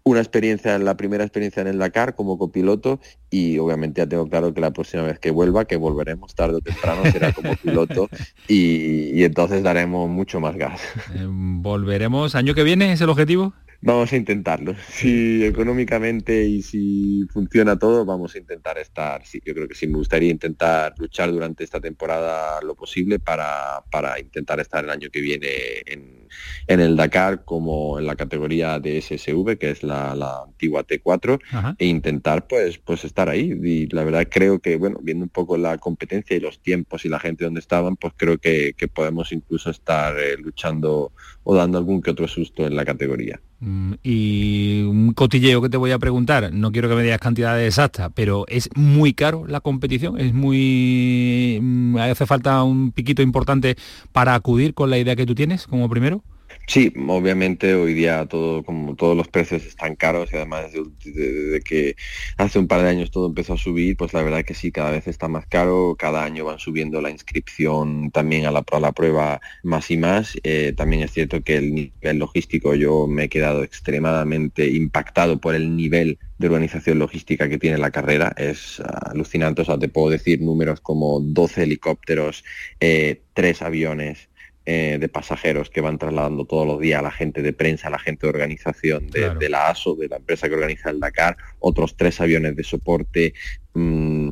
una 0.08 0.20
experiencia, 0.20 0.78
la 0.78 0.96
primera 0.96 1.24
experiencia 1.24 1.62
en 1.62 1.68
el 1.68 1.80
Dakar 1.80 2.14
como 2.14 2.38
copiloto 2.38 3.00
y 3.32 3.58
obviamente 3.58 4.02
ya 4.02 4.08
tengo 4.08 4.30
claro 4.30 4.54
que 4.54 4.62
la 4.62 4.72
próxima 4.72 5.02
vez 5.02 5.18
que 5.18 5.32
vuelva, 5.32 5.66
que 5.66 5.78
volveremos 5.78 6.36
tarde 6.36 6.58
o 6.58 6.62
temprano, 6.62 7.02
será 7.12 7.34
como 7.34 7.56
piloto 7.64 8.08
y, 8.48 9.24
entonces 9.24 9.64
daremos 9.64 10.08
mucho 10.08 10.40
más 10.40 10.56
gas. 10.56 10.80
Eh, 11.16 11.26
¿Volveremos 11.28 12.36
año 12.36 12.54
que 12.54 12.62
viene? 12.62 12.94
¿Es 12.94 13.02
el 13.02 13.10
objetivo? 13.10 13.54
Vamos 13.86 14.12
a 14.14 14.18
intentarlo. 14.18 14.76
Si 14.96 15.46
económicamente 15.46 16.44
y 16.46 16.64
si 16.64 17.26
funciona 17.32 17.78
todo, 17.78 18.06
vamos 18.06 18.34
a 18.34 18.40
intentar 18.40 18.78
estar. 18.80 19.24
Sí, 19.26 19.40
yo 19.46 19.54
creo 19.54 19.68
que 19.68 19.76
sí 19.76 19.88
me 19.88 19.98
gustaría 19.98 20.32
intentar 20.32 20.96
luchar 20.98 21.32
durante 21.32 21.64
esta 21.64 21.80
temporada 21.80 22.60
lo 22.64 22.76
posible 22.76 23.20
para, 23.20 23.84
para 23.92 24.20
intentar 24.20 24.60
estar 24.60 24.84
el 24.84 24.90
año 24.90 25.10
que 25.12 25.22
viene 25.22 25.48
en, 25.86 26.28
en 26.66 26.80
el 26.80 26.96
Dakar 26.96 27.46
como 27.46 28.00
en 28.00 28.08
la 28.08 28.16
categoría 28.16 28.80
de 28.80 29.02
SSV, 29.02 29.58
que 29.60 29.70
es 29.70 29.84
la, 29.84 30.16
la 30.16 30.44
antigua 30.44 30.84
T4, 30.84 31.76
e 31.78 31.86
intentar 31.86 32.48
pues, 32.48 32.80
pues 32.80 33.04
estar 33.06 33.30
ahí. 33.30 33.54
Y 33.64 33.88
la 33.88 34.04
verdad 34.04 34.28
creo 34.32 34.60
que, 34.60 34.78
bueno, 34.78 34.98
viendo 35.04 35.26
un 35.26 35.30
poco 35.30 35.58
la 35.58 35.78
competencia 35.78 36.36
y 36.36 36.40
los 36.40 36.60
tiempos 36.60 37.06
y 37.06 37.10
la 37.10 37.20
gente 37.20 37.46
donde 37.46 37.60
estaban, 37.60 37.98
pues 37.98 38.14
creo 38.18 38.40
que, 38.40 38.74
que 38.76 38.88
podemos 38.88 39.32
incluso 39.32 39.70
estar 39.70 40.18
eh, 40.18 40.38
luchando 40.38 41.12
o 41.44 41.56
dando 41.56 41.78
algún 41.78 42.02
que 42.02 42.12
otro 42.12 42.28
susto 42.28 42.66
en 42.66 42.76
la 42.76 42.86
categoría. 42.86 43.40
Mm, 43.66 43.94
y 44.04 44.84
un 44.84 45.14
cotilleo 45.14 45.60
que 45.60 45.70
te 45.70 45.78
voy 45.78 45.92
a 45.92 45.98
preguntar, 45.98 46.54
no 46.54 46.72
quiero 46.72 46.88
que 46.88 46.96
me 46.96 47.02
digas 47.02 47.20
cantidades 47.20 47.68
exactas, 47.68 48.12
pero 48.14 48.46
¿es 48.48 48.70
muy 48.76 49.14
caro 49.14 49.46
la 49.48 49.60
competición? 49.60 50.20
¿Es 50.20 50.34
muy... 50.34 51.60
Mm, 51.62 51.98
hace 51.98 52.28
falta 52.28 52.62
un 52.62 52.92
piquito 52.92 53.24
importante 53.24 53.76
para 54.12 54.36
acudir 54.36 54.76
con 54.76 54.92
la 54.92 55.00
idea 55.00 55.16
que 55.16 55.26
tú 55.26 55.34
tienes 55.34 55.66
como 55.66 55.90
primero? 55.90 56.22
Sí, 56.68 56.92
obviamente 57.08 57.76
hoy 57.76 57.94
día 57.94 58.26
todo, 58.26 58.64
como 58.64 58.96
todos 58.96 59.16
los 59.16 59.28
precios 59.28 59.66
están 59.66 59.96
caros 59.96 60.32
y 60.34 60.36
además 60.36 60.72
de, 60.74 61.62
que 61.64 61.96
hace 62.38 62.60
un 62.60 62.68
par 62.68 62.82
de 62.82 62.90
años 62.90 63.12
todo 63.12 63.28
empezó 63.28 63.54
a 63.54 63.58
subir, 63.58 63.96
pues 63.98 64.14
la 64.14 64.24
verdad 64.24 64.44
que 64.44 64.56
sí, 64.56 64.72
cada 64.72 64.92
vez 64.92 65.08
está 65.08 65.28
más 65.28 65.46
caro, 65.46 65.96
cada 65.98 66.24
año 66.24 66.46
van 66.46 66.60
subiendo 66.60 67.02
la 67.02 67.12
inscripción 67.12 68.10
también 68.12 68.46
a 68.46 68.52
la, 68.52 68.64
prueba 68.64 69.42
más 69.64 69.92
y 69.92 69.98
más. 69.98 70.38
Eh, 70.44 70.74
también 70.76 71.04
es 71.04 71.12
cierto 71.12 71.42
que 71.44 71.58
el 71.58 71.74
nivel 71.74 72.18
logístico 72.18 72.74
yo 72.76 73.08
me 73.08 73.26
he 73.26 73.30
quedado 73.30 73.64
extremadamente 73.64 74.68
impactado 74.68 75.40
por 75.40 75.56
el 75.56 75.76
nivel 75.76 76.18
de 76.38 76.48
organización 76.48 77.00
logística 77.00 77.48
que 77.48 77.58
tiene 77.58 77.78
la 77.78 77.92
carrera. 77.92 78.34
Es 78.38 78.80
alucinante, 78.80 79.62
o 79.62 79.66
sea, 79.66 79.78
te 79.78 79.90
puedo 79.90 80.10
decir 80.10 80.42
números 80.42 80.82
como 80.82 81.20
12 81.20 81.64
helicópteros, 81.64 82.44
eh, 82.80 83.22
3 83.34 83.62
aviones, 83.62 84.30
eh, 84.66 84.98
de 85.00 85.10
pasajeros 85.10 85.70
que 85.70 85.82
van 85.82 86.00
trasladando 86.00 86.46
todos 86.46 86.66
los 86.66 86.80
días 86.80 87.00
a 87.00 87.04
la 87.04 87.12
gente 87.12 87.42
de 87.42 87.54
prensa, 87.54 87.88
a 87.88 87.92
la 87.92 88.00
gente 88.00 88.26
de 88.26 88.32
organización 88.32 89.08
de, 89.12 89.50
la 89.50 89.70
ASO, 89.70 89.96
de 89.96 90.08
la 90.08 90.18
empresa 90.18 90.48
que 90.48 90.56
organiza 90.56 90.90
el 90.90 91.00
Dakar, 91.00 91.38
otros 91.60 91.96
tres 91.96 92.20
aviones 92.20 92.56
de 92.56 92.64
soporte. 92.64 93.34
Mm, 93.74 94.30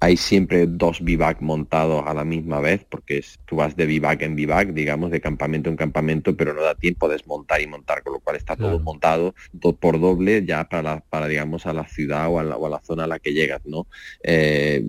hay 0.00 0.16
siempre 0.16 0.66
dos 0.66 1.02
vivac 1.02 1.40
montados 1.40 2.04
a 2.06 2.14
la 2.14 2.24
misma 2.24 2.60
vez, 2.60 2.84
porque 2.88 3.24
tú 3.44 3.56
vas 3.56 3.76
de 3.76 3.86
vivac 3.86 4.20
en 4.22 4.36
vivac, 4.36 4.68
digamos, 4.68 5.10
de 5.10 5.20
campamento 5.20 5.70
en 5.70 5.76
campamento, 5.76 6.36
pero 6.36 6.52
no 6.52 6.62
da 6.62 6.74
tiempo 6.74 7.08
de 7.08 7.14
desmontar 7.14 7.60
y 7.60 7.66
montar, 7.66 8.02
con 8.02 8.14
lo 8.14 8.20
cual 8.20 8.36
está 8.36 8.56
todo 8.56 8.78
montado 8.80 9.34
por 9.80 10.00
doble 10.00 10.44
ya 10.44 10.68
para, 10.68 11.00
para, 11.00 11.28
digamos, 11.28 11.64
a 11.64 11.72
la 11.72 11.86
ciudad 11.86 12.28
o 12.28 12.38
a 12.40 12.44
la, 12.44 12.56
o 12.56 12.66
a 12.66 12.70
la 12.70 12.80
zona 12.80 13.04
a 13.04 13.06
la 13.06 13.18
que 13.18 13.32
llegas, 13.32 13.64
¿no? 13.64 13.86
Eh, 14.22 14.84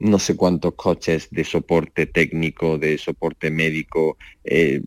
no 0.00 0.18
sé 0.18 0.36
cuántos 0.36 0.74
coches 0.74 1.28
de 1.30 1.44
soporte 1.44 2.06
técnico, 2.06 2.78
de 2.78 2.98
soporte 2.98 3.50
médico. 3.50 4.16
Eh, 4.44 4.80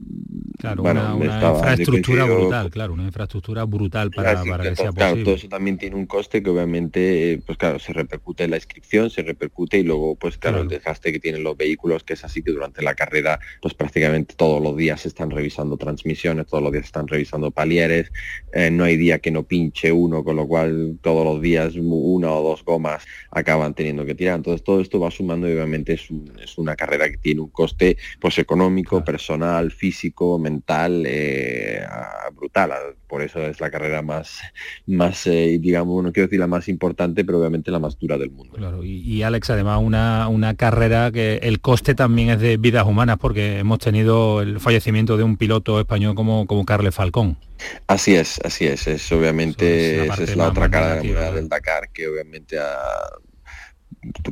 claro, 0.58 0.84
una, 0.84 1.16
infraestructura 1.54 2.26
brutal, 2.26 2.72
claro, 2.72 2.94
una 2.94 3.04
infraestructura 3.04 3.64
brutal 3.66 4.10
para, 4.10 4.44
para 4.44 4.64
que 4.64 4.76
sea 4.76 4.92
claro, 4.92 5.22
todo 5.24 5.36
eso 5.36 5.48
también 5.50 5.78
tiene 5.78 5.96
un 5.96 6.06
coste 6.06 6.42
que 6.42 6.50
obviamente, 6.50 7.44
pues 7.46 7.58
claro, 7.58 7.78
se 7.78 7.94
repercute 7.94 8.46
en 8.46 8.52
la 8.52 8.58
inscripción, 8.58 9.10
se 9.10 9.22
repercute 9.22 9.78
y 9.78 9.84
luego, 9.84 10.16
pues 10.16 10.38
claro, 10.38 10.62
el 10.62 10.68
desgaste 10.68 11.12
que 11.12 11.20
tienen 11.20 11.44
los 11.44 11.58
vehículos, 11.58 12.04
que 12.04 12.14
es 12.14 12.24
así 12.24 12.42
que 12.42 12.52
durante 12.52 12.82
la 12.82 12.96
carrera, 12.96 13.40
pues 13.62 13.74
prácticamente 13.74 14.34
todos 14.36 14.64
los 14.64 14.76
días 14.76 15.02
se 15.02 15.10
están 15.10 15.30
revisando 15.30 15.78
transmisiones, 15.78 16.48
todos 16.48 16.64
los 16.64 16.72
días 16.72 16.86
se 16.86 16.88
están 16.88 17.08
revisando 17.08 17.52
palieres, 17.52 18.12
eh, 18.54 18.72
no 18.72 18.86
hay 18.86 18.98
día 18.98 19.20
que 19.20 19.30
no 19.30 19.44
pinche 19.44 19.92
uno, 19.92 20.24
con 20.24 20.38
lo 20.38 20.48
cual 20.48 20.98
todos 21.02 21.26
los 21.26 21.42
días 21.42 21.76
una 21.76 22.32
o 22.32 22.42
dos 22.42 22.64
gomas 22.64 23.06
acaban 23.30 23.74
teniendo 23.74 24.06
que 24.06 24.16
tirar. 24.16 24.38
Entonces 24.38 24.64
todo 24.64 24.82
esto 24.82 25.01
va 25.02 25.12
sumando 25.12 25.50
y 25.50 25.54
obviamente 25.54 25.94
es, 25.94 26.10
una 26.58 26.76
carrera 26.76 27.10
que 27.10 27.18
tiene 27.18 27.42
un 27.42 27.50
coste 27.50 27.98
pues 28.20 28.38
económico, 28.40 29.04
personal, 29.04 29.72
físico, 29.72 30.38
mental, 30.40 31.04
eh, 31.08 31.84
brutal. 32.36 32.72
Por 33.08 33.22
eso 33.22 33.42
es 33.42 33.60
la 33.60 33.70
carrera 33.70 34.02
más, 34.02 34.40
más 34.88 35.28
eh, 35.28 35.58
digamos, 35.60 36.04
no 36.04 36.12
quiero 36.12 36.28
decir 36.28 36.40
la 36.40 36.48
más 36.48 36.68
importante, 36.70 37.26
pero 37.26 37.40
obviamente 37.40 37.72
la 37.72 37.80
más 37.80 37.98
dura 38.00 38.18
del 38.18 38.32
mundo. 38.32 38.56
Claro, 38.58 38.84
y, 38.84 39.22
Alex, 39.24 39.50
además 39.50 39.80
una, 39.84 40.28
una 40.28 40.56
carrera 40.56 41.12
que 41.12 41.38
el 41.44 41.60
coste 41.60 41.96
también 41.96 42.30
es 42.30 42.40
de 42.40 42.58
vidas 42.58 42.86
humanas, 42.86 43.18
porque 43.20 43.60
hemos 43.60 43.80
tenido 43.80 44.42
el 44.42 44.60
fallecimiento 44.60 45.18
de 45.18 45.24
un 45.24 45.38
piloto 45.38 45.80
español 45.80 46.16
como, 46.16 46.46
como 46.46 46.66
Carles 46.66 46.96
Falcón. 46.96 47.38
Así 47.88 48.16
es, 48.16 48.40
así 48.44 48.66
es. 48.66 48.88
Es 48.88 49.12
obviamente 49.12 50.08
es 50.08 50.36
la 50.36 50.50
otra 50.50 50.70
cara 50.70 50.96
de 50.96 51.14
la 51.14 51.32
del 51.32 51.50
Dakar 51.50 51.90
que 51.90 52.08
obviamente 52.08 52.58
ha 52.60 52.78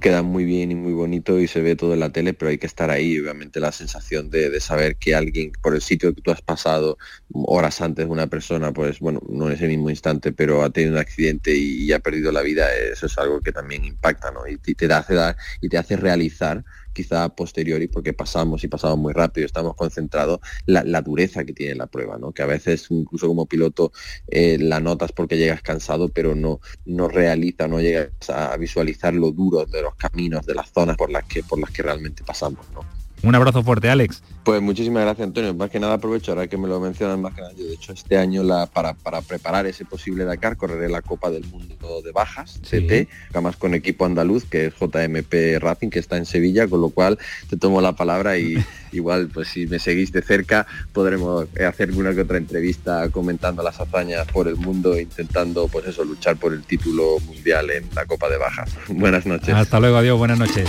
queda 0.01 0.23
muy 0.23 0.45
bien 0.45 0.71
y 0.71 0.75
muy 0.75 0.93
bonito 0.93 1.39
y 1.39 1.47
se 1.47 1.61
ve 1.61 1.75
todo 1.75 1.93
en 1.93 1.99
la 1.99 2.11
tele, 2.11 2.33
pero 2.33 2.49
hay 2.49 2.57
que 2.57 2.65
estar 2.65 2.89
ahí, 2.89 3.19
obviamente 3.19 3.59
la 3.59 3.71
sensación 3.71 4.29
de, 4.29 4.59
saber 4.59 4.95
que 4.95 5.15
alguien 5.15 5.51
por 5.61 5.75
el 5.75 5.81
sitio 5.81 6.13
que 6.13 6.21
tú 6.21 6.31
has 6.31 6.41
pasado 6.41 6.97
horas 7.33 7.79
antes 7.81 8.07
una 8.07 8.27
persona, 8.27 8.73
pues 8.73 8.99
bueno, 8.99 9.21
no 9.29 9.47
en 9.47 9.53
ese 9.53 9.67
mismo 9.67 9.89
instante, 9.89 10.31
pero 10.31 10.63
ha 10.63 10.71
tenido 10.71 10.93
un 10.93 10.99
accidente 10.99 11.55
y, 11.55 11.91
ha 11.91 11.99
perdido 11.99 12.31
la 12.31 12.41
vida, 12.41 12.67
eso 12.75 13.05
es 13.05 13.17
algo 13.17 13.41
que 13.41 13.51
también 13.51 13.85
impacta, 13.85 14.31
¿no? 14.31 14.47
Y 14.47 14.57
te, 14.57 14.91
hace 14.91 15.13
dar 15.13 15.37
y 15.61 15.69
te 15.69 15.77
hace 15.77 15.97
realizar 15.97 16.63
quizá 16.99 17.29
posteriori, 17.29 17.87
porque 17.87 18.11
pasamos 18.11 18.61
y 18.65 18.67
pasamos 18.67 18.97
muy 18.97 19.13
rápido, 19.13 19.45
estamos 19.45 19.73
concentrados, 19.75 20.41
la, 20.65 21.01
dureza 21.01 21.45
que 21.45 21.53
tiene 21.53 21.75
la 21.75 21.87
prueba, 21.87 22.17
¿no? 22.17 22.33
que 22.33 22.41
a 22.41 22.45
veces 22.45 22.87
incluso 22.89 23.25
como 23.25 23.45
piloto 23.45 23.93
eh, 24.27 24.57
la 24.59 24.81
notas 24.81 25.13
porque 25.13 25.37
llegas 25.37 25.61
cansado, 25.61 26.09
pero 26.09 26.35
no, 26.35 26.59
no 26.85 27.07
realiza, 27.07 27.69
no 27.69 27.79
llegas 27.79 28.29
a 28.29 28.57
visualizar 28.57 29.13
lo 29.13 29.31
duro 29.31 29.65
de 29.65 29.81
los 29.81 29.95
caminos, 29.95 30.45
de 30.45 30.55
las 30.55 30.73
zonas 30.73 30.97
por 30.97 31.09
las 31.09 31.23
que, 31.23 31.41
por 31.41 31.57
las 31.57 31.71
que 31.71 31.83
realmente 31.83 32.21
pasamos. 32.25 32.65
¿no? 32.73 32.98
Un 33.21 33.35
abrazo 33.35 33.63
fuerte, 33.63 33.89
Alex. 33.89 34.21
Pues 34.43 34.61
muchísimas 34.61 35.03
gracias, 35.03 35.27
Antonio. 35.27 35.53
Más 35.53 35.69
que 35.69 35.79
nada 35.79 35.95
aprovecho 35.95 36.31
ahora 36.31 36.47
que 36.47 36.57
me 36.57 36.67
lo 36.67 36.79
mencionan 36.79 37.21
más 37.21 37.33
que 37.33 37.41
nada. 37.41 37.53
Yo, 37.53 37.65
de 37.65 37.73
hecho, 37.73 37.93
este 37.93 38.17
año 38.17 38.43
la, 38.43 38.65
para, 38.65 38.93
para 38.93 39.21
preparar 39.21 39.65
ese 39.67 39.85
posible 39.85 40.25
Dakar 40.25 40.57
correré 40.57 40.89
la 40.89 41.01
Copa 41.01 41.29
del 41.29 41.45
Mundo 41.45 42.01
de 42.01 42.11
Bajas, 42.11 42.59
CT, 42.63 43.09
además 43.31 43.57
con 43.57 43.73
equipo 43.73 44.05
andaluz, 44.05 44.45
que 44.45 44.67
es 44.67 44.73
JMP 44.73 45.59
Racing, 45.59 45.89
que 45.89 45.99
está 45.99 46.17
en 46.17 46.25
Sevilla, 46.25 46.67
con 46.67 46.81
lo 46.81 46.89
cual 46.89 47.19
te 47.49 47.57
tomo 47.57 47.81
la 47.81 47.93
palabra 47.93 48.37
y 48.37 48.63
igual, 48.91 49.29
pues 49.33 49.49
si 49.49 49.67
me 49.67 49.79
seguís 49.79 50.11
de 50.11 50.21
cerca, 50.21 50.65
podremos 50.93 51.47
hacer 51.67 51.91
una 51.91 52.13
que 52.13 52.21
otra 52.21 52.37
entrevista 52.37 53.09
comentando 53.09 53.61
las 53.61 53.79
hazañas 53.79 54.27
por 54.27 54.47
el 54.47 54.55
mundo, 54.55 54.99
intentando, 54.99 55.67
pues 55.67 55.85
eso, 55.85 56.03
luchar 56.03 56.37
por 56.37 56.53
el 56.53 56.63
título 56.63 57.19
mundial 57.25 57.69
en 57.71 57.83
la 57.95 58.05
Copa 58.05 58.29
de 58.29 58.37
Bajas. 58.37 58.71
Buenas 58.87 59.25
noches. 59.25 59.53
Hasta 59.53 59.79
luego, 59.79 59.97
adiós, 59.97 60.17
buenas 60.17 60.39
noches. 60.39 60.67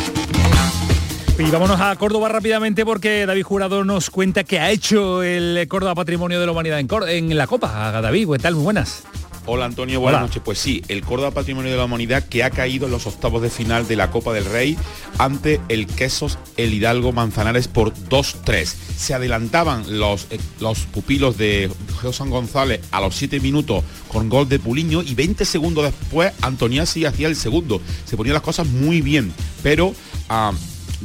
Y 1.41 1.51
vámonos 1.51 1.81
a 1.81 1.97
Córdoba 1.97 2.29
rápidamente 2.29 2.85
porque 2.85 3.25
David 3.25 3.45
Jurado 3.45 3.83
nos 3.83 4.11
cuenta 4.11 4.45
que 4.45 4.61
ha 4.61 4.71
hecho 4.71 5.23
el 5.23 5.67
Córdoba 5.69 5.95
Patrimonio 5.95 6.39
de 6.39 6.45
la 6.45 6.53
Humanidad 6.53 6.79
en, 6.79 6.89
en 7.09 7.37
la 7.39 7.47
Copa. 7.47 7.91
David, 8.03 8.29
¿qué 8.33 8.39
tal? 8.39 8.57
Muy 8.57 8.65
buenas. 8.65 9.05
Hola 9.47 9.65
Antonio, 9.65 10.01
buenas 10.01 10.21
noches. 10.21 10.43
Pues 10.45 10.59
sí, 10.59 10.83
el 10.89 11.01
Córdoba 11.01 11.31
Patrimonio 11.31 11.71
de 11.71 11.79
la 11.79 11.87
Humanidad 11.87 12.25
que 12.25 12.45
ha 12.45 12.51
caído 12.51 12.85
en 12.87 12.93
los 12.93 13.07
octavos 13.07 13.41
de 13.41 13.49
final 13.49 13.89
de 13.89 13.97
la 13.97 14.11
Copa 14.11 14.35
del 14.35 14.45
Rey 14.45 14.77
ante 15.17 15.63
el 15.71 15.87
Quesos 15.87 16.39
El 16.59 16.75
Hidalgo 16.75 17.13
Manzanares 17.13 17.69
por 17.69 17.95
2-3. 17.95 18.67
Se 18.67 19.15
adelantaban 19.15 19.99
los, 19.99 20.27
eh, 20.31 20.39
los 20.61 20.81
pupilos 20.81 21.39
de 21.39 21.71
José 22.03 22.25
González 22.25 22.83
a 22.91 23.01
los 23.01 23.17
7 23.17 23.41
minutos 23.41 23.83
con 24.09 24.29
gol 24.29 24.47
de 24.47 24.59
Puliño 24.59 25.01
y 25.01 25.15
20 25.15 25.47
segundos 25.47 25.85
después 25.85 26.35
Antoniasi 26.43 27.07
hacía 27.07 27.29
el 27.29 27.37
segundo. 27.37 27.81
Se 28.05 28.19
ponían 28.19 28.35
las 28.35 28.43
cosas 28.43 28.67
muy 28.67 29.01
bien, 29.01 29.33
pero... 29.63 29.95
Ah, 30.29 30.53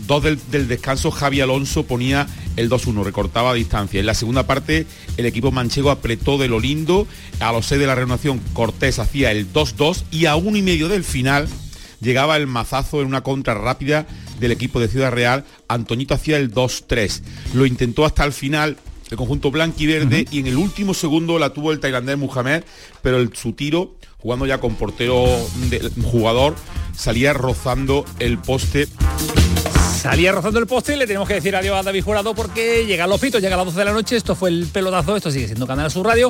dos 0.07 0.23
del, 0.23 0.67
descanso, 0.67 1.11
Javi 1.11 1.41
Alonso 1.41 1.83
ponía 1.83 2.27
el 2.55 2.69
2-1, 2.69 3.03
recortaba 3.03 3.53
distancia. 3.53 3.99
En 3.99 4.05
la 4.05 4.13
segunda 4.13 4.47
parte, 4.47 4.85
el 5.17 5.25
equipo 5.25 5.51
manchego 5.51 5.91
apretó 5.91 6.37
de 6.37 6.47
lo 6.47 6.59
lindo. 6.59 7.07
A 7.39 7.51
los 7.51 7.65
6 7.67 7.79
de 7.79 7.87
la 7.87 7.95
renovación, 7.95 8.39
Cortés 8.53 8.99
hacía 8.99 9.31
el 9.31 9.51
2-2 9.51 10.03
y 10.11 10.25
a 10.25 10.35
uno 10.35 10.57
y 10.57 10.61
medio 10.61 10.87
del 10.87 11.03
final 11.03 11.47
llegaba 12.01 12.37
el 12.37 12.47
mazazo 12.47 13.01
en 13.01 13.07
una 13.07 13.21
contra 13.21 13.53
rápida 13.53 14.05
del 14.39 14.51
equipo 14.51 14.79
de 14.79 14.87
Ciudad 14.87 15.11
Real. 15.11 15.45
Antoñito 15.67 16.13
hacía 16.13 16.37
el 16.37 16.53
2-3. 16.53 17.21
Lo 17.53 17.65
intentó 17.65 18.05
hasta 18.05 18.23
el 18.25 18.33
final 18.33 18.77
el 19.11 19.17
conjunto 19.17 19.51
blanco 19.51 19.77
y 19.79 19.87
verde 19.87 20.25
y 20.31 20.39
en 20.39 20.47
el 20.47 20.57
último 20.57 20.93
segundo 20.93 21.37
la 21.37 21.51
tuvo 21.51 21.71
el 21.71 21.79
tailandés 21.79 22.17
Muhammad, 22.17 22.63
pero 23.01 23.17
el, 23.17 23.35
su 23.35 23.53
tiro, 23.53 23.95
jugando 24.17 24.45
ya 24.45 24.59
con 24.59 24.75
portero 24.75 25.25
de, 25.69 25.91
jugador, 26.03 26.55
salía 26.95 27.33
rozando 27.33 28.05
el 28.19 28.39
poste. 28.39 28.87
Salía 30.05 30.31
rozando 30.31 30.59
el 30.59 30.67
poste 30.67 30.93
y 30.93 30.97
le 30.97 31.07
tenemos 31.07 31.27
que 31.27 31.33
decir 31.33 31.55
adiós 31.55 31.79
a 31.79 31.81
David 31.81 32.03
Jurado 32.03 32.35
porque 32.35 32.85
llega 32.85 33.07
los 33.07 33.19
pitos, 33.19 33.41
llega 33.41 33.55
a 33.55 33.57
las 33.57 33.65
12 33.65 33.79
de 33.79 33.85
la 33.85 33.91
noche, 33.91 34.15
esto 34.15 34.35
fue 34.35 34.51
el 34.51 34.67
pelotazo, 34.67 35.15
esto 35.15 35.31
sigue 35.31 35.47
siendo 35.47 35.65
Canal 35.65 35.89
Sur 35.89 36.05
Radio. 36.05 36.29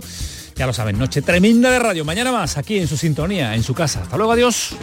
Ya 0.55 0.65
lo 0.65 0.71
saben, 0.71 0.97
noche 0.97 1.21
tremenda 1.21 1.69
de 1.69 1.79
radio. 1.79 2.05
Mañana 2.05 2.31
más 2.31 2.57
aquí 2.57 2.77
en 2.77 2.87
su 2.87 2.95
sintonía, 2.95 3.53
en 3.53 3.63
su 3.63 3.73
casa. 3.73 4.03
Hasta 4.03 4.15
luego, 4.15 4.31
adiós. 4.31 4.77